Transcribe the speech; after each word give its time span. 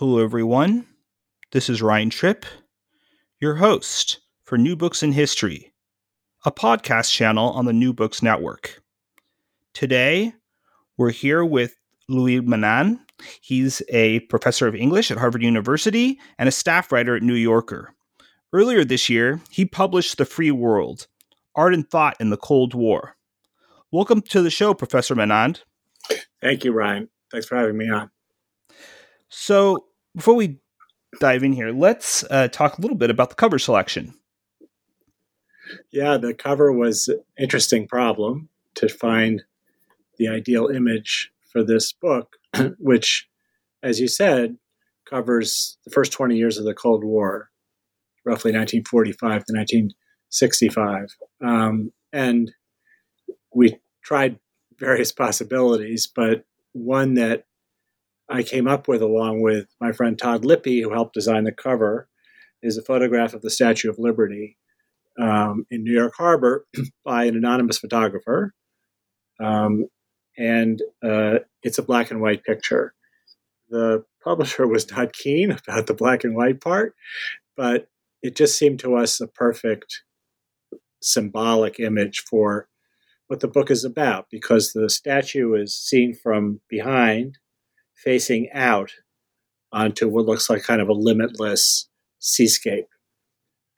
Hello, 0.00 0.18
everyone. 0.18 0.86
This 1.50 1.68
is 1.68 1.82
Ryan 1.82 2.08
Tripp, 2.08 2.46
your 3.38 3.56
host 3.56 4.20
for 4.44 4.56
New 4.56 4.74
Books 4.74 5.02
in 5.02 5.12
History, 5.12 5.74
a 6.46 6.50
podcast 6.50 7.12
channel 7.12 7.50
on 7.50 7.66
the 7.66 7.74
New 7.74 7.92
Books 7.92 8.22
Network. 8.22 8.82
Today, 9.74 10.32
we're 10.96 11.10
here 11.10 11.44
with 11.44 11.76
Louis 12.08 12.40
Menand. 12.40 12.98
He's 13.42 13.82
a 13.90 14.20
professor 14.20 14.66
of 14.66 14.74
English 14.74 15.10
at 15.10 15.18
Harvard 15.18 15.42
University 15.42 16.18
and 16.38 16.48
a 16.48 16.52
staff 16.52 16.90
writer 16.90 17.14
at 17.14 17.22
New 17.22 17.34
Yorker. 17.34 17.92
Earlier 18.54 18.86
this 18.86 19.10
year, 19.10 19.38
he 19.50 19.66
published 19.66 20.16
The 20.16 20.24
Free 20.24 20.50
World 20.50 21.08
Art 21.54 21.74
and 21.74 21.86
Thought 21.86 22.16
in 22.20 22.30
the 22.30 22.38
Cold 22.38 22.72
War. 22.72 23.16
Welcome 23.92 24.22
to 24.22 24.40
the 24.40 24.48
show, 24.48 24.72
Professor 24.72 25.14
Menand. 25.14 25.60
Thank 26.40 26.64
you, 26.64 26.72
Ryan. 26.72 27.10
Thanks 27.30 27.46
for 27.46 27.56
having 27.56 27.76
me 27.76 27.90
on. 27.90 28.10
So, 29.28 29.84
before 30.14 30.34
we 30.34 30.58
dive 31.18 31.42
in 31.42 31.52
here, 31.52 31.72
let's 31.72 32.24
uh, 32.30 32.48
talk 32.48 32.78
a 32.78 32.80
little 32.80 32.96
bit 32.96 33.10
about 33.10 33.30
the 33.30 33.36
cover 33.36 33.58
selection. 33.58 34.14
Yeah, 35.90 36.16
the 36.16 36.34
cover 36.34 36.72
was 36.72 37.08
an 37.08 37.22
interesting 37.38 37.86
problem 37.86 38.48
to 38.74 38.88
find 38.88 39.42
the 40.18 40.28
ideal 40.28 40.66
image 40.68 41.30
for 41.52 41.62
this 41.62 41.92
book, 41.92 42.36
which, 42.78 43.28
as 43.82 44.00
you 44.00 44.08
said, 44.08 44.56
covers 45.08 45.78
the 45.84 45.90
first 45.90 46.12
20 46.12 46.36
years 46.36 46.58
of 46.58 46.64
the 46.64 46.74
Cold 46.74 47.04
War, 47.04 47.50
roughly 48.24 48.52
1945 48.52 49.18
to 49.18 49.52
1965. 49.52 51.16
Um, 51.40 51.92
and 52.12 52.52
we 53.54 53.78
tried 54.02 54.38
various 54.78 55.12
possibilities, 55.12 56.10
but 56.12 56.44
one 56.72 57.14
that 57.14 57.44
I 58.30 58.44
came 58.44 58.68
up 58.68 58.86
with, 58.86 59.02
along 59.02 59.42
with 59.42 59.66
my 59.80 59.90
friend 59.90 60.16
Todd 60.16 60.44
Lippy, 60.44 60.80
who 60.80 60.92
helped 60.92 61.14
design 61.14 61.44
the 61.44 61.52
cover, 61.52 62.08
is 62.62 62.78
a 62.78 62.82
photograph 62.82 63.34
of 63.34 63.42
the 63.42 63.50
Statue 63.50 63.90
of 63.90 63.98
Liberty 63.98 64.56
um, 65.20 65.66
in 65.70 65.82
New 65.82 65.92
York 65.92 66.14
Harbor 66.16 66.64
by 67.04 67.24
an 67.24 67.36
anonymous 67.36 67.78
photographer. 67.78 68.54
Um, 69.40 69.86
and 70.38 70.80
uh, 71.02 71.40
it's 71.62 71.78
a 71.78 71.82
black 71.82 72.10
and 72.10 72.20
white 72.20 72.44
picture. 72.44 72.94
The 73.68 74.04
publisher 74.22 74.66
was 74.68 74.90
not 74.90 75.12
keen 75.12 75.50
about 75.50 75.88
the 75.88 75.94
black 75.94 76.22
and 76.22 76.36
white 76.36 76.60
part, 76.60 76.94
but 77.56 77.88
it 78.22 78.36
just 78.36 78.56
seemed 78.56 78.78
to 78.80 78.94
us 78.94 79.20
a 79.20 79.26
perfect 79.26 80.02
symbolic 81.02 81.80
image 81.80 82.20
for 82.20 82.68
what 83.26 83.40
the 83.40 83.48
book 83.48 83.70
is 83.70 83.84
about 83.84 84.26
because 84.30 84.72
the 84.72 84.90
statue 84.90 85.54
is 85.54 85.74
seen 85.74 86.14
from 86.14 86.60
behind 86.68 87.38
facing 88.02 88.50
out 88.52 88.92
onto 89.72 90.08
what 90.08 90.26
looks 90.26 90.50
like 90.50 90.62
kind 90.62 90.80
of 90.80 90.88
a 90.88 90.92
limitless 90.92 91.88
seascape. 92.18 92.88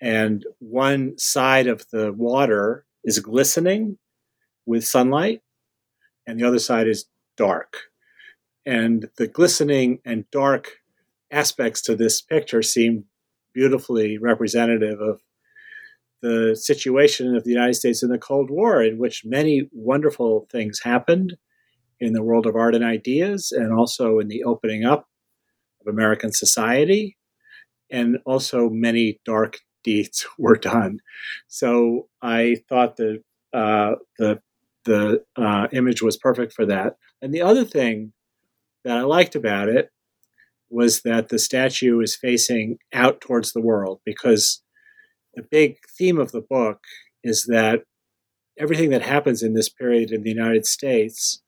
And 0.01 0.45
one 0.59 1.19
side 1.19 1.67
of 1.67 1.87
the 1.91 2.13
water 2.13 2.85
is 3.05 3.19
glistening 3.19 3.99
with 4.67 4.87
sunlight, 4.87 5.43
and 6.27 6.39
the 6.39 6.47
other 6.47 6.59
side 6.59 6.89
is 6.89 7.07
dark. 7.37 7.77
And 8.65 9.09
the 9.17 9.27
glistening 9.27 10.01
and 10.05 10.25
dark 10.31 10.79
aspects 11.31 11.83
to 11.83 11.97
this 11.97 12.21
picture 12.21 12.63
seem 12.63 13.05
beautifully 13.55 14.19
representative 14.19 15.01
of 15.01 15.21
the 16.21 16.55
situation 16.55 17.35
of 17.35 17.45
the 17.45 17.51
United 17.51 17.75
States 17.75 18.03
in 18.03 18.11
the 18.11 18.19
Cold 18.19 18.51
War, 18.51 18.83
in 18.83 18.99
which 18.99 19.25
many 19.25 19.69
wonderful 19.73 20.47
things 20.51 20.81
happened 20.81 21.37
in 22.03 22.13
the 22.15 22.23
world 22.23 22.47
of 22.47 22.57
art 22.57 22.75
and 22.75 22.85
ideas, 22.85 23.53
and 23.53 23.73
also 23.73 24.19
in 24.19 24.29
the 24.29 24.43
opening 24.45 24.85
up 24.85 25.07
of 25.81 25.93
American 25.93 26.33
society. 26.33 27.17
And 27.91 28.19
also, 28.27 28.69
many 28.69 29.21
dark 29.25 29.59
deeds 29.85 30.27
were 30.39 30.57
done. 30.57 30.99
So 31.49 32.09
I 32.21 32.57
thought 32.69 32.97
that 32.97 33.23
uh, 33.53 33.93
the 34.19 34.41
the 34.85 35.23
uh, 35.37 35.69
image 35.73 36.03
was 36.03 36.17
perfect 36.17 36.53
for 36.53 36.67
that. 36.67 36.97
And 37.21 37.33
the 37.33 37.43
other 37.43 37.65
thing 37.65 38.13
that 38.85 38.99
I 38.99 39.03
liked 39.03 39.37
about 39.37 39.69
it 39.69 39.91
was 40.71 41.03
that 41.03 41.29
the 41.29 41.39
statue 41.39 42.01
is 42.01 42.17
facing 42.17 42.79
out 42.93 43.21
towards 43.21 43.53
the 43.53 43.61
world 43.61 44.01
because 44.05 44.61
the 45.35 45.45
big 45.49 45.77
theme 45.97 46.19
of 46.19 46.33
the 46.33 46.41
book 46.41 46.81
is 47.23 47.45
that 47.45 47.83
everything 48.59 48.91
that 48.91 49.03
happens 49.03 49.43
in 49.43 49.55
this 49.55 49.69
period 49.69 50.11
in 50.11 50.25
the 50.25 50.31
United 50.31 50.67
States 50.67 51.43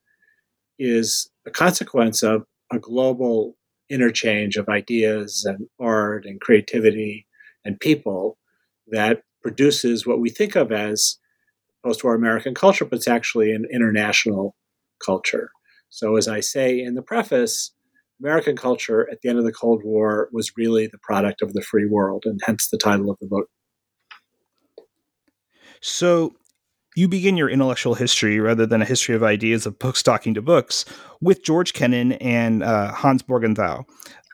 is 0.78 1.30
a 1.46 1.50
consequence 1.50 2.22
of 2.22 2.44
a 2.72 2.78
global 2.78 3.56
interchange 3.90 4.56
of 4.56 4.68
ideas 4.68 5.44
and 5.46 5.68
art 5.78 6.24
and 6.24 6.40
creativity 6.40 7.26
and 7.64 7.78
people 7.80 8.38
that 8.88 9.22
produces 9.42 10.06
what 10.06 10.20
we 10.20 10.30
think 10.30 10.56
of 10.56 10.72
as 10.72 11.18
post-war 11.84 12.14
American 12.14 12.54
culture, 12.54 12.84
but 12.84 12.96
it's 12.96 13.08
actually 13.08 13.52
an 13.52 13.66
international 13.72 14.56
culture. 15.04 15.50
So, 15.90 16.16
as 16.16 16.26
I 16.26 16.40
say 16.40 16.80
in 16.80 16.94
the 16.94 17.02
preface, 17.02 17.72
American 18.20 18.56
culture 18.56 19.08
at 19.12 19.20
the 19.20 19.28
end 19.28 19.38
of 19.38 19.44
the 19.44 19.52
Cold 19.52 19.82
War 19.84 20.28
was 20.32 20.52
really 20.56 20.86
the 20.86 20.98
product 20.98 21.42
of 21.42 21.52
the 21.52 21.62
free 21.62 21.86
world, 21.86 22.24
and 22.26 22.40
hence 22.44 22.68
the 22.68 22.78
title 22.78 23.10
of 23.10 23.18
the 23.20 23.26
book. 23.26 23.48
So, 25.80 26.34
you 26.94 27.08
begin 27.08 27.36
your 27.36 27.48
intellectual 27.48 27.94
history 27.94 28.38
rather 28.38 28.66
than 28.66 28.80
a 28.80 28.86
history 28.86 29.14
of 29.14 29.22
ideas 29.22 29.66
of 29.66 29.78
books 29.78 30.02
talking 30.02 30.34
to 30.34 30.42
books 30.42 30.84
with 31.20 31.42
George 31.42 31.72
Kennan 31.72 32.12
and 32.12 32.62
uh, 32.62 32.92
Hans 32.92 33.28
Morgenthau. 33.28 33.84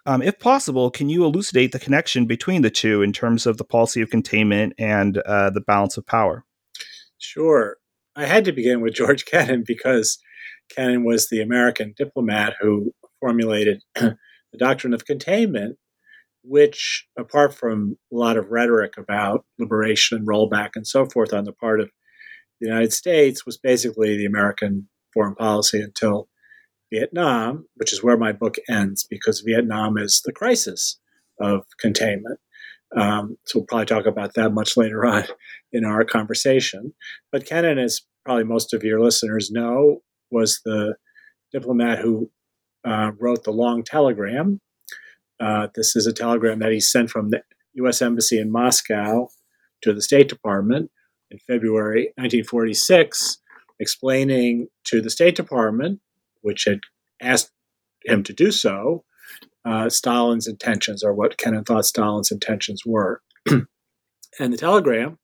Um, 0.07 0.23
if 0.23 0.39
possible, 0.39 0.91
can 0.91 1.09
you 1.09 1.25
elucidate 1.25 1.73
the 1.73 1.79
connection 1.79 2.27
between 2.27 2.63
the 2.63 2.71
two 2.71 3.03
in 3.03 3.13
terms 3.13 3.47
of 3.47 3.57
the 3.57 3.65
policy 3.65 4.01
of 4.01 4.11
containment 4.11 4.75
and 4.79 5.19
uh, 5.19 5.51
the 5.51 5.61
balance 5.61 5.97
of 5.97 6.07
power? 6.07 6.45
Sure. 7.19 7.77
I 8.17 8.27
had 8.27 8.45
to 8.47 8.53
begin 8.53 8.81
with 8.81 8.95
George 8.95 9.25
Kennan 9.25 9.65
because 9.67 10.19
Kennan 10.75 11.05
was 11.05 11.29
the 11.29 11.41
American 11.41 11.95
diplomat 11.97 12.55
who 12.61 12.93
formulated 13.21 13.83
the 13.95 14.17
doctrine 14.59 14.95
of 14.95 15.05
containment, 15.07 15.77
which, 16.43 17.07
apart 17.19 17.55
from 17.55 17.97
a 18.13 18.17
lot 18.17 18.37
of 18.37 18.51
rhetoric 18.51 18.95
about 18.97 19.45
liberation 19.59 20.19
and 20.19 20.27
rollback 20.27 20.71
and 20.75 20.87
so 20.87 21.07
forth 21.07 21.33
on 21.33 21.45
the 21.45 21.53
part 21.53 21.81
of 21.81 21.91
the 22.61 22.69
United 22.69 22.93
States 22.93 23.47
was 23.47 23.57
basically 23.57 24.17
the 24.17 24.27
American 24.27 24.89
foreign 25.13 25.35
policy 25.35 25.81
until 25.81 26.29
Vietnam, 26.93 27.67
which 27.77 27.93
is 27.93 28.03
where 28.03 28.17
my 28.17 28.33
book 28.33 28.57
ends, 28.69 29.07
because 29.09 29.41
Vietnam 29.41 29.97
is 29.97 30.23
the 30.25 30.33
crisis 30.33 30.99
of 31.41 31.65
containment. 31.81 32.39
Um, 32.97 33.37
so 33.47 33.61
we'll 33.61 33.67
probably 33.67 33.87
talk 33.87 34.07
about 34.07 34.35
that 34.35 34.51
much 34.51 34.77
later 34.77 35.07
on 35.07 35.25
in 35.73 35.85
our 35.85 36.05
conversation. 36.05 36.93
But 37.31 37.47
Kennan, 37.47 37.79
as 37.79 38.03
probably 38.25 38.45
most 38.45 38.75
of 38.75 38.83
your 38.83 39.01
listeners 39.01 39.51
know, 39.51 40.03
was 40.31 40.61
the 40.65 40.97
diplomat 41.53 41.99
who 41.99 42.31
uh, 42.85 43.13
wrote 43.19 43.45
the 43.45 43.53
long 43.53 43.83
telegram. 43.83 44.61
Uh, 45.39 45.69
this 45.75 45.97
is 45.97 46.07
a 46.07 46.13
telegram 46.13 46.59
that 46.59 46.73
he 46.73 46.81
sent 46.81 47.11
from 47.11 47.31
the 47.31 47.43
U.S. 47.75 48.03
Embassy 48.03 48.39
in 48.39 48.51
Moscow 48.51 49.29
to 49.83 49.93
the 49.93 50.03
State 50.03 50.29
Department 50.29 50.91
in 51.31 51.39
February 51.47 52.13
1946, 52.17 53.39
explaining 53.79 54.69
to 54.85 55.01
the 55.01 55.11
State 55.11 55.37
Department, 55.37 56.01
which 56.43 56.65
had 56.67 56.81
asked 57.21 57.53
him 58.05 58.23
to 58.25 58.33
do 58.33 58.51
so, 58.51 59.05
uh, 59.65 59.89
Stalin's 59.89 60.47
intentions, 60.47 61.05
or 61.05 61.13
what 61.13 61.39
Kennan 61.39 61.65
thought 61.65 61.85
Stalin's 61.85 62.31
intentions 62.31 62.83
were. 62.87 63.23
and 63.47 64.53
the 64.53 64.57
telegram, 64.57 65.19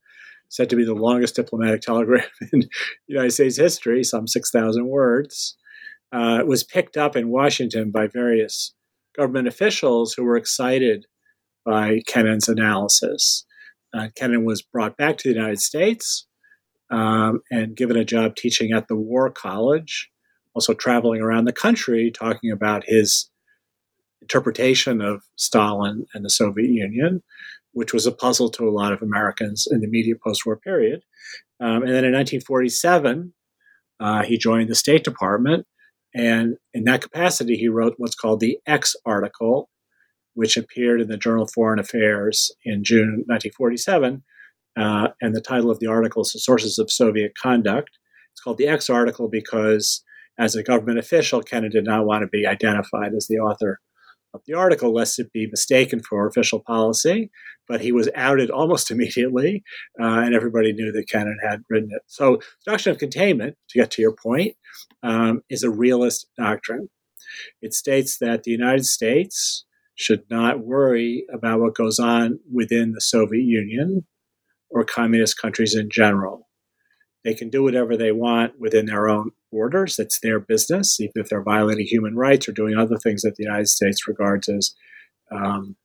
said 0.49 0.71
to 0.71 0.77
be 0.77 0.85
the 0.85 0.95
longest 0.95 1.37
diplomatic 1.37 1.81
telegram 1.83 2.25
in 2.53 2.63
United 3.07 3.33
States 3.33 3.57
history, 3.57 4.05
some 4.05 4.27
6,000 4.27 4.87
words, 4.87 5.57
uh, 6.13 6.43
was 6.47 6.65
picked 6.65 6.97
up 6.97 7.17
in 7.17 7.31
Washington 7.31 7.91
by 7.91 8.07
various 8.07 8.75
government 9.17 9.49
officials 9.49 10.13
who 10.13 10.25
were 10.25 10.37
excited 10.37 11.07
by 11.65 12.01
Kennan's 12.07 12.49
analysis. 12.49 13.45
Uh, 13.97 14.09
Kennan 14.15 14.45
was 14.45 14.63
brought 14.63 14.97
back 14.97 15.17
to 15.19 15.29
the 15.29 15.35
United 15.35 15.61
States 15.61 16.27
um, 16.91 17.41
and 17.51 17.77
given 17.77 17.97
a 17.97 18.05
job 18.05 18.37
teaching 18.37 18.73
at 18.73 18.89
the 18.89 18.97
War 18.97 19.31
College 19.31 20.11
also 20.57 20.73
traveling 20.73 21.21
around 21.21 21.45
the 21.45 21.53
country 21.53 22.11
talking 22.11 22.51
about 22.51 22.83
his 22.87 23.31
interpretation 24.23 25.03
of 25.03 25.23
Stalin 25.37 26.07
and 26.15 26.25
the 26.25 26.31
Soviet 26.31 26.71
Union, 26.71 27.23
which 27.73 27.93
was 27.93 28.07
a 28.07 28.13
puzzle 28.13 28.49
to 28.51 28.67
a 28.67 28.73
lot 28.73 28.95
of 28.95 29.03
Americans 29.03 29.69
in 29.71 29.81
the 29.81 29.87
immediate 29.87 30.21
post 30.23 30.47
war 30.47 30.57
period. 30.57 31.03
Um, 31.61 31.83
and 31.83 31.93
then 31.93 32.05
in 32.05 32.13
1947, 32.13 33.35
uh, 34.01 34.23
he 34.23 34.39
joined 34.39 34.71
the 34.71 34.75
State 34.75 35.05
Department. 35.05 35.67
And 36.15 36.57
in 36.73 36.85
that 36.85 37.03
capacity, 37.03 37.57
he 37.57 37.69
wrote 37.69 37.95
what's 37.99 38.15
called 38.15 38.41
the 38.41 38.59
X 38.67 38.97
article, 39.05 39.69
which 40.37 40.59
appeared 40.59 41.01
in 41.01 41.09
the 41.09 41.17
Journal 41.17 41.45
of 41.45 41.51
Foreign 41.51 41.79
Affairs 41.79 42.53
in 42.63 42.85
June 42.85 43.25
1947. 43.27 44.23
Uh, 44.79 45.09
and 45.23 45.35
the 45.35 45.41
title 45.41 45.71
of 45.71 45.81
the 45.81 45.87
article 45.87 46.21
is 46.21 46.33
The 46.33 46.39
Sources 46.39 46.79
of 46.79 46.93
Soviet 46.93 47.33
Conduct. 47.35 47.89
It's 48.33 48.43
called 48.43 48.59
the 48.59 48.69
X 48.69 48.91
article 48.91 49.29
because, 49.29 50.05
as 50.39 50.55
a 50.55 50.63
government 50.63 50.99
official, 50.99 51.43
Kennan 51.43 51.71
did 51.71 51.85
not 51.85 52.05
want 52.05 52.21
to 52.21 52.29
be 52.29 52.47
identified 52.47 53.15
as 53.15 53.27
the 53.27 53.39
author 53.39 53.81
of 54.35 54.43
the 54.47 54.53
article, 54.53 54.93
lest 54.93 55.19
it 55.19 55.33
be 55.33 55.47
mistaken 55.47 56.03
for 56.03 56.27
official 56.27 56.61
policy. 56.61 57.31
But 57.67 57.81
he 57.81 57.91
was 57.91 58.11
outed 58.15 58.51
almost 58.51 58.91
immediately, 58.91 59.65
uh, 59.99 60.21
and 60.21 60.35
everybody 60.35 60.75
knew 60.75 60.93
that 60.93 61.09
Kennan 61.09 61.39
had 61.43 61.63
written 61.71 61.89
it. 61.93 62.03
So, 62.09 62.37
the 62.67 62.73
doctrine 62.73 62.95
of 62.95 62.99
containment, 62.99 63.57
to 63.71 63.79
get 63.79 63.91
to 63.93 64.03
your 64.03 64.13
point, 64.13 64.55
um, 65.03 65.41
is 65.49 65.63
a 65.63 65.71
realist 65.71 66.27
doctrine. 66.37 66.91
It 67.63 67.73
states 67.73 68.19
that 68.19 68.43
the 68.43 68.51
United 68.51 68.85
States 68.85 69.65
should 69.97 70.25
not 70.31 70.61
worry 70.61 71.27
about 71.33 71.59
what 71.59 71.75
goes 71.75 71.99
on 71.99 72.39
within 72.53 72.93
the 72.93 73.01
Soviet 73.01 73.43
Union 73.43 74.07
or 74.71 74.85
communist 74.85 75.41
countries 75.41 75.75
in 75.75 75.89
general. 75.91 76.49
They 77.25 77.35
can 77.35 77.49
do 77.49 77.63
whatever 77.63 77.97
they 77.97 78.13
want 78.13 78.61
within 78.61 78.87
their 78.87 79.09
own 79.09 79.31
borders. 79.51 79.99
It's 79.99 80.21
their 80.21 80.39
business, 80.39 81.01
even 81.01 81.13
if 81.17 81.29
they're 81.29 81.43
violating 81.43 81.87
human 81.87 82.15
rights 82.15 82.49
or 82.49 82.53
doing 82.53 82.77
other 82.77 82.99
things 82.99 83.23
that 83.23 83.35
the 83.37 83.45
United 83.45 83.69
States 83.69 84.07
regards 84.07 84.49
as 84.49 84.75
um, 85.33 85.77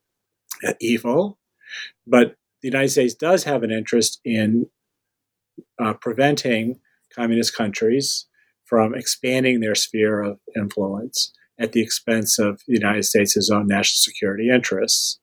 evil. 0.79 1.39
But 2.05 2.35
the 2.61 2.67
United 2.67 2.89
States 2.89 3.15
does 3.15 3.45
have 3.45 3.63
an 3.63 3.71
interest 3.71 4.19
in 4.25 4.67
uh, 5.81 5.93
preventing 5.93 6.79
communist 7.15 7.55
countries 7.55 8.27
from 8.65 8.93
expanding 8.93 9.61
their 9.61 9.75
sphere 9.75 10.21
of 10.21 10.39
influence 10.55 11.33
at 11.59 11.71
the 11.71 11.81
expense 11.81 12.39
of 12.39 12.61
the 12.67 12.73
United 12.73 13.03
States' 13.03 13.49
own 13.51 13.67
national 13.67 13.97
security 13.97 14.49
interests. 14.49 15.19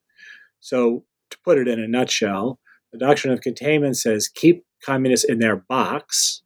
So, 0.61 1.05
to 1.31 1.39
put 1.45 1.59
it 1.59 1.69
in 1.69 1.81
a 1.81 1.89
nutshell, 1.89 2.59
the 2.93 2.99
doctrine 2.99 3.33
of 3.33 3.41
containment 3.41 3.97
says 3.97 4.29
keep 4.29 4.65
communists 4.85 5.29
in 5.29 5.39
their 5.39 5.57
box 5.57 6.43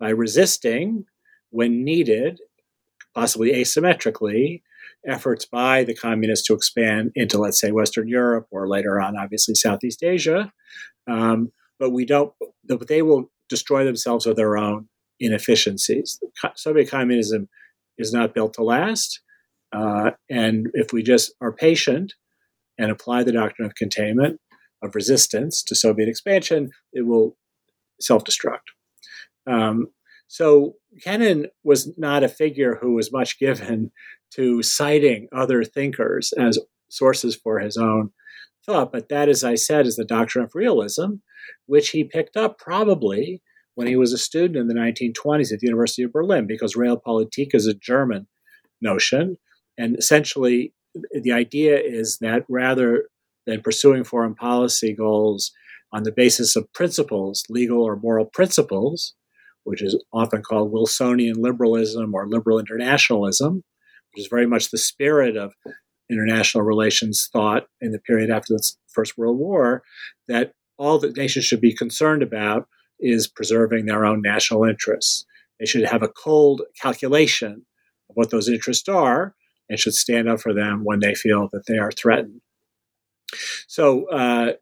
by 0.00 0.08
resisting, 0.08 1.04
when 1.50 1.84
needed, 1.84 2.40
possibly 3.14 3.52
asymmetrically, 3.52 4.62
efforts 5.06 5.44
by 5.44 5.84
the 5.84 5.94
communists 5.94 6.46
to 6.46 6.54
expand 6.54 7.12
into, 7.14 7.38
let's 7.38 7.60
say, 7.60 7.70
Western 7.70 8.08
Europe 8.08 8.46
or 8.50 8.68
later 8.68 9.00
on, 9.00 9.16
obviously, 9.16 9.54
Southeast 9.54 10.02
Asia. 10.02 10.52
Um, 11.08 11.52
but 11.78 11.90
we 11.90 12.04
don't, 12.04 12.32
they 12.88 13.02
will 13.02 13.30
destroy 13.48 13.84
themselves 13.84 14.24
with 14.24 14.36
their 14.36 14.56
own 14.56 14.88
inefficiencies. 15.20 16.20
Soviet 16.56 16.88
communism 16.88 17.48
is 17.98 18.12
not 18.12 18.34
built 18.34 18.54
to 18.54 18.62
last. 18.62 19.20
Uh, 19.74 20.10
and 20.28 20.68
if 20.74 20.92
we 20.92 21.02
just 21.02 21.32
are 21.40 21.52
patient 21.52 22.14
and 22.78 22.90
apply 22.90 23.22
the 23.22 23.32
doctrine 23.32 23.66
of 23.66 23.74
containment, 23.74 24.38
of 24.82 24.94
resistance 24.94 25.62
to 25.62 25.74
Soviet 25.74 26.08
expansion, 26.08 26.70
it 26.92 27.06
will 27.06 27.36
self 28.00 28.24
destruct. 28.24 28.72
Um, 29.46 29.88
so 30.28 30.74
Kennan 31.02 31.46
was 31.62 31.92
not 31.98 32.24
a 32.24 32.28
figure 32.28 32.78
who 32.80 32.94
was 32.94 33.12
much 33.12 33.38
given 33.38 33.90
to 34.34 34.62
citing 34.62 35.28
other 35.34 35.62
thinkers 35.62 36.32
as 36.38 36.58
sources 36.88 37.36
for 37.36 37.58
his 37.58 37.76
own 37.76 38.10
thought, 38.64 38.92
but 38.92 39.08
that, 39.08 39.28
as 39.28 39.44
I 39.44 39.56
said, 39.56 39.86
is 39.86 39.96
the 39.96 40.04
doctrine 40.04 40.44
of 40.44 40.54
realism, 40.54 41.16
which 41.66 41.90
he 41.90 42.04
picked 42.04 42.36
up 42.36 42.58
probably 42.58 43.42
when 43.74 43.86
he 43.86 43.96
was 43.96 44.12
a 44.12 44.18
student 44.18 44.56
in 44.56 44.68
the 44.68 44.74
1920s 44.74 45.52
at 45.52 45.60
the 45.60 45.66
University 45.66 46.02
of 46.02 46.12
Berlin, 46.12 46.46
because 46.46 46.74
Realpolitik 46.74 47.54
is 47.54 47.66
a 47.66 47.74
German 47.74 48.26
notion. 48.80 49.38
And 49.78 49.96
essentially, 49.96 50.74
the 51.12 51.32
idea 51.32 51.78
is 51.78 52.18
that 52.20 52.44
rather 52.48 53.08
than 53.46 53.62
pursuing 53.62 54.04
foreign 54.04 54.34
policy 54.34 54.94
goals 54.94 55.50
on 55.92 56.04
the 56.04 56.12
basis 56.12 56.56
of 56.56 56.72
principles, 56.72 57.44
legal 57.48 57.82
or 57.82 57.96
moral 57.96 58.26
principles, 58.26 59.14
which 59.64 59.82
is 59.82 60.02
often 60.12 60.42
called 60.42 60.72
Wilsonian 60.72 61.36
liberalism 61.36 62.14
or 62.14 62.28
liberal 62.28 62.58
internationalism, 62.58 63.62
which 64.12 64.24
is 64.24 64.28
very 64.28 64.46
much 64.46 64.70
the 64.70 64.78
spirit 64.78 65.36
of 65.36 65.54
international 66.10 66.64
relations 66.64 67.28
thought 67.32 67.64
in 67.80 67.92
the 67.92 67.98
period 67.98 68.30
after 68.30 68.54
the 68.54 68.72
First 68.92 69.16
World 69.16 69.38
War, 69.38 69.82
that 70.28 70.52
all 70.78 70.98
that 70.98 71.16
nations 71.16 71.44
should 71.44 71.60
be 71.60 71.74
concerned 71.74 72.22
about 72.22 72.66
is 73.02 73.28
preserving 73.28 73.86
their 73.86 74.04
own 74.04 74.22
national 74.22 74.64
interests. 74.64 75.26
They 75.58 75.66
should 75.66 75.84
have 75.84 76.02
a 76.02 76.08
cold 76.08 76.62
calculation 76.80 77.66
of 78.08 78.16
what 78.16 78.30
those 78.30 78.48
interests 78.48 78.88
are 78.88 79.34
and 79.68 79.78
should 79.78 79.94
stand 79.94 80.28
up 80.28 80.40
for 80.40 80.54
them 80.54 80.84
when 80.84 81.00
they 81.00 81.14
feel 81.14 81.48
that 81.52 81.66
they 81.66 81.78
are 81.78 81.92
threatened. 81.92 82.40
So 83.66 84.08
uh, 84.08 84.52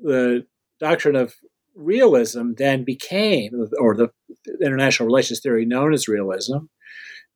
the 0.00 0.46
doctrine 0.80 1.16
of 1.16 1.34
realism 1.74 2.52
then 2.56 2.84
became, 2.84 3.68
or 3.78 3.96
the 3.96 4.10
international 4.62 5.06
relations 5.06 5.40
theory 5.40 5.64
known 5.64 5.92
as 5.94 6.08
realism, 6.08 6.66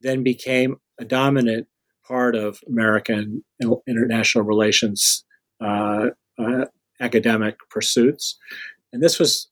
then 0.01 0.23
became 0.23 0.77
a 0.99 1.05
dominant 1.05 1.67
part 2.07 2.35
of 2.35 2.59
American 2.67 3.43
international 3.87 4.43
relations 4.43 5.25
uh, 5.61 6.07
uh, 6.39 6.65
academic 6.99 7.57
pursuits. 7.69 8.37
And 8.93 9.03
this 9.03 9.19
was 9.19 9.49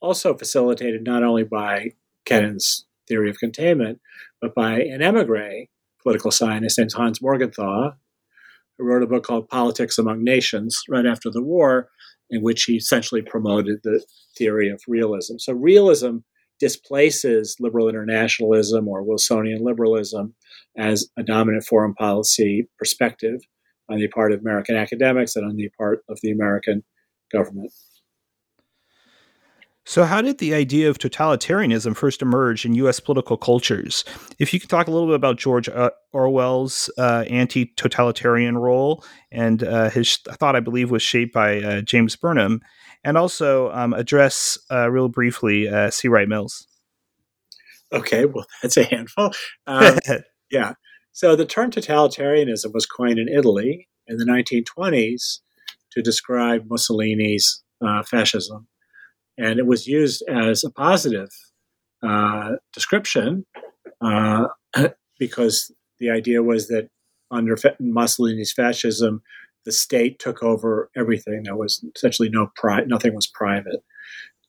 also 0.00 0.34
facilitated 0.34 1.04
not 1.04 1.22
only 1.22 1.44
by 1.44 1.92
Kennan's 2.24 2.86
theory 3.06 3.30
of 3.30 3.38
containment, 3.38 4.00
but 4.40 4.54
by 4.54 4.80
an 4.80 5.02
emigre 5.02 5.66
political 6.02 6.30
scientist 6.30 6.78
named 6.78 6.92
Hans 6.92 7.20
Morgenthau, 7.20 7.92
who 8.76 8.84
wrote 8.84 9.02
a 9.02 9.06
book 9.06 9.24
called 9.24 9.48
Politics 9.48 9.98
Among 9.98 10.22
Nations 10.22 10.82
right 10.88 11.06
after 11.06 11.30
the 11.30 11.42
war, 11.42 11.88
in 12.30 12.42
which 12.42 12.64
he 12.64 12.74
essentially 12.76 13.22
promoted 13.22 13.80
the 13.82 14.04
theory 14.36 14.68
of 14.70 14.82
realism. 14.86 15.38
So, 15.38 15.52
realism 15.52 16.18
displaces 16.60 17.56
liberal 17.60 17.88
internationalism 17.88 18.88
or 18.88 19.02
Wilsonian 19.02 19.60
liberalism 19.60 20.34
as 20.76 21.08
a 21.16 21.22
dominant 21.22 21.64
foreign 21.64 21.94
policy 21.94 22.68
perspective 22.78 23.40
on 23.88 23.98
the 23.98 24.08
part 24.08 24.32
of 24.32 24.40
American 24.40 24.76
academics 24.76 25.36
and 25.36 25.48
on 25.48 25.56
the 25.56 25.70
part 25.78 26.02
of 26.08 26.18
the 26.22 26.30
American 26.30 26.82
government. 27.32 27.72
So, 29.88 30.04
how 30.04 30.20
did 30.20 30.36
the 30.36 30.52
idea 30.52 30.90
of 30.90 30.98
totalitarianism 30.98 31.96
first 31.96 32.20
emerge 32.20 32.66
in 32.66 32.74
U.S. 32.74 33.00
political 33.00 33.38
cultures? 33.38 34.04
If 34.38 34.52
you 34.52 34.60
could 34.60 34.68
talk 34.68 34.86
a 34.86 34.90
little 34.90 35.06
bit 35.06 35.14
about 35.14 35.38
George 35.38 35.66
uh, 35.66 35.92
Orwell's 36.12 36.90
uh, 36.98 37.24
anti 37.30 37.72
totalitarian 37.74 38.58
role 38.58 39.02
and 39.32 39.64
uh, 39.64 39.88
his 39.88 40.18
thought, 40.18 40.54
I 40.54 40.60
believe, 40.60 40.90
was 40.90 41.02
shaped 41.02 41.32
by 41.32 41.62
uh, 41.62 41.80
James 41.80 42.16
Burnham, 42.16 42.60
and 43.02 43.16
also 43.16 43.72
um, 43.72 43.94
address 43.94 44.58
uh, 44.70 44.90
real 44.90 45.08
briefly 45.08 45.68
uh, 45.68 45.90
C. 45.90 46.06
Wright 46.08 46.28
Mills. 46.28 46.66
Okay, 47.90 48.26
well, 48.26 48.44
that's 48.62 48.76
a 48.76 48.84
handful. 48.84 49.32
Um, 49.66 49.98
yeah. 50.50 50.74
So, 51.12 51.34
the 51.34 51.46
term 51.46 51.70
totalitarianism 51.70 52.74
was 52.74 52.84
coined 52.84 53.18
in 53.18 53.28
Italy 53.28 53.88
in 54.06 54.18
the 54.18 54.26
1920s 54.26 55.38
to 55.92 56.02
describe 56.02 56.66
Mussolini's 56.68 57.62
fascism 58.04 58.68
and 59.38 59.58
it 59.58 59.66
was 59.66 59.86
used 59.86 60.22
as 60.28 60.64
a 60.64 60.70
positive 60.70 61.30
uh, 62.02 62.52
description 62.72 63.46
uh, 64.00 64.46
because 65.18 65.70
the 66.00 66.10
idea 66.10 66.42
was 66.42 66.68
that 66.68 66.90
under 67.30 67.56
Mussolini's 67.78 68.52
fascism, 68.52 69.22
the 69.64 69.72
state 69.72 70.18
took 70.18 70.42
over 70.42 70.90
everything. 70.96 71.42
There 71.44 71.56
was 71.56 71.84
essentially 71.94 72.28
no 72.30 72.50
pri- 72.56 72.84
nothing 72.84 73.14
was 73.14 73.26
private. 73.26 73.82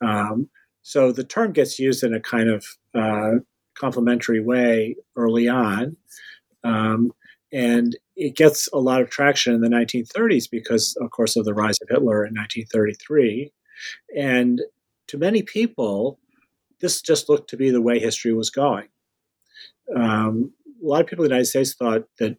Um, 0.01 0.49
so 0.81 1.11
the 1.11 1.23
term 1.23 1.51
gets 1.51 1.77
used 1.77 2.03
in 2.03 2.13
a 2.13 2.21
kind 2.21 2.49
of 2.49 2.65
uh, 2.95 3.39
complimentary 3.77 4.39
way 4.39 4.95
early 5.15 5.47
on. 5.47 5.97
Um, 6.63 7.11
and 7.51 7.97
it 8.15 8.35
gets 8.35 8.69
a 8.73 8.77
lot 8.77 9.01
of 9.01 9.09
traction 9.09 9.53
in 9.53 9.61
the 9.61 9.69
1930s 9.69 10.49
because, 10.49 10.95
of 11.01 11.11
course, 11.11 11.35
of 11.35 11.45
the 11.45 11.53
rise 11.53 11.77
of 11.81 11.89
Hitler 11.89 12.25
in 12.25 12.33
1933. 12.33 13.51
And 14.15 14.61
to 15.09 15.17
many 15.17 15.41
people, 15.41 16.19
this 16.81 17.01
just 17.01 17.29
looked 17.29 17.49
to 17.49 17.57
be 17.57 17.71
the 17.71 17.81
way 17.81 17.99
history 17.99 18.33
was 18.33 18.49
going. 18.49 18.87
Um, 19.95 20.53
a 20.81 20.87
lot 20.87 21.01
of 21.01 21.07
people 21.07 21.25
in 21.25 21.29
the 21.29 21.35
United 21.35 21.49
States 21.49 21.75
thought 21.75 22.03
that 22.19 22.37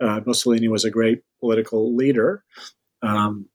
uh, 0.00 0.20
Mussolini 0.24 0.68
was 0.68 0.84
a 0.84 0.90
great 0.90 1.22
political 1.40 1.94
leader, 1.96 2.44
um, 3.02 3.48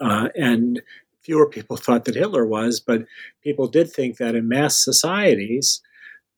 uh, 0.00 0.28
and 0.34 0.82
fewer 1.22 1.48
people 1.48 1.76
thought 1.78 2.04
that 2.04 2.14
Hitler 2.14 2.46
was. 2.46 2.80
But 2.80 3.04
people 3.42 3.68
did 3.68 3.90
think 3.92 4.18
that 4.18 4.34
in 4.34 4.48
mass 4.48 4.82
societies, 4.82 5.80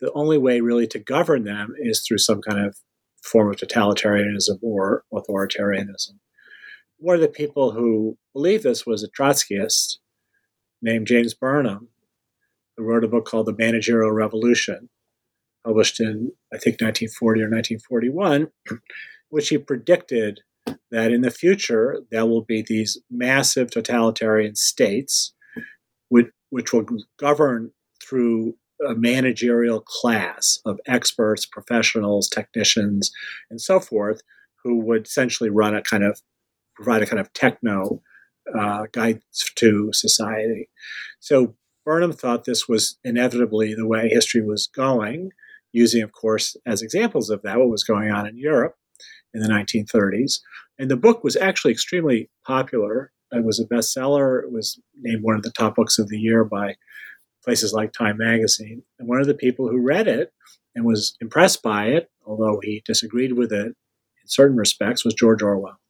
the 0.00 0.12
only 0.14 0.38
way 0.38 0.60
really 0.60 0.86
to 0.88 0.98
govern 0.98 1.44
them 1.44 1.74
is 1.78 2.04
through 2.06 2.18
some 2.18 2.40
kind 2.42 2.64
of 2.64 2.76
form 3.22 3.50
of 3.50 3.56
totalitarianism 3.56 4.58
or 4.62 5.04
authoritarianism. 5.12 6.18
One 6.98 7.14
of 7.14 7.20
the 7.22 7.28
people 7.28 7.72
who 7.72 8.18
believed 8.34 8.64
this 8.64 8.86
was 8.86 9.02
a 9.02 9.10
Trotskyist 9.10 9.96
named 10.82 11.06
James 11.06 11.34
Burnham, 11.34 11.88
who 12.76 12.84
wrote 12.84 13.04
a 13.04 13.08
book 13.08 13.26
called 13.26 13.46
The 13.46 13.56
Managerial 13.56 14.12
Revolution, 14.12 14.88
published 15.64 16.00
in, 16.00 16.32
I 16.52 16.58
think, 16.58 16.80
1940 16.80 17.40
or 17.40 17.50
1941, 17.50 18.48
which 19.28 19.48
he 19.48 19.58
predicted 19.58 20.40
that 20.90 21.12
in 21.12 21.22
the 21.22 21.30
future 21.30 22.00
there 22.10 22.26
will 22.26 22.42
be 22.42 22.62
these 22.62 22.98
massive 23.10 23.70
totalitarian 23.70 24.54
states 24.54 25.32
which, 26.08 26.26
which 26.50 26.72
will 26.72 26.86
govern 27.18 27.70
through 28.02 28.56
a 28.86 28.94
managerial 28.94 29.80
class 29.80 30.58
of 30.64 30.80
experts, 30.86 31.46
professionals, 31.46 32.28
technicians, 32.28 33.10
and 33.50 33.60
so 33.60 33.78
forth, 33.78 34.22
who 34.62 34.78
would 34.78 35.06
essentially 35.06 35.50
run 35.50 35.74
a 35.74 35.82
kind 35.82 36.04
of 36.04 36.20
provide 36.74 37.02
a 37.02 37.06
kind 37.06 37.20
of 37.20 37.32
techno 37.32 38.02
uh, 38.58 38.86
guidance 38.92 39.50
to 39.56 39.92
society. 39.92 40.68
So 41.18 41.54
Burnham 41.84 42.12
thought 42.12 42.44
this 42.44 42.68
was 42.68 42.98
inevitably 43.04 43.74
the 43.74 43.86
way 43.86 44.08
history 44.08 44.42
was 44.42 44.66
going, 44.66 45.30
using, 45.72 46.02
of 46.02 46.12
course, 46.12 46.56
as 46.66 46.82
examples 46.82 47.30
of 47.30 47.42
that 47.42 47.58
what 47.58 47.68
was 47.68 47.84
going 47.84 48.10
on 48.10 48.26
in 48.26 48.36
Europe 48.36 48.76
in 49.32 49.40
the 49.40 49.48
1930s. 49.48 50.40
And 50.78 50.90
the 50.90 50.96
book 50.96 51.22
was 51.22 51.36
actually 51.36 51.72
extremely 51.72 52.30
popular. 52.46 53.12
It 53.32 53.44
was 53.44 53.60
a 53.60 53.66
bestseller. 53.66 54.42
It 54.42 54.52
was 54.52 54.80
named 55.00 55.22
one 55.22 55.36
of 55.36 55.42
the 55.42 55.52
top 55.52 55.76
books 55.76 55.98
of 55.98 56.08
the 56.08 56.18
year 56.18 56.44
by 56.44 56.76
places 57.44 57.72
like 57.72 57.92
Time 57.92 58.18
Magazine. 58.18 58.82
And 58.98 59.08
one 59.08 59.20
of 59.20 59.26
the 59.26 59.34
people 59.34 59.68
who 59.68 59.80
read 59.80 60.08
it 60.08 60.32
and 60.74 60.84
was 60.84 61.16
impressed 61.20 61.62
by 61.62 61.86
it, 61.86 62.10
although 62.26 62.60
he 62.62 62.82
disagreed 62.84 63.32
with 63.32 63.52
it 63.52 63.66
in 63.66 64.26
certain 64.26 64.56
respects, 64.56 65.04
was 65.04 65.14
George 65.14 65.42
Orwell. 65.42 65.80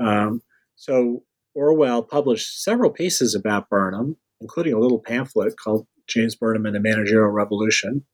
Um, 0.00 0.42
so 0.76 1.22
Orwell 1.54 2.02
published 2.02 2.62
several 2.62 2.90
pieces 2.90 3.34
about 3.34 3.68
Burnham, 3.68 4.16
including 4.40 4.72
a 4.72 4.78
little 4.78 5.00
pamphlet 5.00 5.54
called 5.56 5.86
James 6.06 6.34
Burnham 6.34 6.66
and 6.66 6.74
the 6.74 6.80
Managerial 6.80 7.30
Revolution. 7.30 8.04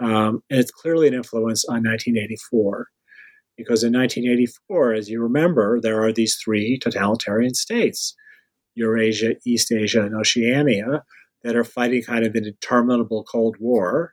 Um, 0.00 0.42
and 0.50 0.60
it's 0.60 0.70
clearly 0.70 1.08
an 1.08 1.14
influence 1.14 1.64
on 1.64 1.84
1984. 1.84 2.88
Because 3.56 3.82
in 3.82 3.94
1984, 3.94 4.92
as 4.92 5.08
you 5.08 5.22
remember, 5.22 5.80
there 5.80 6.02
are 6.02 6.12
these 6.12 6.36
three 6.42 6.78
totalitarian 6.78 7.54
states 7.54 8.14
Eurasia, 8.74 9.36
Eastasia, 9.46 10.04
and 10.04 10.14
Oceania 10.14 11.02
that 11.42 11.56
are 11.56 11.64
fighting 11.64 12.02
kind 12.02 12.26
of 12.26 12.34
an 12.34 12.44
interminable 12.44 13.24
Cold 13.24 13.56
War 13.58 14.12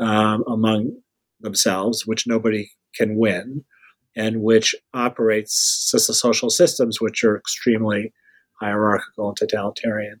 um, 0.00 0.42
among 0.48 0.92
themselves, 1.40 2.06
which 2.06 2.26
nobody 2.26 2.70
can 2.94 3.18
win, 3.18 3.64
and 4.18 4.42
which 4.42 4.74
operates 4.92 5.54
social 5.54 6.50
systems 6.50 7.00
which 7.00 7.22
are 7.22 7.36
extremely 7.36 8.12
hierarchical 8.60 9.28
and 9.28 9.36
totalitarian. 9.36 10.20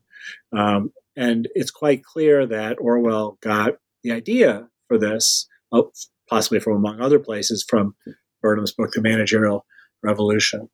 Um, 0.56 0.92
and 1.16 1.48
it's 1.54 1.72
quite 1.72 2.04
clear 2.04 2.46
that 2.46 2.78
Orwell 2.80 3.38
got 3.42 3.72
the 4.04 4.12
idea 4.12 4.68
for 4.86 4.98
this, 4.98 5.48
uh, 5.72 5.82
possibly 6.30 6.60
from 6.60 6.76
among 6.76 7.00
other 7.00 7.18
places, 7.18 7.66
from 7.68 7.96
Burnham's 8.40 8.72
book, 8.72 8.92
The 8.92 9.02
Managerial 9.02 9.66
Revolution. 10.04 10.70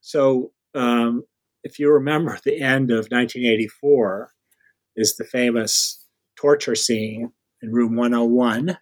So, 0.00 0.50
um, 0.74 1.22
if 1.62 1.78
you 1.78 1.92
remember 1.92 2.38
the 2.44 2.60
end 2.60 2.90
of 2.90 3.06
1984, 3.06 4.32
is 4.96 5.16
the 5.16 5.24
famous 5.24 6.04
torture 6.36 6.74
scene 6.74 7.32
in 7.62 7.72
room 7.72 7.96
101, 7.96 8.76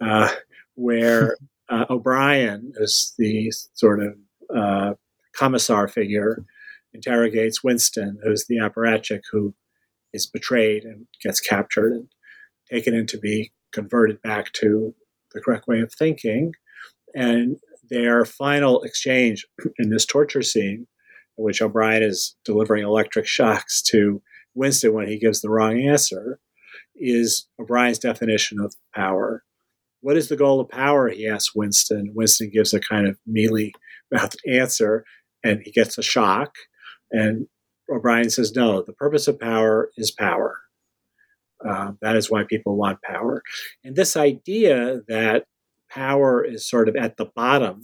uh, 0.00 0.34
where 0.74 1.36
uh, 1.68 1.86
O'Brien, 1.90 2.72
is 2.76 3.14
the 3.18 3.52
sort 3.74 4.02
of 4.02 4.14
uh, 4.54 4.94
commissar 5.34 5.88
figure, 5.88 6.44
interrogates 6.94 7.62
Winston, 7.62 8.18
who's 8.22 8.46
the 8.46 8.56
apparatchik 8.56 9.22
who 9.30 9.54
is 10.12 10.26
betrayed 10.26 10.84
and 10.84 11.06
gets 11.22 11.40
captured 11.40 11.92
and 11.92 12.08
taken 12.70 12.94
in 12.94 13.06
to 13.06 13.18
be 13.18 13.52
converted 13.72 14.20
back 14.22 14.52
to 14.52 14.94
the 15.32 15.40
correct 15.40 15.66
way 15.68 15.80
of 15.80 15.92
thinking. 15.92 16.52
And 17.14 17.56
their 17.90 18.24
final 18.24 18.82
exchange 18.82 19.46
in 19.78 19.90
this 19.90 20.06
torture 20.06 20.42
scene, 20.42 20.86
in 21.36 21.44
which 21.44 21.62
O'Brien 21.62 22.02
is 22.02 22.36
delivering 22.44 22.84
electric 22.84 23.26
shocks 23.26 23.82
to 23.82 24.22
Winston 24.54 24.92
when 24.92 25.08
he 25.08 25.18
gives 25.18 25.40
the 25.40 25.50
wrong 25.50 25.80
answer, 25.80 26.40
is 26.96 27.46
O'Brien's 27.60 27.98
definition 27.98 28.58
of 28.60 28.74
power. 28.94 29.44
What 30.00 30.16
is 30.16 30.28
the 30.28 30.36
goal 30.36 30.60
of 30.60 30.68
power? 30.68 31.08
He 31.08 31.28
asks 31.28 31.54
Winston. 31.54 32.12
Winston 32.14 32.50
gives 32.52 32.72
a 32.72 32.80
kind 32.80 33.06
of 33.06 33.18
mealy 33.26 33.72
mouthed 34.12 34.40
answer 34.48 35.04
and 35.44 35.60
he 35.64 35.70
gets 35.70 35.98
a 35.98 36.02
shock. 36.02 36.54
And 37.10 37.46
O'Brien 37.90 38.30
says, 38.30 38.52
No, 38.54 38.82
the 38.82 38.92
purpose 38.92 39.28
of 39.28 39.40
power 39.40 39.90
is 39.96 40.10
power. 40.10 40.56
Uh, 41.66 41.92
that 42.00 42.16
is 42.16 42.30
why 42.30 42.44
people 42.44 42.76
want 42.76 43.02
power. 43.02 43.42
And 43.82 43.96
this 43.96 44.16
idea 44.16 45.00
that 45.08 45.44
power 45.90 46.44
is 46.44 46.68
sort 46.68 46.88
of 46.88 46.96
at 46.96 47.16
the 47.16 47.26
bottom 47.34 47.82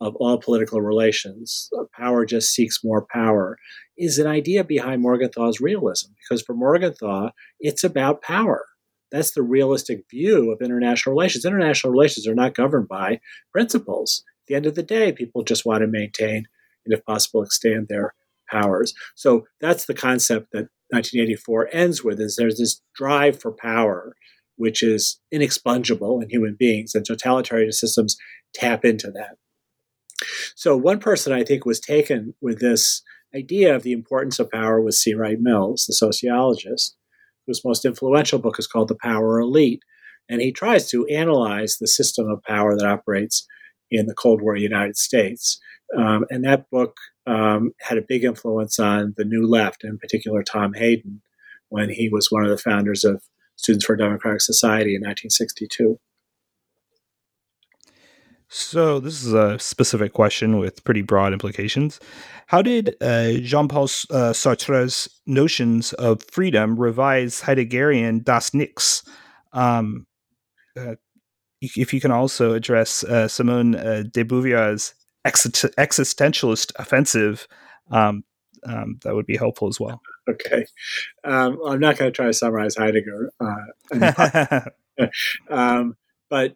of 0.00 0.14
all 0.16 0.38
political 0.38 0.80
relations, 0.80 1.70
uh, 1.78 1.84
power 1.96 2.24
just 2.24 2.52
seeks 2.52 2.84
more 2.84 3.06
power, 3.10 3.58
is 3.96 4.18
an 4.18 4.26
idea 4.26 4.62
behind 4.62 5.02
Morgenthau's 5.02 5.60
realism. 5.60 6.12
Because 6.18 6.42
for 6.42 6.54
Morgenthau, 6.54 7.30
it's 7.58 7.82
about 7.82 8.22
power. 8.22 8.64
That's 9.10 9.30
the 9.32 9.42
realistic 9.42 10.04
view 10.10 10.50
of 10.50 10.60
international 10.60 11.14
relations. 11.14 11.44
International 11.44 11.92
relations 11.92 12.26
are 12.26 12.34
not 12.34 12.54
governed 12.54 12.88
by 12.88 13.20
principles. 13.52 14.22
At 14.26 14.48
the 14.48 14.54
end 14.54 14.66
of 14.66 14.74
the 14.74 14.82
day, 14.82 15.12
people 15.12 15.42
just 15.42 15.64
want 15.64 15.80
to 15.80 15.86
maintain 15.86 16.46
and, 16.84 16.94
if 16.94 17.04
possible, 17.04 17.42
extend 17.42 17.88
their 17.88 18.14
powers. 18.50 18.94
So 19.14 19.46
that's 19.60 19.86
the 19.86 19.94
concept 19.94 20.48
that 20.52 20.68
1984 20.90 21.68
ends 21.72 22.02
with: 22.04 22.20
is 22.20 22.36
there's 22.36 22.58
this 22.58 22.80
drive 22.94 23.40
for 23.40 23.52
power, 23.52 24.14
which 24.56 24.82
is 24.82 25.20
inexpungible 25.32 26.22
in 26.22 26.30
human 26.30 26.56
beings, 26.58 26.94
and 26.94 27.04
totalitarian 27.04 27.72
systems 27.72 28.16
tap 28.54 28.84
into 28.84 29.10
that. 29.10 29.36
So 30.56 30.76
one 30.76 30.98
person 30.98 31.32
I 31.32 31.44
think 31.44 31.64
was 31.64 31.78
taken 31.78 32.34
with 32.40 32.58
this 32.60 33.02
idea 33.34 33.76
of 33.76 33.82
the 33.82 33.92
importance 33.92 34.38
of 34.38 34.50
power 34.50 34.80
was 34.80 35.00
C. 35.00 35.14
Wright 35.14 35.38
Mills, 35.38 35.84
the 35.86 35.94
sociologist, 35.94 36.96
whose 37.48 37.64
most 37.64 37.84
influential 37.84 38.38
book 38.38 38.60
is 38.60 38.68
called 38.68 38.88
The 38.88 38.98
Power 39.02 39.40
Elite. 39.40 39.82
And 40.28 40.40
he 40.40 40.52
tries 40.52 40.88
to 40.90 41.06
analyze 41.06 41.78
the 41.80 41.88
system 41.88 42.28
of 42.28 42.42
power 42.42 42.76
that 42.76 42.86
operates 42.86 43.46
in 43.90 44.06
the 44.06 44.14
Cold 44.14 44.42
War 44.42 44.54
United 44.54 44.96
States. 44.96 45.58
Um, 45.96 46.26
and 46.28 46.44
that 46.44 46.70
book 46.70 46.98
um, 47.26 47.72
had 47.80 47.98
a 47.98 48.04
big 48.06 48.22
influence 48.22 48.78
on 48.78 49.14
the 49.16 49.24
New 49.24 49.46
Left, 49.46 49.82
in 49.82 49.98
particular 49.98 50.42
Tom 50.42 50.74
Hayden, 50.74 51.22
when 51.70 51.88
he 51.88 52.10
was 52.10 52.30
one 52.30 52.44
of 52.44 52.50
the 52.50 52.58
founders 52.58 53.02
of 53.02 53.22
Students 53.56 53.86
for 53.86 53.94
a 53.94 53.98
Democratic 53.98 54.40
Society 54.40 54.94
in 54.94 55.00
1962. 55.00 55.98
So, 58.50 58.98
this 58.98 59.22
is 59.22 59.34
a 59.34 59.58
specific 59.58 60.14
question 60.14 60.58
with 60.58 60.82
pretty 60.84 61.02
broad 61.02 61.34
implications. 61.34 62.00
How 62.46 62.62
did 62.62 62.96
uh, 63.02 63.32
Jean 63.42 63.68
Paul 63.68 63.84
uh, 63.84 64.32
Sartre's 64.32 65.08
notions 65.26 65.92
of 65.94 66.22
freedom 66.30 66.78
revise 66.78 67.42
Heideggerian 67.42 68.24
Das 68.24 68.50
Nichts? 68.50 69.06
Um, 69.52 70.06
uh, 70.78 70.94
if 71.60 71.92
you 71.92 72.00
can 72.00 72.10
also 72.10 72.54
address 72.54 73.04
uh, 73.04 73.28
Simone 73.28 73.74
uh, 73.74 74.04
de 74.10 74.24
Beauvoir's 74.24 74.94
existentialist 75.26 76.72
offensive, 76.76 77.46
um, 77.90 78.24
um, 78.64 78.98
that 79.02 79.14
would 79.14 79.26
be 79.26 79.36
helpful 79.36 79.68
as 79.68 79.78
well. 79.78 80.00
Okay. 80.28 80.66
Um, 81.24 81.58
I'm 81.66 81.80
not 81.80 81.96
going 81.96 82.12
to 82.12 82.14
try 82.14 82.26
to 82.26 82.34
summarize 82.34 82.76
Heidegger. 82.76 83.30
Uh, 83.40 84.60
um, 85.48 85.96
but 86.28 86.54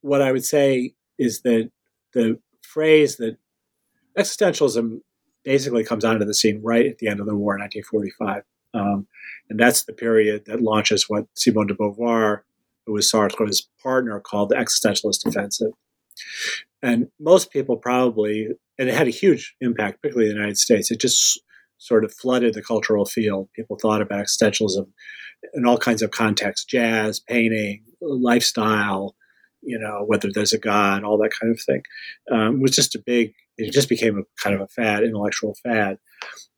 what 0.00 0.22
I 0.22 0.32
would 0.32 0.46
say 0.46 0.94
is 1.18 1.42
that 1.42 1.70
the 2.12 2.38
phrase 2.62 3.16
that 3.16 3.36
existentialism 4.18 5.00
basically 5.44 5.84
comes 5.84 6.04
onto 6.04 6.24
the 6.24 6.34
scene 6.34 6.60
right 6.62 6.86
at 6.86 6.98
the 6.98 7.08
end 7.08 7.20
of 7.20 7.26
the 7.26 7.36
war 7.36 7.54
in 7.54 7.60
1945. 7.60 8.42
Um, 8.72 9.06
and 9.48 9.58
that's 9.60 9.84
the 9.84 9.92
period 9.92 10.46
that 10.46 10.62
launches 10.62 11.08
what 11.08 11.26
Simone 11.34 11.68
de 11.68 11.74
Beauvoir, 11.74 12.40
who 12.86 12.92
was 12.92 13.10
Sartre's 13.10 13.68
partner, 13.82 14.18
called 14.20 14.48
the 14.48 14.56
existentialist 14.56 15.26
offensive. 15.26 15.72
And 16.82 17.08
most 17.20 17.50
people 17.50 17.76
probably, 17.76 18.48
and 18.78 18.88
it 18.88 18.94
had 18.94 19.06
a 19.06 19.10
huge 19.10 19.54
impact, 19.60 20.00
particularly 20.00 20.30
in 20.30 20.36
the 20.36 20.40
United 20.40 20.58
States, 20.58 20.90
it 20.90 21.00
just 21.00 21.40
sort 21.78 22.04
of 22.04 22.12
flooded 22.12 22.54
the 22.54 22.62
cultural 22.62 23.04
field. 23.04 23.48
People 23.54 23.78
thought 23.78 24.02
about 24.02 24.24
existentialism 24.24 24.86
in 25.54 25.66
all 25.66 25.78
kinds 25.78 26.02
of 26.02 26.10
contexts 26.10 26.64
jazz, 26.64 27.20
painting, 27.20 27.84
lifestyle, 28.00 29.14
you 29.64 29.78
know, 29.78 30.04
whether 30.06 30.28
there's 30.32 30.52
a 30.52 30.58
God, 30.58 31.04
all 31.04 31.18
that 31.18 31.32
kind 31.40 31.52
of 31.52 31.60
thing. 31.60 31.82
Um, 32.30 32.60
was 32.60 32.72
just 32.72 32.94
a 32.94 33.02
big, 33.04 33.32
it 33.56 33.72
just 33.72 33.88
became 33.88 34.18
a 34.18 34.22
kind 34.42 34.54
of 34.54 34.62
a 34.62 34.68
fad, 34.68 35.02
intellectual 35.02 35.54
fad. 35.62 35.98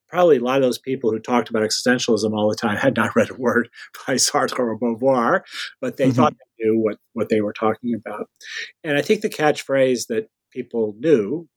probably 0.08 0.36
a 0.36 0.40
lot 0.40 0.56
of 0.56 0.62
those 0.62 0.78
people 0.78 1.10
who 1.10 1.18
talked 1.18 1.50
about 1.50 1.62
existentialism 1.62 2.32
all 2.32 2.48
the 2.48 2.56
time 2.56 2.76
had 2.76 2.96
not 2.96 3.10
read 3.16 3.30
a 3.30 3.34
word 3.34 3.68
by 4.06 4.14
Sartre 4.14 4.58
or 4.58 4.78
Beauvoir, 4.78 5.42
but 5.80 5.96
they 5.96 6.04
mm-hmm. 6.04 6.12
thought 6.12 6.34
they 6.34 6.64
knew 6.64 6.78
what, 6.78 6.98
what 7.12 7.28
they 7.28 7.40
were 7.40 7.52
talking 7.52 7.94
about. 7.94 8.28
And 8.84 8.96
I 8.96 9.02
think 9.02 9.20
the 9.20 9.28
catchphrase 9.28 10.06
that 10.08 10.28
people 10.52 10.94
knew 10.98 11.48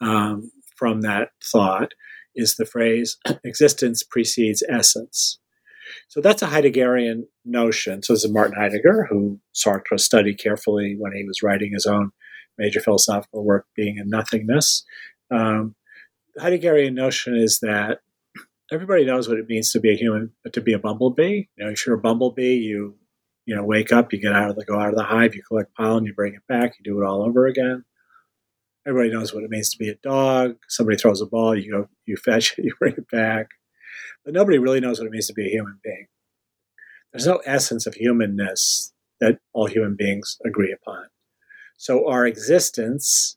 um, 0.00 0.50
from 0.76 1.02
that 1.02 1.30
thought 1.42 1.92
is 2.34 2.56
the 2.56 2.66
phrase 2.66 3.16
existence 3.44 4.02
precedes 4.02 4.62
essence. 4.68 5.38
So 6.08 6.20
that's 6.20 6.42
a 6.42 6.46
Heideggerian 6.46 7.22
notion. 7.44 8.02
So 8.02 8.12
this 8.12 8.24
is 8.24 8.32
Martin 8.32 8.56
Heidegger, 8.56 9.06
who 9.10 9.40
Sartre 9.54 9.98
studied 9.98 10.38
carefully 10.38 10.96
when 10.98 11.12
he 11.12 11.24
was 11.24 11.42
writing 11.42 11.72
his 11.72 11.86
own 11.86 12.10
major 12.58 12.80
philosophical 12.80 13.44
work, 13.44 13.66
Being 13.74 13.98
and 13.98 14.10
Nothingness. 14.10 14.84
Um, 15.30 15.74
the 16.34 16.42
Heideggerian 16.42 16.94
notion 16.94 17.36
is 17.36 17.60
that 17.60 18.00
everybody 18.72 19.04
knows 19.04 19.28
what 19.28 19.38
it 19.38 19.48
means 19.48 19.72
to 19.72 19.80
be 19.80 19.92
a 19.92 19.96
human, 19.96 20.32
to 20.50 20.60
be 20.60 20.72
a 20.72 20.78
bumblebee. 20.78 21.46
You 21.56 21.64
know, 21.64 21.70
if 21.70 21.86
you're 21.86 21.96
a 21.96 22.00
bumblebee, 22.00 22.54
you 22.54 22.96
you 23.44 23.56
know 23.56 23.64
wake 23.64 23.92
up, 23.92 24.12
you 24.12 24.20
get 24.20 24.32
out 24.32 24.50
of 24.50 24.56
the 24.56 24.64
go 24.64 24.78
out 24.78 24.90
of 24.90 24.96
the 24.96 25.04
hive, 25.04 25.34
you 25.34 25.42
collect 25.42 25.74
pollen, 25.74 26.04
you 26.04 26.14
bring 26.14 26.34
it 26.34 26.46
back, 26.48 26.74
you 26.78 26.84
do 26.84 27.00
it 27.00 27.06
all 27.06 27.22
over 27.22 27.46
again. 27.46 27.84
Everybody 28.86 29.10
knows 29.10 29.32
what 29.32 29.44
it 29.44 29.50
means 29.50 29.70
to 29.70 29.78
be 29.78 29.88
a 29.88 29.94
dog. 29.94 30.56
Somebody 30.68 30.96
throws 30.96 31.20
a 31.20 31.26
ball, 31.26 31.56
you 31.56 31.70
go, 31.70 31.88
you 32.06 32.16
fetch 32.16 32.58
it, 32.58 32.64
you 32.64 32.74
bring 32.78 32.94
it 32.94 33.10
back. 33.10 33.48
But 34.24 34.34
nobody 34.34 34.58
really 34.58 34.80
knows 34.80 34.98
what 34.98 35.06
it 35.06 35.12
means 35.12 35.26
to 35.26 35.34
be 35.34 35.46
a 35.46 35.50
human 35.50 35.78
being. 35.82 36.06
There's 37.12 37.26
no 37.26 37.42
essence 37.44 37.86
of 37.86 37.94
humanness 37.94 38.92
that 39.20 39.38
all 39.52 39.66
human 39.66 39.96
beings 39.96 40.38
agree 40.44 40.72
upon. 40.72 41.06
So 41.76 42.08
our 42.08 42.26
existence, 42.26 43.36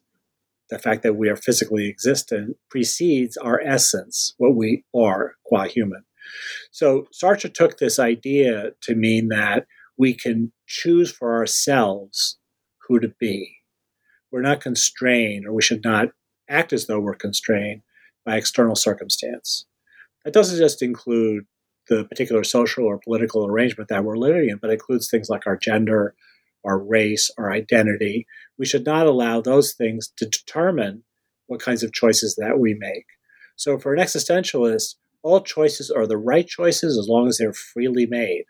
the 0.70 0.78
fact 0.78 1.02
that 1.02 1.16
we 1.16 1.28
are 1.28 1.36
physically 1.36 1.88
existent, 1.88 2.56
precedes 2.70 3.36
our 3.36 3.60
essence, 3.60 4.34
what 4.38 4.54
we 4.54 4.84
are 4.94 5.34
qua 5.44 5.64
human. 5.64 6.04
So 6.70 7.06
Sartre 7.12 7.52
took 7.52 7.78
this 7.78 7.98
idea 7.98 8.70
to 8.82 8.94
mean 8.94 9.28
that 9.28 9.66
we 9.96 10.14
can 10.14 10.52
choose 10.66 11.10
for 11.10 11.36
ourselves 11.36 12.38
who 12.86 13.00
to 13.00 13.12
be. 13.18 13.56
We're 14.30 14.42
not 14.42 14.60
constrained, 14.60 15.46
or 15.46 15.52
we 15.52 15.62
should 15.62 15.84
not 15.84 16.08
act 16.48 16.72
as 16.72 16.86
though 16.86 17.00
we're 17.00 17.14
constrained 17.14 17.82
by 18.24 18.36
external 18.36 18.76
circumstance. 18.76 19.66
That 20.26 20.34
doesn't 20.34 20.58
just 20.58 20.82
include 20.82 21.46
the 21.88 22.04
particular 22.04 22.42
social 22.42 22.84
or 22.84 22.98
political 22.98 23.46
arrangement 23.46 23.88
that 23.90 24.02
we're 24.02 24.16
living 24.16 24.48
in, 24.50 24.58
but 24.58 24.70
includes 24.70 25.08
things 25.08 25.30
like 25.30 25.46
our 25.46 25.56
gender, 25.56 26.16
our 26.64 26.80
race, 26.80 27.30
our 27.38 27.52
identity. 27.52 28.26
We 28.58 28.66
should 28.66 28.84
not 28.84 29.06
allow 29.06 29.40
those 29.40 29.72
things 29.74 30.12
to 30.16 30.26
determine 30.26 31.04
what 31.46 31.60
kinds 31.60 31.84
of 31.84 31.92
choices 31.92 32.34
that 32.34 32.58
we 32.58 32.74
make. 32.74 33.06
So, 33.54 33.78
for 33.78 33.94
an 33.94 34.00
existentialist, 34.00 34.96
all 35.22 35.42
choices 35.42 35.92
are 35.92 36.08
the 36.08 36.18
right 36.18 36.48
choices 36.48 36.98
as 36.98 37.06
long 37.08 37.28
as 37.28 37.38
they're 37.38 37.52
freely 37.52 38.06
made. 38.06 38.46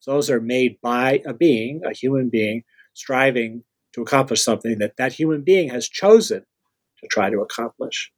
So 0.00 0.12
those 0.12 0.30
are 0.30 0.40
made 0.40 0.80
by 0.80 1.20
a 1.26 1.34
being, 1.34 1.82
a 1.84 1.92
human 1.92 2.30
being, 2.30 2.64
striving 2.94 3.64
to 3.92 4.00
accomplish 4.00 4.42
something 4.42 4.78
that 4.78 4.96
that 4.96 5.12
human 5.12 5.42
being 5.42 5.68
has 5.68 5.90
chosen 5.90 6.46
to 7.02 7.08
try 7.08 7.28
to 7.28 7.40
accomplish. 7.42 8.10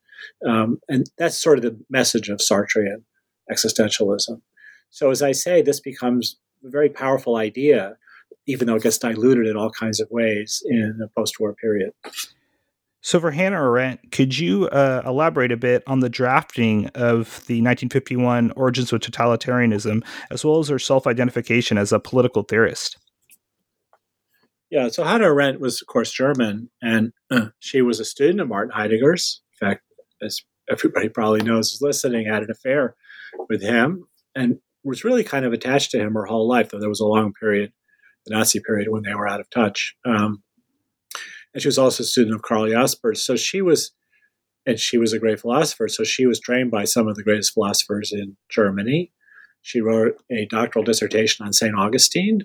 Um, 0.46 0.78
and 0.88 1.10
that's 1.18 1.38
sort 1.38 1.58
of 1.58 1.64
the 1.64 1.78
message 1.90 2.28
of 2.28 2.38
Sartrean 2.38 3.04
existentialism. 3.50 4.40
So, 4.90 5.10
as 5.10 5.22
I 5.22 5.32
say, 5.32 5.62
this 5.62 5.80
becomes 5.80 6.38
a 6.64 6.70
very 6.70 6.88
powerful 6.88 7.36
idea, 7.36 7.96
even 8.46 8.66
though 8.66 8.76
it 8.76 8.82
gets 8.82 8.98
diluted 8.98 9.46
in 9.46 9.56
all 9.56 9.70
kinds 9.70 10.00
of 10.00 10.08
ways 10.10 10.62
in 10.66 10.96
the 10.98 11.08
post 11.16 11.40
war 11.40 11.54
period. 11.54 11.90
So, 13.00 13.20
for 13.20 13.32
Hannah 13.32 13.60
Arendt, 13.60 14.12
could 14.12 14.38
you 14.38 14.66
uh, 14.68 15.02
elaborate 15.04 15.52
a 15.52 15.58
bit 15.58 15.82
on 15.86 16.00
the 16.00 16.08
drafting 16.08 16.86
of 16.94 17.44
the 17.46 17.60
1951 17.60 18.52
Origins 18.52 18.92
of 18.92 19.00
Totalitarianism, 19.00 20.02
as 20.30 20.44
well 20.44 20.58
as 20.58 20.68
her 20.68 20.78
self 20.78 21.06
identification 21.06 21.76
as 21.76 21.92
a 21.92 22.00
political 22.00 22.42
theorist? 22.42 22.96
Yeah, 24.70 24.88
so 24.88 25.04
Hannah 25.04 25.26
Arendt 25.26 25.60
was, 25.60 25.80
of 25.82 25.86
course, 25.86 26.10
German, 26.12 26.70
and 26.82 27.12
uh, 27.30 27.48
she 27.58 27.82
was 27.82 28.00
a 28.00 28.04
student 28.04 28.40
of 28.40 28.48
Martin 28.48 28.72
Heidegger's. 28.72 29.42
In 29.60 29.68
fact, 29.68 29.82
as 30.22 30.40
everybody 30.70 31.08
probably 31.08 31.42
knows 31.42 31.72
is 31.72 31.82
listening, 31.82 32.26
had 32.26 32.42
an 32.42 32.50
affair 32.50 32.96
with 33.48 33.62
him 33.62 34.06
and 34.34 34.58
was 34.82 35.04
really 35.04 35.24
kind 35.24 35.44
of 35.44 35.52
attached 35.52 35.90
to 35.92 35.98
him 35.98 36.14
her 36.14 36.26
whole 36.26 36.48
life, 36.48 36.70
though 36.70 36.80
there 36.80 36.88
was 36.88 37.00
a 37.00 37.06
long 37.06 37.32
period, 37.32 37.72
the 38.26 38.36
Nazi 38.36 38.60
period, 38.60 38.88
when 38.90 39.02
they 39.02 39.14
were 39.14 39.28
out 39.28 39.40
of 39.40 39.50
touch. 39.50 39.94
Um, 40.04 40.42
and 41.52 41.62
she 41.62 41.68
was 41.68 41.78
also 41.78 42.02
a 42.02 42.06
student 42.06 42.34
of 42.34 42.42
Karl 42.42 42.68
Jaspers. 42.68 43.22
So 43.22 43.36
she 43.36 43.62
was, 43.62 43.92
and 44.66 44.78
she 44.78 44.98
was 44.98 45.12
a 45.12 45.18
great 45.18 45.40
philosopher. 45.40 45.88
So 45.88 46.04
she 46.04 46.26
was 46.26 46.40
trained 46.40 46.70
by 46.70 46.84
some 46.84 47.08
of 47.08 47.14
the 47.16 47.22
greatest 47.22 47.54
philosophers 47.54 48.12
in 48.12 48.36
Germany. 48.50 49.12
She 49.62 49.80
wrote 49.80 50.16
a 50.30 50.46
doctoral 50.46 50.84
dissertation 50.84 51.46
on 51.46 51.52
St. 51.52 51.74
Augustine. 51.74 52.42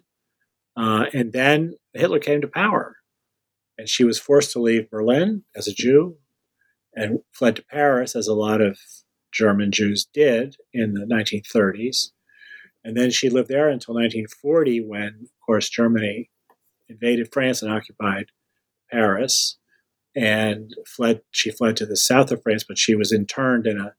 Uh, 0.77 1.05
and 1.13 1.33
then 1.33 1.73
Hitler 1.93 2.19
came 2.19 2.39
to 2.41 2.47
power. 2.47 2.95
And 3.77 3.89
she 3.89 4.03
was 4.03 4.19
forced 4.19 4.51
to 4.51 4.61
leave 4.61 4.89
Berlin 4.89 5.43
as 5.55 5.67
a 5.67 5.73
Jew 5.73 6.17
and 6.99 7.19
fled 7.31 7.55
to 7.55 7.63
Paris, 7.63 8.15
as 8.15 8.27
a 8.27 8.33
lot 8.33 8.59
of 8.59 8.77
German 9.31 9.71
Jews 9.71 10.05
did 10.13 10.57
in 10.73 10.93
the 10.93 11.05
1930s. 11.05 12.11
And 12.83 12.97
then 12.97 13.09
she 13.09 13.29
lived 13.29 13.47
there 13.47 13.69
until 13.69 13.95
1940, 13.95 14.81
when, 14.81 15.07
of 15.23 15.45
course, 15.45 15.69
Germany 15.69 16.29
invaded 16.89 17.31
France 17.31 17.61
and 17.61 17.71
occupied 17.71 18.27
Paris. 18.91 19.57
And 20.15 20.73
fled. 20.87 21.21
She 21.31 21.51
fled 21.51 21.77
to 21.77 21.85
the 21.85 21.95
south 21.95 22.31
of 22.31 22.41
France, 22.41 22.65
but 22.67 22.79
she 22.79 22.95
was 22.95 23.13
interned 23.13 23.67
in 23.67 23.79
a 23.79 23.93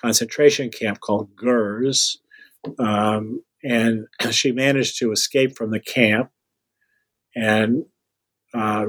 concentration 0.00 0.70
camp 0.70 1.00
called 1.00 1.34
Gurs. 1.36 2.18
Um, 2.78 3.42
and 3.62 4.06
she 4.30 4.52
managed 4.52 4.98
to 5.00 5.12
escape 5.12 5.56
from 5.56 5.70
the 5.70 5.80
camp 5.80 6.30
and 7.34 7.84
uh, 8.54 8.86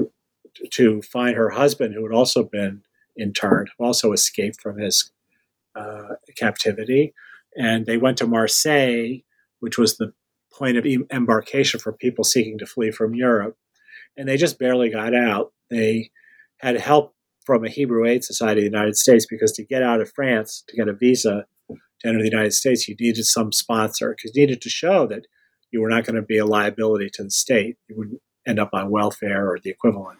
to 0.70 1.02
find 1.02 1.36
her 1.36 1.50
husband, 1.50 1.94
who 1.94 2.04
had 2.04 2.14
also 2.14 2.44
been 2.44 2.82
interned, 3.18 3.70
who 3.76 3.84
also 3.84 4.12
escaped 4.12 4.60
from 4.60 4.78
his 4.78 5.12
uh, 5.74 6.14
captivity. 6.36 7.14
And 7.56 7.86
they 7.86 7.96
went 7.96 8.18
to 8.18 8.26
Marseille, 8.26 9.18
which 9.60 9.78
was 9.78 9.96
the 9.96 10.12
point 10.52 10.76
of 10.76 10.86
embarkation 11.10 11.80
for 11.80 11.92
people 11.92 12.24
seeking 12.24 12.58
to 12.58 12.66
flee 12.66 12.90
from 12.90 13.14
Europe. 13.14 13.56
And 14.16 14.28
they 14.28 14.36
just 14.36 14.58
barely 14.58 14.90
got 14.90 15.14
out. 15.14 15.52
They 15.70 16.10
had 16.58 16.76
help 16.76 17.14
from 17.44 17.64
a 17.64 17.68
Hebrew 17.68 18.06
Aid 18.06 18.24
Society 18.24 18.60
of 18.60 18.70
the 18.70 18.76
United 18.76 18.96
States 18.96 19.26
because 19.26 19.52
to 19.52 19.64
get 19.64 19.82
out 19.82 20.00
of 20.00 20.12
France, 20.12 20.64
to 20.68 20.76
get 20.76 20.88
a 20.88 20.92
visa 20.92 21.46
to 21.68 22.08
enter 22.08 22.20
the 22.20 22.30
United 22.30 22.52
States, 22.52 22.88
you 22.88 22.96
needed 22.98 23.24
some 23.24 23.52
sponsor 23.52 24.14
because 24.16 24.34
you 24.34 24.42
needed 24.42 24.60
to 24.62 24.70
show 24.70 25.06
that 25.08 25.26
you 25.70 25.80
were 25.80 25.88
not 25.88 26.04
going 26.04 26.16
to 26.16 26.22
be 26.22 26.38
a 26.38 26.46
liability 26.46 27.10
to 27.14 27.24
the 27.24 27.30
state. 27.30 27.76
You 27.88 27.96
wouldn't 27.96 28.22
end 28.46 28.58
up 28.58 28.70
on 28.72 28.90
welfare 28.90 29.50
or 29.50 29.58
the 29.58 29.70
equivalent. 29.70 30.18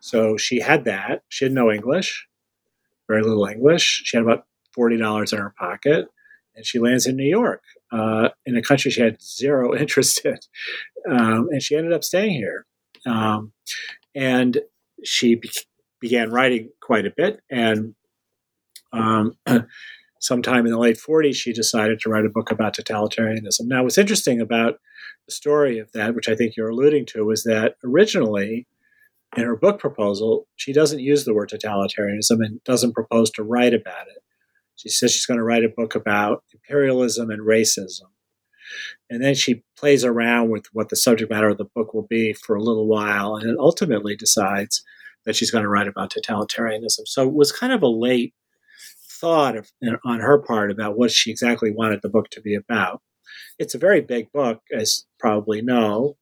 So 0.00 0.36
she 0.36 0.60
had 0.60 0.84
that. 0.84 1.22
She 1.28 1.44
had 1.44 1.52
no 1.52 1.70
English, 1.70 2.26
very 3.06 3.22
little 3.22 3.46
English. 3.46 4.02
She 4.04 4.16
had 4.16 4.24
about 4.24 4.46
$40 4.76 5.32
in 5.32 5.38
her 5.38 5.54
pocket, 5.58 6.08
and 6.56 6.66
she 6.66 6.78
lands 6.78 7.06
in 7.06 7.16
New 7.16 7.28
York 7.28 7.62
uh, 7.92 8.30
in 8.46 8.56
a 8.56 8.62
country 8.62 8.90
she 8.90 9.00
had 9.00 9.22
zero 9.22 9.74
interest 9.78 10.24
in. 10.24 10.38
Um, 11.08 11.48
and 11.50 11.62
she 11.62 11.76
ended 11.76 11.92
up 11.92 12.04
staying 12.04 12.32
here. 12.32 12.66
Um, 13.06 13.52
and 14.14 14.58
she 15.04 15.36
be- 15.36 15.50
began 16.00 16.30
writing 16.30 16.70
quite 16.80 17.06
a 17.06 17.12
bit. 17.16 17.40
And 17.50 17.94
um, 18.92 19.36
sometime 20.20 20.66
in 20.66 20.72
the 20.72 20.78
late 20.78 20.98
40s, 20.98 21.36
she 21.36 21.52
decided 21.52 22.00
to 22.00 22.10
write 22.10 22.26
a 22.26 22.30
book 22.30 22.50
about 22.50 22.76
totalitarianism. 22.76 23.66
Now, 23.66 23.84
what's 23.84 23.98
interesting 23.98 24.40
about 24.40 24.80
the 25.26 25.32
story 25.32 25.78
of 25.78 25.92
that, 25.92 26.14
which 26.14 26.28
I 26.28 26.34
think 26.34 26.56
you're 26.56 26.70
alluding 26.70 27.06
to, 27.06 27.24
was 27.24 27.44
that 27.44 27.76
originally 27.84 28.66
in 29.36 29.44
her 29.44 29.56
book 29.56 29.78
proposal, 29.78 30.46
she 30.56 30.72
doesn't 30.72 31.00
use 31.00 31.24
the 31.24 31.34
word 31.34 31.50
totalitarianism 31.50 32.44
and 32.44 32.62
doesn't 32.64 32.94
propose 32.94 33.30
to 33.32 33.42
write 33.42 33.74
about 33.74 34.08
it. 34.08 34.22
She 34.74 34.88
says 34.88 35.12
she's 35.12 35.26
going 35.26 35.38
to 35.38 35.44
write 35.44 35.64
a 35.64 35.68
book 35.68 35.94
about 35.94 36.42
imperialism 36.52 37.30
and 37.30 37.46
racism. 37.46 38.08
And 39.08 39.22
then 39.22 39.34
she 39.34 39.62
plays 39.76 40.04
around 40.04 40.50
with 40.50 40.66
what 40.72 40.88
the 40.88 40.96
subject 40.96 41.30
matter 41.30 41.48
of 41.48 41.58
the 41.58 41.68
book 41.74 41.92
will 41.92 42.06
be 42.08 42.32
for 42.32 42.56
a 42.56 42.62
little 42.62 42.86
while 42.86 43.36
and 43.36 43.48
then 43.48 43.56
ultimately 43.58 44.16
decides 44.16 44.82
that 45.24 45.36
she's 45.36 45.50
going 45.50 45.64
to 45.64 45.68
write 45.68 45.88
about 45.88 46.12
totalitarianism. 46.12 47.06
So 47.06 47.28
it 47.28 47.34
was 47.34 47.52
kind 47.52 47.72
of 47.72 47.82
a 47.82 47.88
late 47.88 48.32
thought 49.20 49.56
of, 49.56 49.70
on 50.04 50.20
her 50.20 50.38
part 50.38 50.70
about 50.70 50.96
what 50.96 51.10
she 51.10 51.30
exactly 51.30 51.70
wanted 51.70 52.00
the 52.02 52.08
book 52.08 52.30
to 52.30 52.40
be 52.40 52.54
about. 52.54 53.02
It's 53.58 53.74
a 53.74 53.78
very 53.78 54.00
big 54.00 54.32
book, 54.32 54.62
as 54.74 55.04
probably 55.18 55.60
know. 55.60 56.16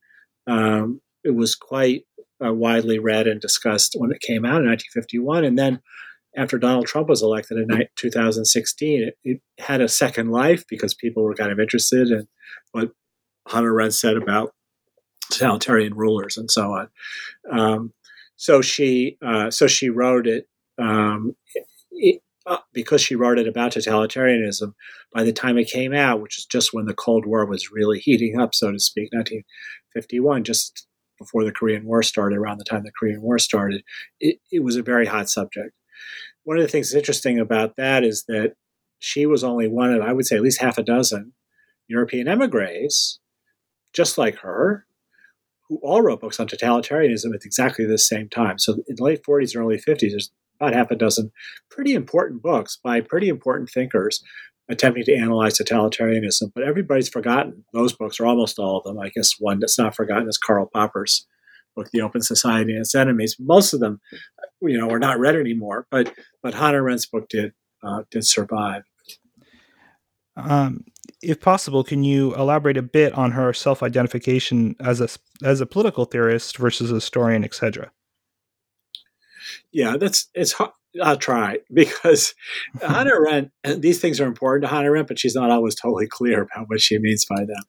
Um, 0.47 1.01
it 1.23 1.35
was 1.35 1.55
quite 1.55 2.05
uh, 2.45 2.53
widely 2.53 2.99
read 2.99 3.27
and 3.27 3.41
discussed 3.41 3.95
when 3.97 4.13
it 4.13 4.21
came 4.21 4.45
out 4.45 4.63
in 4.63 4.69
1951. 4.69 5.45
And 5.45 5.59
then 5.59 5.81
after 6.37 6.59
Donald 6.59 6.87
Trump 6.87 7.09
was 7.09 7.23
elected 7.23 7.59
in 7.59 7.87
2016, 7.97 9.03
it, 9.03 9.15
it, 9.25 9.41
had 9.59 9.81
a 9.81 9.89
second 9.89 10.31
life 10.31 10.65
because 10.69 10.95
people 10.95 11.25
were 11.25 11.35
kind 11.35 11.51
of 11.51 11.59
interested 11.59 12.09
in 12.11 12.29
what 12.73 12.93
Hannah 13.49 13.67
Arendt 13.67 13.95
said 13.95 14.17
about 14.17 14.55
totalitarian 15.31 15.95
rulers 15.95 16.37
and 16.37 16.51
so 16.51 16.73
on. 16.73 16.89
Um, 17.51 17.93
so 18.37 18.63
she 18.63 19.19
uh, 19.25 19.51
so 19.51 19.67
she 19.67 19.91
wrote 19.91 20.29
it. 20.29 20.47
Um, 20.79 21.35
it 21.91 22.23
uh, 22.49 22.59
because 22.73 23.03
she 23.03 23.15
wrote 23.15 23.39
it 23.39 23.47
about 23.47 23.73
totalitarianism, 23.73 24.73
by 25.13 25.23
the 25.23 25.35
time 25.35 25.59
it 25.59 25.69
came 25.69 25.93
out, 25.93 26.23
which 26.23 26.39
is 26.39 26.47
just 26.47 26.73
when 26.73 26.87
the 26.87 26.95
Cold 26.95 27.27
War 27.27 27.45
was 27.45 27.71
really 27.71 27.99
heating 27.99 28.41
up, 28.41 28.55
so 28.55 28.73
to 28.73 28.79
speak, 28.79 29.11
1951, 29.13 30.45
just 30.45 30.88
before 31.19 31.45
the 31.45 31.53
Korean 31.53 31.85
War 31.85 32.03
started, 32.03 32.39
around 32.39 32.59
the 32.59 32.65
time 32.65 32.85
the 32.85 32.93
Korean 32.99 33.23
War 33.23 33.39
started, 33.39 33.83
it, 34.21 34.39
it 34.51 34.63
was 34.63 34.77
a 34.77 34.83
very 34.83 35.07
hot 35.07 35.29
subject. 35.29 35.73
One 36.45 36.57
of 36.57 36.63
the 36.63 36.69
things 36.69 36.91
that's 36.91 36.99
interesting 36.99 37.39
about 37.39 37.77
that 37.77 38.05
is 38.05 38.25
that 38.29 38.55
she 38.99 39.27
was 39.27 39.45
only 39.45 39.69
one 39.69 39.93
of, 39.93 40.03
I 40.03 40.13
would 40.13 40.27
say, 40.27 40.37
at 40.37 40.43
least 40.43 40.61
half 40.61 40.79
a 40.79 40.83
dozen 40.83 41.33
European 41.89 42.29
emigres, 42.29 43.21
just 43.93 44.19
like 44.19 44.37
her, 44.39 44.87
who 45.69 45.79
all 45.83 46.03
wrote 46.03 46.21
books 46.21 46.41
on 46.41 46.49
totalitarianism 46.49 47.35
at 47.35 47.45
exactly 47.45 47.85
the 47.85 47.99
same 47.99 48.29
time. 48.29 48.59
So 48.59 48.75
in 48.89 48.97
the 48.97 49.05
late 49.05 49.23
40s 49.29 49.55
and 49.55 49.65
early 49.65 49.77
50s, 49.77 50.11
there's 50.11 50.31
about 50.61 50.75
half 50.75 50.91
a 50.91 50.97
dozen 50.97 51.31
pretty 51.71 51.95
important 51.95 52.43
books 52.43 52.79
by 52.83 53.01
pretty 53.01 53.29
important 53.29 53.71
thinkers 53.71 54.23
attempting 54.69 55.05
to 55.05 55.15
analyze 55.15 55.59
totalitarianism. 55.59 56.53
But 56.55 56.65
everybody's 56.65 57.09
forgotten 57.09 57.65
those 57.73 57.93
books, 57.93 58.21
or 58.21 58.27
almost 58.27 58.59
all 58.59 58.79
of 58.79 58.85
them. 58.85 58.99
I 58.99 59.09
guess 59.09 59.35
one 59.39 59.61
that's 59.61 59.79
not 59.79 59.97
forgotten 59.97 60.29
is 60.29 60.39
Karl 60.39 60.69
Popper's 60.73 61.27
book, 61.75 61.91
The 61.91 62.03
Open 62.03 62.23
Society 62.23 62.73
and 62.73 62.81
Its 62.81 62.95
Enemies. 62.95 63.37
Most 63.39 63.73
of 63.73 63.81
them, 63.81 64.01
you 64.61 64.79
know, 64.79 64.91
are 64.91 64.99
not 64.99 65.19
read 65.19 65.37
anymore. 65.37 65.87
But 65.91 66.13
but 66.43 66.55
Hannah 66.55 66.83
Arendt's 66.83 67.07
book 67.07 67.29
did 67.29 67.53
uh, 67.83 68.03
did 68.11 68.27
survive. 68.27 68.83
Um, 70.37 70.85
if 71.21 71.41
possible, 71.41 71.83
can 71.83 72.05
you 72.05 72.35
elaborate 72.37 72.77
a 72.77 72.83
bit 72.83 73.13
on 73.15 73.33
her 73.33 73.53
self-identification 73.53 74.77
as 74.79 75.01
a 75.01 75.09
as 75.43 75.61
a 75.61 75.67
political 75.67 76.05
theorist 76.05 76.59
versus 76.59 76.91
a 76.91 76.95
historian, 76.95 77.45
etc.? 77.45 77.91
Yeah, 79.73 79.97
that's 79.97 80.29
it's. 80.35 80.55
I'll 81.03 81.17
try 81.17 81.59
because 81.73 82.35
Hannah 82.81 83.11
Arendt. 83.15 83.53
These 83.77 84.01
things 84.01 84.21
are 84.21 84.27
important 84.27 84.63
to 84.63 84.69
Hannah 84.69 84.89
Arendt, 84.89 85.09
but 85.09 85.19
she's 85.19 85.35
not 85.35 85.51
always 85.51 85.75
totally 85.75 86.07
clear 86.07 86.43
about 86.43 86.69
what 86.69 86.81
she 86.81 86.99
means 86.99 87.25
by 87.25 87.45
them. 87.45 87.63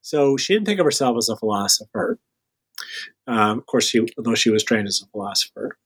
So 0.00 0.36
she 0.36 0.54
didn't 0.54 0.66
think 0.66 0.80
of 0.80 0.86
herself 0.86 1.16
as 1.16 1.28
a 1.28 1.36
philosopher. 1.36 2.18
Um, 3.26 3.58
of 3.58 3.66
course, 3.66 3.86
she, 3.86 4.06
though 4.16 4.34
she 4.34 4.50
was 4.50 4.64
trained 4.64 4.88
as 4.88 5.02
a 5.02 5.10
philosopher, 5.10 5.76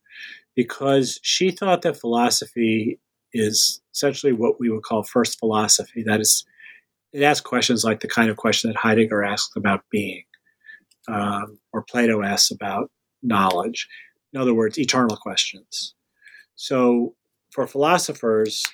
because 0.55 1.20
she 1.22 1.51
thought 1.51 1.83
that 1.83 2.01
philosophy 2.01 2.99
is 3.33 3.81
essentially 3.94 4.33
what 4.33 4.59
we 4.59 4.70
would 4.70 4.83
call 4.83 5.03
first 5.03 5.38
philosophy. 5.38 6.03
That 6.03 6.20
is, 6.20 6.46
it 7.12 7.22
asks 7.22 7.42
questions 7.42 7.85
like 7.85 8.01
the 8.01 8.09
kind 8.09 8.31
of 8.31 8.37
question 8.37 8.70
that 8.70 8.79
Heidegger 8.79 9.22
asks 9.22 9.55
about 9.57 9.85
being, 9.90 10.25
um, 11.09 11.59
or 11.72 11.83
Plato 11.83 12.22
asks 12.22 12.51
about 12.51 12.90
knowledge. 13.22 13.88
In 14.33 14.40
other 14.40 14.55
words, 14.55 14.79
eternal 14.79 15.16
questions. 15.16 15.94
So 16.57 17.14
for 17.53 17.66
philosophers, 17.66 18.64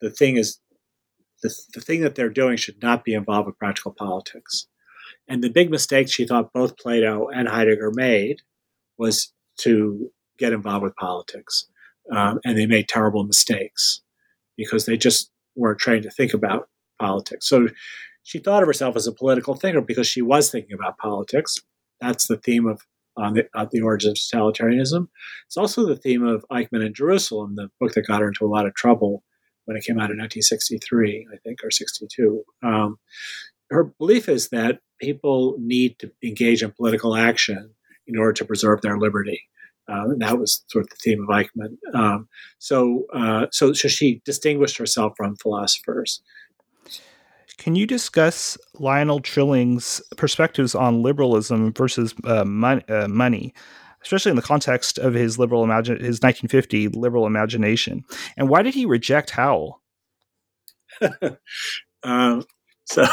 the 0.00 0.10
thing 0.10 0.36
is, 0.36 0.58
the, 1.42 1.54
the 1.74 1.80
thing 1.80 2.00
that 2.00 2.14
they're 2.14 2.28
doing 2.28 2.56
should 2.56 2.82
not 2.82 3.04
be 3.04 3.14
involved 3.14 3.46
with 3.46 3.58
practical 3.58 3.92
politics. 3.92 4.66
And 5.28 5.42
the 5.42 5.50
big 5.50 5.70
mistake 5.70 6.10
she 6.10 6.26
thought 6.26 6.52
both 6.52 6.78
Plato 6.78 7.28
and 7.28 7.48
Heidegger 7.48 7.92
made 7.94 8.42
was 8.98 9.32
to 9.58 10.10
get 10.38 10.52
involved 10.52 10.82
with 10.82 10.96
politics. 10.96 11.66
Um, 12.12 12.40
and 12.44 12.56
they 12.56 12.66
made 12.66 12.88
terrible 12.88 13.24
mistakes 13.24 14.02
because 14.56 14.86
they 14.86 14.96
just 14.96 15.30
weren't 15.56 15.78
trained 15.78 16.04
to 16.04 16.10
think 16.10 16.34
about 16.34 16.68
politics. 16.98 17.48
So 17.48 17.68
she 18.22 18.38
thought 18.38 18.62
of 18.62 18.66
herself 18.66 18.96
as 18.96 19.06
a 19.06 19.12
political 19.12 19.54
thinker 19.54 19.80
because 19.80 20.06
she 20.06 20.22
was 20.22 20.50
thinking 20.50 20.74
about 20.74 20.98
politics. 20.98 21.56
That's 22.00 22.26
the 22.26 22.36
theme 22.36 22.66
of 22.66 22.82
the, 23.34 23.48
on 23.54 23.68
the 23.72 23.80
origins 23.80 24.30
of 24.32 24.40
totalitarianism. 24.40 25.08
It's 25.46 25.56
also 25.56 25.86
the 25.86 25.96
theme 25.96 26.24
of 26.24 26.44
Eichmann 26.50 26.84
in 26.84 26.94
Jerusalem, 26.94 27.56
the 27.56 27.70
book 27.80 27.92
that 27.94 28.06
got 28.06 28.20
her 28.20 28.28
into 28.28 28.44
a 28.44 28.48
lot 28.48 28.66
of 28.66 28.74
trouble 28.74 29.22
when 29.64 29.76
it 29.76 29.84
came 29.84 29.96
out 29.96 30.10
in 30.10 30.18
1963, 30.18 31.26
I 31.32 31.36
think, 31.38 31.60
or 31.64 31.70
62. 31.70 32.44
Um, 32.62 32.98
her 33.70 33.84
belief 33.98 34.28
is 34.28 34.48
that 34.50 34.80
people 35.00 35.56
need 35.58 35.98
to 35.98 36.10
engage 36.22 36.62
in 36.62 36.70
political 36.72 37.16
action 37.16 37.74
in 38.06 38.18
order 38.18 38.32
to 38.32 38.44
preserve 38.44 38.80
their 38.82 38.98
liberty. 38.98 39.42
Uh, 39.88 40.10
and 40.10 40.20
that 40.20 40.38
was 40.38 40.64
sort 40.68 40.84
of 40.84 40.90
the 40.90 40.96
theme 40.96 41.22
of 41.22 41.28
Eichmann. 41.28 41.76
Um, 41.94 42.28
so, 42.58 43.06
uh, 43.14 43.46
so, 43.52 43.72
so 43.72 43.88
she 43.88 44.20
distinguished 44.24 44.78
herself 44.78 45.12
from 45.16 45.36
philosophers. 45.36 46.22
Can 47.58 47.74
you 47.74 47.86
discuss 47.86 48.58
Lionel 48.74 49.20
Trilling's 49.20 50.02
perspectives 50.16 50.74
on 50.74 51.02
liberalism 51.02 51.72
versus 51.72 52.14
uh, 52.24 52.44
mon- 52.44 52.84
uh, 52.88 53.08
money, 53.08 53.54
especially 54.02 54.30
in 54.30 54.36
the 54.36 54.42
context 54.42 54.98
of 54.98 55.14
his 55.14 55.38
liberal 55.38 55.64
imagine 55.64 55.96
his 55.96 56.20
1950 56.20 56.88
liberal 56.88 57.26
imagination, 57.26 58.04
and 58.36 58.48
why 58.48 58.62
did 58.62 58.74
he 58.74 58.84
reject 58.84 59.30
Howl? 59.30 59.82
um, 62.02 62.44
so, 62.84 63.06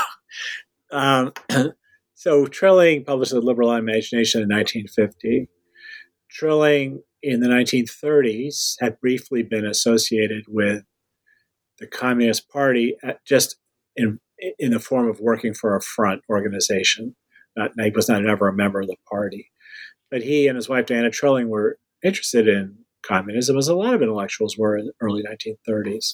um, 0.92 1.34
so 2.16 2.46
Trilling 2.48 3.06
published 3.06 3.32
the 3.32 3.42
Liberal 3.42 3.74
Imagination 3.74 4.42
in 4.42 4.50
1950. 4.50 5.48
Trilling 6.30 7.02
in 7.22 7.40
the 7.40 7.48
1930s 7.48 8.76
had 8.82 9.00
briefly 9.00 9.44
been 9.44 9.66
associated 9.66 10.44
with 10.48 10.84
the 11.80 11.88
Communist 11.88 12.50
Party, 12.50 12.96
just 13.26 13.56
in 13.96 14.20
in 14.60 14.72
the 14.72 14.80
form 14.80 15.10
of 15.10 15.20
working 15.20 15.54
for 15.54 15.76
a 15.76 15.82
front 15.82 16.24
organization. 16.30 17.16
Not, 17.56 17.72
he 17.80 17.92
was 17.92 18.10
not 18.10 18.26
ever 18.26 18.48
a 18.48 18.54
member 18.54 18.82
of 18.82 18.88
the 18.88 18.96
party. 19.10 19.52
But 20.10 20.24
he 20.24 20.48
and 20.48 20.56
his 20.56 20.70
wife, 20.70 20.86
Diana 20.86 21.10
Trilling, 21.10 21.50
were 21.50 21.78
interested 22.04 22.48
in 22.48 22.78
communism, 23.04 23.58
as 23.58 23.68
a 23.68 23.76
lot 23.76 23.94
of 23.94 24.02
intellectuals 24.02 24.58
were 24.58 24.78
in 24.78 24.88
the 24.88 24.94
early 25.02 25.24
1930s. 25.24 26.14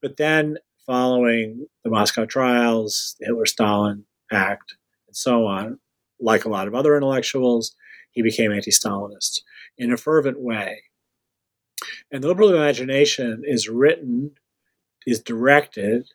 But 0.00 0.16
then, 0.16 0.58
following 0.86 1.66
the 1.84 1.90
Moscow 1.90 2.24
trials, 2.24 3.16
the 3.18 3.26
Hitler 3.26 3.46
Stalin 3.46 4.04
Pact, 4.30 4.74
and 5.06 5.16
so 5.16 5.46
on, 5.46 5.78
like 6.20 6.44
a 6.44 6.48
lot 6.48 6.68
of 6.68 6.74
other 6.74 6.96
intellectuals, 6.96 7.74
he 8.12 8.22
became 8.22 8.52
anti 8.52 8.70
Stalinist 8.70 9.40
in 9.78 9.92
a 9.92 9.96
fervent 9.96 10.40
way. 10.40 10.82
And 12.10 12.22
the 12.22 12.28
liberal 12.28 12.54
imagination 12.54 13.42
is 13.44 13.68
written, 13.68 14.32
is 15.06 15.20
directed 15.20 16.08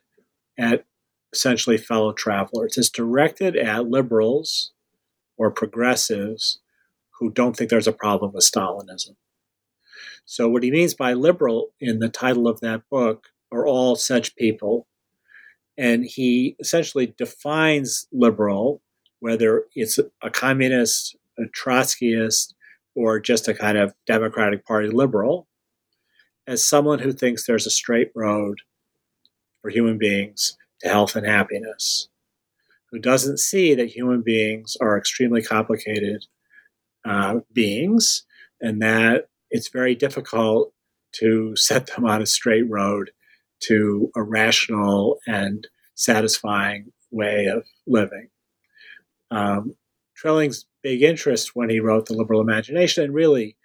at 0.58 0.84
essentially 1.32 1.76
fellow 1.76 2.12
travelers. 2.12 2.76
It's 2.76 2.90
directed 2.90 3.56
at 3.56 3.88
liberals 3.88 4.72
or 5.36 5.50
progressives 5.50 6.60
who 7.18 7.30
don't 7.30 7.56
think 7.56 7.70
there's 7.70 7.86
a 7.86 7.92
problem 7.92 8.32
with 8.32 8.44
Stalinism. 8.44 9.16
So, 10.24 10.48
what 10.48 10.62
he 10.62 10.70
means 10.70 10.94
by 10.94 11.12
liberal 11.12 11.68
in 11.80 11.98
the 11.98 12.08
title 12.08 12.48
of 12.48 12.60
that 12.60 12.82
book 12.90 13.28
are 13.52 13.66
all 13.66 13.96
such 13.96 14.36
people. 14.36 14.86
And 15.78 16.04
he 16.04 16.56
essentially 16.58 17.14
defines 17.18 18.08
liberal, 18.10 18.80
whether 19.20 19.64
it's 19.74 19.98
a 20.22 20.30
communist, 20.30 21.16
a 21.38 21.42
Trotskyist, 21.42 22.54
or 22.94 23.20
just 23.20 23.46
a 23.46 23.54
kind 23.54 23.76
of 23.76 23.94
Democratic 24.06 24.64
Party 24.64 24.88
liberal, 24.88 25.46
as 26.46 26.66
someone 26.66 27.00
who 27.00 27.12
thinks 27.12 27.46
there's 27.46 27.66
a 27.66 27.70
straight 27.70 28.10
road 28.14 28.60
for 29.60 29.70
human 29.70 29.98
beings 29.98 30.56
to 30.80 30.88
health 30.88 31.16
and 31.16 31.26
happiness, 31.26 32.08
who 32.90 32.98
doesn't 32.98 33.38
see 33.38 33.74
that 33.74 33.90
human 33.90 34.22
beings 34.22 34.76
are 34.80 34.98
extremely 34.98 35.42
complicated 35.42 36.26
uh, 37.04 37.40
beings 37.52 38.24
and 38.60 38.82
that 38.82 39.28
it's 39.50 39.68
very 39.68 39.94
difficult 39.94 40.72
to 41.12 41.54
set 41.56 41.86
them 41.88 42.04
on 42.04 42.22
a 42.22 42.26
straight 42.26 42.68
road 42.68 43.10
to 43.60 44.10
a 44.14 44.22
rational 44.22 45.18
and 45.26 45.66
satisfying 45.94 46.92
way 47.10 47.46
of 47.46 47.64
living. 47.86 48.28
Um, 49.30 49.76
Trilling's 50.14 50.66
big 50.82 51.02
interest 51.02 51.54
when 51.54 51.70
he 51.70 51.80
wrote 51.80 52.06
The 52.06 52.14
Liberal 52.14 52.40
Imagination, 52.40 53.04
and 53.04 53.14
really 53.14 53.56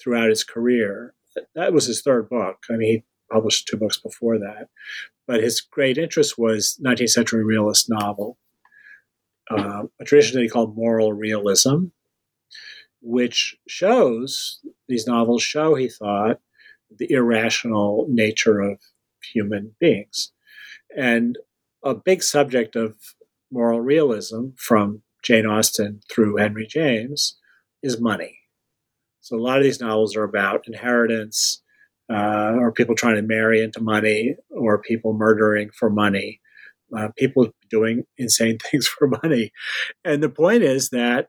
throughout 0.00 0.30
his 0.30 0.44
career, 0.44 1.14
that 1.54 1.72
was 1.72 1.86
his 1.86 2.02
third 2.02 2.28
book. 2.28 2.58
I 2.70 2.76
mean, 2.76 3.02
published 3.30 3.66
two 3.66 3.76
books 3.76 3.98
before 3.98 4.38
that, 4.38 4.68
but 5.26 5.42
his 5.42 5.60
great 5.60 5.98
interest 5.98 6.38
was 6.38 6.78
19th 6.84 7.10
century 7.10 7.44
realist 7.44 7.88
novel, 7.88 8.38
uh, 9.50 9.84
a 10.00 10.04
tradition 10.04 10.36
that 10.36 10.42
he 10.42 10.48
called 10.48 10.76
moral 10.76 11.12
realism, 11.12 11.86
which 13.00 13.56
shows 13.68 14.60
these 14.88 15.06
novels 15.06 15.42
show, 15.42 15.74
he 15.74 15.88
thought, 15.88 16.40
the 16.98 17.10
irrational 17.10 18.06
nature 18.08 18.60
of 18.60 18.80
human 19.22 19.74
beings. 19.78 20.32
And 20.96 21.38
a 21.84 21.94
big 21.94 22.22
subject 22.22 22.76
of 22.76 22.96
moral 23.50 23.80
realism 23.80 24.48
from 24.56 25.02
Jane 25.22 25.46
Austen 25.46 26.00
through 26.10 26.36
Henry 26.36 26.66
James 26.66 27.38
is 27.82 28.00
money. 28.00 28.38
So 29.20 29.36
a 29.36 29.40
lot 29.40 29.58
of 29.58 29.64
these 29.64 29.80
novels 29.80 30.16
are 30.16 30.24
about 30.24 30.66
inheritance, 30.66 31.62
uh, 32.10 32.52
or 32.58 32.72
people 32.72 32.94
trying 32.94 33.16
to 33.16 33.22
marry 33.22 33.62
into 33.62 33.80
money, 33.80 34.34
or 34.50 34.82
people 34.82 35.12
murdering 35.12 35.70
for 35.70 35.90
money, 35.90 36.40
uh, 36.96 37.08
people 37.16 37.50
doing 37.68 38.04
insane 38.18 38.58
things 38.70 38.86
for 38.86 39.08
money. 39.08 39.52
And 40.04 40.22
the 40.22 40.28
point 40.28 40.62
is 40.62 40.90
that 40.90 41.28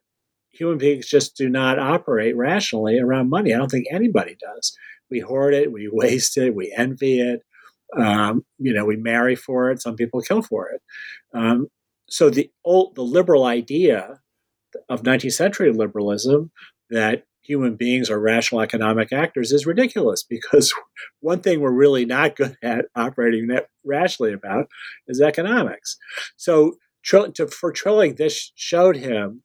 human 0.51 0.77
beings 0.77 1.07
just 1.07 1.35
do 1.37 1.49
not 1.49 1.79
operate 1.79 2.35
rationally 2.35 2.99
around 2.99 3.29
money. 3.29 3.53
I 3.53 3.57
don't 3.57 3.71
think 3.71 3.87
anybody 3.91 4.35
does. 4.39 4.75
we 5.09 5.19
hoard 5.19 5.53
it, 5.53 5.71
we 5.71 5.89
waste 5.91 6.37
it, 6.37 6.55
we 6.55 6.73
envy 6.75 7.19
it. 7.19 7.41
Um, 7.97 8.45
you 8.57 8.73
know, 8.73 8.85
we 8.85 8.95
marry 8.95 9.35
for 9.35 9.69
it. 9.69 9.81
Some 9.81 9.95
people 9.95 10.21
kill 10.21 10.41
for 10.41 10.69
it. 10.69 10.81
Um, 11.33 11.67
so 12.09 12.29
the 12.29 12.49
old, 12.63 12.95
the 12.95 13.03
liberal 13.03 13.45
idea 13.45 14.21
of 14.89 15.03
19th 15.03 15.33
century 15.33 15.71
liberalism 15.73 16.51
that 16.89 17.23
human 17.41 17.75
beings 17.75 18.09
are 18.09 18.19
rational 18.19 18.61
economic 18.61 19.11
actors 19.11 19.51
is 19.51 19.65
ridiculous 19.65 20.23
because 20.23 20.73
one 21.19 21.41
thing 21.41 21.59
we're 21.59 21.71
really 21.71 22.05
not 22.05 22.35
good 22.35 22.57
at 22.63 22.85
operating 22.95 23.47
that 23.47 23.67
rationally 23.83 24.33
about 24.33 24.67
is 25.07 25.21
economics. 25.21 25.97
So 26.37 26.75
to, 27.03 27.47
for 27.47 27.71
Trilling, 27.71 28.15
this 28.15 28.51
showed 28.55 28.97
him 28.97 29.41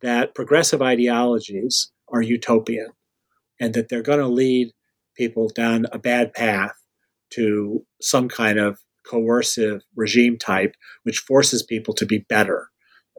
that 0.00 0.34
progressive 0.34 0.82
ideologies 0.82 1.90
are 2.08 2.22
utopian 2.22 2.90
and 3.60 3.74
that 3.74 3.88
they're 3.88 4.02
going 4.02 4.20
to 4.20 4.28
lead 4.28 4.72
people 5.16 5.48
down 5.48 5.86
a 5.92 5.98
bad 5.98 6.32
path 6.32 6.74
to 7.30 7.84
some 8.00 8.28
kind 8.28 8.58
of 8.58 8.78
coercive 9.06 9.82
regime 9.96 10.38
type, 10.38 10.74
which 11.02 11.18
forces 11.18 11.62
people 11.62 11.94
to 11.94 12.06
be 12.06 12.18
better. 12.28 12.68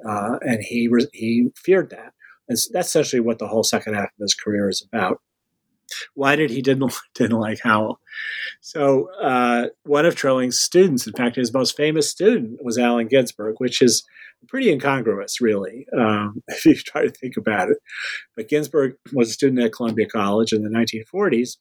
Uh, 0.07 0.37
and 0.41 0.61
he 0.61 0.89
he 1.13 1.49
feared 1.55 1.89
that. 1.89 2.13
And 2.47 2.57
that's 2.71 2.89
essentially 2.89 3.19
what 3.19 3.39
the 3.39 3.47
whole 3.47 3.63
second 3.63 3.95
half 3.95 4.05
of 4.05 4.19
his 4.19 4.35
career 4.35 4.69
is 4.69 4.81
about. 4.81 5.21
Why 6.13 6.35
did 6.35 6.49
he 6.49 6.61
didn't 6.63 6.93
didn't 7.13 7.39
like 7.39 7.59
Howl? 7.61 7.99
So 8.61 9.09
uh, 9.21 9.67
one 9.83 10.05
of 10.05 10.15
Trilling's 10.15 10.59
students, 10.59 11.07
in 11.07 11.13
fact, 11.13 11.35
his 11.35 11.53
most 11.53 11.75
famous 11.77 12.09
student 12.09 12.63
was 12.63 12.77
Allen 12.77 13.07
Ginsberg, 13.07 13.55
which 13.59 13.81
is 13.81 14.03
pretty 14.47 14.71
incongruous, 14.71 15.41
really, 15.41 15.87
um, 15.97 16.43
if 16.47 16.65
you 16.65 16.75
try 16.75 17.03
to 17.03 17.11
think 17.11 17.37
about 17.37 17.69
it. 17.69 17.77
But 18.35 18.49
Ginsberg 18.49 18.95
was 19.13 19.29
a 19.29 19.33
student 19.33 19.61
at 19.61 19.73
Columbia 19.73 20.07
College 20.07 20.53
in 20.53 20.63
the 20.63 20.69
1940s. 20.69 21.57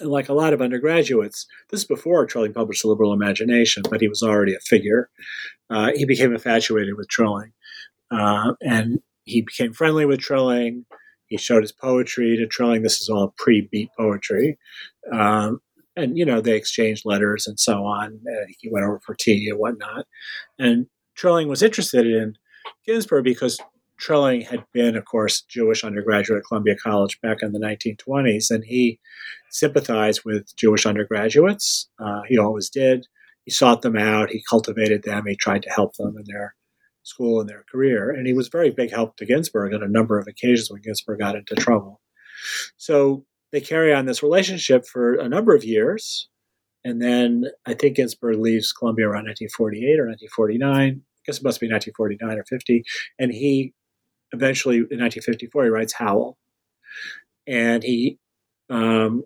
And 0.00 0.10
like 0.10 0.28
a 0.28 0.34
lot 0.34 0.52
of 0.52 0.60
undergraduates, 0.60 1.46
this 1.70 1.80
is 1.80 1.86
before 1.86 2.26
Trilling 2.26 2.52
published 2.52 2.82
The 2.82 2.88
Liberal 2.88 3.14
Imagination, 3.14 3.82
but 3.88 4.02
he 4.02 4.08
was 4.08 4.22
already 4.22 4.54
a 4.54 4.60
figure. 4.60 5.08
Uh, 5.70 5.92
he 5.94 6.04
became 6.04 6.32
infatuated 6.32 6.94
with 6.96 7.08
Trilling. 7.08 7.52
Uh, 8.10 8.52
and 8.60 9.00
he 9.28 9.42
became 9.42 9.72
friendly 9.72 10.06
with 10.06 10.20
Trilling. 10.20 10.84
He 11.26 11.36
showed 11.36 11.62
his 11.62 11.72
poetry 11.72 12.36
to 12.36 12.46
Trilling. 12.46 12.82
This 12.82 13.00
is 13.00 13.08
all 13.08 13.34
pre-beat 13.36 13.90
poetry. 13.96 14.58
Um, 15.12 15.60
and, 15.96 16.16
you 16.16 16.24
know, 16.24 16.40
they 16.40 16.56
exchanged 16.56 17.04
letters 17.04 17.46
and 17.46 17.58
so 17.58 17.84
on. 17.84 18.20
he 18.60 18.70
went 18.70 18.86
over 18.86 19.00
for 19.04 19.14
tea 19.14 19.48
and 19.50 19.58
whatnot. 19.58 20.06
And 20.58 20.86
Trilling 21.14 21.48
was 21.48 21.62
interested 21.62 22.06
in 22.06 22.36
Ginsberg 22.86 23.24
because 23.24 23.60
Trilling 23.98 24.42
had 24.42 24.64
been, 24.72 24.96
of 24.96 25.04
course, 25.04 25.42
Jewish 25.42 25.82
undergraduate 25.82 26.38
at 26.38 26.44
Columbia 26.46 26.76
College 26.76 27.20
back 27.20 27.38
in 27.42 27.52
the 27.52 27.58
1920s, 27.58 28.50
and 28.50 28.64
he 28.64 29.00
sympathized 29.50 30.22
with 30.24 30.54
Jewish 30.56 30.86
undergraduates. 30.86 31.88
Uh, 31.98 32.22
he 32.28 32.38
always 32.38 32.70
did. 32.70 33.06
He 33.44 33.50
sought 33.50 33.82
them 33.82 33.96
out. 33.96 34.30
He 34.30 34.42
cultivated 34.48 35.02
them. 35.02 35.24
He 35.26 35.34
tried 35.34 35.62
to 35.62 35.70
help 35.70 35.96
them 35.96 36.16
in 36.16 36.24
their 36.26 36.54
school 37.08 37.40
and 37.40 37.48
their 37.48 37.64
career. 37.70 38.10
And 38.10 38.26
he 38.26 38.32
was 38.32 38.48
very 38.48 38.70
big 38.70 38.90
help 38.90 39.16
to 39.16 39.26
Ginsberg 39.26 39.74
on 39.74 39.82
a 39.82 39.88
number 39.88 40.18
of 40.18 40.26
occasions 40.28 40.70
when 40.70 40.82
Ginsberg 40.82 41.18
got 41.18 41.36
into 41.36 41.54
trouble. 41.56 42.00
So 42.76 43.24
they 43.52 43.60
carry 43.60 43.92
on 43.92 44.06
this 44.06 44.22
relationship 44.22 44.86
for 44.86 45.14
a 45.14 45.28
number 45.28 45.54
of 45.54 45.64
years. 45.64 46.28
And 46.84 47.02
then 47.02 47.46
I 47.66 47.74
think 47.74 47.96
Ginsberg 47.96 48.38
leaves 48.38 48.72
Columbia 48.72 49.06
around 49.06 49.26
1948 49.26 49.98
or 49.98 50.06
1949. 50.06 51.00
I 51.00 51.20
guess 51.26 51.38
it 51.38 51.44
must 51.44 51.60
be 51.60 51.68
1949 51.68 52.38
or 52.38 52.44
50. 52.44 52.84
And 53.18 53.32
he 53.32 53.74
eventually, 54.32 54.76
in 54.76 55.00
1954, 55.00 55.64
he 55.64 55.70
writes 55.70 55.92
Howl. 55.94 56.38
And 57.46 57.82
he 57.82 58.18
um, 58.70 59.24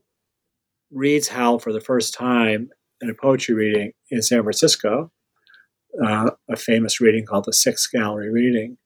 reads 0.90 1.29
Howl 1.29 1.59
for 1.59 1.73
the 1.73 1.81
first 1.81 2.14
time 2.14 2.71
in 3.01 3.11
a 3.11 3.14
poetry 3.14 3.55
reading 3.55 3.92
in 4.11 4.23
San 4.23 4.42
Francisco 4.42 5.11
uh, 6.05 6.31
a 6.49 6.57
famous 6.57 7.01
reading 7.01 7.27
called 7.27 7.45
the 7.47 7.53
Six 7.53 7.87
Gallery 7.87 8.31
Reading. 8.31 8.79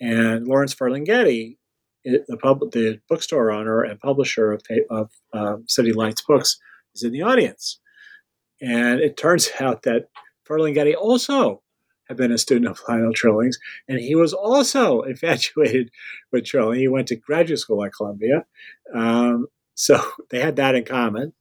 And 0.00 0.46
Lawrence 0.46 0.74
Ferlinghetti, 0.74 1.56
the, 2.04 2.38
pub, 2.40 2.60
the 2.72 3.00
bookstore 3.08 3.52
owner 3.52 3.82
and 3.82 4.00
publisher 4.00 4.52
of, 4.52 4.62
of 4.90 5.10
uh, 5.32 5.56
City 5.66 5.92
Lights 5.92 6.22
Books, 6.22 6.58
is 6.94 7.02
in 7.02 7.12
the 7.12 7.22
audience. 7.22 7.80
And 8.60 9.00
it 9.00 9.16
turns 9.16 9.50
out 9.60 9.82
that 9.82 10.08
Ferlinghetti 10.48 10.94
also 10.96 11.62
had 12.08 12.16
been 12.16 12.32
a 12.32 12.38
student 12.38 12.66
of 12.66 12.80
Lionel 12.88 13.12
Trilling's, 13.12 13.58
and 13.86 14.00
he 14.00 14.16
was 14.16 14.32
also 14.32 15.00
infatuated 15.02 15.90
with 16.32 16.44
Trilling. 16.44 16.80
He 16.80 16.88
went 16.88 17.08
to 17.08 17.16
graduate 17.16 17.60
school 17.60 17.84
at 17.84 17.94
Columbia. 17.94 18.46
Um, 18.92 19.46
so 19.74 20.02
they 20.30 20.40
had 20.40 20.56
that 20.56 20.74
in 20.74 20.84
common. 20.84 21.32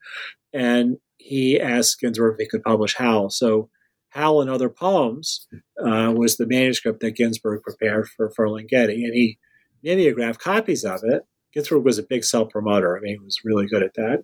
And 0.54 0.98
he 1.18 1.60
asked 1.60 2.00
Ginsberg 2.00 2.36
if 2.36 2.40
he 2.40 2.50
could 2.50 2.64
publish 2.64 2.96
Howl. 2.96 3.30
So 3.30 3.70
Howl 4.10 4.41
and 4.41 4.50
Other 4.50 4.69
Poems 4.69 5.48
uh, 5.80 6.13
was 6.15 6.38
the 6.38 6.48
manuscript 6.48 7.00
that 7.02 7.15
Ginsberg 7.15 7.62
prepared 7.63 8.08
for 8.10 8.32
Ferlinghetti, 8.32 9.04
and 9.04 9.13
he 9.13 9.38
mimeographed 9.84 10.39
copies 10.39 10.84
of 10.84 11.02
it. 11.04 11.24
Ginsberg 11.54 11.84
was 11.84 11.98
a 11.98 12.04
big 12.04 12.24
self 12.24 12.50
promoter. 12.50 12.98
I 12.98 13.02
mean, 13.02 13.19
he 13.19 13.26
was 13.26 13.39
really 13.43 13.67
good 13.67 13.84
at 13.84 13.93
that. 13.95 14.24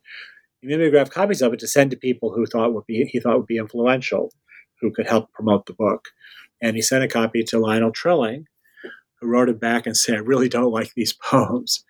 He 0.61 0.67
mimeographed 0.67 1.11
copies 1.13 1.41
of 1.41 1.53
it 1.53 1.59
to 1.59 1.67
send 1.67 1.91
to 1.91 1.97
people 1.97 2.33
who 2.33 2.45
thought 2.45 2.73
would 2.73 2.85
be 2.87 3.05
he 3.05 3.19
thought 3.19 3.37
would 3.37 3.45
be 3.45 3.57
influential, 3.57 4.31
who 4.81 4.91
could 4.91 5.07
help 5.07 5.31
promote 5.31 5.65
the 5.65 5.73
book. 5.73 6.05
And 6.61 6.75
he 6.75 6.81
sent 6.81 7.03
a 7.03 7.07
copy 7.07 7.43
to 7.43 7.59
Lionel 7.59 7.91
Trilling, 7.91 8.45
wrote 9.25 9.49
it 9.49 9.59
back 9.59 9.85
and 9.85 9.95
said, 9.97 10.15
I 10.15 10.19
really 10.19 10.49
don't 10.49 10.71
like 10.71 10.93
these 10.95 11.13
poems. 11.23 11.83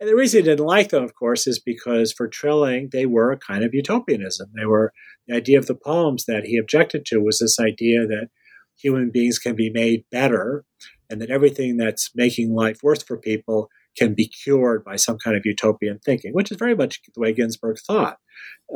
And 0.00 0.08
the 0.08 0.16
reason 0.16 0.40
he 0.40 0.44
didn't 0.44 0.66
like 0.66 0.90
them, 0.90 1.04
of 1.04 1.14
course, 1.14 1.46
is 1.46 1.58
because 1.58 2.12
for 2.12 2.28
Trilling, 2.28 2.90
they 2.92 3.06
were 3.06 3.32
a 3.32 3.38
kind 3.38 3.64
of 3.64 3.74
utopianism. 3.74 4.50
They 4.56 4.66
were 4.66 4.92
the 5.26 5.36
idea 5.36 5.58
of 5.58 5.66
the 5.66 5.74
poems 5.74 6.24
that 6.26 6.44
he 6.44 6.58
objected 6.58 7.04
to 7.06 7.20
was 7.20 7.38
this 7.38 7.60
idea 7.60 8.06
that 8.06 8.28
human 8.76 9.10
beings 9.10 9.38
can 9.38 9.54
be 9.54 9.70
made 9.70 10.04
better 10.10 10.64
and 11.08 11.20
that 11.20 11.30
everything 11.30 11.76
that's 11.76 12.10
making 12.14 12.54
life 12.54 12.78
worse 12.82 13.02
for 13.02 13.16
people 13.16 13.68
can 13.96 14.14
be 14.14 14.26
cured 14.26 14.82
by 14.84 14.96
some 14.96 15.18
kind 15.18 15.36
of 15.36 15.42
utopian 15.44 15.98
thinking, 16.04 16.32
which 16.32 16.50
is 16.50 16.56
very 16.56 16.74
much 16.74 17.00
the 17.14 17.20
way 17.20 17.32
Ginsberg 17.32 17.76
thought. 17.86 18.16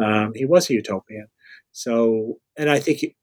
Um, 0.03 0.33
he 0.35 0.45
was 0.45 0.69
a 0.69 0.75
utopian. 0.75 1.29
So, 1.73 2.35
and 2.59 2.71
I 2.71 2.79
think 2.79 2.99
he, 2.99 3.17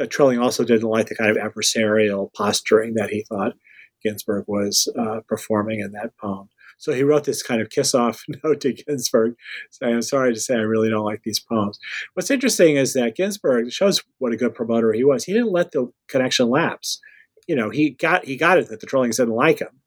uh, 0.00 0.06
Trilling 0.06 0.38
also 0.38 0.64
didn't 0.64 0.88
like 0.88 1.08
the 1.08 1.14
kind 1.14 1.30
of 1.30 1.36
adversarial 1.36 2.32
posturing 2.34 2.94
that 2.94 3.10
he 3.10 3.24
thought 3.28 3.52
Ginsberg 4.02 4.44
was 4.46 4.88
uh, 4.98 5.20
performing 5.26 5.80
in 5.80 5.92
that 5.92 6.16
poem. 6.18 6.48
So 6.78 6.92
he 6.92 7.04
wrote 7.04 7.24
this 7.24 7.42
kind 7.42 7.62
of 7.62 7.70
kiss 7.70 7.94
off 7.94 8.24
note 8.44 8.60
to 8.62 8.72
Ginsberg 8.72 9.34
saying, 9.70 9.94
I'm 9.94 10.02
sorry 10.02 10.34
to 10.34 10.40
say, 10.40 10.54
I 10.54 10.62
really 10.62 10.90
don't 10.90 11.04
like 11.04 11.22
these 11.22 11.38
poems. 11.38 11.78
What's 12.14 12.30
interesting 12.30 12.76
is 12.76 12.94
that 12.94 13.14
Ginsberg 13.14 13.70
shows 13.70 14.02
what 14.18 14.32
a 14.32 14.36
good 14.36 14.54
promoter 14.54 14.92
he 14.92 15.04
was. 15.04 15.24
He 15.24 15.32
didn't 15.32 15.52
let 15.52 15.72
the 15.72 15.92
connection 16.08 16.50
lapse. 16.50 17.00
You 17.46 17.56
know, 17.56 17.70
he 17.70 17.90
got 17.90 18.24
he 18.24 18.36
got 18.36 18.58
it 18.58 18.68
that 18.68 18.80
the 18.80 18.86
Trillings 18.86 19.16
didn't 19.16 19.34
like 19.34 19.60
him. 19.60 19.80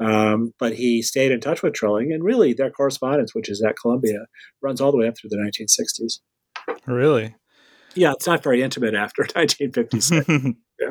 Um, 0.00 0.52
but 0.58 0.74
he 0.74 1.02
stayed 1.02 1.32
in 1.32 1.40
touch 1.40 1.62
with 1.62 1.74
Trilling, 1.74 2.12
and 2.12 2.24
really 2.24 2.52
their 2.52 2.70
correspondence, 2.70 3.34
which 3.34 3.48
is 3.48 3.62
at 3.62 3.76
Columbia, 3.80 4.26
runs 4.60 4.80
all 4.80 4.90
the 4.90 4.98
way 4.98 5.06
up 5.06 5.16
through 5.16 5.30
the 5.30 5.36
1960s. 5.36 6.18
Really? 6.86 7.36
Yeah, 7.94 8.12
it's 8.12 8.26
not 8.26 8.42
very 8.42 8.62
intimate 8.62 8.94
after 8.94 9.22
1956. 9.34 10.26
yeah. 10.80 10.90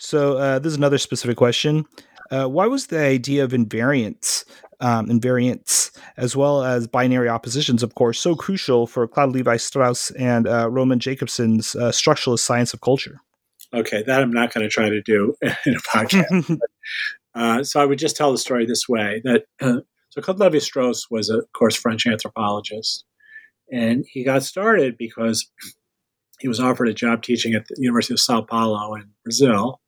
So 0.00 0.38
uh, 0.38 0.58
this 0.58 0.72
is 0.72 0.78
another 0.78 0.98
specific 0.98 1.36
question. 1.36 1.84
Uh, 2.30 2.46
why 2.46 2.66
was 2.66 2.86
the 2.86 2.98
idea 2.98 3.44
of 3.44 3.50
invariance, 3.50 4.44
um, 4.80 5.06
invariance, 5.08 5.94
as 6.16 6.34
well 6.34 6.64
as 6.64 6.86
binary 6.86 7.28
oppositions, 7.28 7.82
of 7.82 7.94
course, 7.96 8.18
so 8.18 8.34
crucial 8.34 8.86
for 8.86 9.06
Claude 9.06 9.32
Levi-Strauss 9.32 10.10
and 10.12 10.48
uh, 10.48 10.70
Roman 10.70 11.00
Jakobson's 11.00 11.76
uh, 11.76 11.90
structuralist 11.90 12.40
science 12.40 12.72
of 12.72 12.80
culture? 12.80 13.20
Okay, 13.74 14.02
that 14.04 14.22
I'm 14.22 14.32
not 14.32 14.54
going 14.54 14.64
to 14.64 14.70
try 14.70 14.88
to 14.88 15.02
do 15.02 15.34
in 15.42 15.74
a 15.74 15.80
podcast. 15.80 16.58
Uh, 17.32 17.62
so 17.62 17.80
I 17.80 17.86
would 17.86 18.00
just 18.00 18.16
tell 18.16 18.32
the 18.32 18.38
story 18.38 18.66
this 18.66 18.88
way: 18.88 19.22
that 19.22 19.44
so 19.60 20.20
Claude 20.20 20.40
Levi-Strauss 20.40 21.08
was, 21.12 21.30
a, 21.30 21.38
of 21.38 21.52
course, 21.52 21.76
French 21.76 22.04
anthropologist, 22.04 23.04
and 23.70 24.04
he 24.10 24.24
got 24.24 24.42
started 24.42 24.98
because 24.98 25.48
he 26.40 26.48
was 26.48 26.58
offered 26.58 26.88
a 26.88 26.92
job 26.92 27.22
teaching 27.22 27.54
at 27.54 27.68
the 27.68 27.76
University 27.78 28.14
of 28.14 28.18
Sao 28.18 28.42
Paulo 28.42 28.96
in 28.96 29.10
Brazil 29.22 29.80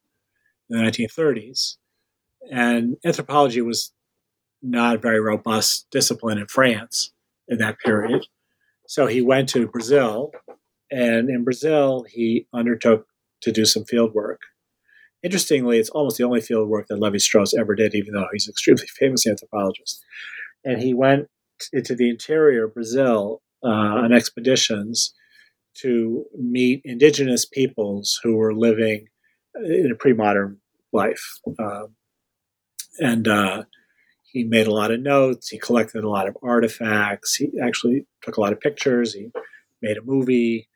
in 0.73 0.85
the 0.85 0.91
1930s 0.91 1.77
and 2.51 2.97
anthropology 3.05 3.61
was 3.61 3.93
not 4.63 4.97
a 4.97 4.99
very 4.99 5.21
robust 5.21 5.87
discipline 5.91 6.39
in 6.39 6.47
France 6.47 7.13
in 7.49 7.59
that 7.59 7.79
period. 7.79 8.27
So 8.87 9.07
he 9.07 9.21
went 9.21 9.49
to 9.51 9.69
Brazil, 9.69 10.33
and 10.91 11.29
in 11.29 11.45
Brazil, 11.45 12.05
he 12.09 12.47
undertook 12.53 13.07
to 13.43 13.53
do 13.53 13.65
some 13.65 13.85
field 13.85 14.15
work. 14.15 14.41
Interestingly, 15.23 15.79
it's 15.79 15.91
almost 15.91 16.19
the 16.19 16.25
only 16.25 16.41
field 16.41 16.69
work 16.69 16.89
that 16.89 16.99
Levi 16.99 17.19
Strauss 17.19 17.55
ever 17.55 17.75
did, 17.75 17.95
even 17.95 18.15
though 18.15 18.27
he's 18.33 18.47
an 18.47 18.53
extremely 18.53 18.87
famous 18.99 19.27
anthropologist. 19.27 20.05
And 20.65 20.81
he 20.81 20.95
went 20.95 21.29
into 21.73 21.95
the 21.95 22.11
interior 22.11 22.67
of 22.67 22.75
Brazil 22.75 23.41
uh, 23.65 23.69
on 23.69 24.13
expeditions 24.13 25.15
to 25.75 26.25
meet 26.37 26.83
indigenous 26.85 27.47
peoples 27.47 28.21
who 28.23 28.37
were 28.37 28.55
living 28.55 29.07
in 29.55 29.91
a 29.91 29.95
pre 29.95 30.13
modern 30.13 30.59
life. 30.93 31.39
Um, 31.59 31.95
and 32.99 33.27
uh, 33.27 33.65
he 34.23 34.45
made 34.45 34.67
a 34.67 34.73
lot 34.73 34.91
of 34.91 35.01
notes. 35.01 35.49
He 35.49 35.59
collected 35.59 36.05
a 36.05 36.09
lot 36.09 36.29
of 36.29 36.37
artifacts. 36.43 37.37
He 37.37 37.51
actually 37.63 38.07
took 38.23 38.37
a 38.37 38.41
lot 38.41 38.53
of 38.53 38.61
pictures. 38.61 39.15
He 39.15 39.31
made 39.81 39.97
a 39.97 40.03
movie, 40.03 40.69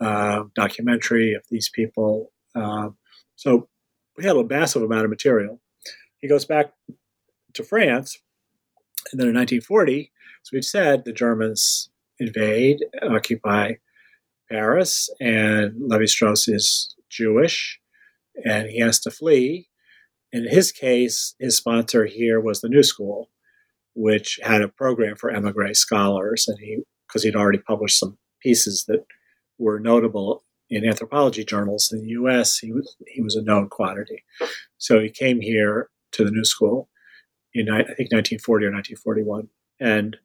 uh, 0.00 0.44
documentary 0.54 1.34
of 1.34 1.42
these 1.50 1.68
people. 1.68 2.32
Uh, 2.54 2.90
so 3.36 3.68
we 4.16 4.24
had 4.24 4.36
a 4.36 4.44
massive 4.44 4.82
amount 4.82 5.04
of 5.04 5.10
material. 5.10 5.60
He 6.18 6.28
goes 6.28 6.44
back 6.44 6.72
to 7.52 7.64
France, 7.64 8.18
and 9.12 9.20
then 9.20 9.28
in 9.28 9.34
1940, 9.34 10.10
as 10.42 10.52
we've 10.52 10.64
said, 10.64 11.04
the 11.04 11.12
Germans 11.12 11.90
invade, 12.18 12.84
occupy 13.02 13.74
Paris, 14.50 15.08
and 15.20 15.74
Levi 15.78 16.06
Strauss 16.06 16.48
is 16.48 16.94
Jewish, 17.08 17.80
and 18.44 18.68
he 18.68 18.80
has 18.80 19.00
to 19.00 19.10
flee. 19.10 19.68
In 20.32 20.48
his 20.48 20.72
case, 20.72 21.34
his 21.38 21.56
sponsor 21.56 22.06
here 22.06 22.40
was 22.40 22.60
the 22.60 22.68
New 22.68 22.82
School, 22.82 23.30
which 23.94 24.40
had 24.42 24.62
a 24.62 24.68
program 24.68 25.16
for 25.16 25.30
emigre 25.30 25.74
scholars, 25.74 26.48
and 26.48 26.58
he 26.58 26.82
because 27.06 27.22
he'd 27.22 27.36
already 27.36 27.58
published 27.58 27.98
some 27.98 28.18
pieces 28.40 28.84
that 28.88 29.04
were 29.58 29.78
notable 29.78 30.44
in 30.70 30.84
anthropology 30.84 31.44
journals 31.44 31.92
in 31.92 32.00
the 32.00 32.08
U.S. 32.08 32.58
He 32.58 32.72
was 32.72 32.96
he 33.06 33.20
was 33.20 33.36
a 33.36 33.42
known 33.42 33.68
quantity, 33.68 34.24
so 34.78 35.00
he 35.00 35.10
came 35.10 35.40
here 35.40 35.90
to 36.12 36.24
the 36.24 36.30
New 36.30 36.44
School 36.44 36.88
in 37.52 37.68
I 37.68 37.84
think 37.84 38.10
1940 38.10 38.66
or 38.66 38.72
1941, 38.72 39.48
and 39.80 40.16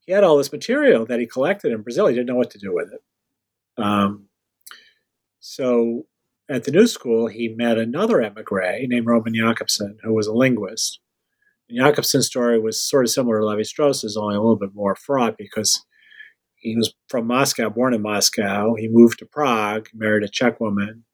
he 0.00 0.12
had 0.12 0.24
all 0.24 0.36
this 0.36 0.52
material 0.52 1.06
that 1.06 1.20
he 1.20 1.26
collected 1.26 1.72
in 1.72 1.82
Brazil. 1.82 2.06
He 2.06 2.14
didn't 2.14 2.28
know 2.28 2.36
what 2.36 2.50
to 2.50 2.58
do 2.58 2.74
with 2.74 2.88
it. 2.92 3.82
Um, 3.82 4.26
so 5.38 6.06
at 6.50 6.64
the 6.64 6.72
New 6.72 6.86
School, 6.88 7.28
he 7.28 7.48
met 7.48 7.78
another 7.78 8.20
emigre 8.20 8.80
named 8.82 9.06
Roman 9.06 9.34
Jakobson, 9.34 9.98
who 10.02 10.12
was 10.12 10.26
a 10.26 10.32
linguist. 10.32 10.98
And 11.68 11.78
Jakobson's 11.78 12.26
story 12.26 12.58
was 12.58 12.82
sort 12.82 13.04
of 13.04 13.10
similar 13.10 13.38
to 13.38 13.46
Levi 13.46 13.62
Strauss's, 13.62 14.16
only 14.16 14.34
a 14.34 14.40
little 14.40 14.58
bit 14.58 14.74
more 14.74 14.96
fraught 14.96 15.36
because 15.38 15.84
he 16.56 16.76
was 16.76 16.92
from 17.08 17.28
Moscow, 17.28 17.70
born 17.70 17.94
in 17.94 18.02
Moscow. 18.02 18.74
He 18.74 18.88
moved 18.90 19.20
to 19.20 19.26
Prague, 19.26 19.88
married 19.94 20.24
a 20.24 20.28
Czech 20.28 20.60
woman. 20.60 21.04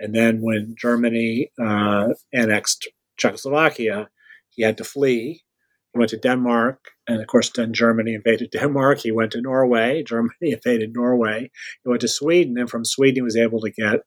And 0.00 0.14
then 0.14 0.42
when 0.42 0.74
Germany 0.76 1.52
uh, 1.62 2.08
annexed 2.34 2.90
Czechoslovakia, 3.16 4.10
he 4.50 4.62
had 4.64 4.76
to 4.78 4.84
flee. 4.84 5.44
He 5.92 5.98
went 5.98 6.10
to 6.10 6.16
Denmark, 6.16 6.78
and 7.06 7.20
of 7.20 7.26
course, 7.26 7.50
then 7.50 7.72
Germany 7.72 8.14
invaded 8.14 8.50
Denmark. 8.52 8.98
He 8.98 9.12
went 9.12 9.30
to 9.32 9.40
Norway. 9.40 10.02
Germany 10.02 10.32
invaded 10.40 10.92
Norway. 10.92 11.50
He 11.84 11.88
went 11.88 12.00
to 12.00 12.08
Sweden, 12.08 12.58
and 12.58 12.68
from 12.68 12.84
Sweden, 12.84 13.16
he 13.16 13.22
was 13.22 13.36
able 13.36 13.60
to 13.60 13.70
get 13.70 14.00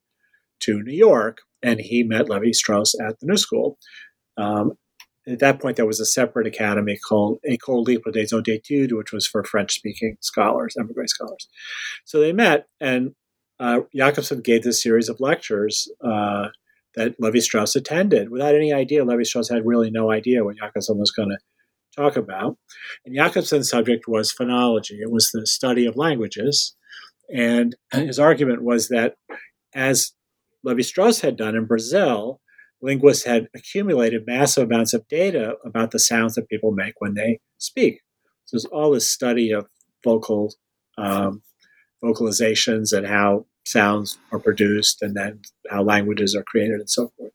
to 0.61 0.81
New 0.81 0.95
York, 0.95 1.39
and 1.61 1.79
he 1.79 2.03
met 2.03 2.29
Levi 2.29 2.51
Strauss 2.51 2.93
at 2.99 3.19
the 3.19 3.27
New 3.27 3.37
School. 3.37 3.77
Um, 4.37 4.73
at 5.27 5.39
that 5.39 5.59
point, 5.59 5.75
there 5.75 5.87
was 5.87 5.99
a 5.99 6.05
separate 6.05 6.45
academy 6.45 6.97
called 6.97 7.39
École 7.49 7.85
Libre 7.87 8.11
des 8.11 8.27
Hautes 8.31 8.47
Études, 8.47 8.95
which 8.95 9.11
was 9.11 9.25
for 9.25 9.43
French-speaking 9.43 10.17
scholars, 10.21 10.75
emigre 10.77 11.07
scholars. 11.07 11.47
So 12.03 12.19
they 12.19 12.31
met, 12.31 12.67
and 12.79 13.15
uh, 13.59 13.81
gave 14.43 14.63
this 14.63 14.83
series 14.83 15.09
of 15.09 15.19
lectures 15.19 15.89
uh, 16.03 16.49
that 16.95 17.15
Levi 17.19 17.39
Strauss 17.39 17.75
attended 17.75 18.29
without 18.29 18.55
any 18.55 18.71
idea. 18.71 19.03
Levi 19.03 19.23
Strauss 19.23 19.49
had 19.49 19.65
really 19.65 19.89
no 19.89 20.11
idea 20.11 20.43
what 20.43 20.57
Jakobson 20.57 20.97
was 20.97 21.11
going 21.11 21.29
to 21.29 21.37
talk 21.95 22.17
about. 22.17 22.57
And 23.05 23.15
Jakobson's 23.15 23.69
subject 23.69 24.07
was 24.07 24.33
phonology. 24.33 24.99
It 25.01 25.11
was 25.11 25.31
the 25.31 25.47
study 25.47 25.85
of 25.85 25.95
languages. 25.95 26.75
And 27.33 27.75
his 27.91 28.19
argument 28.19 28.61
was 28.61 28.89
that 28.89 29.15
as 29.73 30.11
Levi 30.65 30.81
Strauss 30.81 31.21
had 31.21 31.37
done 31.37 31.55
in 31.55 31.65
Brazil, 31.65 32.41
linguists 32.81 33.23
had 33.25 33.47
accumulated 33.55 34.25
massive 34.25 34.65
amounts 34.65 34.93
of 34.93 35.07
data 35.07 35.55
about 35.63 35.91
the 35.91 35.99
sounds 35.99 36.35
that 36.35 36.49
people 36.49 36.71
make 36.71 36.95
when 36.99 37.13
they 37.13 37.39
speak. 37.57 38.01
So 38.45 38.57
there's 38.57 38.65
all 38.65 38.91
this 38.91 39.09
study 39.09 39.51
of 39.51 39.67
vocal 40.03 40.53
um, 40.97 41.43
vocalizations 42.03 42.95
and 42.95 43.07
how 43.07 43.45
sounds 43.65 44.17
are 44.31 44.39
produced 44.39 45.01
and 45.01 45.15
then 45.15 45.41
how 45.69 45.83
languages 45.83 46.35
are 46.35 46.43
created 46.43 46.79
and 46.79 46.89
so 46.89 47.11
forth. 47.17 47.31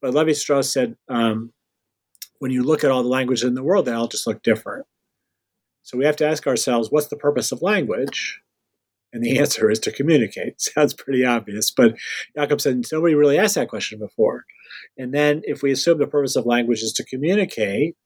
But 0.00 0.14
Levi 0.14 0.32
Strauss 0.32 0.72
said, 0.72 0.96
um, 1.08 1.52
when 2.38 2.50
you 2.50 2.62
look 2.62 2.84
at 2.84 2.90
all 2.90 3.02
the 3.02 3.08
languages 3.08 3.44
in 3.44 3.54
the 3.54 3.62
world, 3.62 3.86
they 3.86 3.92
all 3.92 4.08
just 4.08 4.26
look 4.26 4.42
different. 4.42 4.86
So 5.82 5.96
we 5.96 6.04
have 6.04 6.16
to 6.16 6.26
ask 6.26 6.46
ourselves, 6.46 6.90
what's 6.90 7.06
the 7.08 7.16
purpose 7.16 7.52
of 7.52 7.62
language? 7.62 8.40
And 9.16 9.24
the 9.24 9.38
answer 9.40 9.70
is 9.70 9.80
to 9.80 9.92
communicate. 9.92 10.60
Sounds 10.60 10.92
pretty 10.92 11.24
obvious, 11.24 11.70
but 11.70 11.96
Jakobson 12.36 12.84
said 12.84 12.96
nobody 12.96 13.14
really 13.14 13.38
asked 13.38 13.54
that 13.54 13.68
question 13.68 13.98
before. 13.98 14.44
And 14.98 15.12
then 15.12 15.40
if 15.44 15.62
we 15.62 15.72
assume 15.72 15.98
the 15.98 16.06
purpose 16.06 16.36
of 16.36 16.44
language 16.44 16.82
is 16.82 16.92
to 16.92 17.04
communicate, 17.04 17.96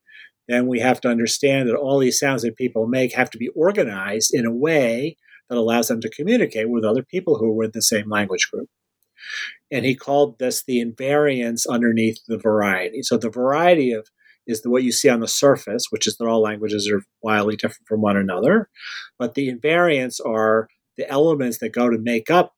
then 0.48 0.68
we 0.68 0.78
have 0.78 1.00
to 1.00 1.08
understand 1.08 1.68
that 1.68 1.76
all 1.76 1.98
these 1.98 2.18
sounds 2.18 2.42
that 2.42 2.56
people 2.56 2.86
make 2.86 3.12
have 3.14 3.30
to 3.30 3.38
be 3.38 3.48
organized 3.56 4.30
in 4.32 4.46
a 4.46 4.54
way 4.54 5.16
that 5.48 5.58
allows 5.58 5.88
them 5.88 6.00
to 6.00 6.10
communicate 6.10 6.70
with 6.70 6.84
other 6.84 7.02
people 7.02 7.38
who 7.38 7.46
are 7.50 7.56
with 7.56 7.72
the 7.72 7.82
same 7.82 8.08
language 8.08 8.48
group. 8.52 8.68
And 9.70 9.84
he 9.84 9.96
called 9.96 10.38
this 10.38 10.62
the 10.64 10.82
invariance 10.84 11.66
underneath 11.68 12.18
the 12.28 12.38
variety. 12.38 13.02
So 13.02 13.16
the 13.16 13.30
variety 13.30 13.92
of 13.92 14.06
is 14.46 14.62
the 14.62 14.70
what 14.70 14.84
you 14.84 14.92
see 14.92 15.08
on 15.08 15.20
the 15.20 15.28
surface, 15.28 15.86
which 15.90 16.06
is 16.06 16.16
that 16.16 16.26
all 16.26 16.40
languages 16.40 16.90
are 16.90 17.02
wildly 17.20 17.56
different 17.56 17.86
from 17.86 18.00
one 18.00 18.16
another. 18.16 18.68
But 19.18 19.34
the 19.34 19.52
invariants 19.52 20.24
are 20.24 20.68
the 20.96 21.08
elements 21.10 21.58
that 21.58 21.70
go 21.70 21.88
to 21.88 21.98
make 21.98 22.30
up 22.30 22.54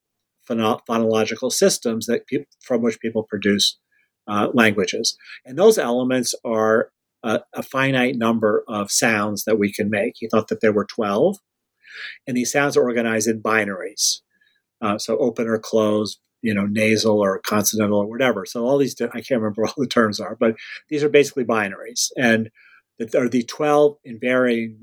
phonological 0.49 1.53
systems 1.53 2.07
that 2.07 2.27
pe- 2.27 2.45
from 2.61 2.83
which 2.83 3.01
people 3.01 3.23
produce 3.23 3.79
uh, 4.27 4.49
languages. 4.53 5.17
And 5.45 5.59
those 5.59 5.79
elements 5.79 6.35
are 6.45 6.91
a, 7.23 7.41
a, 7.55 7.63
finite 7.63 8.17
number 8.17 8.65
of 8.69 8.91
sounds 8.91 9.45
that 9.45 9.59
we 9.59 9.73
can 9.73 9.91
make. 9.91 10.15
He 10.17 10.29
thought 10.29 10.49
that 10.49 10.61
there 10.61 10.73
were 10.73 10.85
12. 10.85 11.39
And 12.27 12.37
these 12.37 12.53
sounds 12.53 12.77
are 12.77 12.83
organized 12.83 13.29
in 13.29 13.43
binaries. 13.43 14.21
Uh, 14.81 14.99
so 14.99 15.17
open 15.19 15.47
or 15.47 15.59
close, 15.59 16.19
you 16.41 16.55
know, 16.55 16.67
nasal 16.67 17.21
or 17.21 17.41
consonantal 17.41 18.01
or 18.01 18.07
whatever. 18.07 18.45
So 18.45 18.65
all 18.65 18.79
these, 18.79 19.01
I 19.01 19.21
can't 19.21 19.41
remember 19.41 19.65
all 19.67 19.75
the 19.77 19.87
terms 19.87 20.21
are, 20.21 20.37
but 20.39 20.57
these 20.89 21.05
are 21.05 21.09
basically 21.09 21.45
binaries. 21.45 22.11
And 22.17 22.51
there 22.99 23.25
are 23.25 23.29
the 23.29 23.45
12 23.45 23.97
invariant, 24.07 24.77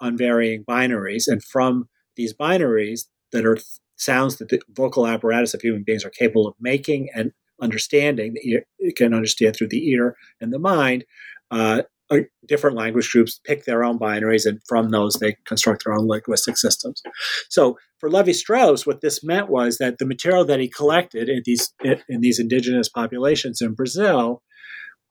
unvarying 0.00 0.64
binaries. 0.64 1.24
And 1.26 1.42
from 1.42 1.88
these 2.20 2.34
binaries 2.34 3.06
that 3.32 3.46
are 3.46 3.58
sounds 3.96 4.36
that 4.36 4.48
the 4.48 4.60
vocal 4.70 5.06
apparatus 5.06 5.54
of 5.54 5.60
human 5.60 5.82
beings 5.82 6.04
are 6.04 6.10
capable 6.10 6.46
of 6.46 6.54
making 6.60 7.08
and 7.14 7.32
understanding, 7.60 8.36
ear, 8.42 8.64
it 8.78 8.96
can 8.96 9.14
understand 9.14 9.54
through 9.54 9.68
the 9.68 9.88
ear 9.90 10.16
and 10.40 10.52
the 10.52 10.58
mind, 10.58 11.04
uh, 11.50 11.82
different 12.46 12.76
language 12.76 13.10
groups 13.12 13.40
pick 13.44 13.64
their 13.64 13.84
own 13.84 13.98
binaries, 13.98 14.46
and 14.46 14.60
from 14.68 14.88
those 14.90 15.14
they 15.14 15.36
construct 15.46 15.84
their 15.84 15.94
own 15.94 16.08
linguistic 16.08 16.56
systems. 16.56 17.02
So 17.48 17.78
for 17.98 18.10
Levi 18.10 18.32
Strauss, 18.32 18.86
what 18.86 19.00
this 19.00 19.22
meant 19.22 19.48
was 19.48 19.78
that 19.78 19.98
the 19.98 20.06
material 20.06 20.44
that 20.46 20.60
he 20.60 20.68
collected 20.68 21.28
in 21.28 21.42
these 21.44 21.72
in 22.08 22.20
these 22.20 22.40
indigenous 22.40 22.88
populations 22.88 23.60
in 23.60 23.74
Brazil, 23.74 24.42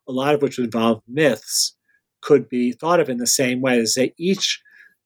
a 0.07 0.11
lot 0.11 0.35
of 0.35 0.41
which 0.41 0.59
involved 0.59 1.03
myths, 1.07 1.75
could 2.21 2.49
be 2.49 2.73
thought 2.73 2.99
of 2.99 3.09
in 3.09 3.17
the 3.17 3.27
same 3.27 3.61
way 3.61 3.79
as 3.79 3.93
that 3.93 4.13
each 4.17 4.61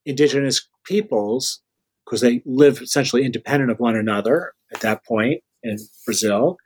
indigenous 0.05 0.67
peoples, 0.85 1.61
because 2.05 2.21
they 2.21 2.41
live 2.45 2.81
essentially 2.81 3.25
independent 3.25 3.71
of 3.71 3.79
one 3.79 3.95
another 3.95 4.53
at 4.73 4.81
that 4.81 5.05
point 5.05 5.41
in 5.63 5.77
Brazil, 6.05 6.57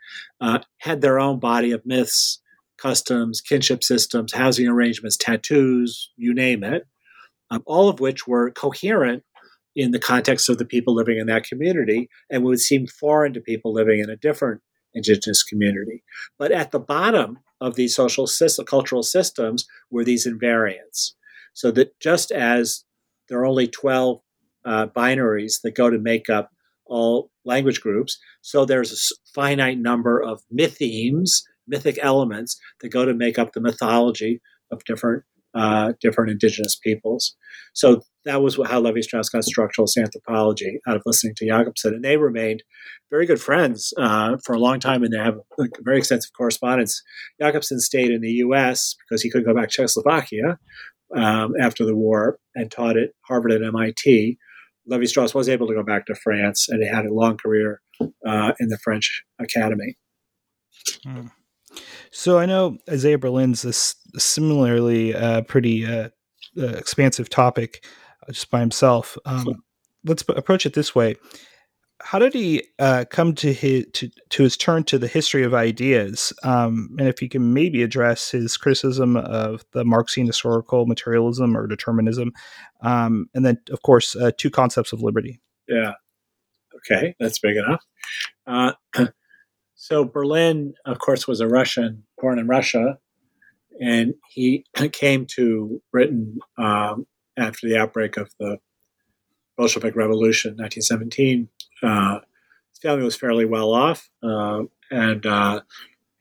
uh, 0.41 0.59
had 0.79 1.01
their 1.01 1.19
own 1.19 1.39
body 1.39 1.71
of 1.71 1.85
myths 1.85 2.41
customs, 2.77 3.41
kinship 3.41 3.83
systems, 3.83 4.33
housing 4.33 4.67
arrangements, 4.67 5.17
tattoos, 5.17 6.11
you 6.15 6.33
name 6.33 6.63
it, 6.63 6.83
um, 7.49 7.63
all 7.65 7.89
of 7.89 7.99
which 7.99 8.27
were 8.27 8.51
coherent 8.51 9.23
in 9.75 9.91
the 9.91 9.99
context 9.99 10.49
of 10.49 10.57
the 10.57 10.65
people 10.65 10.95
living 10.95 11.17
in 11.17 11.27
that 11.27 11.43
community 11.43 12.09
and 12.29 12.43
would 12.43 12.59
seem 12.59 12.87
foreign 12.87 13.33
to 13.33 13.39
people 13.39 13.73
living 13.73 13.99
in 13.99 14.09
a 14.09 14.15
different 14.15 14.61
indigenous 14.93 15.43
community. 15.43 16.03
But 16.39 16.51
at 16.51 16.71
the 16.71 16.79
bottom 16.79 17.39
of 17.61 17.75
these 17.75 17.95
social 17.95 18.27
system, 18.27 18.65
cultural 18.65 19.03
systems 19.03 19.65
were 19.91 20.03
these 20.03 20.27
invariants. 20.27 21.13
So 21.53 21.71
that 21.71 21.99
just 21.99 22.31
as 22.31 22.85
there 23.29 23.39
are 23.39 23.45
only 23.45 23.67
12 23.67 24.19
uh, 24.67 24.87
binaries 24.87 25.61
that 25.63 25.75
go 25.75 25.89
to 25.89 25.97
make 25.97 26.29
up 26.29 26.49
all 26.85 27.31
language 27.45 27.81
groups, 27.81 28.17
so 28.41 28.65
there's 28.65 28.93
a 28.93 29.31
finite 29.33 29.79
number 29.79 30.21
of 30.21 30.41
mythemes 30.53 31.41
mythic 31.67 31.99
elements 32.01 32.59
that 32.81 32.89
go 32.89 33.05
to 33.05 33.13
make 33.13 33.37
up 33.37 33.53
the 33.53 33.61
mythology 33.61 34.41
of 34.71 34.83
different 34.85 35.23
uh, 35.53 35.93
different 36.01 36.29
indigenous 36.29 36.75
peoples. 36.75 37.35
So 37.73 38.01
that 38.25 38.43
was 38.43 38.59
how 38.67 38.79
Levi 38.79 39.01
Strauss 39.01 39.29
got 39.29 39.43
structuralist 39.43 39.97
anthropology 39.97 40.79
out 40.87 40.97
of 40.97 41.01
listening 41.05 41.33
to 41.37 41.47
Jakobson, 41.47 41.95
and 41.95 42.03
they 42.03 42.17
remained 42.17 42.63
very 43.09 43.25
good 43.25 43.41
friends 43.41 43.93
uh, 43.97 44.37
for 44.45 44.53
a 44.53 44.59
long 44.59 44.79
time, 44.79 45.03
and 45.03 45.11
they 45.11 45.17
have 45.17 45.39
a 45.59 45.63
very 45.81 45.97
extensive 45.97 46.31
correspondence. 46.37 47.01
Jakobson 47.41 47.79
stayed 47.79 48.11
in 48.11 48.21
the 48.21 48.33
U.S. 48.33 48.95
because 49.07 49.21
he 49.21 49.31
couldn't 49.31 49.47
go 49.47 49.59
back 49.59 49.69
to 49.69 49.75
Czechoslovakia 49.75 50.59
um, 51.15 51.53
after 51.59 51.85
the 51.85 51.95
war 51.95 52.37
and 52.53 52.69
taught 52.69 52.97
at 52.97 53.11
Harvard 53.21 53.53
and 53.53 53.65
MIT. 53.65 54.37
Levi 54.87 55.05
Strauss 55.05 55.35
was 55.35 55.49
able 55.49 55.67
to 55.67 55.73
go 55.73 55.83
back 55.83 56.05
to 56.05 56.15
France, 56.15 56.67
and 56.69 56.81
he 56.81 56.87
had 56.87 57.05
a 57.05 57.13
long 57.13 57.37
career 57.37 57.81
uh, 58.25 58.53
in 58.59 58.69
the 58.69 58.77
French 58.77 59.23
Academy. 59.39 59.97
Hmm. 61.03 61.27
So 62.11 62.39
I 62.39 62.45
know 62.45 62.77
Isaiah 62.89 63.17
Berlin's 63.17 63.61
this 63.61 63.95
similarly 64.15 65.13
uh, 65.13 65.41
pretty 65.41 65.85
uh, 65.85 66.09
uh, 66.57 66.67
expansive 66.67 67.29
topic 67.29 67.85
uh, 68.27 68.31
just 68.31 68.49
by 68.49 68.61
himself. 68.61 69.17
Um, 69.25 69.63
let's 70.05 70.23
approach 70.29 70.65
it 70.65 70.73
this 70.73 70.95
way: 70.95 71.15
How 71.99 72.19
did 72.19 72.33
he 72.33 72.63
uh, 72.77 73.05
come 73.09 73.33
to 73.35 73.51
his 73.51 73.85
to, 73.93 74.09
to 74.29 74.43
his 74.43 74.55
turn 74.55 74.83
to 74.85 74.99
the 74.99 75.07
history 75.07 75.43
of 75.43 75.53
ideas? 75.53 76.31
Um, 76.43 76.95
and 76.99 77.07
if 77.07 77.19
he 77.19 77.27
can 77.27 77.53
maybe 77.53 77.81
address 77.81 78.31
his 78.31 78.55
criticism 78.55 79.17
of 79.17 79.65
the 79.73 79.83
Marxian 79.83 80.27
historical 80.27 80.85
materialism 80.85 81.57
or 81.57 81.65
determinism, 81.67 82.33
um, 82.81 83.29
and 83.33 83.45
then 83.45 83.57
of 83.71 83.81
course 83.81 84.15
uh, 84.15 84.31
two 84.37 84.49
concepts 84.51 84.93
of 84.93 85.01
liberty. 85.01 85.41
Yeah. 85.67 85.93
Okay, 86.75 87.15
that's 87.19 87.39
big 87.39 87.57
enough. 87.57 87.83
Uh, 88.45 88.73
so 89.75 90.05
Berlin, 90.05 90.73
of 90.85 90.99
course, 90.99 91.27
was 91.27 91.41
a 91.41 91.47
Russian, 91.47 92.03
born 92.19 92.39
in 92.39 92.47
Russia, 92.47 92.99
and 93.81 94.13
he 94.29 94.65
came 94.91 95.25
to 95.35 95.81
Britain 95.91 96.39
um, 96.57 97.07
after 97.37 97.67
the 97.67 97.77
outbreak 97.77 98.17
of 98.17 98.29
the 98.39 98.57
Bolshevik 99.57 99.95
Revolution, 99.95 100.51
1917. 100.51 101.49
Uh, 101.81 102.19
his 102.71 102.79
family 102.81 103.03
was 103.03 103.15
fairly 103.15 103.45
well 103.45 103.73
off, 103.73 104.09
uh, 104.23 104.63
and 104.91 105.25
uh, 105.25 105.61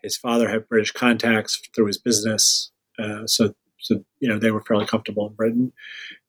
his 0.02 0.16
father 0.16 0.48
had 0.48 0.68
British 0.68 0.92
contacts 0.92 1.60
through 1.74 1.86
his 1.86 1.98
business, 1.98 2.70
uh, 2.98 3.26
so 3.26 3.54
so 3.78 4.04
you 4.20 4.28
know 4.28 4.38
they 4.38 4.50
were 4.50 4.62
fairly 4.62 4.86
comfortable 4.86 5.28
in 5.28 5.34
Britain. 5.34 5.72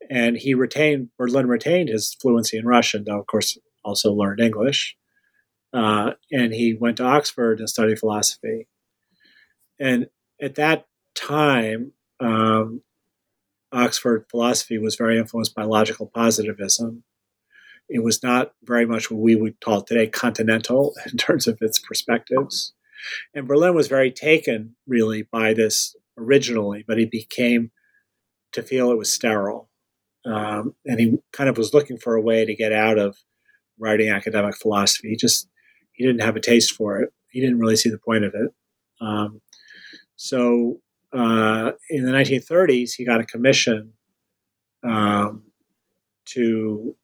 And 0.10 0.38
he 0.38 0.54
retained 0.54 1.10
Berlin 1.18 1.48
retained 1.48 1.90
his 1.90 2.16
fluency 2.22 2.58
in 2.58 2.66
Russian, 2.66 3.06
though 3.06 3.20
of 3.20 3.28
course 3.28 3.58
also 3.84 4.14
learned 4.14 4.40
English. 4.40 4.98
Uh, 5.74 6.12
and 6.32 6.54
he 6.54 6.74
went 6.74 6.98
to 6.98 7.04
Oxford 7.04 7.60
and 7.60 7.70
studied 7.70 8.00
philosophy. 8.00 8.68
And 9.80 10.08
at 10.42 10.56
that 10.56 10.88
time, 11.14 11.92
um, 12.20 12.82
Oxford 13.72 14.26
philosophy 14.30 14.78
was 14.78 14.96
very 14.96 15.18
influenced 15.18 15.56
by 15.56 15.64
logical 15.64 16.08
positivism. 16.08 17.04
It 17.90 18.04
was 18.04 18.22
not 18.22 18.54
very 18.64 18.86
much 18.86 19.10
what 19.10 19.22
we 19.22 19.36
would 19.36 19.60
call 19.62 19.82
today 19.82 20.08
continental 20.08 20.94
in 21.12 21.18
terms 21.18 21.48
of 21.48 21.58
its 21.62 21.80
perspectives. 21.80 22.74
And 23.34 23.48
Berlin 23.48 23.76
was 23.76 23.88
very 23.88 24.12
taken, 24.12 24.76
really, 24.88 25.24
by 25.24 25.54
this 25.54 25.96
originally, 26.18 26.84
but 26.88 26.98
he 26.98 27.06
became 27.06 27.72
to 28.54 28.64
feel 28.64 28.92
it 28.92 28.98
was 28.98 29.14
sterile. 29.14 29.70
Um, 30.26 30.76
and 30.86 31.00
he 31.00 31.18
kind 31.32 31.50
of 31.50 31.58
was 31.58 31.74
looking 31.74 31.98
for 31.98 32.16
a 32.16 32.22
way 32.22 32.44
to 32.44 32.56
get 32.56 32.74
out 32.74 32.98
of 32.98 33.18
writing 33.80 34.10
academic 34.10 34.58
philosophy. 34.58 35.10
He 35.10 35.16
just 35.16 35.48
he 35.94 36.06
didn't 36.06 36.22
have 36.22 36.36
a 36.36 36.42
taste 36.42 36.74
for 36.74 37.00
it. 37.00 37.14
He 37.30 37.40
didn't 37.40 37.60
really 37.60 37.76
see 37.76 37.90
the 37.90 37.98
point 37.98 38.26
of 38.26 38.34
it. 38.34 38.52
Um, 39.00 39.42
so 40.16 40.82
uh, 41.14 41.72
in 41.90 42.06
the 42.06 42.12
1930s, 42.12 42.94
he 42.96 43.06
got 43.06 43.22
a 43.22 43.26
commission 43.26 43.94
um, 44.84 45.44
to 46.26 46.96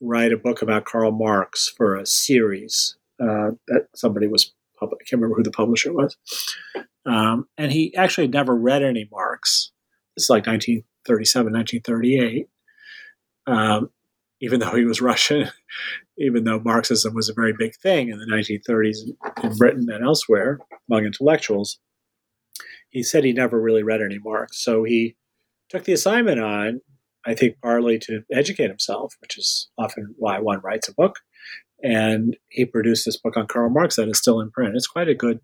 write 0.00 0.32
a 0.32 0.36
book 0.36 0.62
about 0.62 0.84
Karl 0.84 1.12
Marx 1.12 1.68
for 1.68 1.96
a 1.96 2.06
series 2.06 2.96
uh, 3.20 3.52
that 3.68 3.88
somebody 3.94 4.26
was 4.26 4.52
public. 4.78 5.00
I 5.00 5.04
can't 5.04 5.20
remember 5.20 5.36
who 5.36 5.42
the 5.42 5.50
publisher 5.50 5.92
was. 5.92 6.16
Um, 7.06 7.48
and 7.56 7.72
he 7.72 7.94
actually 7.96 8.28
never 8.28 8.54
read 8.54 8.82
any 8.82 9.08
Marx. 9.10 9.70
It's 10.16 10.28
like 10.28 10.46
1937, 10.46 11.52
1938. 11.52 12.48
Um, 13.46 13.90
even 14.40 14.60
though 14.60 14.74
he 14.74 14.84
was 14.84 15.00
Russian, 15.00 15.48
even 16.18 16.44
though 16.44 16.60
Marxism 16.60 17.14
was 17.14 17.28
a 17.28 17.34
very 17.34 17.54
big 17.56 17.74
thing 17.76 18.08
in 18.08 18.18
the 18.18 18.26
1930s 18.26 18.96
in 19.44 19.56
Britain 19.56 19.88
and 19.90 20.04
elsewhere 20.04 20.58
among 20.90 21.04
intellectuals, 21.04 21.78
he 22.96 23.02
said 23.02 23.24
he 23.24 23.32
never 23.34 23.60
really 23.60 23.82
read 23.82 24.00
any 24.00 24.18
Marx. 24.18 24.64
So 24.64 24.82
he 24.82 25.16
took 25.68 25.84
the 25.84 25.92
assignment 25.92 26.40
on, 26.40 26.80
I 27.26 27.34
think, 27.34 27.56
partly 27.62 27.98
to 27.98 28.22
educate 28.32 28.68
himself, 28.68 29.12
which 29.20 29.36
is 29.36 29.68
often 29.76 30.14
why 30.16 30.38
one 30.38 30.60
writes 30.64 30.88
a 30.88 30.94
book. 30.94 31.16
And 31.82 32.38
he 32.48 32.64
produced 32.64 33.04
this 33.04 33.18
book 33.18 33.36
on 33.36 33.48
Karl 33.48 33.68
Marx 33.68 33.96
that 33.96 34.08
is 34.08 34.16
still 34.16 34.40
in 34.40 34.50
print. 34.50 34.76
It's 34.76 34.86
quite 34.86 35.10
a 35.10 35.14
good 35.14 35.40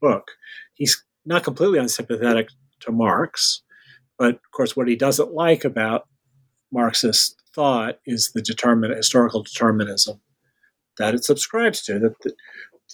book. 0.00 0.28
He's 0.72 1.04
not 1.26 1.44
completely 1.44 1.78
unsympathetic 1.78 2.48
to 2.80 2.90
Marx, 2.90 3.62
but 4.18 4.36
of 4.36 4.50
course, 4.50 4.74
what 4.74 4.88
he 4.88 4.96
doesn't 4.96 5.34
like 5.34 5.66
about 5.66 6.08
Marxist 6.72 7.36
thought 7.54 7.98
is 8.06 8.30
the 8.32 8.40
determin- 8.40 8.96
historical 8.96 9.42
determinism 9.42 10.22
that 10.96 11.14
it 11.14 11.22
subscribes 11.22 11.82
to, 11.82 11.98
that, 11.98 12.14
that, 12.22 12.34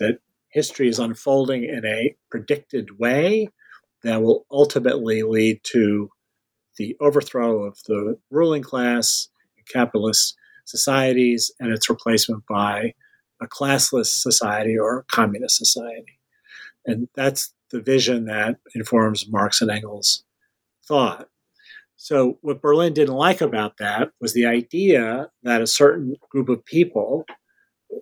that 0.01 0.19
history 0.51 0.89
is 0.89 0.99
unfolding 0.99 1.63
in 1.63 1.87
a 1.87 2.17
predicted 2.29 2.99
way 2.99 3.51
that 4.05 4.23
will 4.23 4.47
ultimately 4.51 5.23
lead 5.23 5.61
to 5.65 6.11
the 6.77 6.97
overthrow 7.01 7.65
of 7.65 7.79
the 7.87 8.17
ruling 8.31 8.63
class, 8.63 9.29
capitalist 9.73 10.37
societies, 10.65 11.51
and 11.59 11.73
its 11.73 11.91
replacement 11.91 12.45
by 12.49 12.95
a 13.41 13.47
classless 13.47 14.07
society 14.07 14.79
or 14.79 15.05
communist 15.11 15.57
society. 15.57 16.19
And 16.87 17.09
that's 17.15 17.53
the 17.71 17.81
vision 17.81 18.27
that 18.27 18.57
informs 18.75 19.29
Marx 19.29 19.61
and 19.61 19.71
Engels' 19.71 20.25
thought. 20.87 21.29
So, 21.97 22.39
what 22.43 22.63
Berlin 22.63 22.95
didn't 22.95 23.17
like 23.17 23.41
about 23.41 23.79
that 23.79 24.11
was 24.21 24.33
the 24.33 24.47
idea 24.47 25.31
that 25.43 25.61
a 25.61 25.67
certain 25.67 26.15
group 26.31 26.49
of 26.49 26.65
people, 26.65 27.27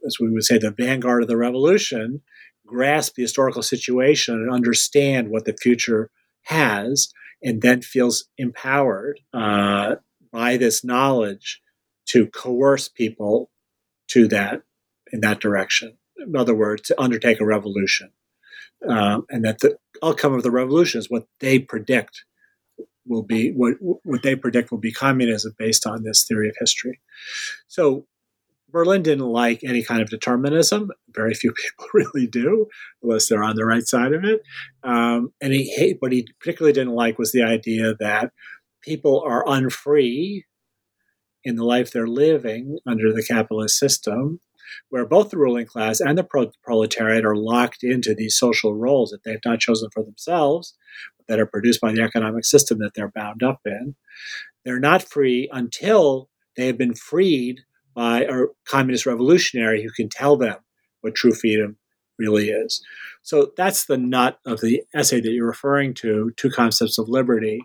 as 0.07 0.19
we 0.21 0.31
would 0.31 0.45
say, 0.45 0.59
the 0.59 0.71
vanguard 0.71 1.23
of 1.23 1.29
the 1.29 1.37
revolution, 1.37 2.21
grasp 2.67 3.15
the 3.15 3.23
historical 3.23 3.63
situation 3.63 4.35
and 4.35 4.53
understand 4.53 5.31
what 5.31 5.45
the 5.45 5.57
future 5.57 6.11
has, 6.43 7.13
and 7.43 7.63
then 7.63 7.83
feels 7.83 8.29
empowered 8.39 9.21
uh, 9.33 9.97
by 10.33 10.57
this 10.57 10.85
knowledge 10.85 11.63
to 12.07 12.27
coerce 12.27 12.89
people 12.89 13.51
to 14.09 14.29
that 14.29 14.63
in 15.13 15.21
that 15.21 15.41
direction. 15.41 15.97
In 16.19 16.37
other 16.37 16.55
words, 16.55 16.83
to 16.83 17.01
undertake 17.01 17.41
a 17.41 17.47
revolution, 17.47 18.11
um, 18.89 19.27
and 19.29 19.45
that 19.45 19.59
the 19.61 19.77
outcome 20.03 20.35
of 20.35 20.43
the 20.43 20.51
revolution 20.51 20.99
is 20.99 21.11
what 21.11 21.27
they 21.41 21.59
predict 21.59 22.25
will 23.07 23.23
be 23.23 23.51
what 23.53 23.75
what 23.81 24.23
they 24.23 24.35
predict 24.35 24.71
will 24.71 24.79
be 24.79 24.93
communism 24.93 25.55
based 25.59 25.87
on 25.87 26.03
this 26.03 26.25
theory 26.27 26.49
of 26.49 26.57
history. 26.59 27.01
So 27.69 28.07
Berlin 28.71 29.03
didn't 29.03 29.27
like 29.27 29.63
any 29.65 29.83
kind 29.83 30.03
of 30.03 30.11
determinism. 30.11 30.91
Very 31.11 31.35
few 31.35 31.53
people 31.57 31.87
really 31.95 32.27
do, 32.27 32.67
unless 33.03 33.29
they're 33.29 33.45
on 33.45 33.57
the 33.57 33.65
right 33.65 33.87
side 33.87 34.13
of 34.13 34.25
it. 34.25 34.43
Um, 34.83 35.33
and 35.41 35.53
he 35.53 35.97
what 36.01 36.13
he 36.13 36.27
particularly 36.41 36.73
didn't 36.73 36.95
like 36.95 37.19
was 37.19 37.33
the 37.33 37.43
idea 37.43 37.95
that 38.01 38.33
people 38.83 39.23
are 39.27 39.45
unfree 39.47 40.45
in 41.45 41.57
the 41.57 41.65
life 41.65 41.93
they're 41.93 42.09
living 42.09 42.79
under 42.87 43.13
the 43.13 43.23
capitalist 43.23 43.79
system, 43.79 44.41
where 44.89 45.07
both 45.07 45.31
the 45.31 45.39
ruling 45.39 45.67
class 45.67 46.01
and 46.01 46.19
the 46.19 46.25
pro- 46.25 46.51
proletariat 46.65 47.25
are 47.25 47.37
locked 47.37 47.85
into 47.85 48.15
these 48.15 48.37
social 48.37 48.75
roles 48.75 49.11
that 49.11 49.23
they've 49.25 49.39
not 49.45 49.61
chosen 49.61 49.89
for 49.95 50.03
themselves, 50.03 50.75
but 51.17 51.27
that 51.29 51.39
are 51.39 51.47
produced 51.47 51.81
by 51.81 51.93
the 51.93 52.03
economic 52.03 52.45
system 52.45 52.79
that 52.79 52.95
they're 52.95 53.13
bound 53.15 53.45
up 53.45 53.61
in. 53.65 53.95
They're 54.65 54.81
not 54.81 55.09
free 55.09 55.49
until 55.53 56.29
they 56.57 56.67
have 56.67 56.79
been 56.79 56.95
freed 56.95 57.61
by 57.97 58.25
a 58.25 58.45
communist 58.67 59.07
revolutionary 59.07 59.83
who 59.83 59.91
can 59.91 60.11
tell 60.11 60.37
them 60.37 60.57
what 61.01 61.15
true 61.15 61.33
freedom 61.33 61.79
really 62.19 62.51
is. 62.51 62.85
So 63.23 63.53
that's 63.57 63.87
the 63.87 63.97
nut 63.97 64.39
of 64.45 64.61
the 64.61 64.83
essay 64.95 65.21
that 65.21 65.33
you're 65.33 65.47
referring 65.47 65.95
to, 65.95 66.31
Two 66.37 66.51
Concepts 66.51 66.99
of 66.99 67.09
Liberty, 67.09 67.61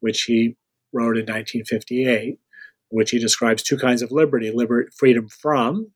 which 0.00 0.22
he 0.22 0.56
wrote 0.92 1.18
in 1.18 1.24
1958, 1.24 2.38
which 2.90 3.10
he 3.10 3.18
describes 3.18 3.62
two 3.62 3.76
kinds 3.76 4.02
of 4.02 4.12
liberty 4.12 4.52
liber- 4.52 4.88
freedom 4.96 5.28
from, 5.28 5.90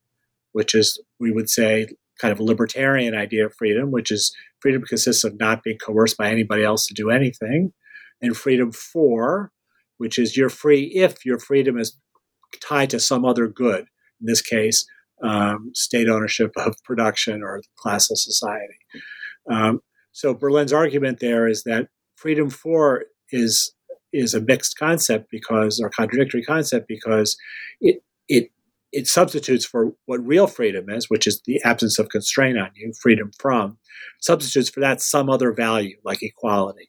which 0.53 0.75
is, 0.75 1.01
we 1.21 1.31
would 1.31 1.49
say, 1.49 1.87
kind 2.21 2.33
of 2.33 2.41
a 2.41 2.45
libertarian 2.45 3.15
idea 3.15 3.47
of 3.47 3.55
freedom, 3.55 3.91
which 3.91 4.11
is 4.11 4.35
freedom 4.61 4.83
consists 4.83 5.23
of 5.23 5.39
not 5.39 5.63
being 5.63 5.79
coerced 5.79 6.17
by 6.17 6.31
anybody 6.31 6.65
else 6.65 6.87
to 6.87 6.95
do 6.95 7.11
anything, 7.11 7.73
and 8.21 8.37
freedom 8.37 8.73
for, 8.73 9.53
which 9.99 10.19
is 10.19 10.37
you're 10.37 10.49
free 10.49 10.85
if 10.95 11.25
your 11.25 11.39
freedom 11.39 11.79
is 11.79 11.97
tied 12.61 12.91
to 12.91 13.01
some 13.01 13.25
other 13.25 13.49
good. 13.49 13.87
In 14.21 14.27
this 14.27 14.43
case, 14.43 14.87
um, 15.23 15.71
state 15.75 16.09
ownership 16.09 16.53
of 16.57 16.77
production 16.85 17.43
or 17.43 17.63
classless 17.85 18.19
society. 18.19 18.79
Um, 19.51 19.81
so 20.13 20.35
Berlin's 20.35 20.73
argument 20.73 21.21
there 21.21 21.47
is 21.47 21.65
that 21.65 21.89
freedom 22.17 22.51
for 22.51 23.05
is 23.31 23.73
is 24.13 24.35
a 24.35 24.41
mixed 24.41 24.79
concept 24.79 25.31
because 25.31 25.81
or 25.81 25.91
contradictory 25.91 26.43
concept 26.43 26.89
because 26.89 27.37
it 27.81 28.03
it 28.29 28.51
it 28.93 29.07
substitutes 29.07 29.67
for 29.67 29.93
what 30.07 30.27
real 30.27 30.47
freedom 30.47 30.89
is, 30.89 31.11
which 31.11 31.27
is 31.27 31.43
the 31.45 31.61
absence 31.65 31.99
of 31.99 32.09
constraint 32.09 32.59
on 32.59 32.71
you, 32.75 32.93
freedom 33.01 33.31
from, 33.39 33.79
substitutes 34.21 34.71
for 34.71 34.81
that 34.81 35.03
some 35.03 35.29
other 35.29 35.53
value 35.53 35.97
like 36.05 36.23
equality. 36.23 36.87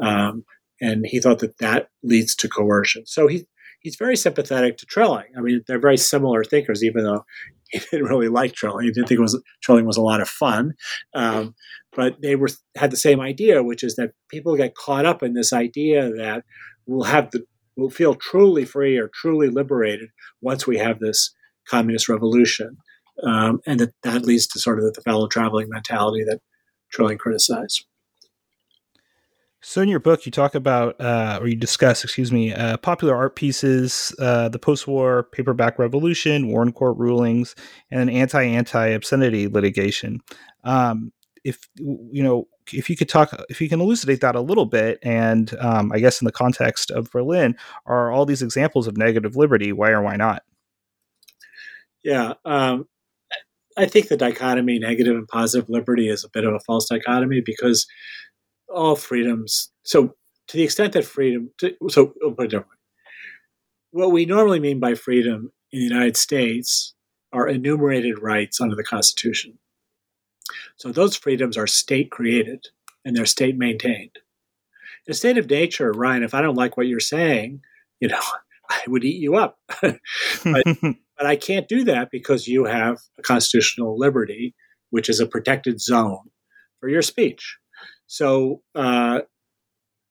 Um, 0.00 0.44
and 0.80 1.04
he 1.06 1.18
thought 1.18 1.40
that 1.40 1.58
that 1.58 1.88
leads 2.02 2.34
to 2.36 2.48
coercion. 2.48 3.04
So 3.06 3.26
he 3.26 3.46
he's 3.80 3.96
very 3.96 4.16
sympathetic 4.16 4.76
to 4.78 4.86
Trilling. 4.86 5.26
I 5.36 5.40
mean, 5.40 5.62
they're 5.66 5.80
very 5.80 5.96
similar 5.96 6.44
thinkers, 6.44 6.84
even 6.84 7.04
though 7.04 7.24
he 7.70 7.78
didn't 7.78 8.06
really 8.06 8.28
like 8.28 8.52
Trilling. 8.52 8.86
He 8.86 8.92
didn't 8.92 9.08
think 9.08 9.18
it 9.18 9.22
was 9.22 9.42
Trilling 9.62 9.86
was 9.86 9.96
a 9.96 10.02
lot 10.02 10.20
of 10.20 10.28
fun. 10.28 10.74
Um, 11.14 11.54
but 11.92 12.20
they 12.22 12.36
were 12.36 12.48
had 12.76 12.90
the 12.90 12.96
same 12.96 13.20
idea, 13.20 13.62
which 13.62 13.82
is 13.82 13.96
that 13.96 14.12
people 14.28 14.56
get 14.56 14.74
caught 14.74 15.06
up 15.06 15.22
in 15.22 15.34
this 15.34 15.52
idea 15.52 16.10
that 16.10 16.44
we'll 16.86 17.04
have 17.04 17.30
the 17.30 17.44
we'll 17.76 17.90
feel 17.90 18.14
truly 18.14 18.64
free 18.64 18.98
or 18.98 19.08
truly 19.08 19.48
liberated 19.48 20.10
once 20.40 20.66
we 20.66 20.78
have 20.78 20.98
this 20.98 21.34
communist 21.68 22.08
revolution, 22.08 22.76
um, 23.24 23.60
and 23.66 23.80
that 23.80 23.94
that 24.02 24.22
leads 24.22 24.46
to 24.48 24.60
sort 24.60 24.78
of 24.78 24.92
the 24.92 25.00
fellow 25.02 25.26
traveling 25.26 25.68
mentality 25.68 26.24
that 26.24 26.40
Trilling 26.90 27.18
criticized. 27.18 27.86
So, 29.62 29.82
in 29.82 29.88
your 29.88 30.00
book, 30.00 30.24
you 30.24 30.32
talk 30.32 30.54
about, 30.54 30.98
uh, 31.00 31.38
or 31.40 31.46
you 31.46 31.54
discuss, 31.54 32.02
excuse 32.02 32.32
me, 32.32 32.54
uh, 32.54 32.78
popular 32.78 33.14
art 33.14 33.36
pieces, 33.36 34.14
uh, 34.18 34.48
the 34.48 34.58
post-war 34.58 35.24
paperback 35.32 35.78
revolution, 35.78 36.48
Warren 36.48 36.72
Court 36.72 36.96
rulings, 36.96 37.54
and 37.90 38.08
anti-anti 38.08 38.86
obscenity 38.86 39.48
litigation. 39.48 40.20
Um, 40.64 41.12
if 41.44 41.68
you 41.76 42.22
know, 42.22 42.48
if 42.72 42.88
you 42.88 42.96
could 42.96 43.08
talk, 43.08 43.38
if 43.50 43.60
you 43.60 43.68
can 43.68 43.80
elucidate 43.80 44.22
that 44.22 44.34
a 44.34 44.40
little 44.40 44.66
bit, 44.66 44.98
and 45.02 45.54
um, 45.58 45.92
I 45.92 45.98
guess 45.98 46.22
in 46.22 46.24
the 46.24 46.32
context 46.32 46.90
of 46.90 47.10
Berlin, 47.10 47.54
are 47.84 48.10
all 48.10 48.24
these 48.24 48.42
examples 48.42 48.86
of 48.86 48.96
negative 48.96 49.36
liberty? 49.36 49.72
Why 49.72 49.90
or 49.90 50.00
why 50.00 50.16
not? 50.16 50.42
Yeah, 52.02 52.34
um, 52.46 52.88
I 53.76 53.86
think 53.86 54.08
the 54.08 54.16
dichotomy, 54.16 54.78
negative 54.78 55.16
and 55.16 55.28
positive 55.28 55.68
liberty, 55.68 56.08
is 56.08 56.24
a 56.24 56.30
bit 56.30 56.44
of 56.44 56.54
a 56.54 56.60
false 56.60 56.88
dichotomy 56.88 57.42
because 57.44 57.86
all 58.72 58.96
freedoms. 58.96 59.70
So, 59.82 60.14
to 60.48 60.56
the 60.56 60.64
extent 60.64 60.94
that 60.94 61.04
freedom, 61.04 61.50
to, 61.58 61.74
so 61.88 62.12
I'll 62.24 62.32
put 62.32 62.46
it 62.46 62.50
differently. 62.50 62.76
What 63.92 64.12
we 64.12 64.24
normally 64.24 64.60
mean 64.60 64.80
by 64.80 64.94
freedom 64.94 65.52
in 65.72 65.80
the 65.80 65.84
United 65.84 66.16
States 66.16 66.94
are 67.32 67.48
enumerated 67.48 68.20
rights 68.20 68.60
under 68.60 68.76
the 68.76 68.84
Constitution. 68.84 69.58
So, 70.76 70.92
those 70.92 71.16
freedoms 71.16 71.56
are 71.56 71.66
state 71.66 72.10
created 72.10 72.66
and 73.04 73.16
they're 73.16 73.26
state 73.26 73.56
maintained. 73.56 74.18
In 75.06 75.12
a 75.12 75.14
state 75.14 75.38
of 75.38 75.48
nature, 75.48 75.92
Ryan, 75.92 76.22
if 76.22 76.34
I 76.34 76.42
don't 76.42 76.56
like 76.56 76.76
what 76.76 76.86
you're 76.86 77.00
saying, 77.00 77.62
you 78.00 78.08
know, 78.08 78.20
I 78.70 78.82
would 78.86 79.04
eat 79.04 79.20
you 79.20 79.36
up. 79.36 79.58
but, 79.82 79.96
but 80.44 81.26
I 81.26 81.36
can't 81.36 81.68
do 81.68 81.84
that 81.84 82.10
because 82.10 82.46
you 82.46 82.64
have 82.66 82.98
a 83.18 83.22
constitutional 83.22 83.98
liberty, 83.98 84.54
which 84.90 85.08
is 85.08 85.20
a 85.20 85.26
protected 85.26 85.80
zone 85.80 86.30
for 86.78 86.88
your 86.88 87.02
speech. 87.02 87.58
So, 88.10 88.60
uh, 88.74 89.20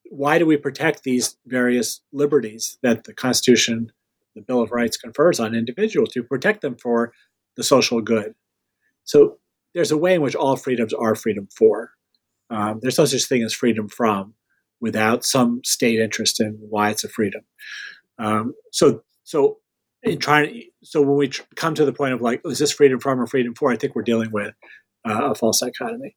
why 0.09 0.39
do 0.39 0.45
we 0.45 0.55
protect 0.55 1.03
these 1.03 1.35
various 1.45 1.99
liberties 2.13 2.77
that 2.81 3.03
the 3.03 3.13
Constitution, 3.13 3.91
the 4.35 4.41
Bill 4.41 4.61
of 4.61 4.71
Rights 4.71 4.95
confers 4.95 5.37
on 5.37 5.53
individuals 5.53 6.13
to 6.13 6.23
protect 6.23 6.61
them 6.61 6.77
for 6.81 7.11
the 7.57 7.63
social 7.63 7.99
good? 7.99 8.35
So, 9.03 9.39
there's 9.75 9.91
a 9.91 9.97
way 9.97 10.15
in 10.15 10.21
which 10.21 10.33
all 10.33 10.55
freedoms 10.55 10.93
are 10.93 11.13
freedom 11.13 11.49
for. 11.53 11.91
Um, 12.49 12.79
there's 12.81 12.97
no 12.97 13.03
such 13.03 13.25
thing 13.25 13.43
as 13.43 13.53
freedom 13.53 13.89
from 13.89 14.33
without 14.79 15.25
some 15.25 15.59
state 15.65 15.99
interest 15.99 16.39
in 16.39 16.57
why 16.69 16.91
it's 16.91 17.03
a 17.03 17.09
freedom. 17.09 17.41
Um, 18.17 18.53
so, 18.71 19.03
so 19.25 19.57
in 20.03 20.19
trying, 20.19 20.53
to, 20.53 20.63
so 20.83 21.01
when 21.01 21.17
we 21.17 21.27
tr- 21.27 21.41
come 21.57 21.75
to 21.75 21.83
the 21.83 21.91
point 21.91 22.13
of 22.13 22.21
like, 22.21 22.39
is 22.45 22.59
this 22.59 22.71
freedom 22.71 23.01
from 23.01 23.19
or 23.19 23.27
freedom 23.27 23.55
for? 23.55 23.73
I 23.73 23.75
think 23.75 23.93
we're 23.93 24.03
dealing 24.03 24.31
with 24.31 24.53
uh, 25.05 25.31
a 25.31 25.35
false 25.35 25.59
dichotomy 25.59 26.15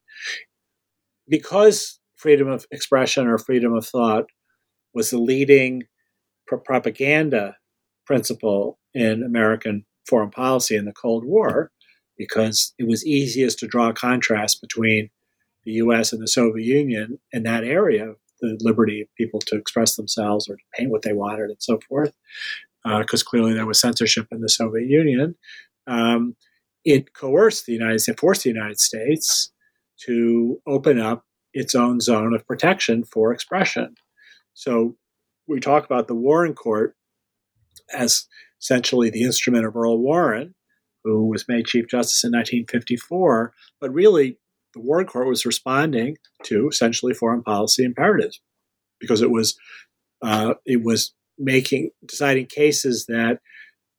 because 1.33 1.99
freedom 2.15 2.47
of 2.47 2.67
expression 2.71 3.27
or 3.27 3.39
freedom 3.39 3.73
of 3.73 3.87
thought 3.87 4.27
was 4.93 5.09
the 5.09 5.19
leading 5.19 5.85
pro- 6.47 6.59
propaganda 6.59 7.57
principle 8.05 8.79
in 8.93 9.23
American 9.23 9.87
foreign 10.07 10.29
policy 10.29 10.77
in 10.77 10.85
the 10.85 10.93
Cold 10.93 11.25
War, 11.25 11.71
because 12.19 12.75
it 12.79 12.87
was 12.87 13.07
easiest 13.07 13.59
to 13.61 13.67
draw 13.67 13.89
a 13.89 13.95
contrast 13.95 14.61
between 14.61 15.09
the 15.65 15.73
US 15.73 16.13
and 16.13 16.21
the 16.21 16.29
Soviet 16.29 16.67
Union 16.67 17.19
in 17.33 17.45
that 17.45 17.65
area, 17.65 18.13
the 18.43 18.59
liberty 18.61 19.01
of 19.01 19.09
people 19.17 19.41
to 19.41 19.57
express 19.57 19.97
themselves 19.97 20.51
or 20.51 20.57
to 20.57 20.63
paint 20.77 20.91
what 20.91 21.01
they 21.01 21.15
wanted 21.15 21.49
and 21.49 21.63
so 21.63 21.81
forth, 21.89 22.13
because 22.85 23.23
uh, 23.23 23.31
clearly 23.31 23.55
there 23.55 23.65
was 23.65 23.81
censorship 23.81 24.27
in 24.31 24.43
the 24.43 24.51
Soviet 24.51 24.87
Union. 24.87 25.35
Um, 25.87 26.37
it 26.85 27.15
coerced 27.15 27.65
the 27.65 27.73
United 27.73 28.01
States, 28.01 28.21
forced 28.21 28.43
the 28.43 28.51
United 28.51 28.81
States 28.81 29.52
to 30.07 30.61
open 30.67 30.99
up 31.01 31.25
its 31.53 31.75
own 31.75 32.01
zone 32.01 32.35
of 32.35 32.47
protection 32.47 33.05
for 33.05 33.33
expression. 33.33 33.95
So 34.55 34.97
we 35.47 35.61
talk 35.61 35.85
about 35.85 36.09
the 36.09 36.15
Warren 36.15 36.55
Court 36.55 36.95
as 37.93 38.27
essentially 38.61 39.11
the 39.11 39.23
instrument 39.23 39.67
of 39.67 39.77
Earl 39.77 39.99
Warren, 39.99 40.55
who 41.05 41.27
was 41.29 41.49
made 41.49 41.67
Chief 41.67 41.87
Justice 41.89 42.25
in 42.25 42.31
1954, 42.31 43.53
but 43.81 43.93
really 43.93 44.39
the 44.73 44.81
Warren 44.81 45.07
Court 45.07 45.29
was 45.29 45.45
responding 45.45 46.17
to 46.45 46.69
essentially 46.69 47.13
foreign 47.13 47.43
policy 47.43 47.85
imperatives 47.85 48.41
because 49.01 49.21
it 49.21 49.31
was 49.31 49.57
uh, 50.23 50.55
it 50.65 50.83
was 50.83 51.13
making 51.39 51.91
deciding 52.07 52.47
cases 52.47 53.07
that 53.07 53.41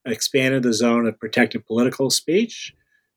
expanded 0.06 0.64
the 0.64 0.74
zone 0.74 1.06
of 1.06 1.20
protected 1.20 1.66
political 1.66 2.10
speech 2.10 2.74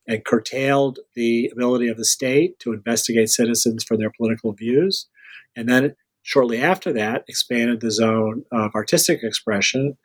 and 0.09 0.25
curtailed 0.25 1.01
the 1.15 1.51
ability 1.53 1.89
of 1.89 1.97
the 1.97 2.05
state 2.05 2.59
to 2.61 2.73
investigate 2.73 3.29
citizens 3.29 3.85
for 3.85 3.97
their 3.97 4.13
political 4.17 4.53
views. 4.53 5.09
And 5.57 5.69
then 5.69 5.97
shortly 6.23 6.61
after 6.61 6.93
that, 6.93 7.25
expanded 7.29 7.81
the 7.81 7.91
zone 7.91 8.45
of 8.53 8.75
artistic 8.75 9.21
expression 9.23 9.97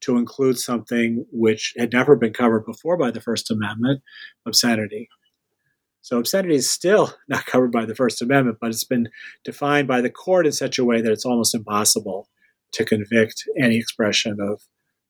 to 0.00 0.16
include 0.16 0.58
something 0.58 1.24
which 1.32 1.74
had 1.78 1.92
never 1.92 2.14
been 2.14 2.32
covered 2.32 2.66
before 2.66 2.96
by 2.96 3.10
the 3.10 3.20
First 3.20 3.50
Amendment 3.50 4.02
obscenity. 4.46 5.08
So, 6.00 6.18
obscenity 6.18 6.56
is 6.56 6.70
still 6.70 7.14
not 7.28 7.46
covered 7.46 7.72
by 7.72 7.86
the 7.86 7.94
First 7.94 8.20
Amendment, 8.20 8.58
but 8.60 8.70
it's 8.70 8.84
been 8.84 9.08
defined 9.44 9.88
by 9.88 10.00
the 10.00 10.10
court 10.10 10.46
in 10.46 10.52
such 10.52 10.78
a 10.78 10.84
way 10.84 11.00
that 11.00 11.10
it's 11.10 11.24
almost 11.24 11.54
impossible 11.54 12.28
to 12.72 12.84
convict 12.84 13.44
any 13.58 13.78
expression 13.78 14.38
of 14.40 14.62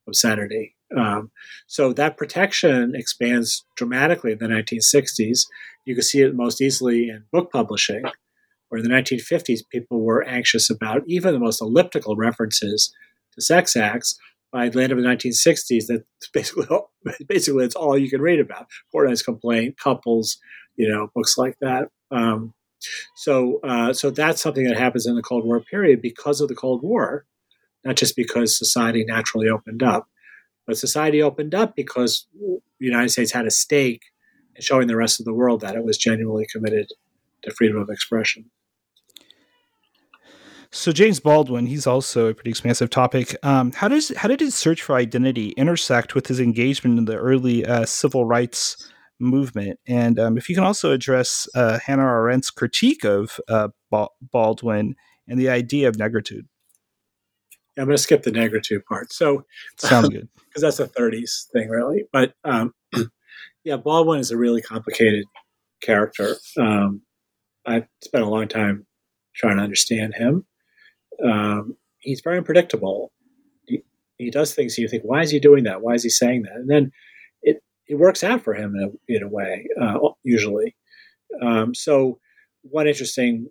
obscenity. 0.07 0.74
Um, 0.95 1.31
so 1.67 1.93
that 1.93 2.17
protection 2.17 2.93
expands 2.95 3.65
dramatically 3.75 4.31
in 4.31 4.37
the 4.37 4.47
1960s. 4.47 5.45
You 5.85 5.95
can 5.95 6.03
see 6.03 6.21
it 6.21 6.35
most 6.35 6.61
easily 6.61 7.09
in 7.09 7.25
book 7.31 7.51
publishing, 7.51 8.03
where 8.69 8.79
in 8.79 8.89
the 8.89 8.95
1950s 8.95 9.61
people 9.71 10.01
were 10.01 10.23
anxious 10.23 10.69
about 10.69 11.03
even 11.07 11.33
the 11.33 11.39
most 11.39 11.61
elliptical 11.61 12.15
references 12.15 12.93
to 13.33 13.41
sex 13.41 13.75
acts. 13.75 14.17
By 14.51 14.69
the 14.69 14.81
end 14.81 14.93
of 14.93 14.97
the 14.97 15.03
1960s, 15.03 15.87
that 15.87 16.05
basically 16.33 16.67
basically 17.27 17.65
it's 17.65 17.75
all 17.75 17.97
you 17.97 18.09
can 18.09 18.21
read 18.21 18.39
about. 18.39 18.67
Portnoy's 18.93 19.21
complaint, 19.21 19.77
couples, 19.77 20.37
you 20.77 20.87
know, 20.87 21.09
books 21.13 21.37
like 21.37 21.57
that. 21.59 21.89
Um, 22.09 22.53
so 23.15 23.59
uh, 23.63 23.91
so 23.91 24.11
that's 24.11 24.41
something 24.41 24.65
that 24.65 24.77
happens 24.77 25.07
in 25.07 25.15
the 25.15 25.21
Cold 25.21 25.45
War 25.45 25.59
period 25.59 26.01
because 26.01 26.39
of 26.39 26.47
the 26.47 26.55
Cold 26.55 26.83
War, 26.83 27.25
not 27.83 27.95
just 27.95 28.15
because 28.15 28.57
society 28.57 29.03
naturally 29.05 29.49
opened 29.49 29.83
up. 29.83 30.07
But 30.65 30.77
society 30.77 31.21
opened 31.21 31.53
up 31.53 31.75
because 31.75 32.27
the 32.33 32.85
United 32.85 33.09
States 33.09 33.31
had 33.31 33.45
a 33.45 33.51
stake 33.51 34.03
in 34.55 34.61
showing 34.61 34.87
the 34.87 34.95
rest 34.95 35.19
of 35.19 35.25
the 35.25 35.33
world 35.33 35.61
that 35.61 35.75
it 35.75 35.83
was 35.83 35.97
genuinely 35.97 36.47
committed 36.51 36.89
to 37.43 37.51
freedom 37.51 37.77
of 37.77 37.89
expression. 37.89 38.49
So 40.71 40.91
James 40.91 41.21
Baldwin, 41.21 41.67
he's 41.67 41.87
also 41.87 42.27
a 42.27 42.33
pretty 42.33 42.49
expansive 42.49 42.89
topic. 42.89 43.35
Um, 43.43 43.71
how 43.71 43.87
does 43.87 44.11
how 44.17 44.27
did 44.27 44.41
his 44.41 44.55
search 44.55 44.81
for 44.81 44.95
identity 44.95 45.49
intersect 45.51 46.15
with 46.15 46.27
his 46.27 46.39
engagement 46.39 46.97
in 46.97 47.05
the 47.05 47.15
early 47.15 47.65
uh, 47.65 47.85
civil 47.85 48.25
rights 48.25 48.91
movement? 49.17 49.79
And 49.87 50.19
um, 50.19 50.37
if 50.37 50.49
you 50.49 50.55
can 50.55 50.65
also 50.65 50.91
address 50.91 51.47
uh, 51.55 51.79
Hannah 51.79 52.03
Arendt's 52.03 52.51
critique 52.51 53.05
of 53.05 53.39
uh, 53.47 53.69
Baldwin 54.33 54.95
and 55.29 55.39
the 55.39 55.49
idea 55.49 55.87
of 55.87 55.95
negritude. 55.95 56.45
Yeah, 57.77 57.83
I'm 57.83 57.85
going 57.85 57.97
to 57.97 58.03
skip 58.03 58.23
the 58.23 58.31
negritude 58.31 58.83
part. 58.85 59.13
So 59.13 59.45
sounds 59.77 60.09
good 60.09 60.27
because 60.55 60.77
that's 60.77 60.79
a 60.79 60.99
30s 60.99 61.49
thing, 61.51 61.69
really. 61.69 62.05
But 62.13 62.33
um, 62.45 62.73
yeah, 63.65 63.75
Baldwin 63.75 64.19
is 64.19 64.31
a 64.31 64.37
really 64.37 64.61
complicated 64.61 65.25
character. 65.81 66.35
Um, 66.57 67.01
I 67.65 67.85
spent 68.01 68.23
a 68.23 68.29
long 68.29 68.47
time 68.47 68.85
trying 69.35 69.57
to 69.57 69.63
understand 69.63 70.13
him. 70.15 70.45
Um, 71.23 71.75
he's 71.99 72.21
very 72.23 72.37
unpredictable. 72.37 73.11
He, 73.65 73.83
he, 74.17 74.31
does 74.31 74.53
things 74.53 74.77
you 74.77 74.87
think, 74.87 75.03
why 75.03 75.21
is 75.21 75.31
he 75.31 75.39
doing 75.39 75.65
that? 75.65 75.81
Why 75.81 75.93
is 75.93 76.03
he 76.03 76.09
saying 76.09 76.43
that? 76.43 76.55
And 76.55 76.69
then 76.69 76.91
it 77.41 77.61
it 77.87 77.95
works 77.95 78.23
out 78.23 78.43
for 78.43 78.53
him 78.53 78.75
in 78.75 78.83
a, 78.83 79.13
in 79.13 79.23
a 79.23 79.27
way, 79.27 79.67
uh, 79.81 79.97
usually. 80.23 80.75
Um, 81.41 81.75
so 81.75 82.19
one 82.61 82.87
interesting 82.87 83.47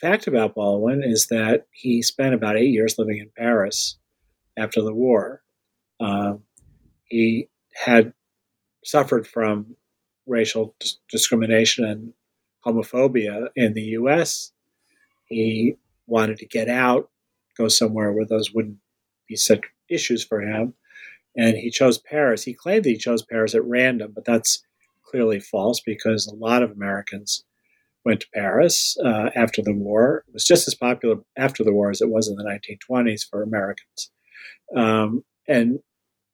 fact 0.00 0.26
about 0.26 0.54
Baldwin 0.54 1.02
is 1.04 1.26
that 1.26 1.66
he 1.72 2.00
spent 2.00 2.34
about 2.34 2.56
eight 2.56 2.70
years 2.70 2.96
living 2.98 3.18
in 3.18 3.30
Paris 3.36 3.98
after 4.56 4.80
the 4.80 4.94
war. 4.94 5.42
Um, 6.00 6.42
he 7.04 7.48
had 7.74 8.12
suffered 8.84 9.26
from 9.26 9.76
racial 10.26 10.74
dis- 10.80 10.98
discrimination 11.10 11.84
and 11.84 12.12
homophobia 12.64 13.48
in 13.56 13.74
the 13.74 13.82
U.S. 13.82 14.52
He 15.26 15.76
wanted 16.06 16.38
to 16.38 16.46
get 16.46 16.68
out, 16.68 17.10
go 17.56 17.68
somewhere 17.68 18.12
where 18.12 18.26
those 18.26 18.52
wouldn't 18.52 18.78
be 19.28 19.36
such 19.36 19.64
issues 19.88 20.24
for 20.24 20.40
him, 20.40 20.74
and 21.36 21.56
he 21.56 21.70
chose 21.70 21.98
Paris. 21.98 22.44
He 22.44 22.54
claimed 22.54 22.84
that 22.84 22.90
he 22.90 22.96
chose 22.96 23.22
Paris 23.22 23.54
at 23.54 23.64
random, 23.64 24.12
but 24.14 24.24
that's 24.24 24.62
clearly 25.04 25.40
false 25.40 25.80
because 25.80 26.26
a 26.26 26.34
lot 26.34 26.62
of 26.62 26.70
Americans 26.70 27.44
went 28.04 28.20
to 28.20 28.26
Paris 28.32 28.96
uh, 29.04 29.30
after 29.34 29.62
the 29.62 29.74
war. 29.74 30.24
It 30.28 30.34
was 30.34 30.44
just 30.44 30.66
as 30.66 30.74
popular 30.74 31.16
after 31.36 31.62
the 31.64 31.72
war 31.72 31.90
as 31.90 32.00
it 32.00 32.08
was 32.08 32.28
in 32.28 32.36
the 32.36 32.44
1920s 32.44 33.28
for 33.28 33.42
Americans. 33.42 34.10
Um, 34.74 35.24
and 35.46 35.80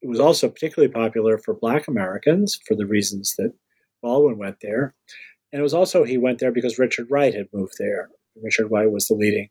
it 0.06 0.10
was 0.10 0.20
also 0.20 0.48
particularly 0.48 0.92
popular 0.92 1.36
for 1.36 1.52
Black 1.52 1.88
Americans 1.88 2.60
for 2.64 2.76
the 2.76 2.86
reasons 2.86 3.34
that 3.38 3.52
Baldwin 4.02 4.38
went 4.38 4.58
there. 4.62 4.94
And 5.52 5.58
it 5.58 5.64
was 5.64 5.74
also, 5.74 6.04
he 6.04 6.16
went 6.16 6.38
there 6.38 6.52
because 6.52 6.78
Richard 6.78 7.08
Wright 7.10 7.34
had 7.34 7.48
moved 7.52 7.74
there. 7.80 8.10
Richard 8.40 8.68
Wright 8.70 8.88
was 8.88 9.08
the 9.08 9.14
leading 9.14 9.48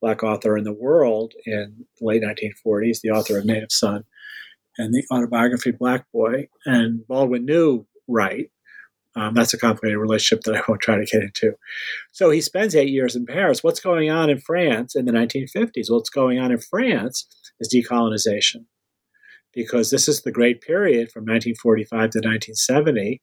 Black 0.00 0.22
author 0.22 0.56
in 0.56 0.64
the 0.64 0.72
world 0.72 1.34
in 1.44 1.84
the 1.98 2.06
late 2.06 2.22
1940s, 2.22 3.02
the 3.02 3.10
author 3.10 3.38
of 3.38 3.44
Native 3.44 3.70
Son 3.70 4.04
and 4.78 4.94
the 4.94 5.04
autobiography 5.12 5.70
Black 5.70 6.06
Boy. 6.14 6.48
And 6.64 7.06
Baldwin 7.06 7.44
knew 7.44 7.86
Wright. 8.08 8.50
Um, 9.16 9.34
that's 9.34 9.52
a 9.52 9.58
complicated 9.58 9.98
relationship 9.98 10.44
that 10.44 10.56
I 10.56 10.62
won't 10.66 10.80
try 10.80 10.96
to 10.96 11.04
get 11.04 11.22
into. 11.22 11.56
So 12.12 12.30
he 12.30 12.40
spends 12.40 12.74
eight 12.74 12.88
years 12.88 13.14
in 13.14 13.26
Paris. 13.26 13.62
What's 13.62 13.80
going 13.80 14.08
on 14.08 14.30
in 14.30 14.40
France 14.40 14.96
in 14.96 15.04
the 15.04 15.12
1950s? 15.12 15.90
What's 15.90 16.08
going 16.08 16.38
on 16.38 16.52
in 16.52 16.58
France 16.58 17.26
is 17.60 17.70
decolonization 17.70 18.64
because 19.52 19.90
this 19.90 20.08
is 20.08 20.22
the 20.22 20.32
great 20.32 20.60
period 20.60 21.10
from 21.10 21.22
1945 21.22 21.88
to 21.88 22.18
1970 22.18 23.20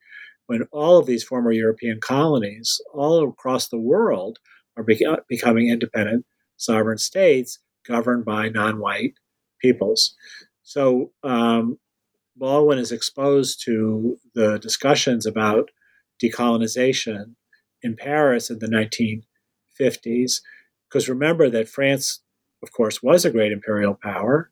when 0.48 0.64
all 0.72 0.98
of 0.98 1.06
these 1.06 1.24
former 1.24 1.52
European 1.52 2.00
colonies 2.02 2.82
all 2.94 3.28
across 3.28 3.68
the 3.68 3.80
world 3.80 4.40
are 4.76 4.84
be- 4.84 5.06
becoming 5.28 5.70
independent 5.70 6.26
sovereign 6.56 6.98
states 6.98 7.60
governed 7.86 8.26
by 8.26 8.50
non 8.50 8.80
white 8.80 9.14
peoples. 9.62 10.16
So 10.64 11.12
um, 11.24 11.80
Baldwin 12.36 12.80
is 12.80 12.92
exposed 12.92 13.64
to 13.66 14.18
the 14.36 14.58
discussions 14.60 15.26
about 15.26 15.70
decolonization 16.22 17.36
in 17.82 17.96
Paris 17.96 18.50
in 18.50 18.60
the 18.60 18.68
1950s. 18.68 20.42
Because 20.88 21.10
remember 21.10 21.50
that 21.50 21.70
France, 21.70 22.22
of 22.64 22.72
course, 22.72 23.04
was 23.04 23.26
a 23.26 23.32
great 23.32 23.52
imperial 23.52 23.98
power 24.02 24.52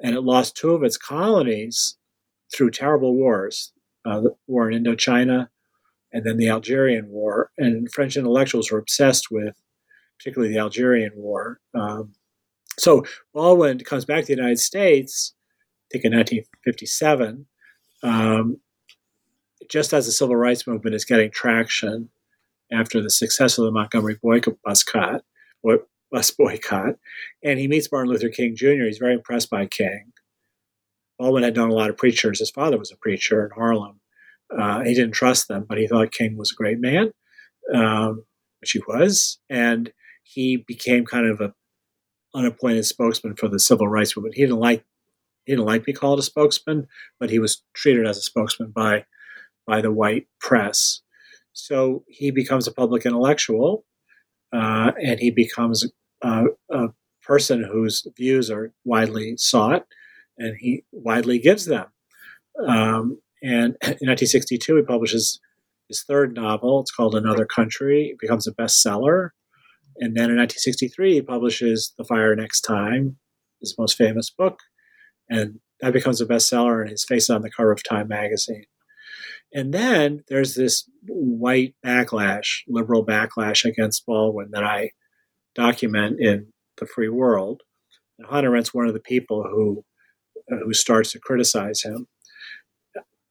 and 0.00 0.14
it 0.14 0.20
lost 0.22 0.56
two 0.56 0.72
of 0.72 0.82
its 0.82 0.96
colonies 0.96 1.96
through 2.54 2.70
terrible 2.70 3.14
wars 3.14 3.72
uh, 4.06 4.20
the 4.20 4.34
war 4.46 4.70
in 4.70 4.82
Indochina 4.82 5.48
and 6.12 6.24
then 6.24 6.36
the 6.36 6.48
Algerian 6.48 7.08
War. 7.08 7.50
And 7.58 7.90
French 7.92 8.16
intellectuals 8.16 8.70
were 8.70 8.78
obsessed 8.78 9.30
with, 9.30 9.56
particularly 10.18 10.54
the 10.54 10.60
Algerian 10.60 11.12
War. 11.16 11.58
Um, 11.74 12.14
so 12.78 13.04
Baldwin 13.34 13.80
comes 13.80 14.04
back 14.04 14.22
to 14.22 14.26
the 14.26 14.40
United 14.40 14.60
States, 14.60 15.34
I 15.86 15.86
think 15.92 16.04
in 16.04 16.16
1957, 16.16 17.46
um, 18.02 18.60
just 19.68 19.92
as 19.92 20.06
the 20.06 20.12
civil 20.12 20.36
rights 20.36 20.66
movement 20.66 20.94
is 20.94 21.04
getting 21.04 21.30
traction 21.30 22.10
after 22.72 23.02
the 23.02 23.10
success 23.10 23.58
of 23.58 23.64
the 23.64 23.72
Montgomery 23.72 24.18
boycott, 24.22 25.22
bus 26.16 26.30
boycott, 26.30 26.94
and 27.44 27.58
he 27.58 27.68
meets 27.68 27.92
Martin 27.92 28.10
Luther 28.10 28.30
King 28.30 28.56
Jr. 28.56 28.84
He's 28.84 28.96
very 28.96 29.12
impressed 29.12 29.50
by 29.50 29.66
King. 29.66 30.12
Baldwin 31.18 31.42
had 31.42 31.54
known 31.54 31.70
a 31.70 31.74
lot 31.74 31.90
of 31.90 31.98
preachers. 31.98 32.38
His 32.38 32.50
father 32.50 32.78
was 32.78 32.90
a 32.90 32.96
preacher 32.96 33.44
in 33.44 33.50
Harlem. 33.50 34.00
Uh, 34.56 34.80
he 34.80 34.94
didn't 34.94 35.12
trust 35.12 35.46
them, 35.46 35.66
but 35.68 35.76
he 35.76 35.86
thought 35.86 36.12
King 36.12 36.38
was 36.38 36.52
a 36.52 36.54
great 36.54 36.80
man, 36.80 37.10
um, 37.74 38.24
which 38.60 38.70
he 38.70 38.80
was, 38.88 39.38
and 39.50 39.92
he 40.22 40.56
became 40.56 41.04
kind 41.04 41.26
of 41.26 41.40
a 41.42 41.52
unappointed 42.34 42.86
spokesman 42.86 43.36
for 43.36 43.48
the 43.48 43.60
civil 43.60 43.88
rights 43.88 44.16
movement. 44.16 44.36
He 44.36 44.42
didn't 44.42 44.60
like 44.60 44.84
he 45.44 45.52
didn't 45.52 45.66
like 45.66 45.82
to 45.82 45.86
be 45.86 45.92
called 45.92 46.18
a 46.18 46.22
spokesman, 46.22 46.86
but 47.20 47.28
he 47.28 47.38
was 47.38 47.62
treated 47.74 48.06
as 48.06 48.16
a 48.16 48.22
spokesman 48.22 48.70
by 48.70 49.04
by 49.66 49.82
the 49.82 49.92
white 49.92 50.28
press. 50.40 51.02
So 51.52 52.04
he 52.08 52.30
becomes 52.30 52.66
a 52.66 52.72
public 52.72 53.04
intellectual, 53.04 53.84
uh, 54.52 54.92
and 55.02 55.20
he 55.20 55.30
becomes 55.30 55.84
a, 56.22 56.44
a 56.70 56.88
person 57.22 57.64
whose 57.64 58.06
views 58.16 58.50
are 58.50 58.72
widely 58.84 59.36
sought, 59.36 59.86
and 60.38 60.56
he 60.58 60.84
widely 60.92 61.38
gives 61.38 61.66
them. 61.66 61.86
Um, 62.66 63.20
and 63.42 63.76
in 63.82 64.08
1962, 64.08 64.76
he 64.76 64.82
publishes 64.82 65.40
his 65.88 66.02
third 66.02 66.34
novel. 66.34 66.80
It's 66.80 66.90
called 66.90 67.14
Another 67.14 67.46
Country. 67.46 68.10
It 68.12 68.18
becomes 68.18 68.46
a 68.46 68.52
bestseller. 68.52 69.30
And 69.98 70.14
then 70.14 70.30
in 70.30 70.36
1963, 70.36 71.14
he 71.14 71.22
publishes 71.22 71.94
The 71.96 72.04
Fire 72.04 72.34
Next 72.36 72.62
Time, 72.62 73.16
his 73.60 73.74
most 73.78 73.96
famous 73.96 74.30
book. 74.30 74.60
And 75.28 75.60
that 75.80 75.92
becomes 75.92 76.20
a 76.20 76.26
bestseller, 76.26 76.80
and 76.80 76.90
his 76.90 77.04
face 77.04 77.30
on 77.30 77.42
the 77.42 77.50
cover 77.50 77.72
of 77.72 77.82
Time 77.82 78.08
magazine. 78.08 78.64
And 79.52 79.72
then 79.72 80.24
there's 80.28 80.54
this 80.54 80.88
white 81.06 81.74
backlash, 81.84 82.62
liberal 82.68 83.04
backlash 83.04 83.64
against 83.64 84.04
Baldwin 84.06 84.50
that 84.52 84.64
I 84.64 84.90
document 85.56 86.20
in 86.20 86.52
The 86.78 86.86
Free 86.86 87.08
World. 87.08 87.62
And 88.18 88.28
Arendt's 88.28 88.72
one 88.72 88.86
of 88.86 88.94
the 88.94 89.00
people 89.00 89.42
who 89.42 89.84
uh, 90.50 90.64
who 90.64 90.72
starts 90.72 91.12
to 91.12 91.18
criticize 91.18 91.82
him. 91.82 92.06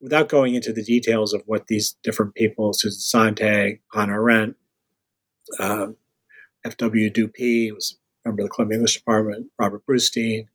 Without 0.01 0.27
going 0.27 0.53
into 0.53 0.73
the 0.73 0.83
details 0.83 1.33
of 1.33 1.41
what 1.45 1.67
these 1.67 1.95
different 2.03 2.35
people, 2.35 2.73
Susan 2.73 2.99
Sontag, 2.99 3.81
Hannah 3.93 4.13
Arendt, 4.13 4.57
um, 5.59 5.95
F.W. 6.65 7.09
Dupee 7.09 7.71
was 7.71 7.97
member 8.25 8.41
of 8.41 8.49
the 8.49 8.53
Columbia 8.53 8.77
English 8.77 8.97
Department, 8.97 9.47
Robert 9.57 9.83
Brustein, 9.87 10.47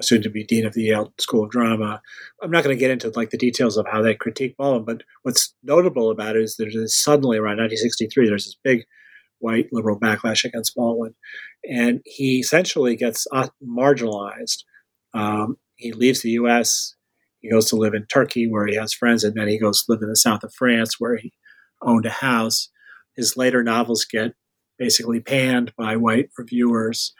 soon 0.00 0.22
to 0.22 0.30
be 0.30 0.44
dean 0.44 0.66
of 0.66 0.74
the 0.74 0.84
Yale 0.84 1.12
School 1.18 1.44
of 1.44 1.50
Drama. 1.50 2.00
I'm 2.42 2.50
not 2.50 2.64
going 2.64 2.76
to 2.76 2.80
get 2.80 2.90
into 2.90 3.10
like 3.10 3.30
the 3.30 3.38
details 3.38 3.76
of 3.76 3.86
how 3.90 4.02
they 4.02 4.14
critique 4.14 4.56
Baldwin, 4.56 4.84
but 4.84 5.06
what's 5.22 5.54
notable 5.62 6.10
about 6.10 6.36
it 6.36 6.42
is 6.42 6.56
there's 6.56 6.96
suddenly 6.96 7.38
around 7.38 7.58
1963 7.58 8.28
there's 8.28 8.44
this 8.44 8.56
big 8.62 8.86
white 9.46 9.68
liberal 9.72 9.98
backlash 9.98 10.44
against 10.44 10.74
Baldwin, 10.74 11.14
and 11.68 12.00
he 12.04 12.40
essentially 12.40 12.96
gets 12.96 13.26
uh, 13.32 13.48
marginalized. 13.66 14.64
Um, 15.14 15.56
he 15.76 15.92
leaves 15.92 16.22
the 16.22 16.30
U.S. 16.30 16.94
He 17.40 17.50
goes 17.50 17.68
to 17.70 17.76
live 17.76 17.94
in 17.94 18.06
Turkey 18.06 18.48
where 18.48 18.66
he 18.66 18.74
has 18.76 18.92
friends, 18.92 19.24
and 19.24 19.34
then 19.34 19.48
he 19.48 19.58
goes 19.58 19.84
to 19.84 19.92
live 19.92 20.02
in 20.02 20.08
the 20.08 20.16
south 20.16 20.42
of 20.42 20.52
France 20.54 20.96
where 20.98 21.16
he 21.16 21.32
owned 21.82 22.06
a 22.06 22.10
house. 22.10 22.70
His 23.14 23.36
later 23.36 23.62
novels 23.62 24.04
get 24.04 24.34
basically 24.78 25.20
panned 25.20 25.72
by 25.76 25.96
white 25.96 26.28
reviewers 26.36 27.14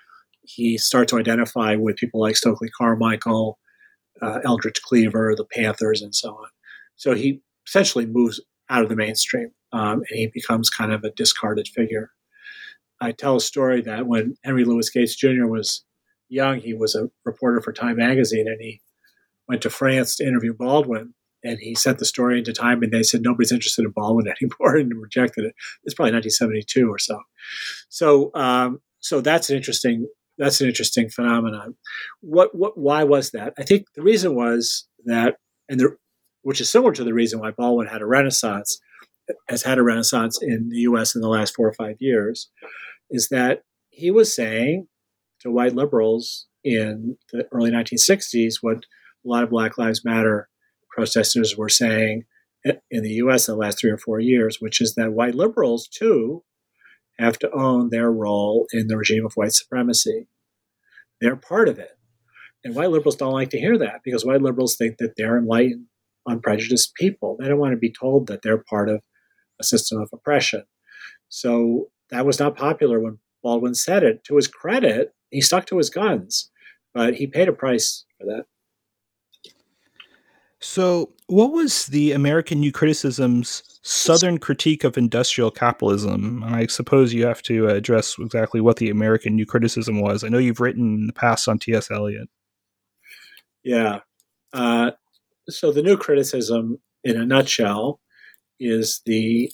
he 0.47 0.79
starts 0.79 1.11
to 1.11 1.19
identify 1.19 1.75
with 1.77 1.97
people 1.97 2.21
like 2.21 2.37
Stokely 2.37 2.71
Carmichael, 2.71 3.59
uh, 4.23 4.41
Eldridge 4.45 4.81
Cleaver, 4.83 5.35
the 5.37 5.45
Panthers, 5.45 6.03
and 6.03 6.15
so 6.15 6.31
on. 6.31 6.49
So 6.97 7.15
he 7.15 7.43
essentially 7.67 8.07
moves 8.07 8.41
out 8.71 8.83
of 8.83 8.89
the 8.89 8.97
mainstream 8.97 9.51
um, 9.73 10.03
and 10.09 10.19
he 10.19 10.31
becomes 10.33 10.71
kind 10.71 10.93
of 10.93 11.05
a 11.05 11.11
discarded 11.11 11.69
figure. 11.69 12.11
I 13.01 13.13
tell 13.13 13.37
a 13.37 13.41
story 13.41 13.83
that 13.83 14.07
when 14.07 14.37
Henry 14.45 14.65
Louis 14.65 14.89
Gates 14.91 15.17
Jr. 15.17 15.47
was 15.47 15.85
young, 16.29 16.61
he 16.61 16.75
was 16.75 16.95
a 16.95 17.11
reporter 17.25 17.61
for 17.61 17.73
Time 17.73 17.97
magazine 17.97 18.49
and 18.49 18.61
he 18.61 18.81
went 19.49 19.63
to 19.63 19.71
France 19.71 20.17
to 20.17 20.27
interview 20.27 20.55
Baldwin. 20.55 21.15
And 21.45 21.59
he 21.61 21.75
sent 21.77 21.99
the 21.99 22.05
story 22.05 22.39
into 22.39 22.53
Time, 22.53 22.83
and 22.83 22.91
they 22.91 23.05
said 23.05 23.21
nobody's 23.23 23.53
interested 23.53 23.85
in 23.85 23.93
Baldwin 23.93 24.27
anymore, 24.41 24.77
and 24.77 24.91
rejected 25.01 25.45
it. 25.45 25.55
It's 25.85 25.95
probably 25.95 26.15
1972 26.15 26.91
or 26.91 26.99
so. 26.99 27.21
So, 27.89 28.31
um, 28.35 28.81
so 28.99 29.21
that's 29.21 29.49
an 29.51 29.57
interesting 29.57 30.09
that's 30.39 30.61
an 30.61 30.69
interesting 30.69 31.09
phenomenon. 31.09 31.77
What, 32.21 32.55
what, 32.55 32.77
why 32.77 33.05
was 33.05 33.31
that? 33.31 33.55
I 33.59 33.63
think 33.63 33.87
the 33.95 34.03
reason 34.03 34.35
was 34.35 34.87
that, 35.05 35.37
and 35.69 35.81
which 36.43 36.61
is 36.61 36.69
similar 36.69 36.93
to 36.93 37.05
the 37.05 37.15
reason 37.15 37.41
why 37.41 37.53
Baldwin 37.53 37.87
had 37.87 38.03
a 38.03 38.07
renaissance, 38.07 38.79
has 39.49 39.63
had 39.63 39.79
a 39.79 39.83
renaissance 39.83 40.39
in 40.41 40.69
the 40.71 40.79
U.S. 40.79 41.15
in 41.15 41.21
the 41.21 41.29
last 41.29 41.55
four 41.55 41.69
or 41.69 41.73
five 41.73 41.97
years, 42.01 42.51
is 43.11 43.29
that 43.29 43.63
he 43.89 44.11
was 44.11 44.35
saying 44.35 44.89
to 45.41 45.51
white 45.51 45.75
liberals 45.75 46.47
in 46.65 47.17
the 47.33 47.47
early 47.53 47.71
1960s 47.71 48.57
what 48.61 48.79
a 48.79 49.29
lot 49.29 49.45
of 49.45 49.51
Black 49.51 49.79
Lives 49.79 50.05
Matter 50.05 50.49
protesters 50.91 51.57
were 51.57 51.69
saying 51.69 52.25
in 52.91 53.03
the 53.03 53.11
U.S. 53.11 53.49
in 53.49 53.55
the 53.55 53.61
last 53.61 53.79
three 53.79 53.91
or 53.91 53.99
four 53.99 54.19
years, 54.19 54.59
which 54.61 54.81
is 54.81 54.95
that 54.95 55.13
white 55.13 55.35
liberals 55.35 55.89
too 55.89 56.43
have 57.19 57.39
to 57.39 57.51
own 57.53 57.91
their 57.91 58.11
role 58.11 58.67
in 58.73 58.89
the 58.89 58.97
regime 58.97 59.25
of 59.25 59.33
white 59.35 59.53
supremacy. 59.53 60.29
They're 61.21 61.37
part 61.37 61.69
of 61.69 61.79
it. 61.79 61.93
And 62.65 62.75
white 62.75 62.91
liberals 62.91 63.17
don't 63.17 63.33
like 63.33 63.51
to 63.51 63.61
hear 63.61 63.79
that 63.79 64.01
because 64.05 64.25
white 64.25 64.43
liberals 64.43 64.77
think 64.77 64.99
that 64.99 65.15
they're 65.17 65.39
enlightened, 65.39 65.87
unprejudiced 66.27 66.95
people. 66.95 67.37
They 67.39 67.49
don't 67.49 67.59
want 67.59 67.73
to 67.73 67.79
be 67.79 67.93
told 67.93 68.27
that 68.27 68.43
they're 68.43 68.63
part 68.69 68.89
of 68.89 69.01
a 69.61 69.65
system 69.65 70.01
of 70.01 70.11
oppression. 70.13 70.65
So 71.29 71.89
that 72.11 72.27
was 72.27 72.39
not 72.39 72.57
popular 72.57 73.01
when 73.01 73.19
Baldwin 73.43 73.75
said 73.75 74.03
it. 74.03 74.25
To 74.25 74.37
his 74.37 74.49
credit, 74.49 75.15
he 75.31 75.41
stuck 75.41 75.67
to 75.67 75.79
his 75.79 75.91
guns, 75.91 76.51
but 76.95 77.15
he 77.15 77.27
paid 77.27 77.49
a 77.49 77.53
price 77.53 78.05
for 78.19 78.27
that. 78.27 78.45
So, 80.61 81.13
what 81.27 81.53
was 81.53 81.87
the 81.87 82.13
American 82.13 82.61
New 82.61 82.73
Criticism's 82.73 83.63
Southern 83.83 84.39
critique 84.39 84.85
of 84.85 84.97
industrial 84.97 85.51
capitalism? 85.51 86.43
And 86.43 86.57
I 86.57 86.67
suppose 86.67 87.13
you 87.13 87.27
have 87.27 87.43
to 87.43 87.69
address 87.69 88.17
exactly 88.19 88.61
what 88.61 88.79
the 88.79 88.91
American 88.91 89.37
New 89.37 89.47
Criticism 89.47 90.01
was. 90.01 90.25
I 90.25 90.29
know 90.29 90.39
you've 90.39 90.61
written 90.61 90.95
in 90.95 91.07
the 91.07 91.13
past 91.13 91.47
on 91.47 91.59
T.S. 91.59 91.91
Eliot. 91.91 92.29
Yeah. 93.63 94.01
Uh, 94.53 94.93
so, 95.49 95.73
the 95.73 95.83
New 95.83 95.99
Criticism, 95.99 96.79
in 97.05 97.21
a 97.21 97.27
nutshell, 97.27 98.01
is 98.59 99.03
the 99.07 99.53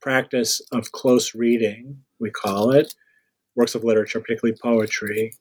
practice 0.00 0.60
of 0.72 0.92
close 0.92 1.34
reading, 1.34 2.02
we 2.18 2.30
call 2.30 2.70
it, 2.70 2.94
works 3.56 3.74
of 3.74 3.84
literature, 3.84 4.20
particularly 4.20 4.58
poetry, 4.60 5.32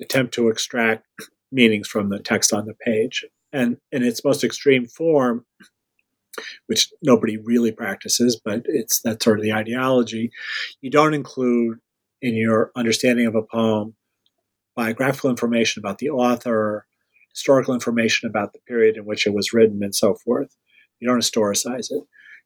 attempt 0.00 0.34
to 0.34 0.48
extract 0.48 1.06
meanings 1.52 1.88
from 1.88 2.08
the 2.08 2.18
text 2.18 2.52
on 2.52 2.66
the 2.66 2.74
page. 2.74 3.24
And 3.52 3.78
in 3.90 4.04
its 4.04 4.24
most 4.24 4.44
extreme 4.44 4.86
form, 4.86 5.44
which 6.66 6.92
nobody 7.02 7.36
really 7.36 7.72
practices, 7.72 8.40
but 8.42 8.62
it's 8.66 9.00
that 9.02 9.22
sort 9.22 9.38
of 9.38 9.42
the 9.42 9.52
ideology, 9.52 10.30
you 10.80 10.90
don't 10.90 11.14
include 11.14 11.78
in 12.22 12.34
your 12.36 12.70
understanding 12.76 13.26
of 13.26 13.34
a 13.34 13.42
poem 13.42 13.94
biographical 14.76 15.30
information 15.30 15.80
about 15.80 15.98
the 15.98 16.10
author, 16.10 16.86
historical 17.32 17.74
information 17.74 18.28
about 18.28 18.52
the 18.52 18.60
period 18.60 18.96
in 18.96 19.04
which 19.04 19.26
it 19.26 19.34
was 19.34 19.52
written, 19.52 19.82
and 19.82 19.94
so 19.94 20.14
forth. 20.14 20.56
You 21.00 21.08
don't 21.08 21.20
historicize 21.20 21.90
it. 21.90 22.04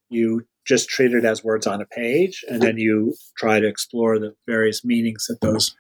You 0.09 0.47
just 0.67 0.89
treat 0.89 1.13
it 1.13 1.25
as 1.25 1.45
words 1.45 1.67
on 1.67 1.83
a 1.83 1.87
page, 1.87 2.45
and 2.49 2.63
then 2.63 2.79
you 2.79 3.15
try 3.37 3.61
to 3.61 3.67
explore 3.67 4.19
the 4.19 4.35
various 4.47 4.85
meanings 4.85 5.27
that 5.29 5.41
those 5.41 5.77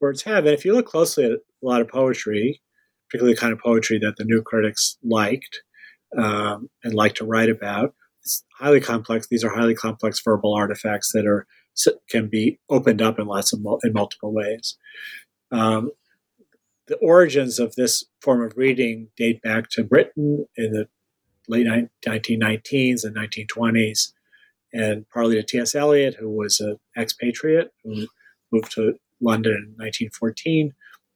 words 0.00 0.22
have. 0.22 0.44
And 0.44 0.54
if 0.54 0.64
you 0.64 0.74
look 0.74 0.86
closely 0.86 1.24
at 1.24 1.32
a 1.32 1.38
lot 1.62 1.80
of 1.80 1.88
poetry, 1.88 2.60
particularly 3.08 3.34
the 3.34 3.40
kind 3.40 3.52
of 3.52 3.58
poetry 3.58 3.98
that 3.98 4.16
the 4.16 4.24
new 4.24 4.42
critics 4.42 4.96
liked 5.02 5.62
um, 6.16 6.68
and 6.84 6.94
like 6.94 7.14
to 7.16 7.24
write 7.24 7.48
about, 7.48 7.94
it's 8.22 8.44
highly 8.58 8.80
complex. 8.80 9.26
These 9.26 9.44
are 9.44 9.50
highly 9.50 9.74
complex 9.74 10.20
verbal 10.22 10.54
artifacts 10.54 11.12
that 11.12 11.26
are 11.26 11.46
can 12.08 12.28
be 12.28 12.58
opened 12.68 13.00
up 13.00 13.18
in 13.18 13.26
lots 13.26 13.52
of 13.52 13.60
in 13.82 13.92
multiple 13.92 14.32
ways. 14.32 14.76
Um, 15.50 15.90
the 16.86 16.96
origins 16.96 17.58
of 17.58 17.74
this 17.76 18.04
form 18.20 18.42
of 18.42 18.56
reading 18.56 19.08
date 19.16 19.40
back 19.42 19.70
to 19.70 19.84
Britain 19.84 20.46
in 20.56 20.72
the 20.72 20.88
late 21.50 21.66
1919s 21.66 23.04
and 23.04 23.16
1920s, 23.16 24.12
and 24.72 25.08
partly 25.10 25.36
to 25.36 25.42
T.S. 25.42 25.74
Eliot, 25.74 26.16
who 26.18 26.30
was 26.30 26.60
an 26.60 26.76
expatriate 26.96 27.70
who 27.84 28.06
moved 28.52 28.72
to 28.72 28.94
London 29.20 29.52
in 29.52 29.74
1914, 29.76 30.72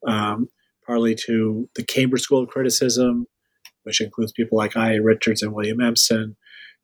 um, 0.07 0.49
partly 0.87 1.14
to 1.26 1.68
the 1.74 1.85
Cambridge 1.85 2.22
School 2.22 2.43
of 2.43 2.49
Criticism, 2.49 3.26
which 3.85 4.01
includes 4.01 4.32
people 4.32 4.59
like 4.59 4.76
I. 4.76 4.95
Richards 4.95 5.43
and 5.43 5.53
William 5.53 5.80
Empson. 5.80 6.37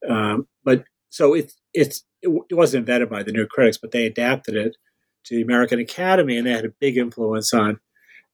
Um, 0.09 0.47
but 0.65 0.85
so 1.11 1.35
it, 1.35 1.53
it's, 1.75 2.05
it, 2.23 2.31
it 2.49 2.55
wasn't 2.55 2.83
invented 2.83 3.11
by 3.11 3.23
the 3.23 3.33
new 3.33 3.47
critics, 3.47 3.79
but 3.79 3.91
they 3.91 4.07
adapted 4.07 4.55
it 4.55 4.77
to 5.25 5.37
the 5.37 5.43
American 5.43 5.79
Academy, 5.79 6.39
and 6.39 6.47
they 6.47 6.53
had 6.53 6.65
a 6.65 6.75
big 6.81 6.97
influence 6.97 7.53
on 7.53 7.79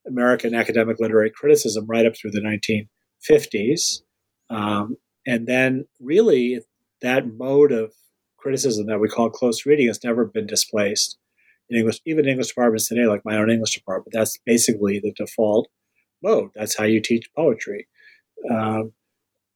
American 0.07 0.55
academic 0.55 0.99
literary 0.99 1.29
criticism 1.29 1.85
right 1.87 2.05
up 2.05 2.15
through 2.15 2.31
the 2.31 2.87
1950s. 3.29 4.01
Um, 4.49 4.95
and 5.27 5.45
then, 5.45 5.85
really, 5.99 6.61
that 7.01 7.27
mode 7.27 7.73
of 7.73 7.93
criticism 8.37 8.87
that 8.87 8.99
we 8.99 9.09
call 9.09 9.29
close 9.29 9.65
reading 9.65 9.87
has 9.87 10.03
never 10.03 10.25
been 10.25 10.47
displaced 10.47 11.17
in 11.69 11.77
English, 11.77 11.99
even 12.05 12.27
English 12.27 12.47
departments 12.47 12.87
today, 12.87 13.05
like 13.05 13.25
my 13.25 13.35
own 13.37 13.51
English 13.51 13.75
department. 13.75 14.13
That's 14.13 14.37
basically 14.45 14.99
the 14.99 15.11
default 15.11 15.67
mode. 16.23 16.51
That's 16.55 16.77
how 16.77 16.85
you 16.85 17.01
teach 17.01 17.29
poetry. 17.35 17.87
Um, 18.49 18.93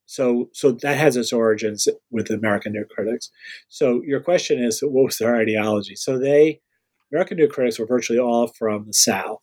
so, 0.06 0.50
so 0.52 0.74
that 0.74 0.98
has 0.98 1.16
its 1.16 1.32
origins 1.32 1.88
with 2.12 2.30
American 2.30 2.74
New 2.74 2.84
Critics. 2.94 3.32
So, 3.70 4.02
your 4.04 4.20
question 4.20 4.62
is, 4.62 4.82
what 4.82 5.06
was 5.06 5.18
their 5.20 5.38
ideology? 5.38 5.96
So, 5.96 6.20
they 6.20 6.60
American 7.14 7.38
New 7.38 7.48
Critics 7.48 7.80
were 7.80 7.86
virtually 7.86 8.20
all 8.20 8.48
from 8.48 8.88
the 8.88 8.94
South 8.94 9.42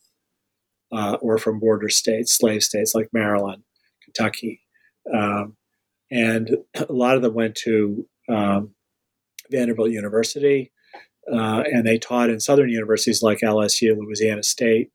uh, 0.93 1.17
or 1.23 1.39
from 1.39 1.59
border 1.59 1.89
states, 1.89 2.37
slave 2.37 2.63
states 2.63 2.95
like 2.95 3.09
Maryland, 3.15 3.63
Kentucky. 4.05 4.61
Um, 5.15 5.57
and 6.11 6.57
a 6.75 6.93
lot 6.93 7.17
of 7.17 7.23
them 7.23 7.35
went 7.35 7.55
to 7.57 8.07
um, 8.29 8.75
Vanderbilt 9.51 9.91
University, 9.91 10.73
uh, 11.33 11.63
and 11.67 11.87
they 11.87 11.99
taught 11.99 12.31
in 12.31 12.41
southern 12.41 12.69
universities 12.69 13.23
like 13.23 13.41
LSU, 13.41 13.97
Louisiana 13.97 14.43
State, 14.43 14.91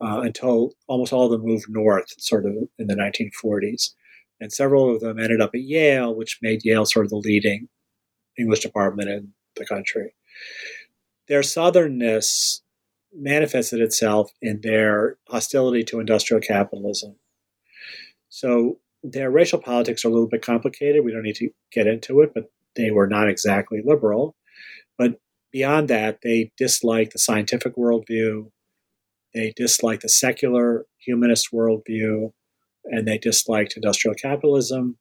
uh, 0.00 0.20
until 0.20 0.72
almost 0.88 1.12
all 1.12 1.26
of 1.26 1.30
them 1.32 1.46
moved 1.46 1.66
north, 1.68 2.12
sort 2.18 2.46
of 2.46 2.52
in 2.78 2.86
the 2.86 2.94
1940s. 2.94 3.90
And 4.40 4.52
several 4.52 4.94
of 4.94 5.00
them 5.00 5.18
ended 5.18 5.40
up 5.40 5.50
at 5.54 5.62
Yale, 5.62 6.14
which 6.14 6.38
made 6.42 6.64
Yale 6.64 6.84
sort 6.84 7.06
of 7.06 7.10
the 7.10 7.16
leading 7.16 7.68
English 8.38 8.60
department 8.60 9.08
in 9.08 9.32
the 9.56 9.64
country. 9.64 10.14
Their 11.28 11.40
southernness 11.40 12.60
manifested 13.12 13.80
itself 13.80 14.30
in 14.42 14.60
their 14.60 15.16
hostility 15.28 15.82
to 15.84 16.00
industrial 16.00 16.40
capitalism. 16.40 17.16
So 18.28 18.78
their 19.12 19.30
racial 19.30 19.58
politics 19.58 20.04
are 20.04 20.08
a 20.08 20.10
little 20.10 20.28
bit 20.28 20.42
complicated. 20.42 21.04
We 21.04 21.12
don't 21.12 21.22
need 21.22 21.36
to 21.36 21.50
get 21.72 21.86
into 21.86 22.20
it, 22.20 22.32
but 22.34 22.50
they 22.74 22.90
were 22.90 23.06
not 23.06 23.28
exactly 23.28 23.80
liberal. 23.84 24.34
But 24.98 25.20
beyond 25.52 25.88
that, 25.88 26.18
they 26.22 26.52
disliked 26.56 27.12
the 27.12 27.18
scientific 27.18 27.76
worldview, 27.76 28.50
they 29.34 29.52
disliked 29.54 30.02
the 30.02 30.08
secular 30.08 30.86
humanist 30.98 31.48
worldview, 31.52 32.32
and 32.84 33.06
they 33.06 33.18
disliked 33.18 33.76
industrial 33.76 34.14
capitalism. 34.14 34.96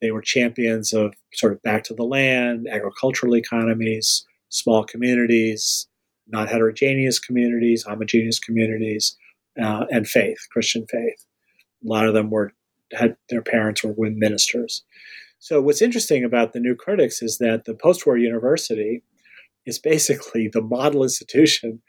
They 0.00 0.10
were 0.10 0.22
champions 0.22 0.92
of 0.92 1.14
sort 1.34 1.52
of 1.52 1.62
back 1.62 1.84
to 1.84 1.94
the 1.94 2.04
land, 2.04 2.66
agricultural 2.70 3.36
economies, 3.36 4.24
small 4.48 4.84
communities, 4.84 5.88
not 6.26 6.48
heterogeneous 6.48 7.18
communities, 7.18 7.84
homogeneous 7.84 8.38
communities, 8.38 9.16
uh, 9.62 9.84
and 9.90 10.08
faith, 10.08 10.38
Christian 10.50 10.86
faith. 10.90 11.26
A 11.84 11.88
lot 11.88 12.06
of 12.06 12.14
them 12.14 12.30
were 12.30 12.52
had 12.92 13.16
their 13.28 13.42
parents 13.42 13.82
were 13.82 13.94
ministers. 13.98 14.84
So 15.38 15.60
what's 15.60 15.82
interesting 15.82 16.24
about 16.24 16.52
the 16.52 16.60
new 16.60 16.74
critics 16.74 17.22
is 17.22 17.38
that 17.38 17.64
the 17.64 17.74
post-war 17.74 18.16
university 18.16 19.02
is 19.66 19.78
basically 19.78 20.48
the 20.48 20.62
model 20.62 21.02
institution 21.02 21.82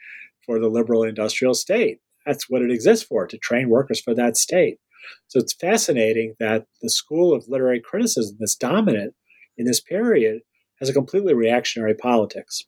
for 0.45 0.59
the 0.59 0.69
liberal 0.69 1.03
industrial 1.03 1.53
state. 1.53 1.99
That's 2.25 2.49
what 2.49 2.61
it 2.61 2.71
exists 2.71 3.05
for, 3.05 3.25
to 3.27 3.37
train 3.37 3.69
workers 3.69 4.01
for 4.01 4.13
that 4.15 4.37
state. 4.37 4.79
So 5.27 5.39
it's 5.39 5.53
fascinating 5.53 6.35
that 6.39 6.65
the 6.81 6.89
school 6.89 7.33
of 7.33 7.47
literary 7.47 7.79
criticism 7.79 8.37
that's 8.39 8.55
dominant 8.55 9.13
in 9.57 9.65
this 9.65 9.79
period 9.79 10.41
has 10.79 10.89
a 10.89 10.93
completely 10.93 11.33
reactionary 11.33 11.93
politics. 11.93 12.65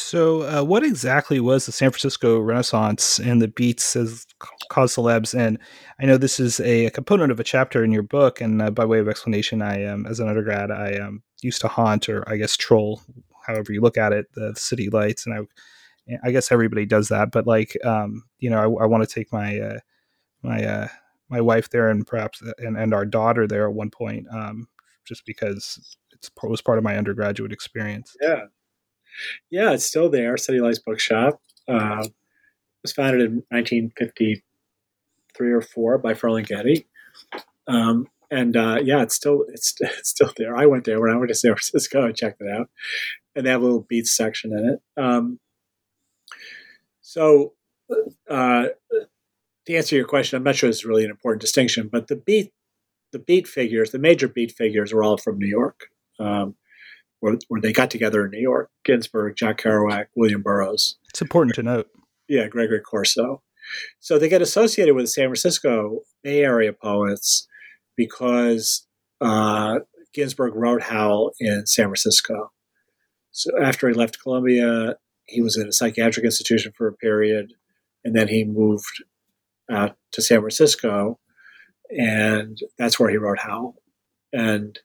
So, 0.00 0.42
uh, 0.42 0.62
what 0.62 0.84
exactly 0.84 1.40
was 1.40 1.66
the 1.66 1.72
San 1.72 1.90
Francisco 1.90 2.38
Renaissance 2.38 3.18
and 3.18 3.42
the 3.42 3.48
Beats 3.48 3.96
as 3.96 4.26
cause 4.68 4.94
celebs? 4.94 5.36
And 5.36 5.58
I 6.00 6.06
know 6.06 6.16
this 6.16 6.38
is 6.38 6.60
a, 6.60 6.86
a, 6.86 6.90
component 6.90 7.32
of 7.32 7.40
a 7.40 7.44
chapter 7.44 7.82
in 7.82 7.90
your 7.90 8.04
book. 8.04 8.40
And 8.40 8.62
uh, 8.62 8.70
by 8.70 8.84
way 8.84 9.00
of 9.00 9.08
explanation, 9.08 9.60
I 9.60 9.84
um, 9.86 10.06
as 10.06 10.20
an 10.20 10.28
undergrad, 10.28 10.70
I 10.70 10.94
um, 10.98 11.24
used 11.42 11.60
to 11.62 11.68
haunt, 11.68 12.08
or 12.08 12.22
I 12.30 12.36
guess 12.36 12.56
troll, 12.56 13.02
however 13.44 13.72
you 13.72 13.80
look 13.80 13.98
at 13.98 14.12
it, 14.12 14.26
the 14.34 14.54
city 14.54 14.88
lights, 14.88 15.26
and 15.26 15.34
I, 15.34 16.18
I 16.22 16.30
guess 16.30 16.52
everybody 16.52 16.86
does 16.86 17.08
that. 17.08 17.32
But 17.32 17.48
like, 17.48 17.76
um, 17.84 18.22
you 18.38 18.50
know, 18.50 18.58
I, 18.58 18.84
I 18.84 18.86
want 18.86 19.06
to 19.06 19.12
take 19.12 19.32
my 19.32 19.58
uh, 19.58 19.78
my 20.44 20.64
uh, 20.64 20.88
my 21.28 21.40
wife 21.40 21.70
there, 21.70 21.90
and 21.90 22.06
perhaps 22.06 22.40
uh, 22.40 22.52
and, 22.58 22.76
and 22.76 22.94
our 22.94 23.04
daughter 23.04 23.48
there 23.48 23.68
at 23.68 23.74
one 23.74 23.90
point, 23.90 24.28
um, 24.30 24.68
just 25.04 25.26
because 25.26 25.96
it 26.12 26.30
was 26.44 26.62
part 26.62 26.78
of 26.78 26.84
my 26.84 26.96
undergraduate 26.96 27.50
experience. 27.52 28.16
Yeah, 28.20 28.44
yeah, 29.50 29.72
it's 29.72 29.84
still 29.84 30.08
there. 30.08 30.36
City 30.36 30.60
Lights 30.60 30.78
Bookshop 30.78 31.40
uh, 31.68 32.06
was 32.82 32.92
founded 32.92 33.22
in 33.22 33.42
1953 33.50 35.50
or 35.50 35.60
four 35.60 35.98
by 35.98 36.14
Ferlinghetti. 36.14 36.86
Um, 37.66 38.06
and 38.30 38.56
uh, 38.56 38.78
yeah, 38.82 39.02
it's 39.02 39.14
still 39.14 39.44
it's, 39.48 39.74
it's 39.80 40.10
still 40.10 40.32
there. 40.36 40.56
I 40.56 40.66
went 40.66 40.84
there 40.84 41.00
when 41.00 41.10
I 41.10 41.16
went 41.16 41.28
to 41.28 41.34
San 41.34 41.52
Francisco 41.52 42.04
and 42.04 42.16
checked 42.16 42.40
it 42.40 42.50
out, 42.50 42.68
and 43.34 43.46
they 43.46 43.50
have 43.50 43.62
a 43.62 43.64
little 43.64 43.86
beats 43.88 44.16
section 44.16 44.52
in 44.52 44.70
it. 44.70 45.02
Um, 45.02 45.40
so, 47.00 47.54
uh, 48.28 48.66
to 49.66 49.74
answer 49.74 49.96
your 49.96 50.06
question, 50.06 50.36
I'm 50.36 50.44
not 50.44 50.56
sure 50.56 50.68
it's 50.68 50.84
really 50.84 51.04
an 51.04 51.10
important 51.10 51.40
distinction, 51.40 51.88
but 51.90 52.08
the 52.08 52.16
beat 52.16 52.52
the 53.12 53.18
beat 53.18 53.48
figures, 53.48 53.90
the 53.90 53.98
major 53.98 54.28
beat 54.28 54.52
figures, 54.52 54.92
were 54.92 55.02
all 55.02 55.16
from 55.16 55.38
New 55.38 55.46
York. 55.46 55.88
Um, 56.18 56.56
where, 57.20 57.36
where 57.48 57.60
they 57.60 57.72
got 57.72 57.90
together 57.90 58.24
in 58.24 58.30
New 58.30 58.40
York. 58.40 58.70
Ginsberg, 58.84 59.36
Jack 59.36 59.58
Kerouac, 59.58 60.06
William 60.14 60.42
Burroughs. 60.42 60.96
It's 61.10 61.22
important 61.22 61.54
to 61.56 61.62
note. 61.62 61.88
Yeah, 62.28 62.48
Gregory 62.48 62.80
Corso. 62.80 63.42
So 64.00 64.18
they 64.18 64.28
get 64.28 64.42
associated 64.42 64.94
with 64.94 65.08
San 65.10 65.28
Francisco 65.28 66.00
Bay 66.22 66.42
Area 66.42 66.72
poets 66.72 67.46
because 67.96 68.86
uh, 69.20 69.80
Ginsberg 70.14 70.54
wrote 70.54 70.82
Howl 70.82 71.32
in 71.40 71.66
San 71.66 71.86
Francisco. 71.86 72.52
So 73.30 73.50
after 73.62 73.88
he 73.88 73.94
left 73.94 74.22
Columbia, 74.22 74.96
he 75.26 75.42
was 75.42 75.56
in 75.56 75.68
a 75.68 75.72
psychiatric 75.72 76.24
institution 76.24 76.72
for 76.76 76.88
a 76.88 76.92
period, 76.94 77.52
and 78.04 78.16
then 78.16 78.28
he 78.28 78.44
moved 78.44 79.04
uh, 79.70 79.90
to 80.12 80.22
San 80.22 80.40
Francisco, 80.40 81.18
and 81.90 82.58
that's 82.78 82.98
where 82.98 83.10
he 83.10 83.16
wrote 83.16 83.40
Howl. 83.40 83.76
And 84.32 84.78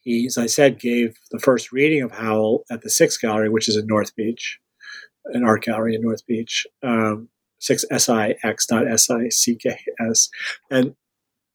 he, 0.00 0.26
as 0.26 0.38
I 0.38 0.46
said, 0.46 0.80
gave 0.80 1.16
the 1.30 1.38
first 1.38 1.72
reading 1.72 2.02
of 2.02 2.12
Howl 2.12 2.64
at 2.70 2.82
the 2.82 2.90
Six 2.90 3.18
Gallery, 3.18 3.48
which 3.48 3.68
is 3.68 3.76
in 3.76 3.86
North 3.86 4.14
Beach, 4.16 4.58
an 5.26 5.44
art 5.44 5.62
gallery 5.62 5.94
in 5.94 6.02
North 6.02 6.26
Beach. 6.26 6.66
Um, 6.82 7.28
six 7.58 7.84
S 7.90 8.08
I 8.08 8.36
X, 8.42 8.70
not 8.70 8.86
S 8.86 9.10
I 9.10 9.28
C 9.28 9.56
K 9.56 9.78
S, 10.10 10.28
and 10.70 10.94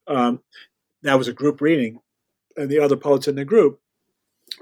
um, 0.08 0.42
that 1.04 1.18
was 1.18 1.28
a 1.28 1.34
group 1.34 1.62
reading, 1.62 2.00
and 2.58 2.70
the 2.70 2.80
other 2.80 2.98
poets 2.98 3.28
in 3.28 3.36
the 3.36 3.46
group 3.46 3.80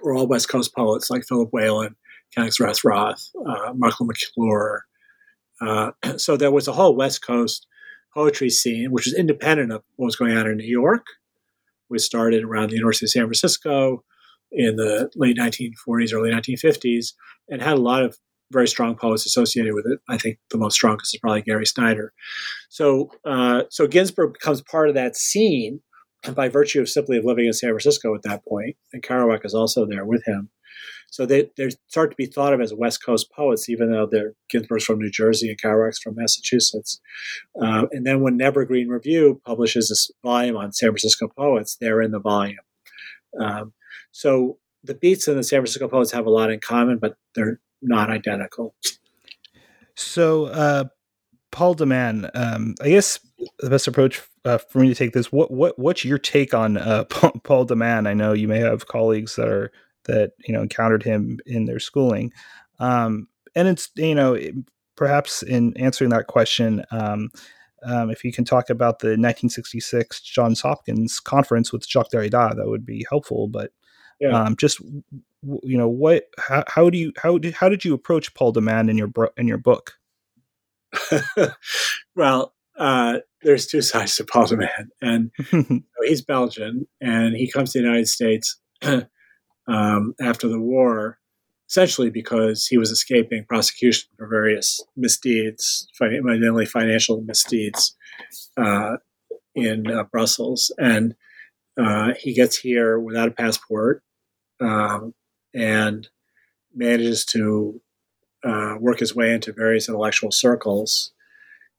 were 0.04 0.16
all 0.16 0.28
West 0.28 0.50
Coast 0.50 0.76
poets 0.76 1.10
like 1.10 1.26
Philip 1.26 1.50
Whalen, 1.52 1.96
Kenneth 2.34 2.60
Roth 2.60 2.84
Roth, 2.84 3.30
uh, 3.48 3.74
Michael 3.76 4.06
McClure. 4.06 4.86
Uh, 5.60 5.92
so 6.18 6.38
there 6.38 6.52
was 6.52 6.68
a 6.68 6.74
whole 6.74 6.96
West 6.96 7.26
Coast 7.26 7.68
poetry 8.14 8.50
scene, 8.50 8.92
which 8.92 9.06
was 9.06 9.16
independent 9.16 9.72
of 9.72 9.84
what 9.96 10.06
was 10.06 10.16
going 10.16 10.36
on 10.36 10.48
in 10.48 10.58
New 10.58 10.64
York. 10.64 11.06
We 11.92 12.00
started 12.00 12.44
around 12.44 12.70
the 12.70 12.78
University 12.78 13.06
of 13.06 13.12
San 13.12 13.24
Francisco 13.24 14.04
in 14.52 14.78
the 14.78 15.10
late 15.16 15.38
1940s, 15.38 16.14
early 16.14 16.32
1950s, 16.32 17.14
and 17.50 17.62
had 17.62 17.78
a 17.78 17.82
lot 17.82 18.04
of 18.04 18.18
very 18.52 18.68
strong 18.68 18.96
poets 18.96 19.26
associated 19.26 19.74
with 19.74 19.86
it. 19.86 20.00
I 20.10 20.18
think 20.18 20.38
the 20.50 20.58
most 20.58 20.74
strongest 20.74 21.14
is 21.14 21.20
probably 21.20 21.42
Gary 21.42 21.66
Snyder. 21.66 22.14
So, 22.70 23.12
uh, 23.26 23.64
so 23.70 23.88
Ginsberg 23.88 24.34
becomes 24.34 24.62
part 24.62 24.90
of 24.90 24.96
that 24.96 25.16
scene 25.16 25.82
by 26.36 26.50
virtue 26.50 26.82
of 26.82 26.90
simply 26.90 27.18
of 27.18 27.26
living 27.26 27.46
in 27.46 27.54
San 27.54 27.72
Francisco 27.72 28.14
at 28.14 28.24
that 28.24 28.46
point, 28.46 28.76
and 28.94 29.02
Kerouac 29.02 29.46
is 29.46 29.54
also 29.54 29.86
there 29.86 30.06
with 30.06 30.24
him. 30.26 30.50
So 31.10 31.26
they, 31.26 31.50
they 31.58 31.70
start 31.88 32.12
to 32.12 32.18
be 32.18 32.26
thought 32.26 32.54
of 32.54 32.62
as 32.62 32.74
West 32.74 33.04
Coast 33.04 33.32
poets, 33.32 33.70
even 33.70 33.92
though 33.92 34.06
they're 34.06 34.34
Ginsberg's 34.50 34.86
from 34.86 35.00
New 35.00 35.12
Jersey 35.12 35.50
and 35.50 35.62
Kerouac's 35.62 36.00
from 36.00 36.16
Massachusetts. 36.16 37.00
Uh, 37.62 37.88
and 37.92 38.06
then 38.06 38.22
when 38.22 38.42
Evergreen 38.42 38.88
Review 38.88 39.42
publishes 39.46 39.90
this 39.90 40.10
volume 40.24 40.56
on 40.56 40.72
San 40.72 40.90
Francisco 40.90 41.28
poets, 41.28 41.78
they're 41.80 42.02
in 42.02 42.12
the 42.12 42.20
volume. 42.20 42.58
Um, 43.40 43.74
so 44.12 44.58
the 44.84 44.96
Beats 44.96 45.28
and 45.28 45.38
the 45.38 45.44
San 45.44 45.60
Francisco 45.60 45.88
poets 45.88 46.12
have 46.12 46.26
a 46.26 46.32
lot 46.32 46.52
in 46.52 46.60
common, 46.60 46.98
but 46.98 47.16
they're 47.36 47.60
not 47.82 48.10
identical. 48.10 48.76
So, 49.96 50.46
uh, 50.46 50.86
Paul 51.52 51.74
de 51.74 51.86
Man, 51.86 52.30
um, 52.34 52.76
I 52.82 52.90
guess 52.90 53.20
the 53.60 53.70
best 53.70 53.88
approach 53.88 54.22
uh, 54.46 54.58
for 54.58 54.80
me 54.80 54.88
to 54.88 54.96
take 54.96 55.14
this. 55.14 55.32
What 55.32 55.52
what 55.52 55.78
what's 55.78 56.06
your 56.06 56.18
take 56.18 56.54
on 56.54 56.78
uh, 56.78 57.04
Paul 57.44 57.66
de 57.66 57.76
Man? 57.76 58.08
I 58.08 58.14
know 58.14 58.34
you 58.34 58.48
may 58.48 58.60
have 58.60 58.88
colleagues 58.88 59.36
that 59.36 59.48
are 59.48 59.72
that 60.06 60.32
you 60.46 60.54
know 60.54 60.62
encountered 60.62 61.04
him 61.04 61.40
in 61.46 61.66
their 61.66 61.80
schooling, 61.80 62.32
um, 62.80 63.28
and 63.56 63.68
it's 63.68 63.90
you 63.96 64.16
know 64.16 64.38
perhaps 64.96 65.44
in 65.44 65.76
answering 65.78 66.12
that 66.12 66.28
question. 66.28 66.84
Um, 66.92 67.30
um, 67.84 68.12
if 68.12 68.24
you 68.24 68.32
can 68.32 68.46
talk 68.46 68.70
about 68.70 69.00
the 69.00 69.08
1966 69.08 70.22
Johns 70.22 70.62
Hopkins 70.62 71.20
conference 71.20 71.74
with 71.74 71.88
Jacques 71.88 72.12
Derrida, 72.12 72.56
that 72.56 72.68
would 72.68 72.86
be 72.86 73.06
helpful. 73.10 73.48
But 73.48 73.72
yeah. 74.20 74.40
um, 74.40 74.56
just 74.56 74.80
you 75.64 75.78
know, 75.78 75.90
what 75.90 76.26
how, 76.38 76.64
how 76.68 76.90
do 76.90 76.98
you 76.98 77.12
how 77.18 77.38
did 77.38 77.56
how 77.56 77.70
did 77.70 77.84
you 77.84 77.94
approach 77.94 78.34
Paul 78.36 78.52
de 78.52 78.62
Man 78.62 78.90
in 78.90 78.98
your 78.98 79.12
in 79.38 79.48
your 79.48 79.58
book? 79.58 79.94
well, 82.16 82.54
uh, 82.78 83.20
there's 83.42 83.66
two 83.66 83.82
sides 83.82 84.16
to 84.16 84.26
Paul 84.26 84.46
de 84.46 84.58
Man, 84.58 84.90
and 85.02 85.32
he's 86.06 86.22
Belgian, 86.22 86.88
and 87.02 87.36
he 87.36 87.50
comes 87.50 87.72
to 87.72 87.80
the 87.80 87.86
United 87.86 88.08
States 88.08 88.60
um, 89.68 90.16
after 90.22 90.48
the 90.48 90.60
war, 90.60 91.20
essentially 91.70 92.10
because 92.10 92.68
he 92.68 92.78
was 92.78 92.92
escaping 92.92 93.46
prosecution 93.46 94.10
for 94.18 94.28
various 94.28 94.84
misdeeds, 94.96 95.88
mainly 96.00 96.66
financial 96.66 97.22
misdeeds, 97.22 97.96
uh, 98.58 98.98
in 99.56 99.88
uh, 99.88 100.04
Brussels, 100.04 100.72
and 100.80 101.16
uh, 101.78 102.14
he 102.20 102.34
gets 102.34 102.58
here 102.58 103.00
without 103.00 103.28
a 103.28 103.32
passport 103.32 104.04
um, 104.60 105.14
and 105.54 106.08
manages 106.74 107.26
to 107.26 107.82
uh, 108.44 108.76
work 108.80 109.00
his 109.00 109.16
way 109.16 109.34
into 109.34 109.54
various 109.54 109.88
intellectual 109.88 110.32
circles. 110.32 111.12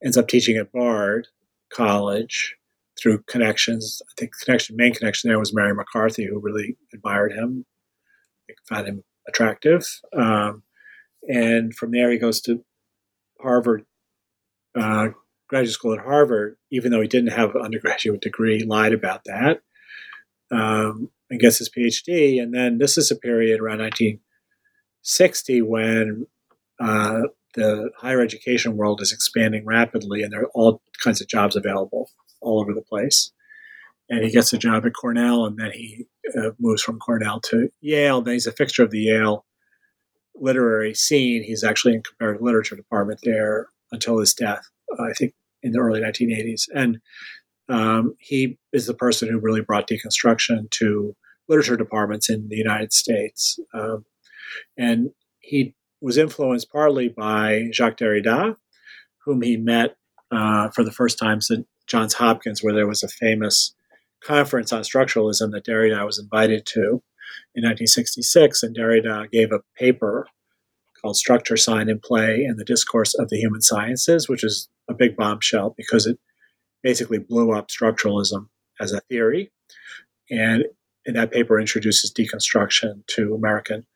Ends 0.05 0.17
up 0.17 0.29
teaching 0.29 0.57
at 0.57 0.73
Bard 0.73 1.29
College 1.73 2.57
through 3.01 3.23
connections. 3.23 4.03
I 4.09 4.13
think 4.19 4.33
the 4.33 4.45
connection, 4.45 4.77
main 4.77 4.95
connection 4.95 5.29
there 5.29 5.39
was 5.39 5.55
Mary 5.55 5.75
McCarthy, 5.75 6.27
who 6.27 6.41
really 6.41 6.77
admired 6.93 7.33
him, 7.33 7.65
found 8.69 8.87
him 8.87 9.05
attractive. 9.29 9.87
Um, 10.17 10.63
and 11.29 11.75
from 11.75 11.93
there, 11.93 12.11
he 12.11 12.19
goes 12.19 12.41
to 12.43 12.65
Harvard, 13.41 13.85
uh, 14.79 15.09
graduate 15.49 15.75
school 15.75 15.95
at 15.95 16.05
Harvard, 16.05 16.57
even 16.71 16.91
though 16.91 17.01
he 17.01 17.09
didn't 17.09 17.33
have 17.33 17.55
an 17.55 17.63
undergraduate 17.63 18.21
degree, 18.21 18.65
lied 18.65 18.93
about 18.93 19.25
that, 19.25 19.61
um, 20.51 21.11
and 21.31 21.41
gets 21.41 21.59
his 21.59 21.71
PhD. 21.71 22.43
And 22.43 22.55
then 22.55 22.79
this 22.79 22.97
is 22.97 23.11
a 23.11 23.17
period 23.17 23.61
around 23.61 23.79
1960 23.81 25.63
when 25.63 26.27
uh, 26.81 27.21
the 27.55 27.91
higher 27.99 28.21
education 28.21 28.77
world 28.77 29.01
is 29.01 29.13
expanding 29.13 29.65
rapidly, 29.65 30.23
and 30.23 30.33
there 30.33 30.43
are 30.43 30.51
all 30.55 30.83
kinds 31.03 31.21
of 31.21 31.29
jobs 31.29 31.57
available 31.57 32.11
all 32.41 32.61
over 32.61 32.73
the 32.73 32.83
place. 32.83 33.33
And 34.13 34.23
he 34.23 34.31
gets 34.31 34.53
a 34.53 34.59
job 34.59 34.85
at 34.85 34.93
Cornell, 34.93 35.47
and 35.47 35.57
then 35.57 35.73
he 35.73 36.05
uh, 36.39 36.51
moves 36.61 36.83
from 36.83 36.99
Cornell 36.99 37.41
to 37.45 37.71
Yale. 37.81 38.21
Then 38.21 38.35
he's 38.35 38.47
a 38.47 38.53
fixture 38.53 38.83
of 38.83 38.91
the 38.91 38.99
Yale 38.99 39.47
literary 40.35 40.93
scene. 40.93 41.43
He's 41.43 41.65
actually 41.65 41.95
in 41.95 42.03
comparative 42.03 42.43
literature 42.43 42.77
department 42.77 43.21
there 43.23 43.69
until 43.91 44.19
his 44.19 44.35
death, 44.35 44.69
I 45.01 45.15
think, 45.15 45.33
in 45.63 45.73
the 45.73 45.79
early 45.79 46.03
1980s. 46.03 46.65
And 46.75 47.01
um, 47.71 48.15
he 48.19 48.59
is 48.71 48.87
the 48.87 48.93
person 48.93 49.31
who 49.31 49.39
really 49.39 49.63
brought 49.63 49.89
deconstruction 49.89 50.69
to 50.73 51.17
literature 51.49 51.79
departments 51.79 52.29
in 52.29 52.49
the 52.51 52.57
United 52.57 52.93
States. 52.93 53.59
Um, 53.73 54.05
and 54.77 55.09
he 55.41 55.75
was 56.03 56.19
influenced 56.19 56.71
partly 56.71 57.09
by 57.09 57.71
Jacques 57.73 57.97
Derrida, 57.97 58.57
whom 59.25 59.41
he 59.41 59.57
met 59.57 59.97
uh, 60.31 60.69
for 60.69 60.85
the 60.85 60.93
first 60.93 61.19
time 61.19 61.39
at 61.51 61.61
Johns 61.87 62.13
Hopkins, 62.13 62.63
where 62.63 62.75
there 62.75 62.87
was 62.87 63.03
a 63.03 63.09
famous 63.09 63.75
conference 64.25 64.73
on 64.73 64.83
structuralism 64.83 65.53
that 65.53 65.65
Derrida 65.65 66.05
was 66.05 66.19
invited 66.19 66.67
to 66.67 67.03
in 67.55 67.65
1966. 67.65 68.63
And 68.63 68.77
Derrida 68.77 69.31
gave 69.31 69.53
a 69.53 69.61
paper 69.77 70.27
called 71.01 71.17
Structure, 71.17 71.57
Sign, 71.57 71.89
and 71.89 72.01
Play 72.01 72.45
in 72.45 72.57
the 72.57 72.65
Discourse 72.65 73.15
of 73.15 73.29
the 73.29 73.39
Human 73.39 73.61
Sciences, 73.61 74.29
which 74.29 74.45
is 74.45 74.69
a 74.89 74.95
big 74.95 75.17
bombshell 75.17 75.75
because 75.77 76.07
it 76.07 76.19
basically 76.83 77.19
blew 77.19 77.53
up 77.53 77.69
structuralism 77.69 78.49
as 78.81 78.93
a 78.93 79.01
theory. 79.03 79.51
And 80.31 80.65
in 81.05 81.15
that 81.15 81.33
paper 81.33 81.59
introduces 81.59 82.13
deconstruction 82.13 83.07
to 83.09 83.35
American 83.35 83.87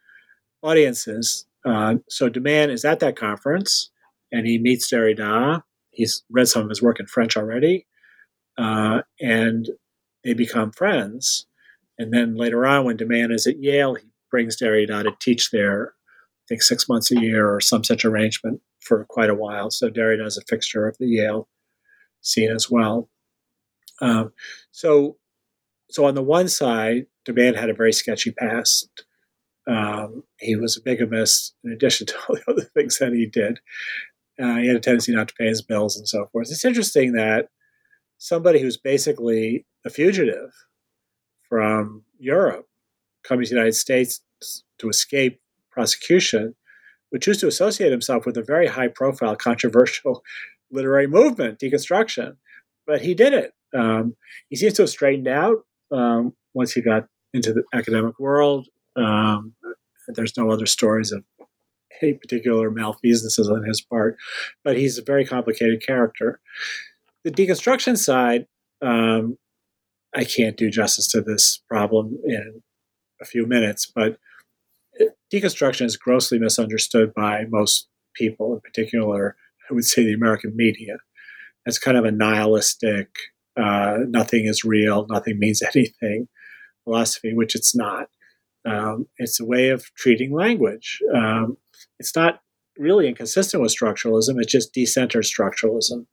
audiences. 0.62 1.46
Uh, 1.64 1.96
so 2.08 2.28
de 2.28 2.40
Man 2.40 2.70
is 2.70 2.84
at 2.84 3.00
that 3.00 3.16
conference 3.16 3.90
and 4.32 4.46
he 4.46 4.58
meets 4.58 4.90
Derrida. 4.90 5.62
He's 5.90 6.24
read 6.30 6.48
some 6.48 6.62
of 6.62 6.68
his 6.68 6.82
work 6.82 7.00
in 7.00 7.06
French 7.06 7.36
already. 7.36 7.86
Uh, 8.58 9.02
and 9.20 9.68
they 10.26 10.34
become 10.34 10.72
friends. 10.72 11.46
And 11.98 12.12
then 12.12 12.36
later 12.36 12.66
on, 12.66 12.84
when 12.84 12.96
de 12.96 13.06
Man 13.06 13.30
is 13.30 13.46
at 13.46 13.62
Yale, 13.62 13.94
he 13.94 14.08
brings 14.30 14.56
Derrida 14.56 15.04
to 15.04 15.12
teach 15.20 15.50
there, 15.50 15.94
I 15.94 16.44
think 16.48 16.62
six 16.62 16.88
months 16.88 17.10
a 17.12 17.20
year 17.20 17.48
or 17.48 17.60
some 17.60 17.84
such 17.84 18.04
arrangement 18.04 18.60
for 18.80 19.04
quite 19.08 19.30
a 19.30 19.34
while. 19.34 19.70
So 19.70 19.88
Derrida 19.88 20.26
is 20.26 20.36
a 20.36 20.44
fixture 20.48 20.86
of 20.86 20.96
the 20.98 21.06
Yale 21.06 21.48
scene 22.20 22.50
as 22.50 22.68
well. 22.68 23.08
Um, 24.02 24.32
so, 24.72 25.16
so 25.90 26.04
on 26.04 26.14
the 26.14 26.22
one 26.22 26.48
side, 26.48 27.06
de 27.24 27.32
Man 27.32 27.54
had 27.54 27.70
a 27.70 27.74
very 27.74 27.92
sketchy 27.92 28.32
past. 28.32 29.04
Um, 29.68 30.24
he 30.38 30.56
was 30.56 30.76
a 30.76 30.82
bigamist 30.82 31.54
in 31.64 31.72
addition 31.72 32.06
to 32.08 32.14
all 32.28 32.34
the 32.34 32.52
other 32.52 32.68
things 32.74 32.98
that 32.98 33.12
he 33.12 33.26
did. 33.26 33.60
Uh, 34.42 34.56
he 34.56 34.66
had 34.66 34.76
a 34.76 34.80
tendency 34.80 35.14
not 35.14 35.28
to 35.28 35.34
pay 35.34 35.46
his 35.46 35.62
bills 35.62 35.96
and 35.96 36.06
so 36.06 36.26
forth. 36.26 36.48
It's 36.50 36.64
interesting 36.64 37.12
that 37.12 37.48
somebody 38.18 38.60
who's 38.60 38.76
basically 38.76 39.66
a 39.84 39.90
fugitive 39.90 40.52
from 41.48 42.02
Europe 42.18 42.66
coming 43.22 43.44
to 43.44 43.50
the 43.50 43.56
United 43.56 43.74
States 43.74 44.20
to 44.78 44.88
escape 44.88 45.40
prosecution 45.70 46.54
would 47.12 47.22
choose 47.22 47.38
to 47.38 47.46
associate 47.46 47.90
himself 47.90 48.26
with 48.26 48.36
a 48.36 48.42
very 48.42 48.66
high 48.66 48.88
profile, 48.88 49.36
controversial 49.36 50.22
literary 50.70 51.06
movement, 51.06 51.58
deconstruction. 51.58 52.36
But 52.86 53.02
he 53.02 53.14
did 53.14 53.32
it. 53.32 53.52
Um, 53.74 54.16
he 54.48 54.56
seems 54.56 54.74
to 54.74 54.82
have 54.82 54.90
straightened 54.90 55.28
out 55.28 55.64
um, 55.90 56.34
once 56.54 56.72
he 56.72 56.80
got 56.80 57.06
into 57.32 57.52
the 57.52 57.62
academic 57.72 58.18
world. 58.18 58.68
Um, 58.96 59.54
there's 60.08 60.36
no 60.36 60.50
other 60.50 60.66
stories 60.66 61.12
of 61.12 61.24
any 62.02 62.14
particular 62.14 62.70
malfeasances 62.70 63.50
on 63.50 63.64
his 63.64 63.80
part, 63.80 64.16
but 64.64 64.76
he's 64.76 64.98
a 64.98 65.02
very 65.02 65.24
complicated 65.24 65.84
character. 65.84 66.40
The 67.26 67.32
deconstruction 67.32 67.98
side, 67.98 68.46
um, 68.80 69.36
I 70.14 70.22
can't 70.22 70.56
do 70.56 70.70
justice 70.70 71.08
to 71.08 71.20
this 71.20 71.60
problem 71.68 72.16
in 72.24 72.62
a 73.20 73.24
few 73.24 73.46
minutes, 73.46 73.90
but 73.92 74.18
deconstruction 75.34 75.86
is 75.86 75.96
grossly 75.96 76.38
misunderstood 76.38 77.12
by 77.14 77.46
most 77.48 77.88
people, 78.14 78.54
in 78.54 78.60
particular, 78.60 79.34
I 79.68 79.74
would 79.74 79.82
say 79.86 80.04
the 80.04 80.12
American 80.12 80.52
media. 80.54 80.98
It's 81.64 81.80
kind 81.80 81.96
of 81.96 82.04
a 82.04 82.12
nihilistic, 82.12 83.08
uh, 83.60 83.98
nothing 84.06 84.46
is 84.46 84.62
real, 84.62 85.08
nothing 85.10 85.40
means 85.40 85.62
anything 85.74 86.28
philosophy, 86.84 87.34
which 87.34 87.56
it's 87.56 87.74
not. 87.74 88.06
Um, 88.64 89.08
it's 89.18 89.40
a 89.40 89.44
way 89.44 89.70
of 89.70 89.92
treating 89.96 90.32
language. 90.32 91.00
Um, 91.12 91.56
it's 91.98 92.14
not 92.14 92.40
really 92.78 93.08
inconsistent 93.08 93.60
with 93.60 93.74
structuralism. 93.74 94.40
It 94.40 94.48
just 94.48 94.72
decenters 94.72 95.28
structuralism 95.28 96.06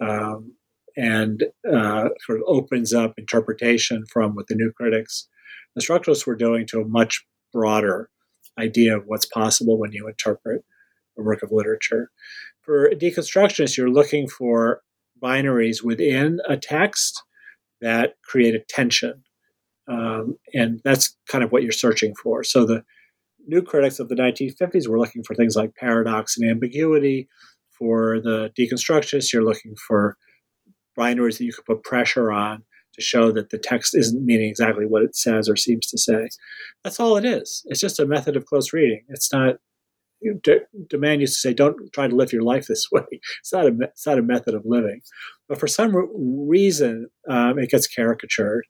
um, 0.00 0.54
and 0.96 1.44
uh, 1.70 2.08
sort 2.24 2.38
of 2.38 2.44
opens 2.46 2.92
up 2.92 3.14
interpretation 3.18 4.04
from 4.12 4.34
what 4.34 4.46
the 4.46 4.54
new 4.54 4.72
critics, 4.72 5.28
the 5.74 5.82
structuralists, 5.82 6.26
were 6.26 6.36
doing 6.36 6.66
to 6.66 6.80
a 6.80 6.88
much 6.88 7.24
broader 7.52 8.10
idea 8.58 8.96
of 8.96 9.04
what's 9.06 9.26
possible 9.26 9.78
when 9.78 9.92
you 9.92 10.06
interpret 10.06 10.64
a 11.18 11.22
work 11.22 11.42
of 11.42 11.50
literature. 11.52 12.10
For 12.62 12.90
deconstructionists, 12.90 13.76
you're 13.76 13.90
looking 13.90 14.28
for 14.28 14.82
binaries 15.22 15.82
within 15.82 16.40
a 16.48 16.56
text 16.56 17.22
that 17.80 18.14
create 18.24 18.54
a 18.54 18.64
tension. 18.68 19.22
Um, 19.88 20.36
and 20.54 20.80
that's 20.84 21.16
kind 21.28 21.44
of 21.44 21.52
what 21.52 21.62
you're 21.62 21.72
searching 21.72 22.14
for. 22.22 22.42
So 22.42 22.64
the 22.64 22.84
new 23.46 23.62
critics 23.62 23.98
of 23.98 24.08
the 24.08 24.14
1950s 24.14 24.88
were 24.88 24.98
looking 24.98 25.22
for 25.22 25.34
things 25.34 25.56
like 25.56 25.74
paradox 25.74 26.36
and 26.38 26.50
ambiguity. 26.50 27.28
For 27.78 28.20
the 28.20 28.50
deconstructionists, 28.58 29.32
you're 29.32 29.44
looking 29.44 29.74
for 29.76 30.16
binaries 30.98 31.38
that 31.38 31.44
you 31.44 31.52
could 31.52 31.64
put 31.64 31.84
pressure 31.84 32.30
on 32.30 32.64
to 32.94 33.02
show 33.02 33.32
that 33.32 33.50
the 33.50 33.58
text 33.58 33.96
isn't 33.96 34.24
meaning 34.24 34.48
exactly 34.48 34.86
what 34.86 35.02
it 35.02 35.16
says 35.16 35.48
or 35.48 35.56
seems 35.56 35.86
to 35.88 35.98
say. 35.98 36.28
That's 36.82 37.00
all 37.00 37.16
it 37.16 37.24
is. 37.24 37.62
It's 37.66 37.80
just 37.80 37.98
a 37.98 38.06
method 38.06 38.36
of 38.36 38.46
close 38.46 38.72
reading. 38.72 39.04
It's 39.08 39.32
not. 39.32 39.56
You 40.20 40.40
De 40.40 40.96
Man 40.96 41.20
used 41.20 41.34
to 41.34 41.40
say, 41.40 41.52
"Don't 41.52 41.92
try 41.92 42.08
to 42.08 42.14
live 42.14 42.32
your 42.32 42.42
life 42.42 42.66
this 42.66 42.88
way." 42.92 43.02
It's 43.40 43.52
not 43.52 43.66
a 43.66 43.76
it's 43.82 44.06
not 44.06 44.18
a 44.18 44.22
method 44.22 44.54
of 44.54 44.62
living. 44.64 45.02
But 45.48 45.58
for 45.58 45.66
some 45.66 45.94
reason, 46.48 47.08
um, 47.28 47.58
it 47.58 47.70
gets 47.70 47.86
caricatured 47.86 48.64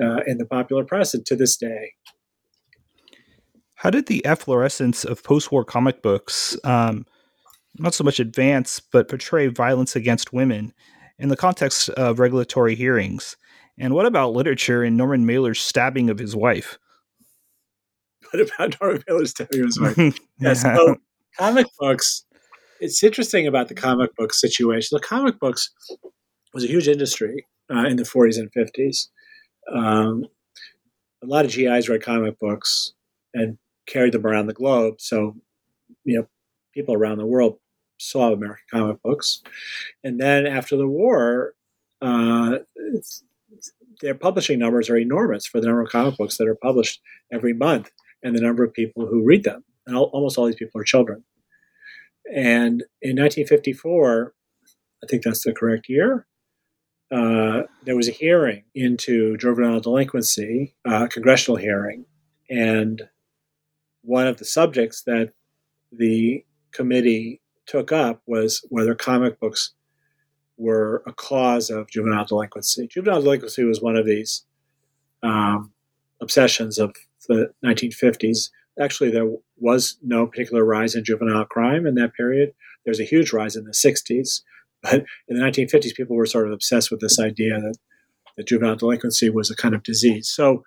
uh, 0.00 0.20
in 0.26 0.38
the 0.38 0.46
popular 0.46 0.84
press, 0.84 1.12
and 1.12 1.26
to 1.26 1.36
this 1.36 1.56
day. 1.56 1.92
How 3.74 3.90
did 3.90 4.06
the 4.06 4.24
efflorescence 4.24 5.04
of 5.04 5.22
post-war 5.22 5.64
comic 5.64 6.00
books, 6.00 6.56
um, 6.64 7.04
not 7.78 7.94
so 7.94 8.04
much 8.04 8.20
advance, 8.20 8.80
but 8.80 9.08
portray 9.08 9.48
violence 9.48 9.96
against 9.96 10.32
women 10.32 10.72
in 11.18 11.28
the 11.28 11.36
context 11.36 11.88
of 11.90 12.18
regulatory 12.18 12.74
hearings? 12.74 13.36
And 13.78 13.94
what 13.94 14.06
about 14.06 14.32
literature 14.32 14.82
and 14.82 14.96
Norman 14.96 15.26
Mailer's 15.26 15.60
stabbing 15.60 16.08
of 16.10 16.18
his 16.18 16.34
wife? 16.34 16.78
What 18.30 18.48
about 18.48 18.76
Norman 18.80 19.04
Mailer's 19.08 19.30
stabbing 19.30 19.60
of 19.60 19.66
his 19.66 19.80
wife? 19.80 19.96
yeah. 19.98 20.10
yeah, 20.40 20.54
so 20.54 20.96
comic 21.38 21.66
books. 21.78 22.24
It's 22.80 23.02
interesting 23.02 23.46
about 23.46 23.68
the 23.68 23.74
comic 23.74 24.14
book 24.16 24.34
situation. 24.34 24.96
The 24.96 25.06
comic 25.06 25.38
books 25.38 25.70
was 26.52 26.64
a 26.64 26.68
huge 26.68 26.88
industry 26.88 27.46
uh, 27.74 27.84
in 27.86 27.96
the 27.96 28.02
40s 28.02 28.38
and 28.38 28.50
50s. 28.52 29.08
Um, 29.72 30.24
a 31.22 31.26
lot 31.26 31.44
of 31.44 31.52
GIs 31.52 31.88
read 31.88 32.02
comic 32.02 32.38
books 32.38 32.92
and 33.34 33.58
carried 33.86 34.12
them 34.12 34.26
around 34.26 34.46
the 34.46 34.54
globe. 34.54 34.96
So, 34.98 35.36
you 36.04 36.18
know, 36.18 36.26
people 36.74 36.94
around 36.94 37.18
the 37.18 37.26
world 37.26 37.58
saw 37.98 38.32
American 38.32 38.64
comic 38.72 39.02
books. 39.02 39.42
And 40.04 40.20
then 40.20 40.46
after 40.46 40.76
the 40.76 40.86
war, 40.86 41.54
uh, 42.02 42.58
their 44.00 44.14
publishing 44.14 44.58
numbers 44.58 44.90
are 44.90 44.98
enormous 44.98 45.46
for 45.46 45.60
the 45.60 45.66
number 45.66 45.82
of 45.82 45.90
comic 45.90 46.16
books 46.16 46.36
that 46.38 46.48
are 46.48 46.56
published 46.56 47.00
every 47.32 47.52
month 47.52 47.90
and 48.22 48.34
the 48.34 48.40
number 48.40 48.64
of 48.64 48.72
people 48.72 49.06
who 49.06 49.24
read 49.24 49.44
them. 49.44 49.64
And 49.86 49.96
all, 49.96 50.10
almost 50.12 50.36
all 50.36 50.46
these 50.46 50.56
people 50.56 50.80
are 50.80 50.84
children. 50.84 51.24
And 52.32 52.82
in 53.00 53.16
1954, 53.16 54.34
I 55.02 55.06
think 55.06 55.22
that's 55.22 55.44
the 55.44 55.52
correct 55.52 55.88
year, 55.88 56.26
uh, 57.12 57.62
there 57.84 57.96
was 57.96 58.08
a 58.08 58.12
hearing 58.12 58.64
into 58.74 59.36
juvenile 59.36 59.80
delinquency, 59.80 60.74
uh, 60.84 61.06
congressional 61.06 61.56
hearing. 61.56 62.04
And 62.50 63.02
one 64.02 64.26
of 64.26 64.38
the 64.38 64.44
subjects 64.44 65.02
that 65.02 65.32
the 65.92 66.44
committee 66.72 67.40
took 67.66 67.92
up 67.92 68.22
was 68.26 68.64
whether 68.68 68.94
comic 68.94 69.38
books 69.40 69.74
were 70.56 71.02
a 71.06 71.12
cause 71.12 71.70
of 71.70 71.90
juvenile 71.90 72.24
delinquency. 72.24 72.86
Juvenile 72.86 73.22
delinquency 73.22 73.64
was 73.64 73.80
one 73.80 73.96
of 73.96 74.06
these 74.06 74.44
um, 75.22 75.72
obsessions 76.20 76.78
of 76.78 76.94
the 77.28 77.52
1950s. 77.64 78.50
Actually, 78.80 79.10
there 79.10 79.30
was 79.58 79.98
no 80.02 80.26
particular 80.26 80.64
rise 80.64 80.94
in 80.94 81.04
juvenile 81.04 81.44
crime 81.44 81.86
in 81.86 81.94
that 81.96 82.14
period. 82.14 82.52
There's 82.84 83.00
a 83.00 83.04
huge 83.04 83.32
rise 83.32 83.56
in 83.56 83.64
the 83.64 83.72
60s. 83.72 84.42
But 84.82 85.04
in 85.28 85.36
the 85.36 85.42
1950s, 85.42 85.94
people 85.94 86.16
were 86.16 86.26
sort 86.26 86.46
of 86.46 86.52
obsessed 86.52 86.90
with 86.90 87.00
this 87.00 87.18
idea 87.18 87.58
that, 87.60 87.76
that 88.36 88.46
juvenile 88.46 88.76
delinquency 88.76 89.30
was 89.30 89.50
a 89.50 89.56
kind 89.56 89.74
of 89.74 89.82
disease. 89.82 90.28
So 90.28 90.64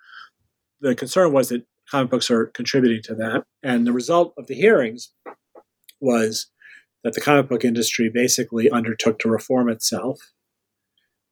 the 0.80 0.94
concern 0.94 1.32
was 1.32 1.48
that 1.48 1.64
comic 1.90 2.10
books 2.10 2.30
are 2.30 2.46
contributing 2.46 3.02
to 3.04 3.14
that. 3.16 3.44
And 3.62 3.86
the 3.86 3.92
result 3.92 4.34
of 4.36 4.46
the 4.46 4.54
hearings 4.54 5.12
was 6.00 6.46
that 7.02 7.14
the 7.14 7.20
comic 7.20 7.48
book 7.48 7.64
industry 7.64 8.10
basically 8.12 8.70
undertook 8.70 9.18
to 9.20 9.28
reform 9.28 9.68
itself. 9.68 10.32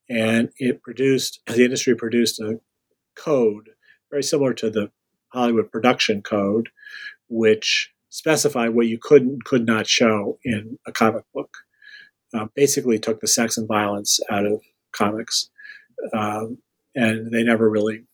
And 0.09 0.51
it 0.59 0.83
produced, 0.83 1.41
the 1.47 1.65
industry 1.65 1.95
produced 1.95 2.41
a 2.41 2.61
code 3.15 3.71
very 4.11 4.23
similar 4.23 4.55
to 4.55 4.71
the 4.71 4.91
Hollywood 5.33 5.71
production 5.71 6.23
code, 6.23 6.71
which 7.29 7.93
specified 8.09 8.71
what 8.71 8.87
you 8.87 8.99
could 8.99 9.23
and 9.23 9.45
could 9.45 9.67
not 9.67 9.87
show 9.87 10.39
in 10.45 10.79
a 10.87 10.93
comic 10.93 11.25
book. 11.35 11.59
Uh, 12.35 12.47
basically 12.55 12.99
took 12.99 13.21
the 13.21 13.27
sex 13.27 13.57
and 13.57 13.67
violence 13.67 14.21
out 14.31 14.45
of 14.45 14.61
comics. 14.93 15.51
Um, 16.13 16.59
and 16.95 17.33
they 17.33 17.43
never 17.43 17.69
really 17.69 18.05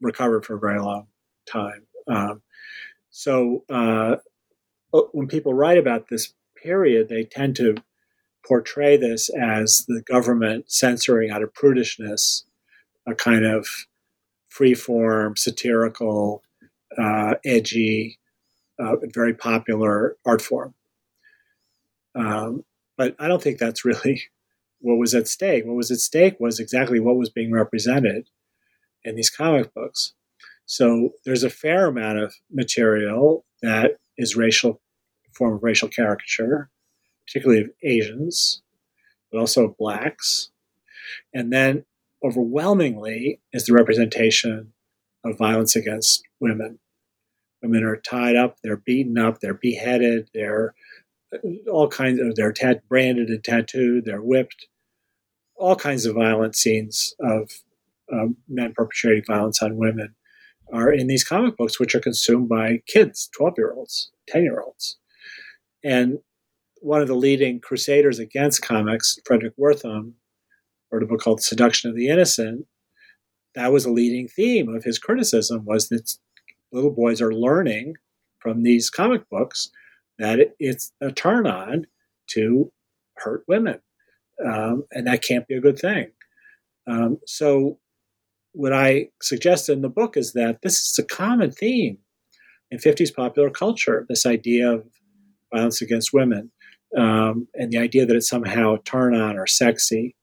recovered 0.00 0.44
for 0.44 0.54
a 0.54 0.60
very 0.60 0.80
long 0.80 1.06
time. 1.46 1.86
Um, 2.08 2.42
so 3.10 3.64
uh, 3.68 4.16
when 5.12 5.28
people 5.28 5.52
write 5.52 5.78
about 5.78 6.08
this 6.08 6.32
period, 6.62 7.08
they 7.08 7.24
tend 7.24 7.56
to 7.56 7.76
portray 8.46 8.96
this 8.96 9.28
as 9.30 9.84
the 9.86 10.02
government 10.02 10.70
censoring 10.70 11.30
out 11.30 11.42
of 11.42 11.52
prudishness 11.54 12.44
a 13.06 13.14
kind 13.14 13.44
of 13.44 13.66
free-form, 14.48 15.36
satirical, 15.36 16.42
uh, 16.96 17.34
edgy, 17.44 18.18
uh, 18.78 18.96
very 19.12 19.34
popular 19.34 20.16
art 20.24 20.42
form. 20.42 20.74
Um, 22.14 22.64
but 22.96 23.16
I 23.18 23.28
don't 23.28 23.42
think 23.42 23.58
that's 23.58 23.84
really 23.84 24.22
what 24.80 24.98
was 24.98 25.14
at 25.14 25.28
stake. 25.28 25.64
What 25.64 25.76
was 25.76 25.90
at 25.90 25.98
stake 25.98 26.38
was 26.38 26.60
exactly 26.60 27.00
what 27.00 27.16
was 27.16 27.30
being 27.30 27.52
represented 27.52 28.28
in 29.04 29.16
these 29.16 29.30
comic 29.30 29.72
books. 29.74 30.12
So 30.66 31.10
there's 31.24 31.44
a 31.44 31.50
fair 31.50 31.86
amount 31.86 32.18
of 32.18 32.34
material 32.50 33.44
that 33.62 33.96
is 34.16 34.36
racial 34.36 34.80
form 35.34 35.54
of 35.54 35.62
racial 35.62 35.88
caricature, 35.88 36.70
particularly 37.26 37.62
of 37.62 37.70
Asians, 37.82 38.62
but 39.30 39.38
also 39.38 39.74
blacks. 39.78 40.50
And 41.32 41.52
then 41.52 41.84
overwhelmingly 42.24 43.40
is 43.52 43.66
the 43.66 43.72
representation 43.72 44.72
of 45.24 45.38
violence 45.38 45.76
against 45.76 46.22
women. 46.40 46.78
Women 47.62 47.84
are 47.84 47.96
tied 47.96 48.36
up, 48.36 48.56
they're 48.62 48.76
beaten 48.76 49.18
up, 49.18 49.40
they're 49.40 49.54
beheaded, 49.54 50.28
they're 50.34 50.74
all 51.70 51.88
kinds 51.88 52.20
of 52.20 52.34
they're 52.34 52.52
tat- 52.52 52.86
branded 52.88 53.28
and 53.28 53.42
tattooed, 53.42 54.04
they're 54.04 54.22
whipped, 54.22 54.66
all 55.56 55.76
kinds 55.76 56.04
of 56.04 56.16
violent 56.16 56.56
scenes 56.56 57.14
of 57.20 57.50
um, 58.12 58.36
men 58.48 58.72
perpetrating 58.74 59.24
violence 59.26 59.62
on 59.62 59.76
women 59.76 60.14
are 60.72 60.92
in 60.92 61.06
these 61.06 61.24
comic 61.24 61.56
books, 61.56 61.78
which 61.78 61.94
are 61.94 62.00
consumed 62.00 62.48
by 62.48 62.82
kids, 62.86 63.28
12 63.36 63.54
year 63.58 63.72
olds, 63.72 64.10
10 64.28 64.42
year 64.42 64.60
olds. 64.60 64.98
And 65.84 66.18
one 66.80 67.00
of 67.00 67.08
the 67.08 67.14
leading 67.14 67.60
crusaders 67.60 68.18
against 68.18 68.62
comics, 68.62 69.18
Fredric 69.28 69.52
Wertham, 69.58 70.12
wrote 70.90 71.02
a 71.02 71.06
book 71.06 71.20
called 71.20 71.42
Seduction 71.42 71.90
of 71.90 71.96
the 71.96 72.08
Innocent. 72.08 72.66
That 73.54 73.72
was 73.72 73.84
a 73.84 73.92
leading 73.92 74.28
theme 74.28 74.68
of 74.68 74.84
his 74.84 74.98
criticism 74.98 75.64
was 75.64 75.88
that 75.88 76.14
little 76.72 76.90
boys 76.90 77.20
are 77.20 77.32
learning 77.32 77.94
from 78.38 78.62
these 78.62 78.90
comic 78.90 79.28
books 79.30 79.70
that 80.18 80.40
it, 80.40 80.56
it's 80.58 80.92
a 81.00 81.12
turn 81.12 81.46
on 81.46 81.86
to 82.30 82.72
hurt 83.16 83.44
women. 83.46 83.80
Um, 84.44 84.84
and 84.90 85.06
that 85.06 85.22
can't 85.22 85.46
be 85.46 85.54
a 85.54 85.60
good 85.60 85.78
thing. 85.78 86.10
Um, 86.86 87.18
so, 87.26 87.78
what 88.54 88.72
I 88.72 89.08
suggest 89.22 89.68
in 89.68 89.80
the 89.80 89.88
book 89.88 90.16
is 90.16 90.32
that 90.32 90.60
this 90.62 90.78
is 90.78 90.98
a 90.98 91.04
common 91.04 91.52
theme 91.52 91.98
in 92.70 92.78
50s 92.78 93.14
popular 93.14 93.48
culture 93.48 94.04
this 94.08 94.26
idea 94.26 94.70
of 94.70 94.84
violence 95.52 95.82
against 95.82 96.12
women 96.12 96.50
um, 96.96 97.48
and 97.54 97.70
the 97.70 97.78
idea 97.78 98.06
that 98.06 98.16
it's 98.16 98.28
somehow 98.28 98.76
turn 98.84 99.14
on 99.14 99.38
or 99.38 99.46
sexy 99.46 100.14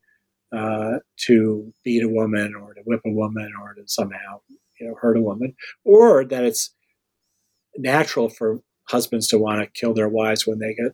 uh, 0.56 0.98
to 1.18 1.74
beat 1.84 2.04
a 2.04 2.10
woman 2.10 2.54
or 2.56 2.74
to 2.74 2.82
whip 2.86 3.02
a 3.06 3.12
woman 3.12 3.52
or 3.62 3.74
to 3.74 3.84
somehow 3.86 4.42
you 4.80 4.88
know 4.88 4.96
hurt 5.02 5.18
a 5.18 5.22
woman 5.22 5.56
or 5.84 6.26
that 6.26 6.44
it's 6.44 6.74
natural 7.78 8.30
for 8.30 8.62
husbands 8.90 9.28
to 9.28 9.38
want 9.38 9.62
to 9.62 9.80
kill 9.80 9.94
their 9.94 10.10
wives 10.10 10.48
when 10.48 10.60
they 10.60 10.74
get 10.74 10.94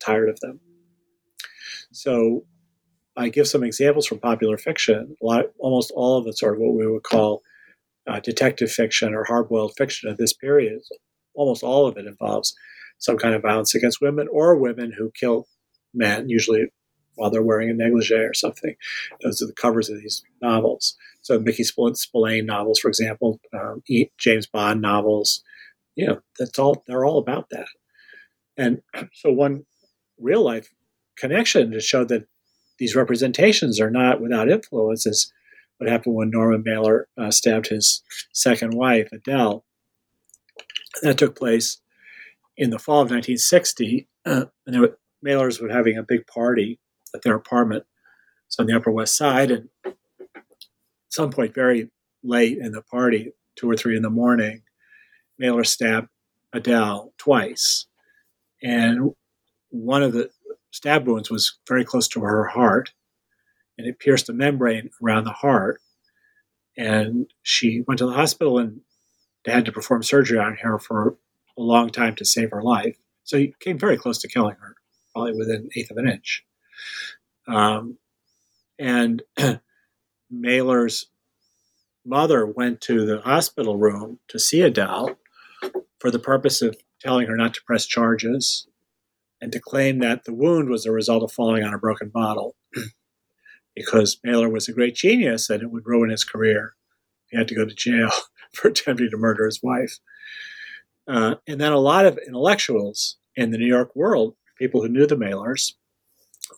tired 0.00 0.28
of 0.28 0.40
them. 0.40 0.60
So 1.92 2.44
I 3.16 3.28
give 3.28 3.48
some 3.48 3.62
examples 3.62 4.06
from 4.06 4.18
popular 4.18 4.56
fiction. 4.56 5.16
A 5.22 5.26
lot, 5.26 5.44
almost 5.58 5.92
all 5.94 6.18
of 6.18 6.26
it's 6.26 6.40
sort 6.40 6.54
of 6.54 6.60
what 6.60 6.74
we 6.74 6.86
would 6.86 7.02
call 7.02 7.42
uh, 8.06 8.20
detective 8.20 8.70
fiction 8.70 9.14
or 9.14 9.24
hard-boiled 9.24 9.74
fiction 9.76 10.08
of 10.08 10.16
this 10.16 10.32
period. 10.32 10.80
Almost 11.34 11.62
all 11.62 11.86
of 11.86 11.96
it 11.96 12.06
involves 12.06 12.54
some 13.02 13.18
kind 13.18 13.34
of 13.34 13.42
violence 13.42 13.74
against 13.74 14.00
women 14.00 14.28
or 14.30 14.56
women 14.56 14.92
who 14.96 15.10
kill 15.10 15.48
men, 15.92 16.28
usually 16.28 16.66
while 17.16 17.30
they're 17.30 17.42
wearing 17.42 17.68
a 17.68 17.74
negligee 17.74 18.14
or 18.14 18.32
something. 18.32 18.74
Those 19.22 19.42
are 19.42 19.46
the 19.46 19.52
covers 19.52 19.90
of 19.90 20.00
these 20.00 20.22
novels. 20.40 20.96
So 21.20 21.38
Mickey 21.38 21.64
Spillane 21.64 22.46
novels, 22.46 22.78
for 22.78 22.88
example, 22.88 23.40
um, 23.52 23.82
James 24.18 24.46
Bond 24.46 24.80
novels, 24.80 25.42
you 25.96 26.06
know, 26.06 26.20
that's 26.38 26.58
all 26.58 26.82
they're 26.86 27.04
all 27.04 27.18
about 27.18 27.50
that. 27.50 27.66
And 28.56 28.82
so 29.12 29.32
one 29.32 29.66
real 30.18 30.42
life 30.42 30.72
connection 31.16 31.72
to 31.72 31.80
show 31.80 32.04
that 32.04 32.26
these 32.78 32.96
representations 32.96 33.80
are 33.80 33.90
not 33.90 34.20
without 34.20 34.48
influence 34.48 35.06
is 35.06 35.32
what 35.78 35.90
happened 35.90 36.14
when 36.14 36.30
Norman 36.30 36.62
Mailer 36.64 37.08
uh, 37.18 37.32
stabbed 37.32 37.68
his 37.68 38.02
second 38.32 38.74
wife, 38.74 39.08
Adele. 39.12 39.64
That 41.02 41.18
took 41.18 41.36
place 41.36 41.81
in 42.56 42.70
the 42.70 42.78
fall 42.78 43.00
of 43.00 43.10
1960, 43.10 44.08
uh, 44.26 44.44
were, 44.66 44.98
Mailers 45.24 45.60
were 45.60 45.68
having 45.68 45.96
a 45.96 46.02
big 46.02 46.26
party 46.26 46.78
at 47.14 47.22
their 47.22 47.34
apartment. 47.34 47.84
It's 48.46 48.58
on 48.58 48.66
the 48.66 48.76
Upper 48.76 48.90
West 48.90 49.16
Side, 49.16 49.50
and 49.50 49.68
at 49.84 49.94
some 51.08 51.30
point, 51.30 51.54
very 51.54 51.90
late 52.22 52.58
in 52.58 52.72
the 52.72 52.82
party, 52.82 53.32
two 53.56 53.70
or 53.70 53.76
three 53.76 53.96
in 53.96 54.02
the 54.02 54.10
morning, 54.10 54.62
Mailer 55.38 55.64
stabbed 55.64 56.08
Adele 56.52 57.14
twice, 57.18 57.86
and 58.62 59.12
one 59.70 60.02
of 60.02 60.12
the 60.12 60.30
stab 60.70 61.06
wounds 61.06 61.30
was 61.30 61.58
very 61.68 61.84
close 61.84 62.08
to 62.08 62.20
her 62.20 62.46
heart, 62.46 62.92
and 63.78 63.86
it 63.86 63.98
pierced 63.98 64.26
the 64.26 64.32
membrane 64.32 64.90
around 65.02 65.24
the 65.24 65.32
heart. 65.32 65.80
And 66.76 67.26
she 67.42 67.82
went 67.86 67.98
to 67.98 68.06
the 68.06 68.12
hospital 68.12 68.58
and 68.58 68.80
they 69.44 69.52
had 69.52 69.66
to 69.66 69.72
perform 69.72 70.02
surgery 70.02 70.38
on 70.38 70.56
her 70.62 70.78
for 70.78 71.16
a 71.58 71.62
long 71.62 71.90
time 71.90 72.14
to 72.16 72.24
save 72.24 72.50
her 72.50 72.62
life. 72.62 72.96
So 73.24 73.38
he 73.38 73.54
came 73.60 73.78
very 73.78 73.96
close 73.96 74.18
to 74.18 74.28
killing 74.28 74.56
her, 74.60 74.76
probably 75.12 75.32
within 75.32 75.56
an 75.56 75.70
eighth 75.76 75.90
of 75.90 75.96
an 75.96 76.08
inch. 76.08 76.44
Um, 77.46 77.98
and 78.78 79.22
Mailer's 80.30 81.06
mother 82.04 82.46
went 82.46 82.80
to 82.82 83.06
the 83.06 83.20
hospital 83.20 83.76
room 83.76 84.18
to 84.28 84.38
see 84.38 84.62
Adele 84.62 85.16
for 86.00 86.10
the 86.10 86.18
purpose 86.18 86.62
of 86.62 86.76
telling 87.00 87.26
her 87.26 87.36
not 87.36 87.54
to 87.54 87.62
press 87.64 87.86
charges 87.86 88.66
and 89.40 89.52
to 89.52 89.60
claim 89.60 89.98
that 89.98 90.24
the 90.24 90.34
wound 90.34 90.68
was 90.68 90.86
a 90.86 90.92
result 90.92 91.22
of 91.22 91.32
falling 91.32 91.64
on 91.64 91.74
a 91.74 91.78
broken 91.78 92.08
bottle 92.08 92.54
because 93.74 94.18
Mailer 94.24 94.48
was 94.48 94.68
a 94.68 94.72
great 94.72 94.94
genius 94.94 95.50
and 95.50 95.62
it 95.62 95.70
would 95.70 95.86
ruin 95.86 96.10
his 96.10 96.24
career. 96.24 96.74
He 97.28 97.36
had 97.36 97.48
to 97.48 97.54
go 97.54 97.64
to 97.64 97.74
jail 97.74 98.10
for 98.52 98.68
attempting 98.68 99.10
to 99.10 99.16
murder 99.16 99.44
his 99.46 99.60
wife. 99.62 99.98
Uh, 101.08 101.36
and 101.46 101.60
then 101.60 101.72
a 101.72 101.78
lot 101.78 102.06
of 102.06 102.18
intellectuals 102.26 103.16
in 103.36 103.50
the 103.50 103.58
New 103.58 103.66
York 103.66 103.94
world, 103.96 104.34
people 104.58 104.82
who 104.82 104.88
knew 104.88 105.06
the 105.06 105.16
Mailers, 105.16 105.72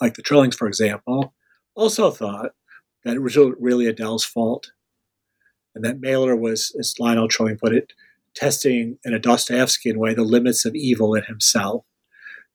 like 0.01 0.15
the 0.15 0.23
Trillings, 0.23 0.55
for 0.55 0.67
example, 0.67 1.35
also 1.75 2.11
thought 2.11 2.53
that 3.05 3.17
it 3.17 3.23
was 3.23 3.37
really 3.37 3.87
Adele's 3.87 4.25
fault. 4.25 4.71
And 5.75 5.85
that 5.85 6.01
Mailer 6.01 6.37
was, 6.37 6.75
as 6.79 6.95
Lionel 6.99 7.29
Trilling 7.29 7.59
put 7.59 7.75
it, 7.75 7.93
testing 8.35 8.99
in 9.05 9.15
a 9.15 9.21
Dostoevskian 9.21 9.97
way 9.97 10.15
the 10.15 10.23
limits 10.23 10.65
of 10.65 10.75
evil 10.75 11.15
in 11.15 11.25
himself. 11.25 11.85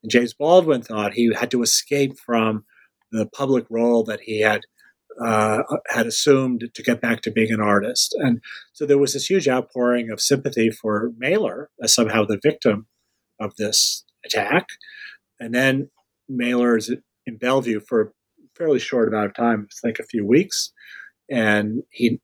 And 0.02 0.10
James 0.10 0.32
Baldwin 0.32 0.82
thought 0.82 1.14
he 1.14 1.32
had 1.34 1.50
to 1.50 1.62
escape 1.62 2.18
from 2.18 2.64
the 3.12 3.26
public 3.26 3.66
role 3.68 4.04
that 4.04 4.20
he 4.20 4.40
had 4.40 4.62
uh, 5.24 5.62
had 5.88 6.06
assumed 6.06 6.70
to 6.72 6.82
get 6.82 7.00
back 7.00 7.22
to 7.22 7.30
being 7.30 7.52
an 7.52 7.60
artist. 7.60 8.14
And 8.18 8.40
so 8.72 8.86
there 8.86 8.98
was 8.98 9.12
this 9.12 9.28
huge 9.28 9.48
outpouring 9.48 10.10
of 10.10 10.20
sympathy 10.20 10.70
for 10.70 11.12
Mailer 11.18 11.70
as 11.82 11.94
somehow 11.94 12.24
the 12.24 12.40
victim 12.42 12.86
of 13.40 13.54
this 13.56 14.04
attack. 14.24 14.66
And 15.38 15.54
then 15.54 15.90
Mailer 16.28 16.76
is 16.76 16.94
in 17.26 17.36
Bellevue 17.36 17.80
for 17.80 18.00
a 18.00 18.06
fairly 18.56 18.78
short 18.78 19.08
amount 19.08 19.26
of 19.26 19.34
time, 19.34 19.68
I 19.70 19.86
think 19.86 19.98
a 19.98 20.04
few 20.04 20.26
weeks. 20.26 20.72
And 21.30 21.82
he, 21.90 22.20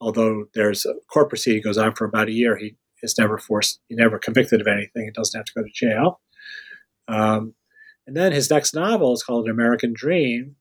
although 0.00 0.44
there's 0.54 0.84
a 0.84 0.94
court 1.12 1.28
proceeding 1.28 1.62
goes 1.62 1.78
on 1.78 1.94
for 1.94 2.04
about 2.04 2.28
a 2.28 2.32
year, 2.32 2.56
he 2.56 2.76
is 3.02 3.16
never 3.18 3.38
forced, 3.38 3.80
he 3.88 3.94
never 3.94 4.18
convicted 4.18 4.60
of 4.60 4.66
anything. 4.66 5.04
He 5.04 5.10
doesn't 5.10 5.38
have 5.38 5.46
to 5.46 5.52
go 5.56 5.62
to 5.62 5.70
jail. 5.72 6.20
Um, 7.08 7.54
and 8.06 8.16
then 8.16 8.32
his 8.32 8.50
next 8.50 8.74
novel 8.74 9.12
is 9.12 9.22
called 9.22 9.46
An 9.46 9.50
American 9.50 9.92
Dream. 9.94 10.56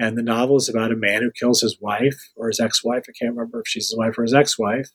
And 0.00 0.16
the 0.16 0.22
novel 0.22 0.56
is 0.56 0.70
about 0.70 0.92
a 0.92 0.96
man 0.96 1.20
who 1.20 1.30
kills 1.30 1.60
his 1.60 1.76
wife 1.78 2.16
or 2.34 2.48
his 2.48 2.58
ex 2.58 2.82
wife. 2.82 3.04
I 3.06 3.12
can't 3.12 3.36
remember 3.36 3.60
if 3.60 3.68
she's 3.68 3.90
his 3.90 3.98
wife 3.98 4.18
or 4.18 4.22
his 4.22 4.32
ex 4.32 4.58
wife. 4.58 4.88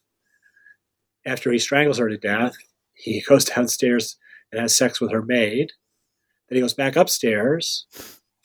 After 1.28 1.51
he 1.51 1.60
strangles 1.60 1.99
her 1.99 2.10
to 2.10 2.18
death, 2.18 2.56
he 2.95 3.22
goes 3.30 3.45
downstairs 3.45 4.18
and 4.51 4.60
has 4.60 4.76
sex 4.76 4.99
with 4.99 5.12
her 5.12 5.22
maid. 5.22 5.74
Then 6.49 6.56
he 6.56 6.62
goes 6.62 6.74
back 6.74 6.95
upstairs, 6.95 7.86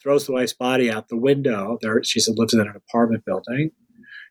throws 0.03 0.27
the 0.27 0.33
wife's 0.33 0.53
body 0.53 0.91
out 0.91 1.07
the 1.07 1.17
window. 1.17 1.79
There, 1.81 2.03
she 2.03 2.21
lives 2.27 2.53
in 2.53 2.59
an 2.59 2.75
apartment 2.75 3.25
building. 3.25 3.71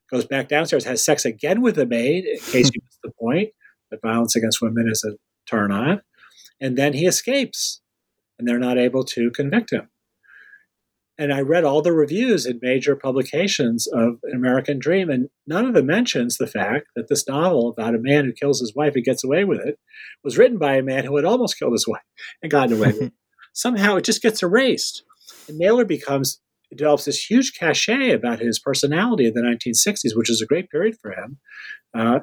Goes 0.09 0.25
back 0.25 0.47
downstairs, 0.47 0.85
has 0.85 1.05
sex 1.05 1.25
again 1.25 1.61
with 1.61 1.75
the 1.75 1.87
maid, 1.87 2.27
in 2.27 2.39
case 2.39 2.71
you 2.73 2.81
missed 2.85 3.01
the 3.03 3.11
point 3.21 3.51
that 3.91 4.03
violence 4.03 4.37
against 4.37 4.63
women 4.63 4.89
is 4.89 5.05
a 5.05 5.17
turn 5.51 5.73
on. 5.73 6.03
And 6.61 6.79
then 6.79 6.93
he 6.93 7.07
escapes 7.07 7.81
and 8.39 8.47
they're 8.47 8.59
not 8.61 8.79
able 8.79 9.05
to 9.05 9.33
convict 9.33 9.73
him. 9.73 9.89
And 11.21 11.35
I 11.35 11.43
read 11.43 11.65
all 11.65 11.83
the 11.83 11.93
reviews 11.93 12.47
in 12.47 12.61
major 12.63 12.97
publications 12.97 13.87
of 13.87 14.21
An 14.23 14.35
American 14.35 14.79
Dream, 14.79 15.11
and 15.11 15.29
none 15.47 15.67
of 15.67 15.75
them 15.75 15.85
mentions 15.85 16.39
the 16.39 16.47
fact 16.47 16.87
that 16.97 17.09
this 17.09 17.29
novel 17.29 17.69
about 17.69 17.95
a 17.95 17.99
man 18.01 18.25
who 18.25 18.33
kills 18.33 18.59
his 18.59 18.75
wife 18.75 18.95
and 18.95 19.05
gets 19.05 19.23
away 19.23 19.45
with 19.45 19.61
it 19.61 19.79
was 20.25 20.39
written 20.39 20.57
by 20.57 20.77
a 20.77 20.83
man 20.83 21.05
who 21.05 21.15
had 21.17 21.27
almost 21.27 21.59
killed 21.59 21.75
his 21.75 21.87
wife 21.87 22.01
and 22.43 22.51
gotten 22.51 22.79
away 22.79 22.93
with 22.93 23.03
it. 23.03 23.13
Somehow 23.53 23.97
it 23.97 24.05
just 24.05 24.23
gets 24.23 24.43
erased. 24.43 25.03
And 25.47 25.59
Mailer 25.59 25.85
becomes 25.85 26.41
develops 26.75 27.05
this 27.05 27.23
huge 27.23 27.53
cachet 27.53 28.13
about 28.13 28.39
his 28.39 28.59
personality 28.59 29.27
in 29.27 29.35
the 29.35 29.43
1960s, 29.43 30.17
which 30.17 30.31
is 30.31 30.41
a 30.41 30.47
great 30.47 30.71
period 30.71 30.97
for 31.03 31.11
him, 31.11 31.39
uh, 31.93 32.21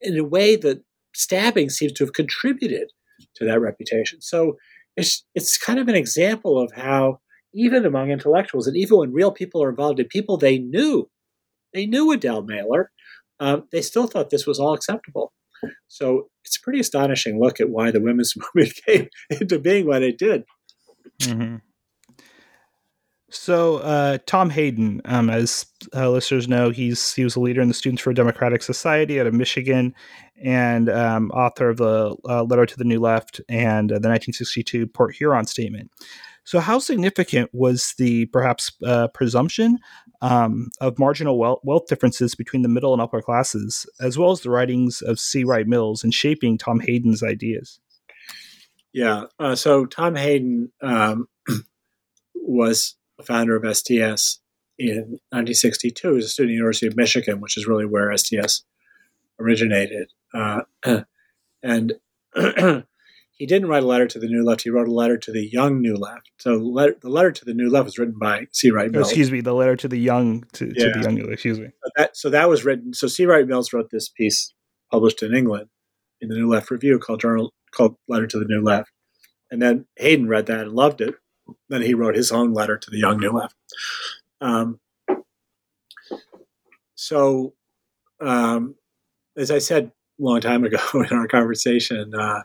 in 0.00 0.16
a 0.16 0.24
way 0.24 0.56
that 0.56 0.82
stabbing 1.14 1.68
seems 1.68 1.92
to 1.92 2.04
have 2.04 2.14
contributed 2.14 2.92
to 3.34 3.44
that 3.44 3.60
reputation. 3.60 4.22
So 4.22 4.56
it's 4.96 5.26
it's 5.34 5.58
kind 5.58 5.78
of 5.78 5.88
an 5.88 5.94
example 5.94 6.58
of 6.58 6.72
how 6.72 7.20
even 7.58 7.84
among 7.84 8.10
intellectuals 8.10 8.66
and 8.66 8.76
even 8.76 8.98
when 8.98 9.12
real 9.12 9.32
people 9.32 9.62
are 9.62 9.70
involved 9.70 9.98
in 9.98 10.06
people 10.06 10.36
they 10.36 10.58
knew, 10.58 11.10
they 11.74 11.86
knew 11.86 12.12
Adele 12.12 12.42
Mailer, 12.42 12.92
um, 13.40 13.64
they 13.72 13.82
still 13.82 14.06
thought 14.06 14.30
this 14.30 14.46
was 14.46 14.60
all 14.60 14.74
acceptable. 14.74 15.32
So 15.88 16.28
it's 16.44 16.56
a 16.56 16.60
pretty 16.60 16.78
astonishing 16.78 17.40
look 17.40 17.60
at 17.60 17.68
why 17.68 17.90
the 17.90 18.00
women's 18.00 18.34
movement 18.54 18.74
came 18.86 19.08
into 19.30 19.58
being 19.58 19.86
what 19.86 20.02
it 20.02 20.18
did. 20.18 20.44
Mm-hmm. 21.22 21.56
So 23.30 23.78
uh, 23.78 24.18
Tom 24.26 24.50
Hayden, 24.50 25.02
um, 25.04 25.28
as 25.28 25.66
uh, 25.94 26.08
listeners 26.10 26.48
know, 26.48 26.70
he's 26.70 27.12
he 27.12 27.24
was 27.24 27.36
a 27.36 27.40
leader 27.40 27.60
in 27.60 27.68
the 27.68 27.74
Students 27.74 28.00
for 28.00 28.10
a 28.10 28.14
Democratic 28.14 28.62
Society 28.62 29.20
out 29.20 29.26
of 29.26 29.34
Michigan, 29.34 29.94
and 30.42 30.88
um, 30.88 31.30
author 31.32 31.68
of 31.68 31.76
the 31.76 32.16
uh, 32.26 32.44
Letter 32.44 32.64
to 32.64 32.76
the 32.78 32.84
New 32.84 33.00
Left 33.00 33.42
and 33.48 33.92
uh, 33.92 33.98
the 33.98 34.08
1962 34.08 34.86
Port 34.86 35.14
Huron 35.14 35.46
Statement. 35.46 35.90
So, 36.48 36.60
how 36.60 36.78
significant 36.78 37.50
was 37.52 37.92
the 37.98 38.24
perhaps 38.24 38.72
uh, 38.82 39.08
presumption 39.08 39.80
um, 40.22 40.70
of 40.80 40.98
marginal 40.98 41.38
wealth, 41.38 41.60
wealth, 41.62 41.88
differences 41.88 42.34
between 42.34 42.62
the 42.62 42.70
middle 42.70 42.94
and 42.94 43.02
upper 43.02 43.20
classes, 43.20 43.84
as 44.00 44.16
well 44.16 44.30
as 44.30 44.40
the 44.40 44.48
writings 44.48 45.02
of 45.02 45.20
C. 45.20 45.44
Wright 45.44 45.66
Mills 45.66 46.02
in 46.02 46.10
shaping 46.10 46.56
Tom 46.56 46.80
Hayden's 46.80 47.22
ideas? 47.22 47.80
Yeah. 48.94 49.24
Uh, 49.38 49.56
so, 49.56 49.84
Tom 49.84 50.14
Hayden 50.14 50.72
um, 50.80 51.28
was 52.34 52.96
a 53.18 53.24
founder 53.24 53.54
of 53.54 53.64
SDS 53.64 54.38
in 54.78 55.20
1962. 55.28 56.08
He 56.08 56.14
was 56.14 56.24
a 56.24 56.28
student 56.28 56.48
at 56.48 56.52
the 56.52 56.54
University 56.54 56.86
of 56.86 56.96
Michigan, 56.96 57.42
which 57.42 57.58
is 57.58 57.66
really 57.66 57.84
where 57.84 58.08
SDS 58.08 58.62
originated. 59.38 60.14
Uh, 60.32 60.62
and 61.62 61.92
he 63.38 63.46
didn't 63.46 63.68
write 63.68 63.84
a 63.84 63.86
letter 63.86 64.06
to 64.06 64.18
the 64.18 64.26
New 64.26 64.44
Left. 64.44 64.62
He 64.62 64.70
wrote 64.70 64.88
a 64.88 64.92
letter 64.92 65.16
to 65.16 65.32
the 65.32 65.48
young 65.48 65.80
New 65.80 65.94
Left. 65.94 66.30
So 66.38 66.56
letter, 66.56 66.96
the 67.00 67.08
letter 67.08 67.30
to 67.30 67.44
the 67.44 67.54
New 67.54 67.70
Left 67.70 67.84
was 67.84 67.98
written 67.98 68.18
by 68.18 68.46
C. 68.52 68.70
Wright 68.70 68.90
Mills. 68.90 69.06
Oh, 69.06 69.08
excuse 69.08 69.30
me, 69.30 69.40
the 69.40 69.54
letter 69.54 69.76
to 69.76 69.88
the 69.88 69.98
young 69.98 70.44
to, 70.54 70.66
yeah. 70.74 70.86
to 70.86 70.98
the 70.98 71.04
young 71.04 71.14
New 71.14 71.22
Left. 71.22 71.34
Excuse 71.34 71.60
me. 71.60 71.66
So 71.66 71.90
that, 71.96 72.16
so 72.16 72.30
that 72.30 72.48
was 72.48 72.64
written. 72.64 72.92
So 72.92 73.06
C. 73.06 73.26
Wright 73.26 73.46
Mills 73.46 73.72
wrote 73.72 73.90
this 73.90 74.08
piece 74.08 74.52
published 74.90 75.22
in 75.22 75.34
England 75.34 75.68
in 76.20 76.28
the 76.28 76.34
New 76.34 76.48
Left 76.48 76.70
Review 76.70 76.98
called 76.98 77.20
Journal 77.20 77.54
called 77.70 77.94
Letter 78.08 78.26
to 78.26 78.38
the 78.38 78.46
New 78.46 78.62
Left. 78.62 78.90
And 79.50 79.62
then 79.62 79.86
Hayden 79.96 80.28
read 80.28 80.46
that 80.46 80.60
and 80.60 80.72
loved 80.72 81.00
it. 81.00 81.14
Then 81.68 81.82
he 81.82 81.94
wrote 81.94 82.16
his 82.16 82.32
own 82.32 82.52
letter 82.52 82.76
to 82.76 82.90
the 82.90 82.98
young 82.98 83.18
New 83.18 83.30
Left. 83.30 83.54
Um, 84.40 84.80
so, 86.96 87.54
um, 88.20 88.74
as 89.36 89.50
I 89.50 89.58
said 89.58 89.84
a 89.86 90.22
long 90.22 90.40
time 90.40 90.64
ago 90.64 90.78
in 90.94 91.16
our 91.16 91.28
conversation, 91.28 92.12
uh, 92.14 92.42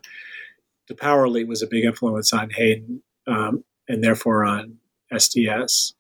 the 0.88 0.96
power 0.96 1.26
elite 1.26 1.48
was 1.48 1.62
a 1.62 1.68
big 1.68 1.86
influence 1.86 2.34
on 2.34 2.50
Hayden 2.52 3.04
um, 3.28 3.64
and 3.88 4.04
therefore 4.04 4.46
on 4.46 4.78
SDS. 5.12 5.94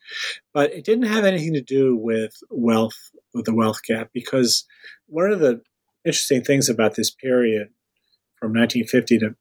But 0.53 0.73
it 0.73 0.85
didn't 0.85 1.05
have 1.05 1.25
anything 1.25 1.53
to 1.53 1.61
do 1.61 1.95
with 1.95 2.37
wealth, 2.49 3.11
with 3.33 3.45
the 3.45 3.55
wealth 3.55 3.83
gap, 3.87 4.09
because 4.13 4.65
one 5.07 5.31
of 5.31 5.39
the 5.39 5.61
interesting 6.05 6.43
things 6.43 6.69
about 6.69 6.95
this 6.95 7.11
period 7.11 7.69
from 8.39 8.49
1950 8.49 9.19
to 9.19 9.35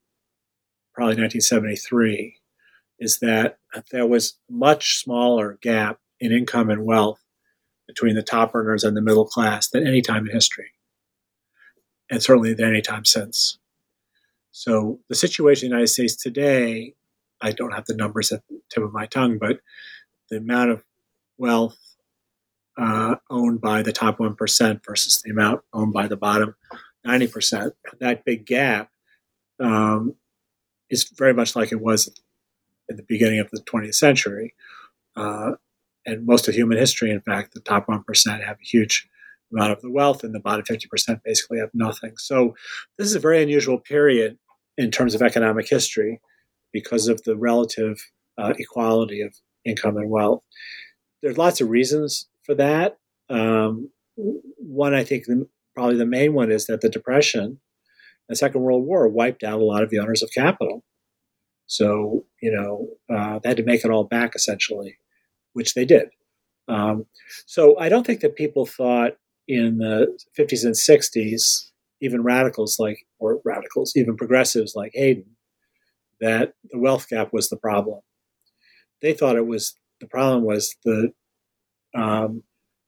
probably 0.93 1.15
1973 1.15 2.37
is 2.99 3.19
that 3.19 3.57
there 3.91 4.05
was 4.05 4.39
much 4.49 4.99
smaller 4.99 5.57
gap 5.61 5.99
in 6.19 6.31
income 6.31 6.69
and 6.69 6.85
wealth 6.85 7.19
between 7.87 8.15
the 8.15 8.23
top 8.23 8.55
earners 8.55 8.83
and 8.83 8.95
the 8.95 9.01
middle 9.01 9.25
class 9.25 9.67
than 9.67 9.85
any 9.85 10.01
time 10.01 10.25
in 10.27 10.33
history, 10.33 10.71
and 12.09 12.23
certainly 12.23 12.53
than 12.53 12.69
any 12.69 12.81
time 12.81 13.03
since. 13.03 13.59
So 14.53 14.99
the 15.09 15.15
situation 15.15 15.65
in 15.65 15.71
the 15.71 15.77
United 15.77 15.87
States 15.87 16.15
today, 16.15 16.93
I 17.41 17.51
don't 17.51 17.73
have 17.73 17.85
the 17.85 17.95
numbers 17.95 18.31
at 18.31 18.47
the 18.47 18.61
tip 18.69 18.83
of 18.83 18.93
my 18.93 19.07
tongue, 19.07 19.39
but 19.39 19.59
the 20.29 20.37
amount 20.37 20.69
of 20.69 20.83
wealth 21.39 21.77
uh, 22.77 23.15
owned 23.31 23.61
by 23.61 23.81
the 23.81 23.91
top 23.91 24.19
1% 24.19 24.85
versus 24.85 25.21
the 25.23 25.31
amount 25.31 25.61
owned 25.73 25.91
by 25.91 26.07
the 26.07 26.15
bottom 26.15 26.55
90%, 27.05 27.71
that 27.99 28.23
big 28.25 28.45
gap 28.45 28.91
um, 29.59 30.15
is 30.89 31.03
very 31.17 31.33
much 31.33 31.55
like 31.55 31.71
it 31.71 31.81
was 31.81 32.13
in 32.87 32.95
the 32.95 33.03
beginning 33.03 33.39
of 33.39 33.49
the 33.49 33.59
20th 33.59 33.95
century. 33.95 34.53
Uh, 35.15 35.53
and 36.05 36.27
most 36.27 36.47
of 36.47 36.53
human 36.53 36.77
history, 36.77 37.09
in 37.09 37.21
fact, 37.21 37.55
the 37.55 37.59
top 37.59 37.87
1% 37.87 38.45
have 38.45 38.57
a 38.61 38.63
huge 38.63 39.09
amount 39.53 39.71
of 39.71 39.81
the 39.81 39.91
wealth, 39.91 40.23
and 40.23 40.33
the 40.33 40.39
bottom 40.39 40.65
50% 40.65 41.21
basically 41.23 41.59
have 41.59 41.69
nothing. 41.73 42.13
So 42.17 42.55
this 42.97 43.07
is 43.07 43.15
a 43.15 43.19
very 43.19 43.41
unusual 43.41 43.79
period 43.79 44.37
in 44.77 44.91
terms 44.91 45.13
of 45.13 45.21
economic 45.21 45.69
history 45.69 46.21
because 46.71 47.07
of 47.07 47.21
the 47.23 47.37
relative 47.37 47.97
uh, 48.37 48.53
equality 48.57 49.21
of 49.21 49.35
income 49.65 49.97
and 49.97 50.09
wealth. 50.09 50.41
There's 51.21 51.37
lots 51.37 51.61
of 51.61 51.69
reasons 51.69 52.27
for 52.43 52.55
that. 52.55 52.97
Um, 53.29 53.89
one, 54.15 54.93
I 54.93 55.03
think, 55.03 55.25
the, 55.25 55.47
probably 55.75 55.97
the 55.97 56.05
main 56.05 56.33
one 56.33 56.51
is 56.51 56.65
that 56.67 56.81
the 56.81 56.89
Depression, 56.89 57.59
the 58.27 58.35
Second 58.35 58.61
World 58.61 58.85
War, 58.85 59.07
wiped 59.07 59.43
out 59.43 59.61
a 59.61 59.65
lot 59.65 59.83
of 59.83 59.89
the 59.89 59.99
owners 59.99 60.23
of 60.23 60.31
capital. 60.35 60.83
So, 61.65 62.25
you 62.41 62.51
know, 62.51 62.89
uh, 63.15 63.39
they 63.39 63.49
had 63.49 63.57
to 63.57 63.63
make 63.63 63.85
it 63.85 63.91
all 63.91 64.03
back 64.03 64.35
essentially, 64.35 64.97
which 65.53 65.73
they 65.73 65.85
did. 65.85 66.09
Um, 66.67 67.05
so 67.45 67.77
I 67.77 67.89
don't 67.89 68.05
think 68.05 68.21
that 68.21 68.35
people 68.35 68.65
thought 68.65 69.17
in 69.47 69.77
the 69.77 70.17
50s 70.37 70.63
and 70.63 70.75
60s, 70.75 71.69
even 72.01 72.23
radicals 72.23 72.77
like, 72.79 73.05
or 73.19 73.39
radicals, 73.45 73.93
even 73.95 74.15
progressives 74.15 74.75
like 74.75 74.91
Hayden, 74.93 75.35
that 76.21 76.53
the 76.71 76.79
wealth 76.79 77.09
gap 77.09 77.33
was 77.33 77.49
the 77.49 77.57
problem. 77.57 77.99
They 79.01 79.13
thought 79.13 79.35
it 79.35 79.47
was 79.47 79.75
the 79.99 80.07
problem 80.07 80.43
was 80.43 80.75
the 80.83 81.11
um, 81.95 82.43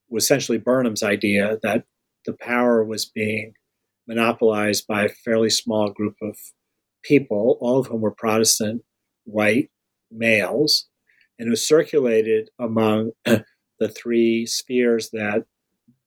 was 0.10 0.24
essentially 0.24 0.58
Burnham's 0.58 1.04
idea 1.04 1.58
that 1.64 1.86
the 2.26 2.34
power 2.34 2.84
was 2.84 3.06
being 3.06 3.54
monopolized 4.08 4.88
by 4.88 5.04
a 5.04 5.10
fairly 5.10 5.50
small 5.50 5.92
group 5.92 6.16
of 6.22 6.38
people, 7.04 7.58
all 7.62 7.80
of 7.80 7.88
whom 7.88 8.02
were 8.02 8.12
Protestant 8.12 8.84
white 9.26 9.70
males, 10.12 10.88
and 11.40 11.50
was 11.50 11.68
circulated 11.68 12.50
among 12.60 13.12
the 13.26 13.90
three 13.90 14.46
spheres 14.46 15.10
that 15.12 15.46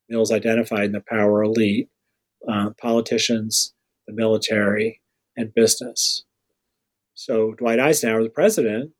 Mills 0.09 0.33
identified 0.33 0.87
in 0.87 0.93
the 0.93 1.05
power 1.07 1.43
elite 1.43 1.89
uh, 2.49 2.71
politicians, 2.81 3.75
the 4.07 4.13
military, 4.13 5.01
and 5.37 5.55
business. 5.55 6.25
So 7.15 7.53
Dwight 7.53 7.81
Eisenhower, 7.81 8.23
the 8.23 8.31
president, 8.31 8.93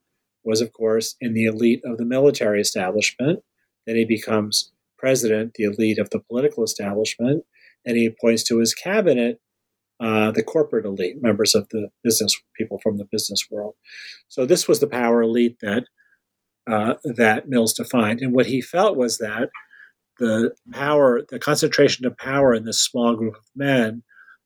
was, 0.45 0.61
of 0.61 0.73
course, 0.73 1.17
in 1.21 1.35
the 1.35 1.45
elite 1.45 1.83
of 1.85 1.99
the 1.99 2.05
military 2.05 2.61
establishment. 2.61 3.41
Then 3.87 3.97
he 3.97 4.05
becomes 4.05 4.73
president, 4.99 5.55
the 5.55 5.65
elite 5.65 5.99
of 5.99 6.11
the 6.11 6.21
political 6.21 6.65
establishment, 6.65 7.45
and 7.85 7.97
he 7.97 8.07
appoints 8.07 8.43
to 8.45 8.59
his 8.59 8.75
cabinet 8.75 9.41
uh, 10.01 10.31
the 10.31 10.43
corporate 10.43 10.87
elite, 10.87 11.21
members 11.21 11.55
of 11.55 11.69
the 11.71 11.89
business 12.05 12.41
people 12.57 12.79
from 12.83 12.99
the 12.99 13.09
business 13.11 13.47
world. 13.51 13.75
So 14.29 14.47
this 14.47 14.69
was 14.69 14.81
the 14.81 14.87
power 14.87 15.23
elite 15.23 15.57
that 15.61 15.85
uh, 16.71 16.95
that 17.03 17.49
Mills 17.49 17.73
defined, 17.73 18.21
and 18.21 18.33
what 18.33 18.47
he 18.47 18.61
felt 18.61 18.97
was 18.97 19.19
that 19.19 19.49
the 20.19 20.55
power, 20.73 21.23
the 21.29 21.39
concentration 21.39 22.07
of 22.07 22.17
power 22.17 22.55
in 22.55 22.65
this 22.65 22.81
small 22.81 23.15
group 23.15 23.37
of 23.37 23.45
men, 23.55 24.03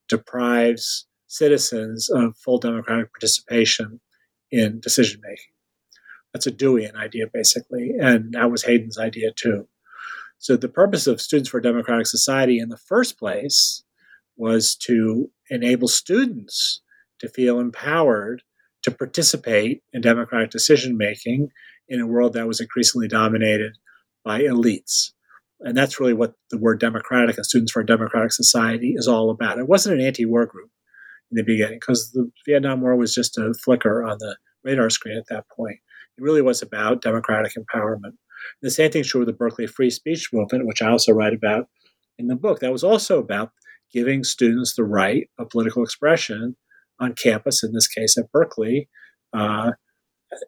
deprives 0.09 1.07
citizens 1.27 2.11
of 2.11 2.37
full 2.37 2.59
democratic 2.59 3.13
participation 3.13 4.01
in 4.51 4.81
decision 4.81 5.21
making. 5.23 5.53
That's 6.33 6.47
a 6.47 6.53
Deweyan 6.53 6.97
idea, 6.97 7.27
basically, 7.33 7.93
and 8.01 8.33
that 8.33 8.51
was 8.51 8.65
Hayden's 8.65 8.99
idea 8.99 9.33
too. 9.35 9.69
So 10.39 10.57
the 10.57 10.69
purpose 10.69 11.07
of 11.07 11.21
Students 11.21 11.49
for 11.49 11.59
a 11.59 11.63
Democratic 11.63 12.07
Society 12.07 12.59
in 12.59 12.69
the 12.69 12.77
first 12.77 13.19
place 13.19 13.85
was 14.37 14.75
to 14.75 15.31
enable 15.51 15.89
students 15.89 16.81
to 17.21 17.29
feel 17.29 17.61
empowered 17.61 18.43
to 18.83 18.91
participate 18.91 19.83
in 19.93 20.01
democratic 20.01 20.51
decision 20.51 20.97
making 20.97 21.51
in 21.89 22.01
a 22.01 22.07
world 22.07 22.33
that 22.33 22.49
was 22.49 22.61
increasingly 22.61 23.07
dominated 23.07 23.79
by 24.25 24.41
elites. 24.41 25.13
And 25.65 25.77
that's 25.77 26.01
really 26.01 26.13
what 26.13 26.35
the 26.51 26.59
word 26.59 26.81
democratic 26.81 27.37
and 27.37 27.47
Students 27.47 27.73
for 27.73 27.81
a 27.81 27.87
Democratic 27.87 28.33
Society 28.33 28.95
is 28.97 29.07
all 29.07 29.31
about. 29.31 29.59
It 29.59 29.69
wasn't 29.69 30.01
an 30.01 30.07
anti 30.07 30.25
war 30.25 30.47
group 30.47 30.71
in 31.31 31.37
the 31.37 31.45
beginning 31.45 31.79
because 31.81 32.11
the 32.13 32.31
Vietnam 32.47 32.81
War 32.81 32.97
was 32.97 33.15
just 33.15 33.39
a 33.39 33.55
flicker 33.65 34.05
on 34.05 34.19
the 34.19 34.37
radar 34.65 34.91
screen 34.91 35.17
at 35.17 35.27
that 35.29 35.45
point. 35.49 35.79
It 36.19 36.23
really 36.23 36.43
was 36.43 36.63
about 36.63 37.03
democratic 37.03 37.53
empowerment. 37.55 38.17
The 38.61 38.71
same 38.71 38.91
thing's 38.91 39.09
true 39.09 39.21
with 39.21 39.29
the 39.29 39.35
Berkeley 39.35 39.67
Free 39.67 39.91
Speech 39.91 40.31
Movement, 40.33 40.67
which 40.67 40.83
I 40.83 40.91
also 40.91 41.13
write 41.13 41.33
about 41.33 41.69
in 42.19 42.27
the 42.27 42.37
book. 42.37 42.61
That 42.61 42.73
was 42.73 42.85
also 42.85 43.19
about 43.19 43.53
giving 43.93 44.25
students 44.25 44.75
the 44.75 44.85
right 44.85 45.29
of 45.39 45.51
political 45.51 45.83
expression 45.83 46.57
on 46.99 47.15
campus, 47.15 47.63
in 47.63 47.73
this 47.73 47.89
case 47.89 48.17
at 48.19 48.31
Berkeley, 48.33 48.89
uh, 49.33 49.73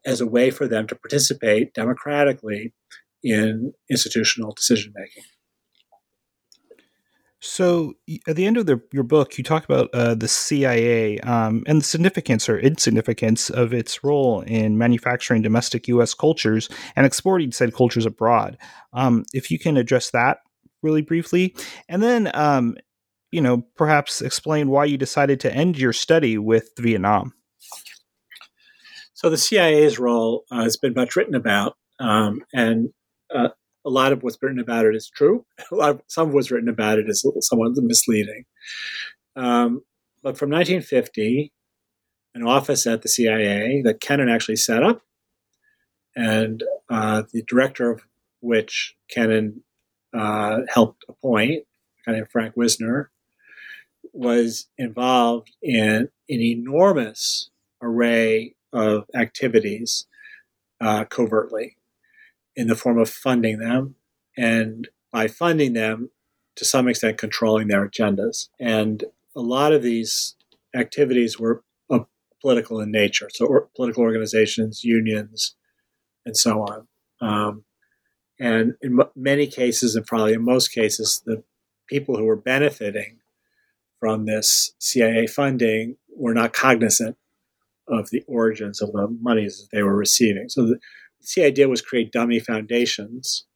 as 0.05 0.21
a 0.21 0.27
way 0.27 0.51
for 0.51 0.67
them 0.67 0.87
to 0.87 0.95
participate 0.95 1.75
democratically 1.75 2.73
in 3.25 3.73
institutional 3.91 4.53
decision 4.53 4.93
making. 4.95 5.25
So, 7.47 7.93
at 8.27 8.37
the 8.37 8.47
end 8.47 8.57
of 8.57 8.65
the, 8.65 8.81
your 8.91 9.03
book, 9.03 9.37
you 9.37 9.45
talk 9.45 9.65
about 9.65 9.91
uh, 9.93 10.15
the 10.15 10.29
CIA 10.29 11.19
um, 11.21 11.63
and 11.67 11.83
the 11.83 11.85
significance 11.85 12.49
or 12.49 12.59
insignificance 12.59 13.51
of 13.51 13.75
its 13.75 14.03
role 14.03 14.41
in 14.41 14.79
manufacturing 14.79 15.43
domestic 15.43 15.87
U.S. 15.89 16.15
cultures 16.15 16.71
and 16.97 17.05
exporting 17.05 17.53
said 17.53 17.75
cultures 17.75 18.07
abroad. 18.07 18.57
Um, 18.95 19.27
if 19.35 19.51
you 19.51 19.59
can 19.59 19.77
address 19.77 20.11
that 20.13 20.39
really 20.83 21.03
briefly, 21.03 21.55
and 21.87 22.03
then, 22.03 22.31
um, 22.35 22.79
you 23.31 23.43
know, 23.43 23.63
perhaps 23.77 24.23
explain 24.23 24.71
why 24.71 24.87
you 24.87 24.97
decided 24.97 25.39
to 25.41 25.55
end 25.55 25.77
your 25.79 25.93
study 25.93 26.39
with 26.39 26.71
Vietnam. 26.79 27.35
So, 29.13 29.29
the 29.29 29.37
CIA's 29.37 29.99
role 29.99 30.45
uh, 30.51 30.63
has 30.63 30.79
been 30.79 30.95
much 30.95 31.15
written 31.15 31.35
about, 31.35 31.77
um, 32.01 32.41
and 32.55 32.89
uh, 33.35 33.49
a 33.85 33.91
lot 33.91 34.13
of 34.13 34.23
what's 34.23 34.39
written 34.41 34.59
about 34.59 34.87
it 34.87 34.95
is 34.95 35.11
true. 35.11 35.45
A 35.73 35.75
lot 35.75 35.91
of, 35.91 36.03
some 36.07 36.29
of 36.29 36.35
what's 36.35 36.51
written 36.51 36.69
about 36.69 36.99
it 36.99 37.09
is 37.09 37.27
somewhat 37.41 37.73
misleading. 37.77 38.45
Um, 39.37 39.83
but 40.23 40.39
from 40.39 40.51
1950, 40.51 41.53
an 42.35 42.43
office 42.47 42.87
at 42.87 43.03
the 43.03 43.09
CIA 43.09 43.83
that 43.83 44.01
Kennan 44.01 44.29
actually 44.29 44.57
set 44.57 44.83
up, 44.83 45.03
and 46.17 46.63
uh, 46.89 47.23
the 47.33 47.43
director 47.43 47.91
of 47.91 48.03
which 48.41 48.95
Kennan 49.11 49.63
uh, 50.15 50.61
helped 50.73 51.05
appoint, 51.09 51.65
a 52.07 52.11
guy 52.11 52.17
named 52.17 52.31
Frank 52.31 52.57
Wisner, 52.57 53.11
was 54.13 54.69
involved 54.79 55.51
in 55.61 56.09
an 56.29 56.41
enormous 56.41 57.51
array 57.83 58.55
of 58.73 59.05
activities 59.15 60.07
uh, 60.81 61.05
covertly 61.05 61.77
in 62.57 62.69
the 62.69 62.77
form 62.77 62.99
of 62.99 63.09
funding 63.09 63.59
them 63.59 63.97
and 64.37 64.89
by 65.13 65.29
funding 65.29 65.73
them 65.73 66.11
to 66.57 66.65
some 66.65 66.89
extent 66.89 67.19
controlling 67.19 67.69
their 67.69 67.89
agendas. 67.89 68.49
And 68.61 69.05
a 69.37 69.41
lot 69.41 69.73
of 69.73 69.83
these 69.83 70.37
activities 70.75 71.39
were 71.39 71.63
political 72.45 72.79
in 72.79 72.91
nature. 72.91 73.31
So 73.33 73.47
or, 73.47 73.69
political 73.75 74.03
organizations 74.03 74.85
unions 74.85 75.57
and 76.27 76.37
so 76.37 76.61
on. 76.61 76.87
Um, 77.21 77.65
and 78.39 78.75
in 78.83 79.01
m- 79.01 79.09
many 79.17 79.47
cases 79.47 79.97
and 79.97 80.07
probably 80.07 80.35
in 80.35 80.45
most 80.45 80.69
cases 80.69 81.23
the 81.25 81.43
people 81.89 82.19
who 82.19 82.25
were 82.25 82.37
benefiting 82.37 83.21
from 83.99 84.27
this 84.27 84.75
cia 84.79 85.27
funding 85.27 85.97
were 86.15 86.35
not 86.35 86.53
cognizant 86.53 87.17
of 87.89 88.11
the 88.11 88.23
origins 88.27 88.83
of 88.83 88.93
the 88.93 89.09
monies 89.23 89.61
that 89.61 89.75
they 89.75 89.83
were 89.83 89.97
receiving. 89.97 90.51
So 90.51 90.67
the, 90.67 90.79
the 91.35 91.45
idea 91.45 91.69
was 91.69 91.83
create 91.83 92.13
dummy 92.13 92.39
foundations 92.39 93.47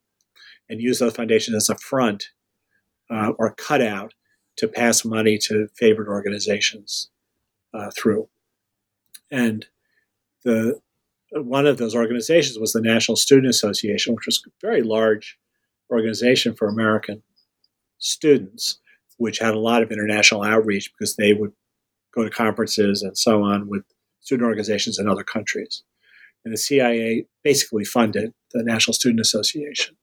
and 0.68 0.80
use 0.80 0.98
those 0.98 1.14
foundations 1.14 1.56
as 1.56 1.68
a 1.68 1.78
front 1.78 2.28
uh, 3.10 3.32
or 3.38 3.54
cutout 3.54 4.14
to 4.56 4.68
pass 4.68 5.04
money 5.04 5.38
to 5.38 5.68
favored 5.76 6.08
organizations 6.08 7.10
uh, 7.74 7.90
through. 7.96 8.28
And 9.30 9.66
the 10.44 10.80
one 11.32 11.66
of 11.66 11.76
those 11.76 11.94
organizations 11.94 12.58
was 12.58 12.72
the 12.72 12.80
National 12.80 13.16
Student 13.16 13.50
Association, 13.50 14.14
which 14.14 14.26
was 14.26 14.42
a 14.46 14.50
very 14.66 14.82
large 14.82 15.38
organization 15.90 16.54
for 16.54 16.68
American 16.68 17.22
students, 17.98 18.80
which 19.18 19.38
had 19.38 19.54
a 19.54 19.58
lot 19.58 19.82
of 19.82 19.92
international 19.92 20.42
outreach 20.42 20.90
because 20.92 21.16
they 21.16 21.34
would 21.34 21.52
go 22.14 22.24
to 22.24 22.30
conferences 22.30 23.02
and 23.02 23.16
so 23.16 23.42
on 23.42 23.68
with 23.68 23.82
student 24.20 24.46
organizations 24.46 24.98
in 24.98 25.08
other 25.08 25.24
countries 25.24 25.82
and 26.48 26.54
the 26.54 26.58
CIA 26.58 27.26
basically 27.44 27.84
funded 27.84 28.32
the 28.52 28.62
National 28.62 28.94
Student 28.94 29.20
Association 29.20 29.96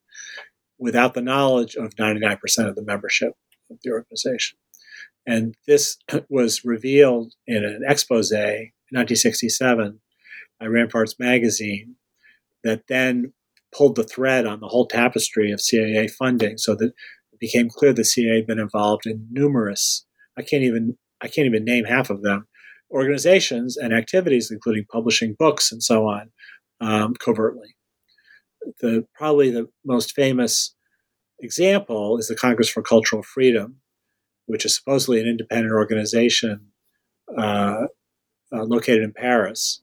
without 0.78 1.16
the 1.16 1.22
knowledge 1.22 1.74
of 1.76 1.96
99% 1.96 2.38
of 2.68 2.76
the 2.76 2.84
membership 2.84 3.34
of 3.72 3.78
the 3.84 3.90
organization. 3.90 4.60
And 5.26 5.56
this 5.66 5.98
was 6.30 6.64
revealed 6.64 7.34
in 7.48 7.66
an 7.66 7.82
expose 7.88 8.32
in 8.32 8.72
1967 8.92 10.00
by 10.60 10.66
Ramparts 10.68 11.16
magazine 11.18 11.96
that 12.64 12.84
then 12.88 13.34
pulled 13.76 13.96
the 13.96 14.04
thread 14.04 14.46
on 14.46 14.60
the 14.60 14.68
whole 14.68 14.88
tapestry 14.88 15.52
of 15.52 15.62
CIA 15.62 16.08
funding 16.08 16.60
so 16.60 16.76
that 16.76 16.94
it 17.34 17.40
became 17.40 17.70
clear 17.70 17.92
the 17.92 18.06
CIA 18.06 18.36
had 18.36 18.48
been 18.48 18.60
involved 18.60 19.08
in 19.08 19.28
numerous, 19.32 20.06
I 20.38 20.44
can't 20.44 20.64
even, 20.64 21.00
I 21.22 21.28
can't 21.28 21.48
even 21.48 21.66
name 21.66 21.86
half 21.86 22.12
of 22.12 22.22
them, 22.22 22.48
organizations 22.92 23.78
and 23.78 23.94
activities, 23.94 24.52
including 24.52 24.86
publishing 24.92 25.36
books 25.38 25.72
and 25.72 25.84
so 25.84 26.08
on, 26.08 26.32
um, 26.82 27.14
covertly. 27.16 27.76
The, 28.80 29.06
probably 29.14 29.52
the 29.52 29.68
most 29.84 30.14
famous 30.14 30.76
example 31.40 32.18
is 32.18 32.28
the 32.28 32.36
Congress 32.36 32.70
for 32.70 32.82
Cultural 32.82 33.24
Freedom, 33.24 33.78
which 34.46 34.66
is 34.66 34.76
supposedly 34.76 35.20
an 35.20 35.28
independent 35.28 35.74
organization 35.74 36.72
uh, 37.38 37.86
uh, 38.52 38.64
located 38.64 39.04
in 39.04 39.14
Paris, 39.14 39.82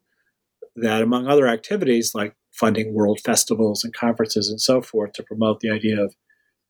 that 0.76 1.02
among 1.02 1.26
other 1.26 1.46
activities 1.46 2.14
like 2.14 2.34
funding 2.52 2.94
world 2.94 3.20
festivals 3.20 3.82
and 3.84 3.94
conferences 3.94 4.48
and 4.48 4.60
so 4.60 4.80
forth 4.80 5.12
to 5.12 5.22
promote 5.22 5.60
the 5.60 5.70
idea 5.70 6.00
of 6.02 6.14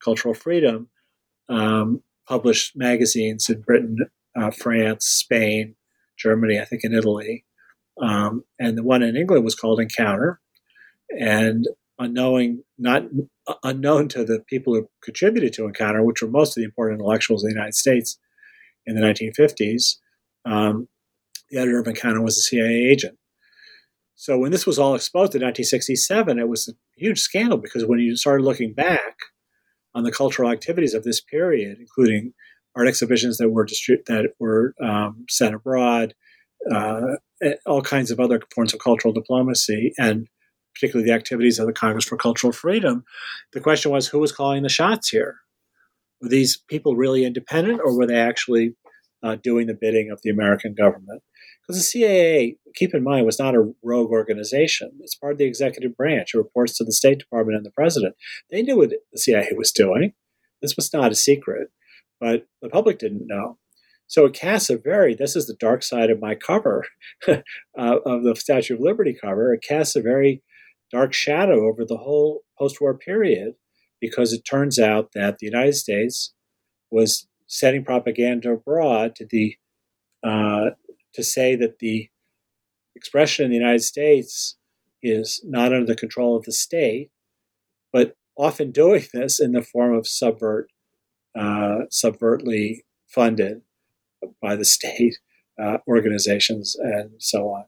cultural 0.02 0.34
freedom, 0.34 0.88
um, 1.48 2.02
published 2.26 2.76
magazines 2.76 3.48
in 3.48 3.60
Britain, 3.60 3.96
uh, 4.36 4.50
France, 4.50 5.04
Spain, 5.06 5.74
Germany, 6.18 6.60
I 6.60 6.64
think 6.64 6.84
in 6.84 6.94
Italy. 6.94 7.44
Um, 8.00 8.44
and 8.58 8.76
the 8.76 8.82
one 8.82 9.02
in 9.02 9.16
England 9.16 9.44
was 9.44 9.54
called 9.54 9.80
Encounter. 9.80 10.40
And 11.18 11.66
unknowing, 11.98 12.64
not 12.78 13.04
unknown 13.62 14.08
to 14.08 14.24
the 14.24 14.40
people 14.48 14.74
who 14.74 14.88
contributed 15.02 15.52
to 15.54 15.66
Encounter, 15.66 16.02
which 16.02 16.22
were 16.22 16.28
most 16.28 16.56
of 16.56 16.60
the 16.60 16.64
important 16.64 17.00
intellectuals 17.00 17.44
in 17.44 17.50
the 17.50 17.54
United 17.54 17.74
States 17.74 18.18
in 18.86 18.94
the 18.94 19.00
1950s, 19.00 19.96
um, 20.44 20.88
the 21.50 21.58
editor 21.58 21.78
of 21.78 21.86
Encounter 21.86 22.22
was 22.22 22.38
a 22.38 22.40
CIA 22.40 22.88
agent. 22.90 23.18
So 24.14 24.38
when 24.38 24.52
this 24.52 24.66
was 24.66 24.78
all 24.78 24.94
exposed 24.94 25.34
in 25.34 25.42
1967, 25.42 26.38
it 26.38 26.48
was 26.48 26.68
a 26.68 26.72
huge 26.96 27.20
scandal 27.20 27.58
because 27.58 27.84
when 27.84 27.98
you 27.98 28.16
started 28.16 28.44
looking 28.44 28.72
back 28.72 29.16
on 29.94 30.04
the 30.04 30.12
cultural 30.12 30.50
activities 30.50 30.94
of 30.94 31.02
this 31.04 31.20
period, 31.20 31.78
including 31.80 32.32
art 32.76 32.88
exhibitions 32.88 33.38
that 33.38 33.50
were 33.50 33.66
distri- 33.66 34.04
that 34.06 34.32
were 34.38 34.74
um, 34.82 35.24
sent 35.28 35.54
abroad, 35.54 36.14
uh, 36.70 37.16
all 37.66 37.82
kinds 37.82 38.10
of 38.10 38.20
other 38.20 38.40
forms 38.54 38.72
of 38.72 38.80
cultural 38.80 39.12
diplomacy, 39.12 39.92
and 39.98 40.28
particularly 40.74 41.08
the 41.08 41.14
activities 41.14 41.58
of 41.58 41.66
the 41.66 41.72
Congress 41.72 42.04
for 42.04 42.16
Cultural 42.16 42.52
Freedom, 42.52 43.04
the 43.52 43.60
question 43.60 43.90
was 43.90 44.08
who 44.08 44.18
was 44.18 44.32
calling 44.32 44.62
the 44.62 44.68
shots 44.68 45.08
here? 45.08 45.36
Were 46.20 46.28
these 46.28 46.56
people 46.68 46.96
really 46.96 47.24
independent, 47.24 47.80
or 47.84 47.96
were 47.96 48.06
they 48.06 48.18
actually 48.18 48.74
uh, 49.22 49.36
doing 49.42 49.66
the 49.66 49.78
bidding 49.78 50.10
of 50.10 50.20
the 50.22 50.30
American 50.30 50.74
government? 50.74 51.22
Because 51.62 51.80
the 51.80 51.84
CIA, 51.84 52.56
keep 52.74 52.94
in 52.94 53.04
mind, 53.04 53.26
was 53.26 53.38
not 53.38 53.54
a 53.54 53.72
rogue 53.82 54.10
organization. 54.10 54.90
It's 55.00 55.14
part 55.14 55.32
of 55.32 55.38
the 55.38 55.44
executive 55.44 55.96
branch. 55.96 56.34
It 56.34 56.38
reports 56.38 56.76
to 56.78 56.84
the 56.84 56.92
State 56.92 57.18
Department 57.18 57.56
and 57.56 57.66
the 57.66 57.70
president. 57.70 58.16
They 58.50 58.62
knew 58.62 58.76
what 58.76 58.90
the 58.90 59.18
CIA 59.18 59.52
was 59.56 59.70
doing. 59.70 60.12
This 60.60 60.76
was 60.76 60.92
not 60.92 61.12
a 61.12 61.16
secret, 61.16 61.68
but 62.22 62.46
the 62.62 62.68
public 62.68 63.00
didn't 63.00 63.26
know. 63.26 63.58
So 64.06 64.26
it 64.26 64.32
casts 64.32 64.70
a 64.70 64.78
very, 64.78 65.14
this 65.14 65.34
is 65.34 65.46
the 65.46 65.56
dark 65.58 65.82
side 65.82 66.08
of 66.08 66.20
my 66.20 66.36
cover, 66.36 66.84
uh, 67.28 67.40
of 67.76 68.22
the 68.22 68.36
Statue 68.36 68.74
of 68.74 68.80
Liberty 68.80 69.16
cover, 69.20 69.52
it 69.52 69.64
casts 69.66 69.96
a 69.96 70.00
very 70.02 70.42
dark 70.92 71.12
shadow 71.12 71.66
over 71.66 71.84
the 71.84 71.96
whole 71.96 72.42
post 72.58 72.80
war 72.80 72.96
period 72.96 73.54
because 74.00 74.32
it 74.32 74.42
turns 74.48 74.78
out 74.78 75.10
that 75.14 75.38
the 75.38 75.46
United 75.46 75.74
States 75.74 76.32
was 76.90 77.26
setting 77.48 77.84
propaganda 77.84 78.52
abroad 78.52 79.16
to 79.16 79.26
the 79.28 79.56
uh, 80.24 80.70
to 81.14 81.24
say 81.24 81.56
that 81.56 81.80
the 81.80 82.08
expression 82.94 83.46
in 83.46 83.50
the 83.50 83.56
United 83.56 83.82
States 83.82 84.56
is 85.02 85.42
not 85.44 85.72
under 85.72 85.86
the 85.86 85.96
control 85.96 86.36
of 86.36 86.44
the 86.44 86.52
state, 86.52 87.10
but 87.92 88.14
often 88.38 88.70
doing 88.70 89.04
this 89.12 89.40
in 89.40 89.52
the 89.52 89.62
form 89.62 89.94
of 89.94 90.06
subvert, 90.06 90.68
uh, 91.38 91.86
subvertly 91.90 92.84
funded 93.06 93.62
by 94.40 94.56
the 94.56 94.64
state 94.76 95.18
uh, 95.62 95.78
organizations 95.86 96.76
and 96.78 97.10
so 97.18 97.48
on. 97.48 97.64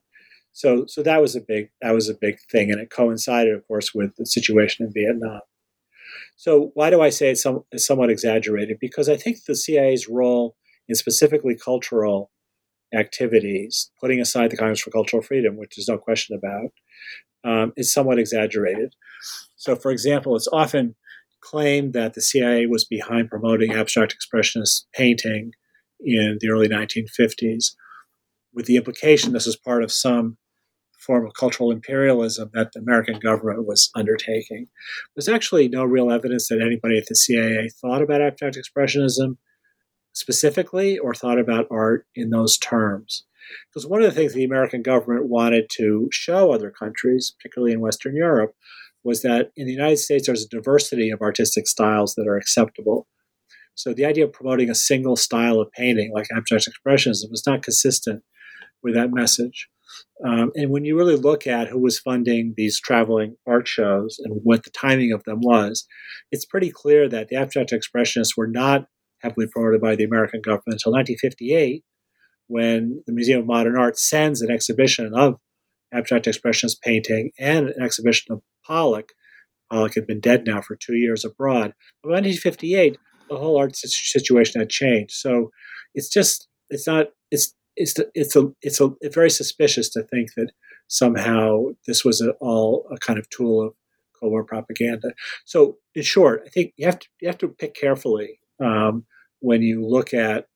So, 0.53 0.87
so 0.87 1.03
that 1.03 1.21
was 1.21 1.35
a 1.35 1.41
big 1.41 1.71
that 1.83 1.93
was 1.93 2.09
a 2.09 2.15
big 2.15 2.37
thing, 2.51 2.71
and 2.71 2.81
it 2.81 2.89
coincided, 2.89 3.55
of 3.55 3.67
course, 3.67 3.93
with 3.93 4.15
the 4.17 4.25
situation 4.25 4.87
in 4.87 4.93
Vietnam. 4.93 5.41
So, 6.37 6.71
why 6.75 6.91
do 6.91 7.01
I 7.01 7.11
say 7.11 7.31
it's, 7.31 7.43
some, 7.43 7.65
somewhat 7.77 8.11
exaggerated? 8.11 8.79
Because 8.81 9.09
I 9.09 9.17
think 9.17 9.45
the 9.45 9.57
CIA's 9.57 10.09
role 10.09 10.57
in 10.89 10.95
specifically 10.95 11.57
cultural 11.57 12.31
activities, 12.95 13.91
putting 14.01 14.21
aside 14.21 14.51
the 14.51 14.57
Congress 14.57 14.81
for 14.81 14.91
Cultural 14.91 15.23
Freedom, 15.23 15.57
which 15.57 15.75
there's 15.77 15.89
no 15.89 15.99
question 15.99 16.37
about, 16.37 16.71
um, 17.45 17.73
is 17.77 17.93
somewhat 17.93 18.19
exaggerated. 18.19 18.95
So, 19.57 19.77
for 19.77 19.91
example, 19.91 20.37
it's 20.37 20.49
often 20.53 20.95
claimed 21.45 21.93
that 21.93 22.15
the 22.15 22.23
CIA 22.23 22.67
was 22.67 22.85
behind 22.85 23.29
promoting 23.29 23.73
abstract 23.73 24.17
expressionist 24.17 24.85
painting 24.95 25.53
in 26.01 26.39
the 26.41 26.51
early 26.51 26.69
1950s, 26.69 27.75
with 28.53 28.67
the 28.67 28.77
implication 28.77 29.33
this 29.33 29.47
is 29.47 29.57
part 29.57 29.83
of 29.83 29.93
some 29.93 30.39
form 30.99 31.27
of 31.27 31.35
cultural 31.35 31.71
imperialism 31.71 32.51
that 32.55 32.73
the 32.73 32.81
American 32.81 33.19
government 33.19 33.67
was 33.67 33.91
undertaking. 33.95 34.67
There's 35.15 35.29
actually 35.29 35.69
no 35.69 35.85
real 35.85 36.11
evidence 36.11 36.49
that 36.49 36.63
anybody 36.63 36.97
at 36.97 37.07
the 37.07 37.15
CIA 37.15 37.69
thought 37.69 38.03
about 38.03 38.23
abstract 38.23 38.57
expressionism 38.57 39.37
specifically 40.15 40.99
or 40.99 41.15
thought 41.15 41.39
about 41.39 41.67
art 41.71 42.07
in 42.15 42.31
those 42.31 42.57
terms. 42.57 43.25
Because 43.69 43.87
one 43.87 44.03
of 44.03 44.07
the 44.07 44.19
things 44.19 44.33
the 44.33 44.45
American 44.45 44.81
government 44.81 45.29
wanted 45.29 45.69
to 45.73 46.09
show 46.11 46.53
other 46.53 46.71
countries, 46.71 47.35
particularly 47.37 47.75
in 47.75 47.81
Western 47.81 48.17
Europe, 48.17 48.55
was 49.05 49.23
that 49.23 49.51
in 49.57 49.67
the 49.67 49.73
United 49.73 49.99
States 49.99 50.27
there's 50.27 50.45
a 50.45 50.49
diversity 50.49 51.11
of 51.11 51.21
artistic 51.21 51.67
styles 51.67 52.15
that 52.15 52.27
are 52.27 52.37
acceptable. 52.37 53.07
So 53.75 53.93
the 53.93 54.05
idea 54.05 54.25
of 54.25 54.33
promoting 54.33 54.71
a 54.71 54.75
single 54.75 55.17
style 55.17 55.61
of 55.61 55.71
painting, 55.73 56.13
like 56.15 56.27
abstract 56.35 56.69
expressionism, 56.69 57.31
was 57.31 57.45
not 57.47 57.63
consistent 57.63 58.23
with 58.83 58.95
that 58.95 59.13
message. 59.13 59.69
Um, 60.25 60.53
and 60.55 60.71
when 60.71 60.85
you 60.85 60.97
really 60.97 61.17
look 61.17 61.47
at 61.47 61.69
who 61.69 61.81
was 61.81 61.99
funding 61.99 62.55
these 62.57 62.81
traveling 62.81 63.37
art 63.47 63.67
shows 63.69 64.17
and 64.25 64.41
what 64.43 64.65
the 64.65 64.71
timing 64.71 65.13
of 65.13 65.25
them 65.25 65.41
was, 65.41 65.87
it's 66.31 66.45
pretty 66.45 66.71
clear 66.71 67.09
that 67.09 67.29
the 67.29 67.37
abstract 67.37 67.73
expressionists 67.73 68.37
were 68.37 68.47
not 68.47 68.87
heavily 69.21 69.47
promoted 69.53 69.81
by 69.81 69.97
the 69.97 70.05
American 70.05 70.41
government 70.41 70.75
until 70.75 70.93
1958, 70.93 71.83
when 72.47 73.03
the 73.07 73.13
Museum 73.13 73.41
of 73.41 73.47
Modern 73.47 73.77
Art 73.77 73.99
sends 73.99 74.41
an 74.41 74.51
exhibition 74.51 75.13
of 75.15 75.37
abstract 75.95 76.27
expressionist 76.27 76.81
painting 76.83 77.31
and 77.39 77.69
an 77.69 77.83
exhibition 77.83 78.33
of 78.33 78.43
Pollock. 78.67 79.13
Pollock 79.71 79.95
had 79.95 80.07
been 80.07 80.21
dead 80.21 80.45
now 80.47 80.61
for 80.61 80.77
two 80.77 80.97
years 80.97 81.25
abroad. 81.25 81.75
By 82.03 82.11
1958, 82.11 82.99
the 83.29 83.37
whole 83.37 83.57
art 83.57 83.77
situation 83.77 84.61
had 84.61 84.71
changed. 84.71 85.13
So 85.13 85.51
it's 85.95 86.09
just 86.09 86.49
it's 86.71 86.87
not 86.87 87.09
it's 87.31 87.55
it's 87.77 87.95
it's 88.15 88.37
a 88.37 88.53
it's 88.63 88.81
a 88.81 88.91
it's 89.01 89.15
very 89.15 89.31
suspicious 89.31 89.89
to 89.91 90.03
think 90.03 90.35
that 90.37 90.53
somehow 90.89 91.69
this 91.87 92.05
was 92.05 92.27
all 92.41 92.87
a 92.91 92.99
kind 92.99 93.19
of 93.19 93.29
tool 93.31 93.67
of 93.67 93.75
Cold 94.19 94.33
War 94.33 94.45
propaganda. 94.45 95.13
So 95.45 95.79
in 95.95 96.03
short, 96.03 96.43
I 96.47 96.51
think 96.51 96.73
you 96.77 96.87
have 96.87 96.99
to 96.99 97.09
you 97.21 97.29
have 97.29 97.39
to 97.39 97.49
pick 97.49 97.75
carefully 97.75 98.41
um, 98.61 99.07
when 99.41 99.63
you 99.63 99.87
look 99.87 100.15
at 100.15 100.47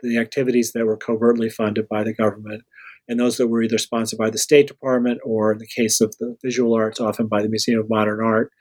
the 0.00 0.18
activities 0.18 0.72
that 0.72 0.86
were 0.86 0.96
covertly 0.96 1.50
funded 1.50 1.88
by 1.88 2.04
the 2.04 2.14
government 2.14 2.62
and 3.08 3.18
those 3.18 3.38
that 3.38 3.48
were 3.48 3.62
either 3.62 3.78
sponsored 3.78 4.18
by 4.18 4.30
the 4.30 4.38
State 4.38 4.68
Department 4.68 5.20
or, 5.24 5.52
in 5.52 5.58
the 5.58 5.66
case 5.66 6.00
of 6.00 6.14
the 6.18 6.36
visual 6.44 6.74
arts, 6.74 7.00
often 7.00 7.26
by 7.26 7.42
the 7.42 7.48
Museum 7.48 7.80
of 7.80 7.88
Modern 7.88 8.22
Art, 8.22 8.52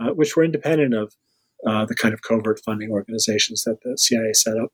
uh, 0.00 0.10
which 0.10 0.34
were 0.34 0.44
independent 0.44 0.94
of 0.94 1.12
uh, 1.66 1.84
the 1.84 1.94
kind 1.94 2.14
of 2.14 2.22
covert 2.22 2.60
funding 2.64 2.90
organizations 2.90 3.62
that 3.64 3.78
the 3.84 3.98
CIA 3.98 4.32
set 4.32 4.56
up. 4.56 4.70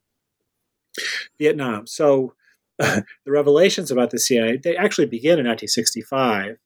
Vietnam. 1.38 1.86
So 1.86 2.34
the 2.78 3.04
revelations 3.26 3.90
about 3.90 4.10
the 4.10 4.18
CIA, 4.18 4.58
they 4.62 4.76
actually 4.76 5.06
begin 5.06 5.38
in 5.38 5.46
1965. 5.46 6.56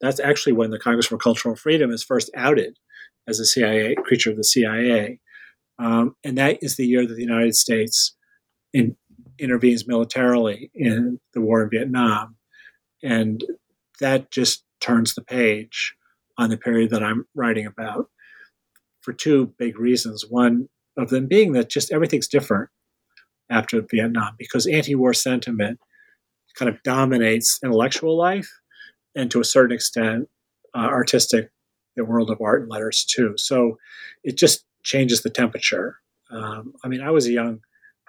That's 0.00 0.20
actually 0.20 0.54
when 0.54 0.70
the 0.70 0.78
Congress 0.78 1.06
for 1.06 1.18
Cultural 1.18 1.54
Freedom 1.54 1.90
is 1.90 2.02
first 2.02 2.30
outed 2.34 2.78
as 3.28 3.38
a 3.38 3.44
CIA 3.44 3.94
creature 4.02 4.30
of 4.30 4.36
the 4.36 4.44
CIA. 4.44 5.20
Um, 5.78 6.16
and 6.24 6.38
that 6.38 6.58
is 6.62 6.76
the 6.76 6.86
year 6.86 7.06
that 7.06 7.14
the 7.14 7.22
United 7.22 7.54
States 7.54 8.16
in, 8.72 8.96
intervenes 9.40 9.86
militarily 9.86 10.70
in 10.74 11.18
the 11.34 11.40
war 11.40 11.62
in 11.62 11.70
Vietnam. 11.70 12.36
And 13.02 13.42
that 14.00 14.30
just 14.30 14.64
turns 14.80 15.14
the 15.14 15.22
page 15.22 15.94
on 16.38 16.50
the 16.50 16.56
period 16.56 16.90
that 16.90 17.02
I'm 17.02 17.26
writing 17.34 17.66
about 17.66 18.08
for 19.00 19.12
two 19.12 19.54
big 19.58 19.78
reasons. 19.78 20.24
One 20.28 20.68
of 20.96 21.10
them 21.10 21.26
being 21.26 21.52
that 21.52 21.70
just 21.70 21.92
everything's 21.92 22.28
different 22.28 22.70
after 23.48 23.82
Vietnam 23.90 24.34
because 24.38 24.66
anti 24.66 24.94
war 24.94 25.12
sentiment 25.12 25.80
kind 26.54 26.68
of 26.68 26.82
dominates 26.82 27.58
intellectual 27.62 28.16
life 28.16 28.50
and 29.14 29.30
to 29.30 29.40
a 29.40 29.44
certain 29.44 29.74
extent 29.74 30.28
uh, 30.74 30.78
artistic, 30.78 31.50
the 31.96 32.04
world 32.04 32.30
of 32.30 32.40
art 32.40 32.62
and 32.62 32.70
letters 32.70 33.04
too. 33.04 33.34
So 33.36 33.78
it 34.22 34.36
just 34.36 34.64
changes 34.82 35.22
the 35.22 35.30
temperature. 35.30 35.96
Um, 36.30 36.74
I 36.84 36.88
mean, 36.88 37.00
I 37.00 37.10
was 37.10 37.26
a 37.26 37.32
young 37.32 37.60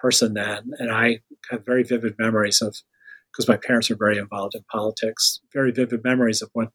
person 0.02 0.34
then, 0.34 0.72
and 0.78 0.90
I 0.90 1.20
have 1.50 1.64
very 1.64 1.84
vivid 1.84 2.16
memories 2.18 2.60
of 2.60 2.76
because 3.30 3.48
my 3.48 3.56
parents 3.56 3.88
were 3.88 3.96
very 3.96 4.18
involved 4.18 4.54
in 4.54 4.64
politics. 4.70 5.40
Very 5.54 5.70
vivid 5.70 6.04
memories 6.04 6.42
of 6.42 6.50
what 6.52 6.70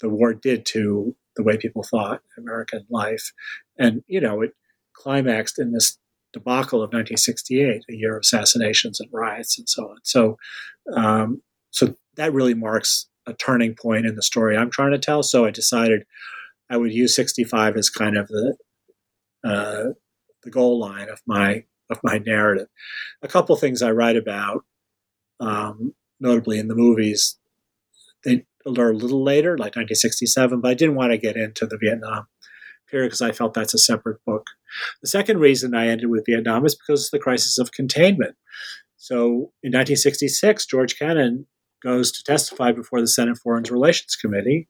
the 0.00 0.10
war 0.10 0.34
did 0.34 0.66
to 0.66 1.16
the 1.36 1.42
way 1.42 1.56
people 1.56 1.84
thought 1.84 2.20
American 2.36 2.84
life, 2.90 3.32
and 3.78 4.02
you 4.08 4.20
know 4.20 4.42
it 4.42 4.50
climaxed 4.92 5.58
in 5.58 5.72
this 5.72 5.98
debacle 6.32 6.80
of 6.80 6.88
1968, 6.88 7.84
a 7.88 7.94
year 7.94 8.16
of 8.16 8.22
assassinations 8.22 9.00
and 9.00 9.08
riots 9.12 9.58
and 9.58 9.68
so 9.68 9.84
on. 9.84 9.96
So, 10.02 10.36
um, 10.94 11.40
so 11.70 11.94
that 12.16 12.34
really 12.34 12.54
marks 12.54 13.08
a 13.26 13.32
turning 13.32 13.74
point 13.74 14.04
in 14.04 14.16
the 14.16 14.22
story 14.22 14.56
I'm 14.56 14.70
trying 14.70 14.90
to 14.90 14.98
tell. 14.98 15.22
So 15.22 15.44
I 15.44 15.50
decided 15.50 16.04
I 16.68 16.76
would 16.76 16.92
use 16.92 17.14
65 17.14 17.76
as 17.76 17.88
kind 17.88 18.16
of 18.16 18.28
the 18.28 18.56
uh, 19.44 19.84
the 20.42 20.50
goal 20.50 20.78
line 20.78 21.08
of 21.08 21.20
my 21.26 21.64
of 21.90 22.00
my 22.02 22.18
narrative. 22.18 22.68
A 23.22 23.28
couple 23.28 23.56
things 23.56 23.82
I 23.82 23.90
write 23.90 24.16
about, 24.16 24.64
um, 25.40 25.94
notably 26.20 26.58
in 26.58 26.68
the 26.68 26.74
movies, 26.74 27.38
they 28.24 28.46
are 28.66 28.90
a 28.90 28.96
little 28.96 29.22
later, 29.22 29.52
like 29.52 29.76
1967, 29.76 30.60
but 30.60 30.70
I 30.70 30.74
didn't 30.74 30.96
want 30.96 31.12
to 31.12 31.18
get 31.18 31.36
into 31.36 31.66
the 31.66 31.78
Vietnam 31.78 32.26
period 32.90 33.08
because 33.08 33.22
I 33.22 33.32
felt 33.32 33.54
that's 33.54 33.74
a 33.74 33.78
separate 33.78 34.24
book. 34.24 34.46
The 35.02 35.08
second 35.08 35.38
reason 35.38 35.74
I 35.74 35.88
ended 35.88 36.10
with 36.10 36.26
Vietnam 36.26 36.64
is 36.66 36.74
because 36.74 37.06
of 37.06 37.10
the 37.10 37.18
crisis 37.18 37.58
of 37.58 37.72
containment. 37.72 38.36
So 38.96 39.52
in 39.62 39.72
1966, 39.72 40.66
George 40.66 40.98
Kennan 40.98 41.46
goes 41.82 42.10
to 42.12 42.24
testify 42.24 42.72
before 42.72 43.00
the 43.00 43.06
Senate 43.06 43.38
Foreign 43.38 43.64
Relations 43.64 44.16
Committee, 44.16 44.68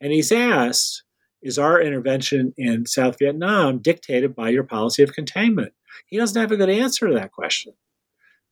and 0.00 0.12
he's 0.12 0.30
asked, 0.30 1.02
Is 1.42 1.58
our 1.58 1.80
intervention 1.80 2.54
in 2.56 2.86
South 2.86 3.16
Vietnam 3.18 3.78
dictated 3.78 4.34
by 4.34 4.50
your 4.50 4.64
policy 4.64 5.02
of 5.02 5.12
containment? 5.12 5.72
He 6.06 6.16
doesn't 6.16 6.40
have 6.40 6.52
a 6.52 6.56
good 6.56 6.70
answer 6.70 7.08
to 7.08 7.14
that 7.14 7.32
question 7.32 7.74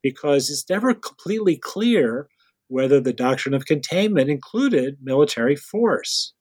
because 0.02 0.50
it's 0.50 0.68
never 0.68 0.94
completely 0.94 1.56
clear 1.56 2.28
whether 2.68 3.00
the 3.00 3.12
doctrine 3.12 3.54
of 3.54 3.66
containment 3.66 4.28
included 4.28 4.98
military 5.02 5.56
force. 5.56 6.32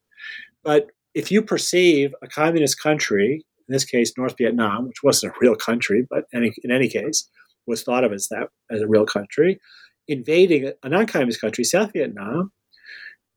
But 0.63 0.91
if 1.13 1.31
you 1.31 1.41
perceive 1.41 2.13
a 2.21 2.27
communist 2.27 2.81
country, 2.81 3.45
in 3.67 3.73
this 3.73 3.85
case 3.85 4.13
North 4.17 4.35
Vietnam, 4.37 4.87
which 4.87 5.03
wasn't 5.03 5.33
a 5.33 5.37
real 5.39 5.55
country, 5.55 6.05
but 6.09 6.25
any, 6.33 6.51
in 6.63 6.71
any 6.71 6.89
case 6.89 7.29
was 7.67 7.83
thought 7.83 8.03
of 8.03 8.11
as 8.11 8.27
that 8.29 8.49
as 8.71 8.81
a 8.81 8.87
real 8.87 9.05
country, 9.05 9.59
invading 10.07 10.71
a 10.83 10.89
non-communist 10.89 11.41
country, 11.41 11.63
South 11.63 11.91
Vietnam, 11.93 12.51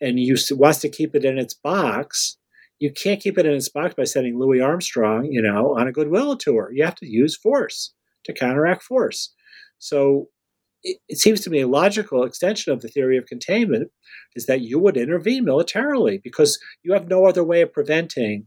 and 0.00 0.20
you 0.20 0.36
wants 0.52 0.80
to 0.80 0.88
keep 0.88 1.14
it 1.14 1.24
in 1.24 1.38
its 1.38 1.54
box, 1.54 2.37
you 2.78 2.92
can't 2.92 3.20
keep 3.20 3.38
it 3.38 3.46
in 3.46 3.54
its 3.54 3.68
box 3.68 3.94
by 3.94 4.04
sending 4.04 4.38
Louis 4.38 4.60
Armstrong, 4.60 5.26
you 5.30 5.42
know, 5.42 5.76
on 5.78 5.88
a 5.88 5.92
goodwill 5.92 6.36
tour. 6.36 6.70
You 6.72 6.84
have 6.84 6.94
to 6.96 7.06
use 7.06 7.36
force 7.36 7.92
to 8.24 8.32
counteract 8.32 8.82
force. 8.82 9.32
So 9.78 10.28
it, 10.82 10.98
it, 11.08 11.18
seems 11.18 11.40
to 11.40 11.50
me 11.50 11.60
a 11.60 11.68
logical 11.68 12.24
extension 12.24 12.72
of 12.72 12.80
the 12.80 12.88
theory 12.88 13.16
of 13.16 13.26
containment 13.26 13.90
is 14.36 14.46
that 14.46 14.60
you 14.60 14.78
would 14.78 14.96
intervene 14.96 15.44
militarily 15.44 16.20
because 16.22 16.58
you 16.82 16.92
have 16.92 17.08
no 17.08 17.26
other 17.26 17.42
way 17.42 17.62
of 17.62 17.72
preventing 17.72 18.46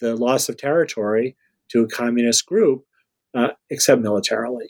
the 0.00 0.14
loss 0.14 0.48
of 0.48 0.56
territory 0.56 1.36
to 1.70 1.82
a 1.82 1.88
communist 1.88 2.46
group 2.46 2.84
uh, 3.34 3.48
except 3.70 4.00
militarily. 4.00 4.66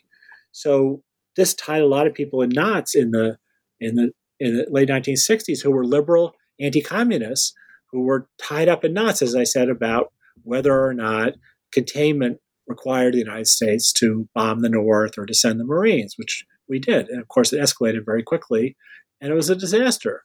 So 0.52 1.02
this 1.36 1.54
tied 1.54 1.82
a 1.82 1.86
lot 1.86 2.06
of 2.06 2.14
people 2.14 2.40
in 2.40 2.50
knots 2.50 2.94
in 2.94 3.10
the 3.10 3.38
in 3.80 3.96
the 3.96 4.12
in 4.40 4.56
the 4.56 4.66
late 4.70 4.88
1960s 4.88 5.62
who 5.62 5.70
were 5.70 5.84
liberal 5.84 6.34
anti-communists 6.60 7.52
who 7.94 8.00
were 8.00 8.28
tied 8.42 8.68
up 8.68 8.84
in 8.84 8.92
knots, 8.92 9.22
as 9.22 9.36
I 9.36 9.44
said, 9.44 9.68
about 9.68 10.12
whether 10.42 10.84
or 10.84 10.92
not 10.92 11.34
containment 11.72 12.38
required 12.66 13.14
the 13.14 13.18
United 13.18 13.46
States 13.46 13.92
to 13.92 14.28
bomb 14.34 14.62
the 14.62 14.68
North 14.68 15.16
or 15.16 15.24
to 15.26 15.32
send 15.32 15.60
the 15.60 15.64
Marines, 15.64 16.14
which 16.16 16.44
we 16.68 16.80
did. 16.80 17.08
And 17.08 17.20
of 17.20 17.28
course, 17.28 17.52
it 17.52 17.60
escalated 17.60 18.04
very 18.04 18.24
quickly, 18.24 18.76
and 19.20 19.30
it 19.30 19.36
was 19.36 19.48
a 19.48 19.54
disaster. 19.54 20.24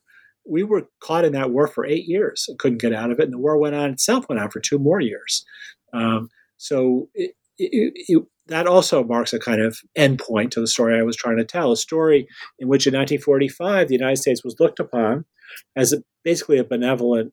We 0.49 0.63
were 0.63 0.87
caught 0.99 1.25
in 1.25 1.33
that 1.33 1.51
war 1.51 1.67
for 1.67 1.85
eight 1.85 2.05
years 2.07 2.45
and 2.47 2.57
couldn't 2.57 2.81
get 2.81 2.91
out 2.91 3.11
of 3.11 3.19
it, 3.19 3.25
and 3.25 3.33
the 3.33 3.37
war 3.37 3.59
went 3.59 3.75
on 3.75 3.91
itself, 3.91 4.27
went 4.27 4.41
on 4.41 4.49
for 4.49 4.59
two 4.59 4.79
more 4.79 4.99
years. 4.99 5.45
Um, 5.93 6.29
so 6.57 7.09
it, 7.13 7.35
it, 7.59 7.93
it, 8.07 8.23
that 8.47 8.65
also 8.65 9.03
marks 9.03 9.31
a 9.31 9.37
kind 9.37 9.61
of 9.61 9.77
endpoint 9.95 10.49
to 10.51 10.59
the 10.59 10.67
story 10.67 10.97
I 10.97 11.03
was 11.03 11.15
trying 11.15 11.37
to 11.37 11.45
tell. 11.45 11.71
A 11.71 11.77
story 11.77 12.27
in 12.57 12.67
which, 12.67 12.87
in 12.87 12.93
1945, 12.93 13.89
the 13.89 13.93
United 13.93 14.17
States 14.17 14.43
was 14.43 14.55
looked 14.59 14.79
upon 14.79 15.25
as 15.75 15.93
a, 15.93 16.01
basically 16.23 16.57
a 16.57 16.63
benevolent 16.63 17.31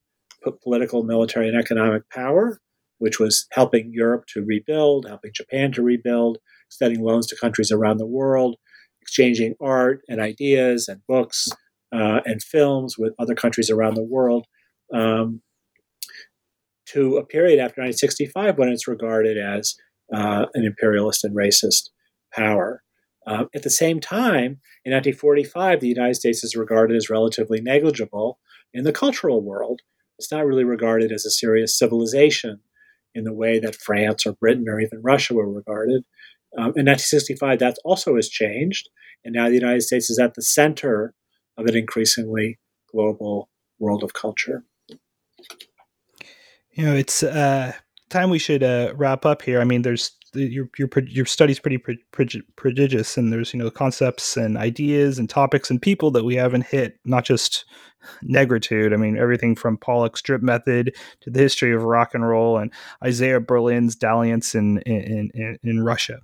political, 0.53 1.03
military, 1.03 1.49
and 1.49 1.59
economic 1.59 2.09
power, 2.11 2.61
which 2.99 3.19
was 3.19 3.47
helping 3.53 3.93
Europe 3.93 4.25
to 4.29 4.45
rebuild, 4.45 5.07
helping 5.09 5.33
Japan 5.35 5.73
to 5.73 5.83
rebuild, 5.83 6.39
extending 6.69 7.03
loans 7.03 7.27
to 7.29 7.37
countries 7.37 7.71
around 7.71 7.99
the 7.99 8.07
world, 8.07 8.57
exchanging 9.03 9.55
art 9.61 10.01
and 10.09 10.21
ideas 10.21 10.89
and 10.89 11.01
books 11.07 11.49
uh, 11.93 12.21
and 12.25 12.43
films 12.43 12.97
with 12.99 13.15
other 13.19 13.35
countries 13.35 13.71
around 13.71 13.95
the 13.95 14.03
world. 14.03 14.47
Um, 14.93 15.43
to 16.87 17.17
a 17.17 17.27
period 17.27 17.59
after 17.59 17.83
1965 17.83 18.59
when 18.59 18.69
it's 18.69 18.89
regarded 18.89 19.37
as 19.37 19.75
uh, 20.13 20.47
an 20.55 20.65
imperialist 20.65 21.25
and 21.25 21.37
racist 21.37 21.91
power. 22.33 22.83
Uh, 23.27 23.47
at 23.55 23.65
the 23.65 23.71
same 23.71 23.99
time, 23.99 24.61
in 24.85 24.93
1945, 24.93 25.81
the 25.81 25.89
United 25.89 26.15
States 26.15 26.45
is 26.45 26.55
regarded 26.55 26.97
as 26.97 27.11
relatively 27.11 27.61
negligible 27.61 28.39
in 28.73 28.85
the 28.85 28.93
cultural 28.93 29.43
world. 29.43 29.81
It's 30.19 30.33
not 30.33 30.47
really 30.47 30.65
regarded 30.65 31.13
as 31.13 31.25
a 31.27 31.31
serious 31.31 31.79
civilization 31.79 32.61
in 33.15 33.25
the 33.25 33.33
way 33.33 33.59
that 33.59 33.75
France 33.75 34.27
or 34.27 34.33
Britain 34.35 34.67
or 34.69 34.81
even 34.81 35.03
Russia 35.03 35.35
were 35.35 35.51
regarded. 35.51 36.05
Um, 36.57 36.73
in 36.77 36.87
1965, 36.87 37.59
that 37.59 37.77
also 37.85 38.17
has 38.17 38.29
changed, 38.29 38.89
and 39.25 39.35
now 39.35 39.49
the 39.49 39.55
United 39.55 39.83
States 39.83 40.09
is 40.09 40.19
at 40.19 40.35
the 40.35 40.43
center 40.43 41.15
of 41.59 41.67
an 41.67 41.77
increasingly 41.77 42.59
global 42.91 43.51
world 43.79 44.03
of 44.03 44.15
culture. 44.15 44.65
You 46.73 46.85
know, 46.85 46.95
it's 46.95 47.23
uh, 47.23 47.73
time 48.11 48.31
we 48.31 48.39
should 48.39 48.63
uh, 48.63 48.93
wrap 48.97 49.27
up 49.27 49.43
here. 49.43 49.61
I 49.61 49.65
mean, 49.65 49.83
there's 49.83 50.13
your 50.37 50.69
your 50.79 50.89
your 51.07 51.27
study's 51.27 51.59
pretty 51.59 51.79
prodigious, 52.57 53.17
and 53.17 53.33
there's 53.33 53.53
you 53.53 53.59
know 53.59 53.71
concepts 53.71 54.37
and 54.37 54.57
ideas 54.57 55.19
and 55.19 55.29
topics 55.29 55.71
and 55.71 55.81
people 55.81 56.11
that 56.13 56.25
we 56.25 56.35
haven't 56.37 56.67
hit. 56.67 56.99
Not 57.05 57.25
just 57.25 57.65
negritude. 58.25 58.93
I 58.93 58.97
mean, 58.97 59.17
everything 59.17 59.55
from 59.55 59.77
Pollock's 59.77 60.23
drip 60.23 60.43
method 60.43 60.95
to 61.23 61.31
the 61.31 61.41
history 61.41 61.75
of 61.75 61.83
rock 61.83 62.15
and 62.15 62.27
roll 62.27 62.59
and 62.59 62.73
Isaiah 63.05 63.41
Berlin's 63.41 63.97
dalliance 63.97 64.55
in 64.55 64.79
in 64.83 65.31
in, 65.35 65.59
in 65.63 65.83
Russia. 65.83 66.21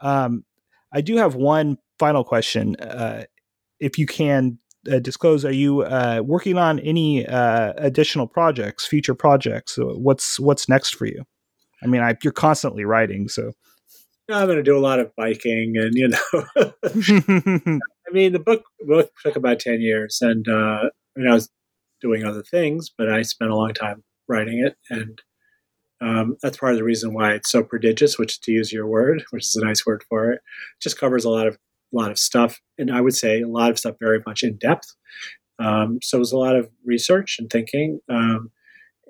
Um, 0.00 0.44
I 0.92 1.00
do 1.00 1.16
have 1.16 1.34
one 1.34 1.78
final 1.98 2.24
question. 2.24 2.76
Uh, 2.76 3.24
if 3.80 3.98
you 3.98 4.06
can 4.06 4.58
uh, 4.90 4.98
disclose, 4.98 5.44
are 5.44 5.52
you 5.52 5.82
uh, 5.82 6.22
working 6.24 6.56
on 6.56 6.78
any 6.80 7.26
uh, 7.26 7.72
additional 7.76 8.26
projects, 8.26 8.86
future 8.86 9.14
projects? 9.14 9.78
what's 9.78 10.40
what's 10.40 10.68
next 10.68 10.94
for 10.94 11.06
you? 11.06 11.24
I 11.82 11.86
mean, 11.86 12.00
I, 12.02 12.16
you're 12.22 12.32
constantly 12.32 12.84
writing, 12.84 13.28
so. 13.28 13.52
I'm 14.30 14.46
going 14.46 14.58
to 14.58 14.62
do 14.62 14.76
a 14.76 14.80
lot 14.80 15.00
of 15.00 15.14
biking, 15.16 15.74
and 15.76 15.94
you 15.94 16.08
know, 16.08 16.44
I 16.86 18.12
mean, 18.12 18.32
the 18.34 18.42
book 18.44 18.64
took 19.24 19.36
about 19.36 19.58
ten 19.58 19.80
years, 19.80 20.18
and 20.20 20.46
uh, 20.46 20.84
I 20.84 20.90
mean, 21.16 21.30
I 21.30 21.34
was 21.34 21.48
doing 22.00 22.24
other 22.24 22.42
things, 22.42 22.90
but 22.96 23.10
I 23.10 23.22
spent 23.22 23.50
a 23.50 23.56
long 23.56 23.72
time 23.72 24.04
writing 24.28 24.58
it, 24.58 24.76
and 24.90 25.22
um, 26.00 26.36
that's 26.42 26.58
part 26.58 26.72
of 26.72 26.78
the 26.78 26.84
reason 26.84 27.14
why 27.14 27.32
it's 27.32 27.50
so 27.50 27.62
prodigious, 27.62 28.18
which 28.18 28.34
is 28.34 28.38
to 28.40 28.52
use 28.52 28.72
your 28.72 28.86
word, 28.86 29.24
which 29.30 29.46
is 29.46 29.56
a 29.56 29.64
nice 29.64 29.86
word 29.86 30.04
for 30.08 30.30
it, 30.30 30.36
it 30.36 30.82
just 30.82 30.98
covers 30.98 31.24
a 31.24 31.30
lot 31.30 31.46
of 31.46 31.54
a 31.54 31.96
lot 31.96 32.10
of 32.10 32.18
stuff, 32.18 32.60
and 32.76 32.90
I 32.90 33.00
would 33.00 33.16
say 33.16 33.40
a 33.40 33.48
lot 33.48 33.70
of 33.70 33.78
stuff 33.78 33.96
very 33.98 34.22
much 34.26 34.42
in 34.42 34.58
depth. 34.58 34.94
Um, 35.58 36.00
so 36.02 36.18
it 36.18 36.20
was 36.20 36.32
a 36.32 36.38
lot 36.38 36.54
of 36.54 36.68
research 36.84 37.36
and 37.38 37.48
thinking, 37.48 38.00
um, 38.10 38.50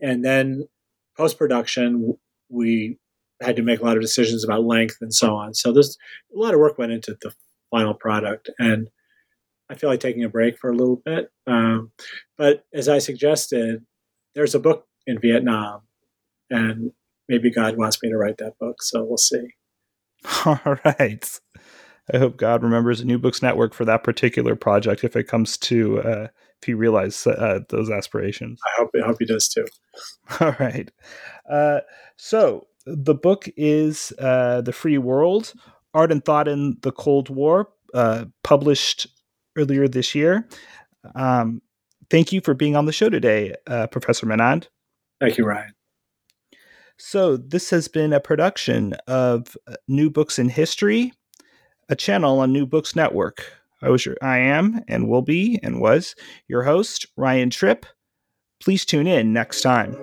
and 0.00 0.24
then 0.24 0.68
post 1.16 1.38
production, 1.38 2.16
we 2.48 2.98
had 3.40 3.56
to 3.56 3.62
make 3.62 3.80
a 3.80 3.84
lot 3.84 3.96
of 3.96 4.02
decisions 4.02 4.44
about 4.44 4.64
length 4.64 4.96
and 5.00 5.14
so 5.14 5.36
on. 5.36 5.54
So 5.54 5.72
there's 5.72 5.96
a 6.34 6.38
lot 6.38 6.54
of 6.54 6.60
work 6.60 6.78
went 6.78 6.92
into 6.92 7.16
the 7.20 7.32
final 7.70 7.94
product, 7.94 8.50
and 8.58 8.88
I 9.70 9.74
feel 9.74 9.90
like 9.90 10.00
taking 10.00 10.24
a 10.24 10.28
break 10.28 10.58
for 10.58 10.70
a 10.70 10.76
little 10.76 11.00
bit. 11.04 11.30
Um, 11.46 11.92
but 12.36 12.64
as 12.72 12.88
I 12.88 12.98
suggested, 12.98 13.84
there's 14.34 14.54
a 14.54 14.60
book 14.60 14.86
in 15.06 15.18
Vietnam, 15.20 15.82
and 16.50 16.92
maybe 17.28 17.50
God 17.50 17.76
wants 17.76 18.02
me 18.02 18.08
to 18.08 18.16
write 18.16 18.38
that 18.38 18.58
book. 18.58 18.82
So 18.82 19.04
we'll 19.04 19.18
see. 19.18 19.54
All 20.44 20.78
right. 20.84 21.40
I 22.12 22.18
hope 22.18 22.38
God 22.38 22.62
remembers 22.62 23.04
New 23.04 23.18
Books 23.18 23.42
Network 23.42 23.74
for 23.74 23.84
that 23.84 24.02
particular 24.02 24.56
project 24.56 25.04
if 25.04 25.14
it 25.14 25.24
comes 25.24 25.58
to 25.58 26.00
uh, 26.00 26.28
if 26.60 26.68
you 26.68 26.76
realize 26.76 27.26
uh, 27.26 27.60
those 27.68 27.90
aspirations. 27.90 28.60
I 28.66 28.80
hope 28.80 28.90
I 29.00 29.06
hope 29.06 29.16
he 29.18 29.26
does 29.26 29.48
too. 29.48 29.66
All 30.40 30.56
right. 30.58 30.90
Uh, 31.50 31.80
so 32.16 32.66
the 32.86 33.14
book 33.14 33.48
is 33.56 34.12
uh, 34.18 34.60
"The 34.60 34.72
Free 34.72 34.98
World: 34.98 35.52
Art 35.94 36.12
and 36.12 36.24
Thought 36.24 36.48
in 36.48 36.76
the 36.82 36.92
Cold 36.92 37.28
War," 37.28 37.68
uh, 37.94 38.26
published 38.42 39.06
earlier 39.56 39.88
this 39.88 40.14
year. 40.14 40.48
Um, 41.14 41.62
thank 42.10 42.32
you 42.32 42.40
for 42.40 42.54
being 42.54 42.76
on 42.76 42.86
the 42.86 42.92
show 42.92 43.08
today, 43.08 43.54
uh, 43.66 43.86
Professor 43.86 44.26
Menand. 44.26 44.68
Thank 45.20 45.38
you, 45.38 45.44
Ryan. 45.44 45.74
So, 47.00 47.36
this 47.36 47.70
has 47.70 47.86
been 47.86 48.12
a 48.12 48.18
production 48.18 48.94
of 49.06 49.56
New 49.86 50.10
Books 50.10 50.38
in 50.38 50.48
History 50.48 51.12
a 51.88 51.96
channel 51.96 52.40
on 52.40 52.52
New 52.52 52.66
Books 52.66 52.94
Network. 52.94 53.52
I 53.82 53.90
was 53.90 54.04
your, 54.04 54.16
I 54.22 54.38
am 54.38 54.82
and 54.88 55.08
will 55.08 55.22
be 55.22 55.58
and 55.62 55.80
was 55.80 56.14
your 56.48 56.64
host, 56.64 57.06
Ryan 57.16 57.50
Tripp. 57.50 57.86
Please 58.60 58.84
tune 58.84 59.06
in 59.06 59.32
next 59.32 59.60
time. 59.62 59.96